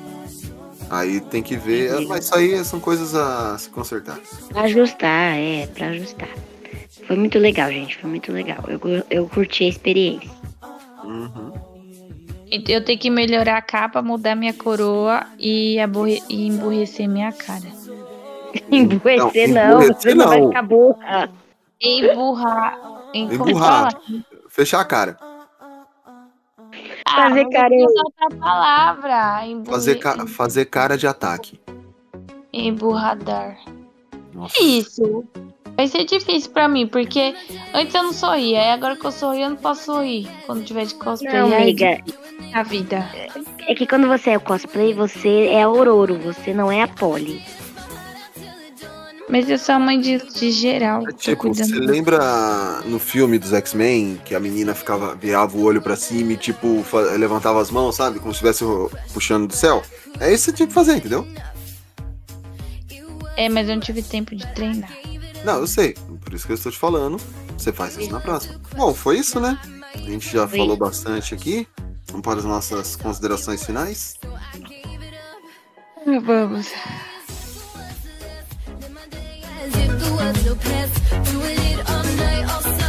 Aí 0.90 1.20
tem 1.20 1.42
que 1.42 1.56
ver. 1.56 1.94
Uhum. 1.94 2.08
Mas 2.08 2.24
isso 2.26 2.34
aí 2.34 2.64
são 2.64 2.78
coisas 2.80 3.14
a 3.14 3.56
se 3.58 3.68
consertar. 3.70 4.18
Pra 4.50 4.62
ajustar, 4.62 5.36
é, 5.38 5.66
pra 5.68 5.88
ajustar. 5.88 6.28
Foi 7.06 7.16
muito 7.16 7.38
legal, 7.38 7.70
gente. 7.70 7.96
Foi 7.98 8.08
muito 8.10 8.30
legal. 8.32 8.58
Eu, 8.68 8.80
eu 9.10 9.28
curti 9.28 9.64
a 9.64 9.68
experiência. 9.68 10.30
Uhum. 11.04 11.52
Eu 12.68 12.84
tenho 12.84 12.98
que 12.98 13.08
melhorar 13.10 13.56
a 13.56 13.62
capa, 13.62 14.02
mudar 14.02 14.34
minha 14.34 14.52
coroa 14.52 15.24
e, 15.38 15.78
aborre- 15.80 16.22
e 16.28 16.46
emburrecer 16.48 17.08
minha 17.08 17.32
cara. 17.32 17.64
Emburrecer 18.70 19.48
Não, 19.48 19.54
não, 19.54 19.82
emburrecer 19.82 19.96
você 20.02 20.14
não 20.14 20.28
vai 20.28 20.40
não. 20.40 20.48
ficar 20.48 20.62
burra. 20.62 21.30
Emburrar. 21.80 22.78
Em, 23.14 23.24
Emburrar. 23.32 23.94
Fechar 24.48 24.80
a 24.80 24.84
cara. 24.84 25.16
Ah, 27.14 27.28
Fazer 27.28 27.48
cara- 27.50 27.74
usar 27.74 28.02
outra 28.04 28.38
palavra. 28.38 29.64
Fazer, 29.66 29.94
ca- 29.96 30.26
fazer 30.26 30.64
cara 30.66 30.96
de 30.96 31.06
ataque. 31.06 31.60
Emburradar. 32.52 33.56
Nossa. 34.34 34.62
Isso. 34.62 35.24
Vai 35.76 35.88
ser 35.88 36.04
difícil 36.04 36.50
pra 36.50 36.68
mim, 36.68 36.86
porque 36.86 37.34
antes 37.72 37.94
eu 37.94 38.02
não 38.02 38.12
sorria, 38.12 38.60
aí 38.60 38.70
agora 38.70 38.94
que 38.94 39.04
eu 39.06 39.10
sorri, 39.12 39.40
eu 39.40 39.50
não 39.50 39.56
posso 39.56 39.84
sorrir 39.86 40.28
quando 40.46 40.64
tiver 40.64 40.84
de 40.84 40.94
cosplay. 40.94 41.32
Não, 41.32 41.46
amiga. 41.54 41.86
é 41.86 41.96
difícil 42.02 42.20
A 42.54 42.62
vida. 42.62 43.08
É 43.66 43.74
que 43.74 43.86
quando 43.86 44.06
você 44.06 44.30
é 44.30 44.36
o 44.36 44.40
cosplay, 44.40 44.92
você 44.92 45.46
é 45.46 45.62
a 45.62 45.68
Ororo, 45.70 46.18
você 46.18 46.52
não 46.52 46.70
é 46.70 46.82
a 46.82 46.88
Polly. 46.88 47.42
Mas 49.32 49.48
eu 49.48 49.58
sou 49.58 49.76
a 49.76 49.78
mãe 49.78 49.98
de, 49.98 50.18
de 50.18 50.50
geral. 50.52 51.08
É 51.08 51.12
tipo, 51.12 51.48
você 51.48 51.64
lembra 51.74 52.82
no 52.84 52.98
filme 52.98 53.38
dos 53.38 53.54
X-Men 53.54 54.20
que 54.26 54.34
a 54.34 54.40
menina 54.40 54.74
ficava, 54.74 55.14
virava 55.14 55.56
o 55.56 55.62
olho 55.62 55.80
pra 55.80 55.96
cima 55.96 56.34
e 56.34 56.36
tipo, 56.36 56.84
levantava 57.16 57.58
as 57.58 57.70
mãos, 57.70 57.96
sabe? 57.96 58.18
Como 58.18 58.34
se 58.34 58.46
estivesse 58.46 58.62
puxando 59.14 59.46
do 59.46 59.56
céu? 59.56 59.82
É 60.20 60.30
isso 60.30 60.44
que 60.44 60.50
você 60.50 60.52
tinha 60.52 60.66
que 60.66 60.74
fazer, 60.74 60.96
entendeu? 60.96 61.26
É, 63.34 63.48
mas 63.48 63.70
eu 63.70 63.76
não 63.76 63.80
tive 63.80 64.02
tempo 64.02 64.36
de 64.36 64.46
treinar. 64.52 64.92
Não, 65.46 65.60
eu 65.60 65.66
sei. 65.66 65.94
Por 66.22 66.34
isso 66.34 66.44
que 66.44 66.52
eu 66.52 66.56
estou 66.56 66.70
te 66.70 66.76
falando. 66.76 67.16
Você 67.56 67.72
faz 67.72 67.96
isso 67.96 68.12
na 68.12 68.20
próxima. 68.20 68.60
Bom, 68.76 68.92
foi 68.92 69.18
isso, 69.18 69.40
né? 69.40 69.58
A 69.94 69.98
gente 69.98 70.30
já 70.30 70.46
Foi. 70.46 70.58
falou 70.58 70.76
bastante 70.76 71.34
aqui. 71.34 71.66
Vamos 72.08 72.22
para 72.22 72.38
as 72.38 72.44
nossas 72.44 72.96
considerações 72.96 73.64
finais. 73.64 74.14
Vamos. 76.22 76.70
dip 79.72 79.98
the 79.98 80.14
words, 80.14 80.44
no 80.44 80.54
pets, 80.54 80.94
doing 81.30 81.58
it 81.70 81.90
all 81.90 82.04
night, 82.04 82.44
all 82.52 82.81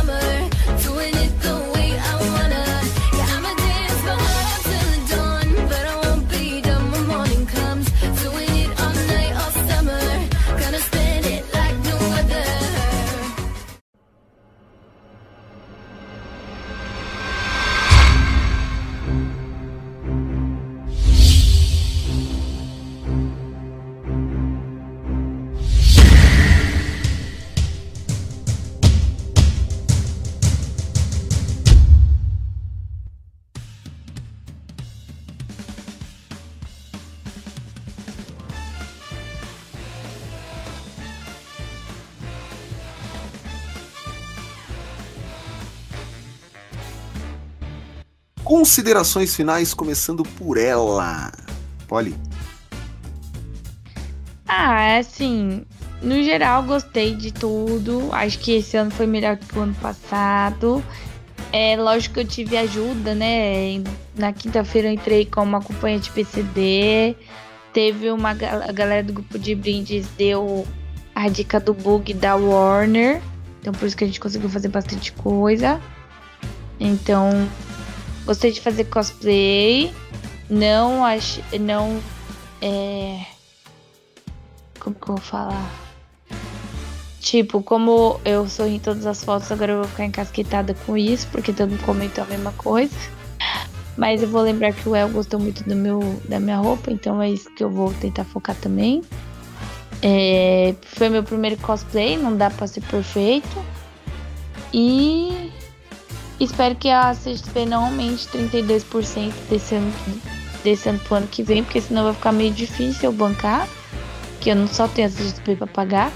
Considerações 48.63 49.35
finais, 49.35 49.73
começando 49.73 50.23
por 50.23 50.57
ela. 50.57 51.29
Polly. 51.85 52.15
Ah, 54.47 54.99
assim, 54.99 55.65
no 56.01 56.23
geral 56.23 56.63
gostei 56.63 57.13
de 57.13 57.33
tudo. 57.33 58.07
Acho 58.13 58.39
que 58.39 58.53
esse 58.53 58.77
ano 58.77 58.89
foi 58.89 59.05
melhor 59.05 59.35
que 59.35 59.59
o 59.59 59.63
ano 59.63 59.75
passado. 59.81 60.81
É 61.51 61.75
lógico 61.75 62.13
que 62.13 62.19
eu 62.21 62.25
tive 62.25 62.55
ajuda, 62.55 63.13
né? 63.13 63.83
Na 64.15 64.31
quinta-feira 64.31 64.87
eu 64.87 64.93
entrei 64.93 65.25
com 65.25 65.43
uma 65.43 65.57
acompanhante 65.57 66.09
PCD. 66.11 67.17
Teve 67.73 68.11
uma 68.11 68.29
a 68.29 68.71
galera 68.71 69.03
do 69.03 69.11
grupo 69.11 69.37
de 69.37 69.55
brindes 69.55 70.07
deu 70.17 70.65
a 71.13 71.27
dica 71.27 71.59
do 71.59 71.73
bug 71.73 72.13
da 72.13 72.37
Warner. 72.37 73.21
Então 73.59 73.73
por 73.73 73.85
isso 73.85 73.97
que 73.97 74.05
a 74.05 74.07
gente 74.07 74.21
conseguiu 74.21 74.47
fazer 74.49 74.69
bastante 74.69 75.11
coisa. 75.11 75.81
Então, 76.79 77.47
gostei 78.25 78.51
de 78.51 78.61
fazer 78.61 78.85
cosplay. 78.85 79.93
Não 80.49 81.03
acho, 81.03 81.41
não 81.59 82.01
é 82.61 83.25
como 84.83 84.95
que 84.95 85.03
eu 85.03 85.15
vou 85.15 85.17
falar? 85.17 85.71
Tipo, 87.21 87.63
como 87.63 88.19
eu 88.25 88.47
sorri 88.49 88.75
em 88.75 88.79
todas 88.79 89.05
as 89.05 89.23
fotos, 89.23 89.49
agora 89.49 89.71
eu 89.71 89.77
vou 89.77 89.87
ficar 89.87 90.05
encasquetada 90.05 90.73
com 90.85 90.97
isso, 90.97 91.25
porque 91.31 91.53
todo 91.53 91.69
mundo 91.69 91.85
comentou 91.85 92.23
a 92.23 92.27
mesma 92.27 92.51
coisa. 92.51 92.93
Mas 93.95 94.21
eu 94.21 94.27
vou 94.27 94.41
lembrar 94.41 94.73
que 94.73 94.89
o 94.89 94.95
El 94.95 95.07
gostou 95.09 95.39
muito 95.39 95.63
do 95.63 95.75
meu, 95.75 95.99
da 96.27 96.39
minha 96.39 96.57
roupa, 96.57 96.91
então 96.91 97.21
é 97.21 97.29
isso 97.29 97.49
que 97.55 97.63
eu 97.63 97.69
vou 97.69 97.93
tentar 97.93 98.25
focar 98.25 98.55
também. 98.57 99.01
É, 100.01 100.75
foi 100.81 101.07
meu 101.07 101.23
primeiro 101.23 101.55
cosplay, 101.57 102.17
não 102.17 102.35
dá 102.35 102.49
pra 102.49 102.67
ser 102.67 102.81
perfeito. 102.81 103.63
E 104.73 105.49
espero 106.43 106.75
que 106.75 106.89
a 106.89 107.13
CXP 107.13 107.65
não 107.65 107.85
aumente 107.85 108.27
32% 108.27 109.31
desse 109.49 109.75
ano, 109.75 109.93
desse 110.63 110.89
ano 110.89 110.99
pro 110.99 111.15
ano 111.15 111.27
que 111.27 111.43
vem, 111.43 111.63
porque 111.63 111.81
senão 111.81 112.03
vai 112.03 112.13
ficar 112.13 112.31
meio 112.31 112.51
difícil 112.51 113.09
eu 113.09 113.13
bancar 113.13 113.67
que 114.43 114.49
eu 114.49 114.55
não 114.57 114.67
só 114.67 114.89
tenho 114.89 115.07
a 115.07 115.11
CXP 115.11 115.55
pra 115.55 115.67
pagar. 115.67 116.11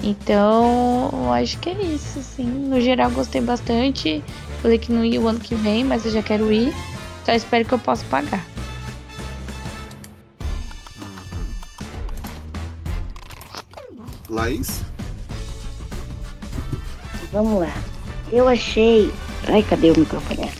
Então, 0.00 1.10
eu 1.12 1.32
acho 1.32 1.58
que 1.58 1.70
é 1.70 1.82
isso, 1.82 2.20
assim. 2.20 2.44
No 2.44 2.80
geral, 2.80 3.10
gostei 3.10 3.40
bastante. 3.40 4.22
Falei 4.60 4.78
que 4.78 4.92
não 4.92 5.04
ia 5.04 5.20
o 5.20 5.26
ano 5.26 5.40
que 5.40 5.54
vem, 5.56 5.82
mas 5.82 6.04
eu 6.06 6.12
já 6.12 6.22
quero 6.22 6.52
ir. 6.52 6.72
Só 7.24 7.32
espero 7.32 7.64
que 7.64 7.72
eu 7.74 7.78
possa 7.80 8.04
pagar. 8.06 8.44
Laís? 14.28 14.82
Vamos 17.32 17.60
lá. 17.60 17.72
Eu 18.32 18.48
achei. 18.48 19.12
Ai, 19.48 19.62
cadê 19.62 19.90
o 19.90 19.98
microfone? 19.98 20.50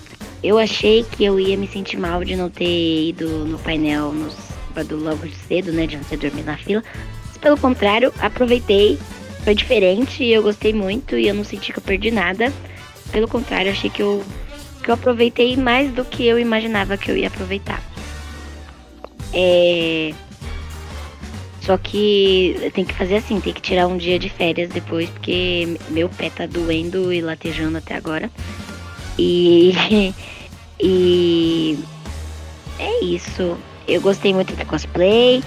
Eu 0.42 0.58
achei 0.58 1.04
que 1.04 1.24
eu 1.24 1.38
ia 1.38 1.56
me 1.56 1.68
sentir 1.68 1.96
mal 1.96 2.24
de 2.24 2.34
não 2.34 2.50
ter 2.50 3.08
ido 3.08 3.28
no 3.46 3.58
painel 3.58 4.12
no 4.12 4.30
sábado 4.30 4.96
logo 4.96 5.28
cedo, 5.46 5.72
né? 5.72 5.86
De 5.86 5.96
não 5.96 6.04
ter 6.04 6.16
dormido 6.16 6.46
na 6.46 6.56
fila. 6.56 6.82
Mas, 7.28 7.36
pelo 7.36 7.56
contrário, 7.56 8.12
aproveitei. 8.18 8.98
Foi 9.44 9.54
diferente 9.54 10.22
e 10.22 10.32
eu 10.32 10.42
gostei 10.42 10.72
muito 10.72 11.16
e 11.16 11.28
eu 11.28 11.34
não 11.34 11.44
senti 11.44 11.72
que 11.72 11.78
eu 11.78 11.82
perdi 11.82 12.10
nada. 12.10 12.52
Pelo 13.12 13.28
contrário, 13.28 13.70
achei 13.70 13.90
que 13.90 14.02
eu, 14.02 14.22
que 14.82 14.90
eu 14.90 14.94
aproveitei 14.94 15.56
mais 15.56 15.92
do 15.92 16.04
que 16.04 16.26
eu 16.26 16.38
imaginava 16.38 16.96
que 16.96 17.10
eu 17.10 17.16
ia 17.16 17.28
aproveitar. 17.28 17.82
É. 19.32 20.12
Só 21.60 21.78
que 21.78 22.70
tem 22.74 22.84
que 22.84 22.94
fazer 22.94 23.16
assim, 23.16 23.40
tem 23.40 23.52
que 23.52 23.60
tirar 23.60 23.86
um 23.86 23.96
dia 23.96 24.18
de 24.18 24.28
férias 24.28 24.68
depois, 24.70 25.08
porque 25.10 25.78
meu 25.90 26.08
pé 26.08 26.28
tá 26.28 26.44
doendo 26.44 27.12
e 27.12 27.20
latejando 27.20 27.78
até 27.78 27.94
agora. 27.94 28.28
E. 29.18 30.14
E. 30.84 31.78
É 32.80 33.04
isso. 33.04 33.56
Eu 33.86 34.00
gostei 34.00 34.34
muito 34.34 34.56
da 34.56 34.64
cosplay. 34.64 35.44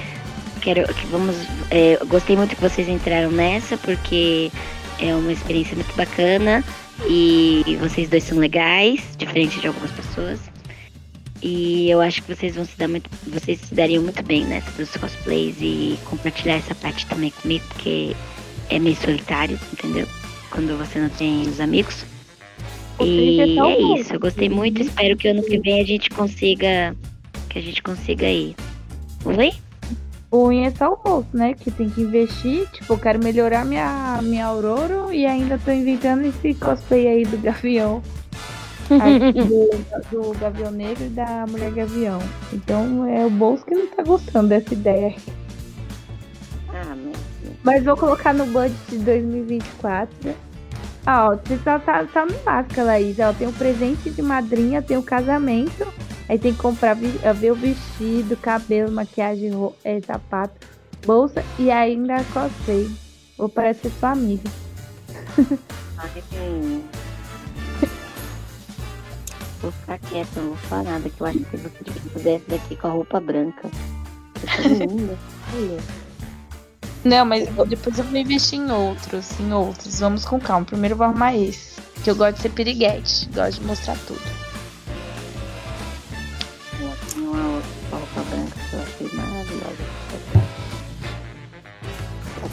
quero 0.62 0.88
que 0.94 1.06
vamos. 1.08 1.36
é, 1.70 2.00
gostei 2.06 2.38
muito 2.38 2.56
que 2.56 2.62
vocês 2.62 2.88
entraram 2.88 3.32
nessa, 3.32 3.76
porque 3.78 4.50
é 5.00 5.14
uma 5.14 5.34
experiência 5.34 5.76
muito 5.76 5.94
bacana 5.96 6.64
e 7.08 7.78
vocês 7.82 8.08
dois 8.10 8.24
são 8.24 8.38
legais, 8.38 9.02
diferente 9.18 9.60
de 9.60 9.68
algumas 9.68 9.92
pessoas. 9.92 10.40
E 11.42 11.90
eu 11.90 12.02
acho 12.02 12.24
que 12.24 12.34
vocês 12.34 12.56
vão 12.56 12.66
se 12.66 12.78
dar 12.78 12.88
muito. 12.88 13.10
Vocês 13.28 13.60
se 13.60 13.76
dariam 13.76 14.02
muito 14.02 14.24
bem 14.24 14.46
nessa 14.46 14.72
dos 14.72 14.90
cosplays 14.96 15.58
e 15.60 16.00
compartilhar 16.06 16.56
essa 16.56 16.74
parte 16.74 17.06
também 17.08 17.32
comigo, 17.42 17.64
porque 17.70 18.16
é 18.70 18.80
meio 18.80 18.96
solitário, 18.96 19.60
entendeu? 19.74 20.08
Quando 20.50 20.78
você 20.78 21.00
não 21.00 21.10
tem 21.10 21.42
os 21.42 21.60
amigos. 21.60 22.06
E 23.00 23.42
é 23.42 23.60
é 23.60 24.00
isso, 24.00 24.14
eu 24.14 24.20
gostei 24.20 24.50
muito, 24.50 24.82
espero 24.82 25.18
que 25.18 25.28
ano 25.28 25.44
que 25.44 25.60
vem 25.60 25.82
a 25.82 25.86
gente 25.86 26.10
consiga. 26.10 26.96
Que 27.50 27.60
a 27.60 27.62
gente 27.62 27.82
consiga 27.84 28.26
ir. 28.26 28.56
Oi? 29.26 29.54
O 30.32 30.46
ruim 30.46 30.66
é 30.66 30.72
só 30.72 30.92
o 30.92 30.98
bolso, 30.98 31.30
né? 31.34 31.54
Que 31.54 31.72
tem 31.72 31.90
que 31.90 32.02
investir. 32.02 32.68
Tipo, 32.72 32.94
eu 32.94 32.98
quero 32.98 33.24
melhorar 33.24 33.64
minha, 33.64 34.20
minha 34.22 34.46
Aurora 34.46 35.14
e 35.14 35.26
ainda 35.26 35.58
tô 35.58 35.72
inventando 35.72 36.26
esse 36.26 36.54
cosplay 36.56 37.08
aí 37.08 37.26
do 37.26 37.38
Gavião. 37.38 38.02
Do, 38.92 40.12
do 40.12 40.38
Gavião 40.38 40.70
Negro 40.70 41.06
e 41.06 41.10
da 41.10 41.48
Mulher 41.48 41.72
Gavião. 41.72 42.20
Então 42.54 43.08
é 43.08 43.26
o 43.26 43.32
bolso 43.32 43.66
que 43.66 43.74
não 43.74 43.88
tá 43.88 44.04
gostando 44.04 44.50
dessa 44.50 44.76
ideia. 44.76 45.16
Ah, 46.70 46.96
meu 46.96 47.14
Mas 47.64 47.84
vou 47.84 47.98
colocar 47.98 48.32
no 48.32 48.46
budget 48.46 48.78
de 48.90 48.98
2024. 49.00 50.36
Ó, 51.08 51.36
você 51.36 51.58
tá, 51.58 51.78
tá, 51.80 52.04
tá 52.06 52.26
no 52.26 52.38
básico, 52.40 52.82
Laís. 52.82 53.18
Ó, 53.20 53.32
tem 53.34 53.48
o 53.48 53.54
presente 53.54 54.10
de 54.10 54.22
madrinha, 54.22 54.82
tem 54.82 54.98
o 54.98 55.04
casamento. 55.04 55.86
Aí 56.28 56.40
tem 56.40 56.52
que 56.54 56.60
comprar, 56.60 56.98
eh, 57.24 57.34
ver 57.34 57.52
o 57.52 57.56
vestido, 57.56 58.36
cabelo, 58.38 58.92
maquiagem, 58.92 59.52
ro- 59.52 59.76
eh, 59.84 60.02
sapato, 60.02 60.56
bolsa 61.06 61.44
e 61.60 61.70
ainda 61.70 62.24
cosplay. 62.34 62.90
Vou 63.38 63.48
parecer 63.48 63.92
sua 64.00 64.12
amiga. 64.12 64.50
Ai, 66.00 66.82
Vou 69.62 69.72
ficar 69.72 70.00
quieta, 70.00 70.42
não 70.42 70.48
vou 70.50 70.58
falar 70.58 70.84
nada, 70.84 71.10
que 71.10 71.22
eu 71.22 71.28
acho 71.28 71.40
que 71.40 71.58
você 71.58 72.10
pudesse 72.14 72.46
daqui 72.50 72.76
com 72.76 72.88
a 72.88 72.92
roupa 72.92 73.20
branca. 73.20 73.70
Você 74.36 74.48
tá 74.48 74.86
linda. 74.86 75.18
Olha. 75.56 76.05
Não, 77.06 77.24
mas 77.24 77.48
depois 77.68 77.98
eu 78.00 78.04
vou 78.04 78.18
investir 78.18 78.60
em 78.60 78.72
outros, 78.72 79.40
em 79.40 79.54
outros. 79.54 80.00
Vamos 80.00 80.26
com 80.26 80.40
calma. 80.40 80.66
Primeiro 80.66 80.94
eu 80.94 80.98
vou 80.98 81.06
arrumar 81.06 81.36
esse. 81.38 81.76
Que 82.04 82.10
eu 82.10 82.16
gosto 82.16 82.36
de 82.38 82.42
ser 82.42 82.50
piriguete. 82.50 83.30
Gosto 83.34 83.60
de 83.62 83.68
mostrar 83.68 83.96
tudo. 84.08 84.20
Tem 87.14 87.24
uma 87.24 87.56
outra 87.56 87.70
roupa 87.92 88.22
branca 88.30 88.56
que 88.70 88.76
eu 88.76 88.82
achei 88.82 89.18
maravilhosa. 89.18 89.96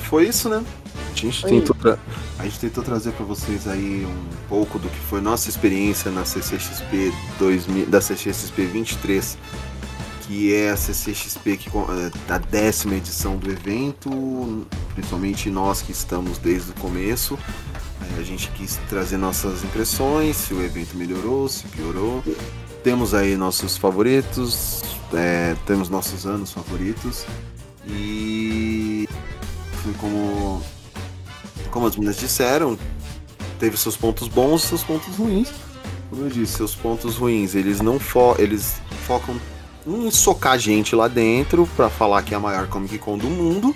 Foi 0.04 0.28
isso, 0.28 0.48
né? 0.50 0.62
A 1.10 1.14
gente, 1.14 1.44
tentou 1.44 1.74
tra- 1.76 1.98
a 2.38 2.44
gente 2.44 2.58
tentou 2.58 2.82
trazer 2.84 3.12
para 3.12 3.24
vocês 3.24 3.66
aí 3.68 4.04
um 4.04 4.26
pouco 4.48 4.78
do 4.78 4.88
que 4.88 4.98
foi 4.98 5.20
nossa 5.20 5.48
experiência 5.48 6.10
na 6.10 6.24
CCXP 6.24 7.12
2000, 7.38 7.86
da 7.86 8.00
CCXP 8.00 8.64
23, 8.66 9.38
que 10.32 10.54
é 10.54 10.70
a 10.70 10.76
CCXP 10.78 11.58
que 11.58 11.68
é, 11.68 12.10
da 12.26 12.38
décima 12.38 12.94
edição 12.94 13.36
do 13.36 13.50
evento, 13.50 14.66
principalmente 14.94 15.50
nós 15.50 15.82
que 15.82 15.92
estamos 15.92 16.38
desde 16.38 16.70
o 16.70 16.74
começo. 16.76 17.38
É, 18.16 18.20
A 18.20 18.22
gente 18.22 18.48
quis 18.52 18.80
trazer 18.88 19.18
nossas 19.18 19.62
impressões, 19.62 20.36
se 20.36 20.54
o 20.54 20.62
evento 20.62 20.96
melhorou, 20.96 21.46
se 21.50 21.66
piorou. 21.68 22.24
Temos 22.82 23.12
aí 23.12 23.36
nossos 23.36 23.76
favoritos, 23.76 24.82
é, 25.12 25.54
temos 25.66 25.90
nossos 25.90 26.24
anos 26.24 26.50
favoritos. 26.50 27.26
E 27.86 29.06
como, 30.00 30.62
como 31.70 31.86
as 31.86 31.94
meninas 31.94 32.16
disseram, 32.16 32.78
teve 33.58 33.76
seus 33.76 33.98
pontos 33.98 34.28
bons 34.28 34.64
e 34.64 34.68
seus 34.68 34.82
pontos 34.82 35.14
ruins. 35.14 35.50
Como 36.08 36.24
eu 36.24 36.30
disse, 36.30 36.54
seus 36.54 36.74
pontos 36.74 37.16
ruins, 37.16 37.54
eles 37.54 37.82
não 37.82 38.00
fo 38.00 38.34
eles 38.38 38.80
focam 39.06 39.36
em 39.86 40.10
socar 40.10 40.58
gente 40.58 40.94
lá 40.94 41.08
dentro 41.08 41.68
pra 41.76 41.90
falar 41.90 42.22
que 42.22 42.34
é 42.34 42.36
a 42.36 42.40
maior 42.40 42.66
Comic 42.68 42.98
Con 42.98 43.18
do 43.18 43.28
mundo. 43.28 43.74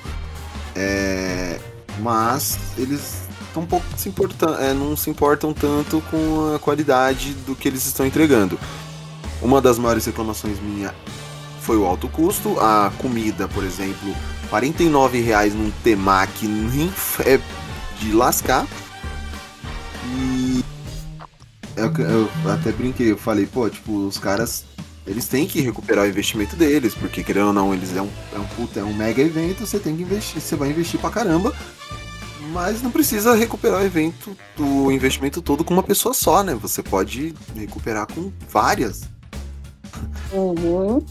É, 0.75 1.59
mas 2.01 2.59
eles 2.77 3.27
tão 3.53 3.63
um 3.63 3.67
pouco 3.67 3.87
se 3.97 4.09
importam, 4.09 4.55
é, 4.61 4.75
não 4.75 4.95
se 4.95 5.09
importam 5.09 5.53
tanto 5.53 6.03
com 6.11 6.55
a 6.55 6.59
qualidade 6.59 7.33
do 7.47 7.55
que 7.55 7.67
eles 7.67 7.87
estão 7.87 8.05
entregando. 8.07 8.59
Uma 9.41 9.61
das 9.61 9.79
maiores 9.79 10.05
reclamações 10.05 10.61
minha 10.61 10.95
foi 11.61 11.77
o 11.77 11.87
alto 11.87 12.09
custo. 12.09 12.61
A 12.61 12.93
comida, 12.99 13.49
por 13.49 13.65
exemplo, 13.65 14.15
49 14.51 15.21
reais 15.21 15.55
num 15.55 15.71
temaki 15.83 16.47
nem 16.47 16.91
é 17.25 17.41
de 17.99 18.13
lascar. 18.13 18.67
E 20.05 20.65
eu, 21.77 21.93
eu 21.99 22.31
até 22.53 22.73
brinquei, 22.73 23.11
eu 23.13 23.19
falei, 23.19 23.47
pô, 23.47 23.69
tipo, 23.69 24.07
os 24.07 24.19
caras 24.19 24.65
eles 25.07 25.29
têm 25.29 25.47
que 25.47 25.61
recuperar 25.61 26.05
o 26.05 26.09
investimento 26.09 26.57
deles, 26.57 26.95
porque 26.95 27.23
querendo 27.23 27.49
ou 27.49 27.53
não, 27.53 27.73
eles 27.73 27.95
é 27.95 28.03
um, 28.03 28.11
é 28.35 28.39
um 28.39 28.47
puta, 28.49 28.81
é 28.81 28.85
um 28.85 28.93
mega 28.93 29.23
evento, 29.23 29.65
você 29.65 29.79
tem 29.79 29.97
que 29.97 30.03
investir, 30.03 30.41
você 30.41 30.57
vai 30.57 30.71
investir 30.71 30.99
pra 30.99 31.11
caramba. 31.11 31.55
Mas 32.53 32.83
não 32.83 32.91
precisa 32.91 33.35
recuperar 33.35 33.83
o 33.83 33.85
evento, 33.85 34.37
o 34.59 34.91
investimento 34.91 35.41
todo 35.41 35.65
com 35.65 35.75
uma 35.75 35.83
pessoa 35.83 36.15
só, 36.15 36.43
né? 36.43 36.55
Você 36.55 36.83
pode 36.83 37.35
recuperar 37.55 38.07
com 38.13 38.33
várias. 38.49 39.03
Uhum. 40.33 41.05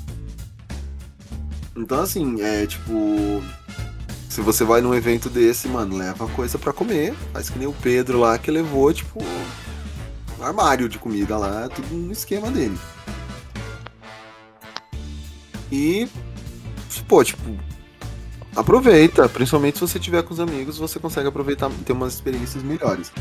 Então, 1.75 2.01
assim, 2.01 2.41
é 2.41 2.65
tipo. 2.65 3.43
Se 4.29 4.41
você 4.41 4.63
vai 4.63 4.81
num 4.81 4.93
evento 4.93 5.29
desse, 5.29 5.67
mano, 5.67 5.95
leva 5.95 6.27
coisa 6.29 6.57
pra 6.57 6.73
comer. 6.73 7.13
Faz 7.31 7.49
que 7.49 7.59
nem 7.59 7.67
o 7.67 7.73
Pedro 7.73 8.19
lá 8.19 8.37
que 8.37 8.51
levou, 8.51 8.91
tipo, 8.93 9.23
um 10.39 10.43
armário 10.43 10.89
de 10.89 10.99
comida 10.99 11.37
lá, 11.37 11.69
tudo 11.69 11.95
no 11.95 12.11
esquema 12.11 12.51
dele. 12.51 12.77
E. 15.71 16.07
Pô, 17.07 17.23
tipo. 17.23 17.41
Aproveita, 18.55 19.27
principalmente 19.27 19.77
se 19.77 19.81
você 19.81 19.99
tiver 19.99 20.23
com 20.23 20.33
os 20.33 20.39
amigos, 20.39 20.77
você 20.77 20.97
consegue 20.97 21.27
aproveitar, 21.27 21.69
ter 21.85 21.91
umas 21.91 22.13
experiências 22.13 22.63
melhores. 22.63 23.11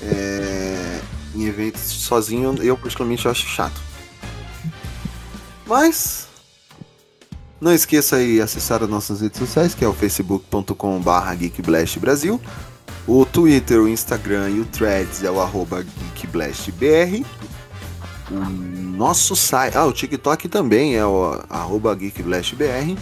É, 0.00 1.00
em 1.34 1.44
eventos 1.44 1.80
sozinho, 1.80 2.54
eu 2.62 2.76
particularmente 2.76 3.26
acho 3.26 3.46
chato. 3.48 3.80
Mas 5.66 6.28
não 7.60 7.72
esqueça 7.72 8.16
aí 8.16 8.40
acessar 8.40 8.82
as 8.82 8.88
nossas 8.88 9.20
redes 9.20 9.38
sociais, 9.38 9.74
que 9.74 9.84
é 9.84 9.88
o 9.88 9.92
facebook.com.br 9.92 11.34
geekblastbrasil. 11.38 12.40
O 13.06 13.24
Twitter, 13.24 13.80
o 13.80 13.88
Instagram 13.88 14.50
e 14.50 14.60
o 14.60 14.64
Threads 14.66 15.22
é 15.24 15.30
o 15.30 15.40
arroba 15.40 15.84
geekblastbr. 16.14 17.24
O 18.30 18.34
nosso 18.34 19.36
site... 19.36 19.76
Ah, 19.76 19.84
o 19.84 19.92
TikTok 19.92 20.48
também 20.48 20.96
é 20.96 21.06
o 21.06 21.40
arroba 21.48 21.94
geekblastbr. 21.94 22.96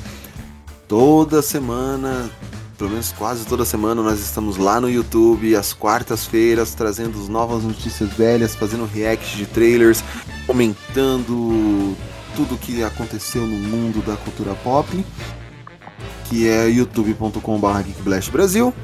Toda 0.87 1.41
semana, 1.41 2.31
pelo 2.77 2.91
menos 2.91 3.11
quase 3.13 3.47
toda 3.47 3.65
semana, 3.65 4.03
nós 4.03 4.21
estamos 4.21 4.59
lá 4.59 4.79
no 4.81 4.91
YouTube, 4.91 5.57
às 5.57 5.73
quartas-feiras, 5.73 6.75
trazendo 6.75 7.19
as 7.19 7.29
novas 7.29 7.65
notícias 7.65 8.11
velhas, 8.11 8.55
fazendo 8.55 8.85
react 8.85 9.35
de 9.37 9.47
trailers, 9.47 10.05
comentando 10.47 11.97
tudo 12.37 12.59
que 12.59 12.83
aconteceu 12.83 13.47
no 13.47 13.57
mundo 13.57 14.05
da 14.05 14.17
cultura 14.17 14.55
pop, 14.57 15.07
que 16.29 16.47
é 16.47 16.69
youtube.com.br 16.69 17.83
geekblastbrasil 17.83 18.75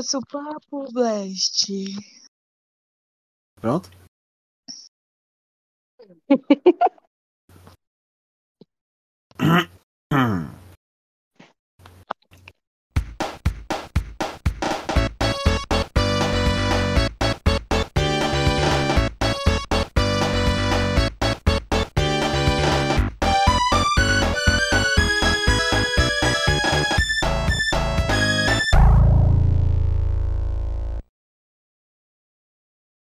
Nosso 0.00 0.18
Papo 0.20 0.90
Blast. 0.90 1.68
Pronto? 3.60 3.90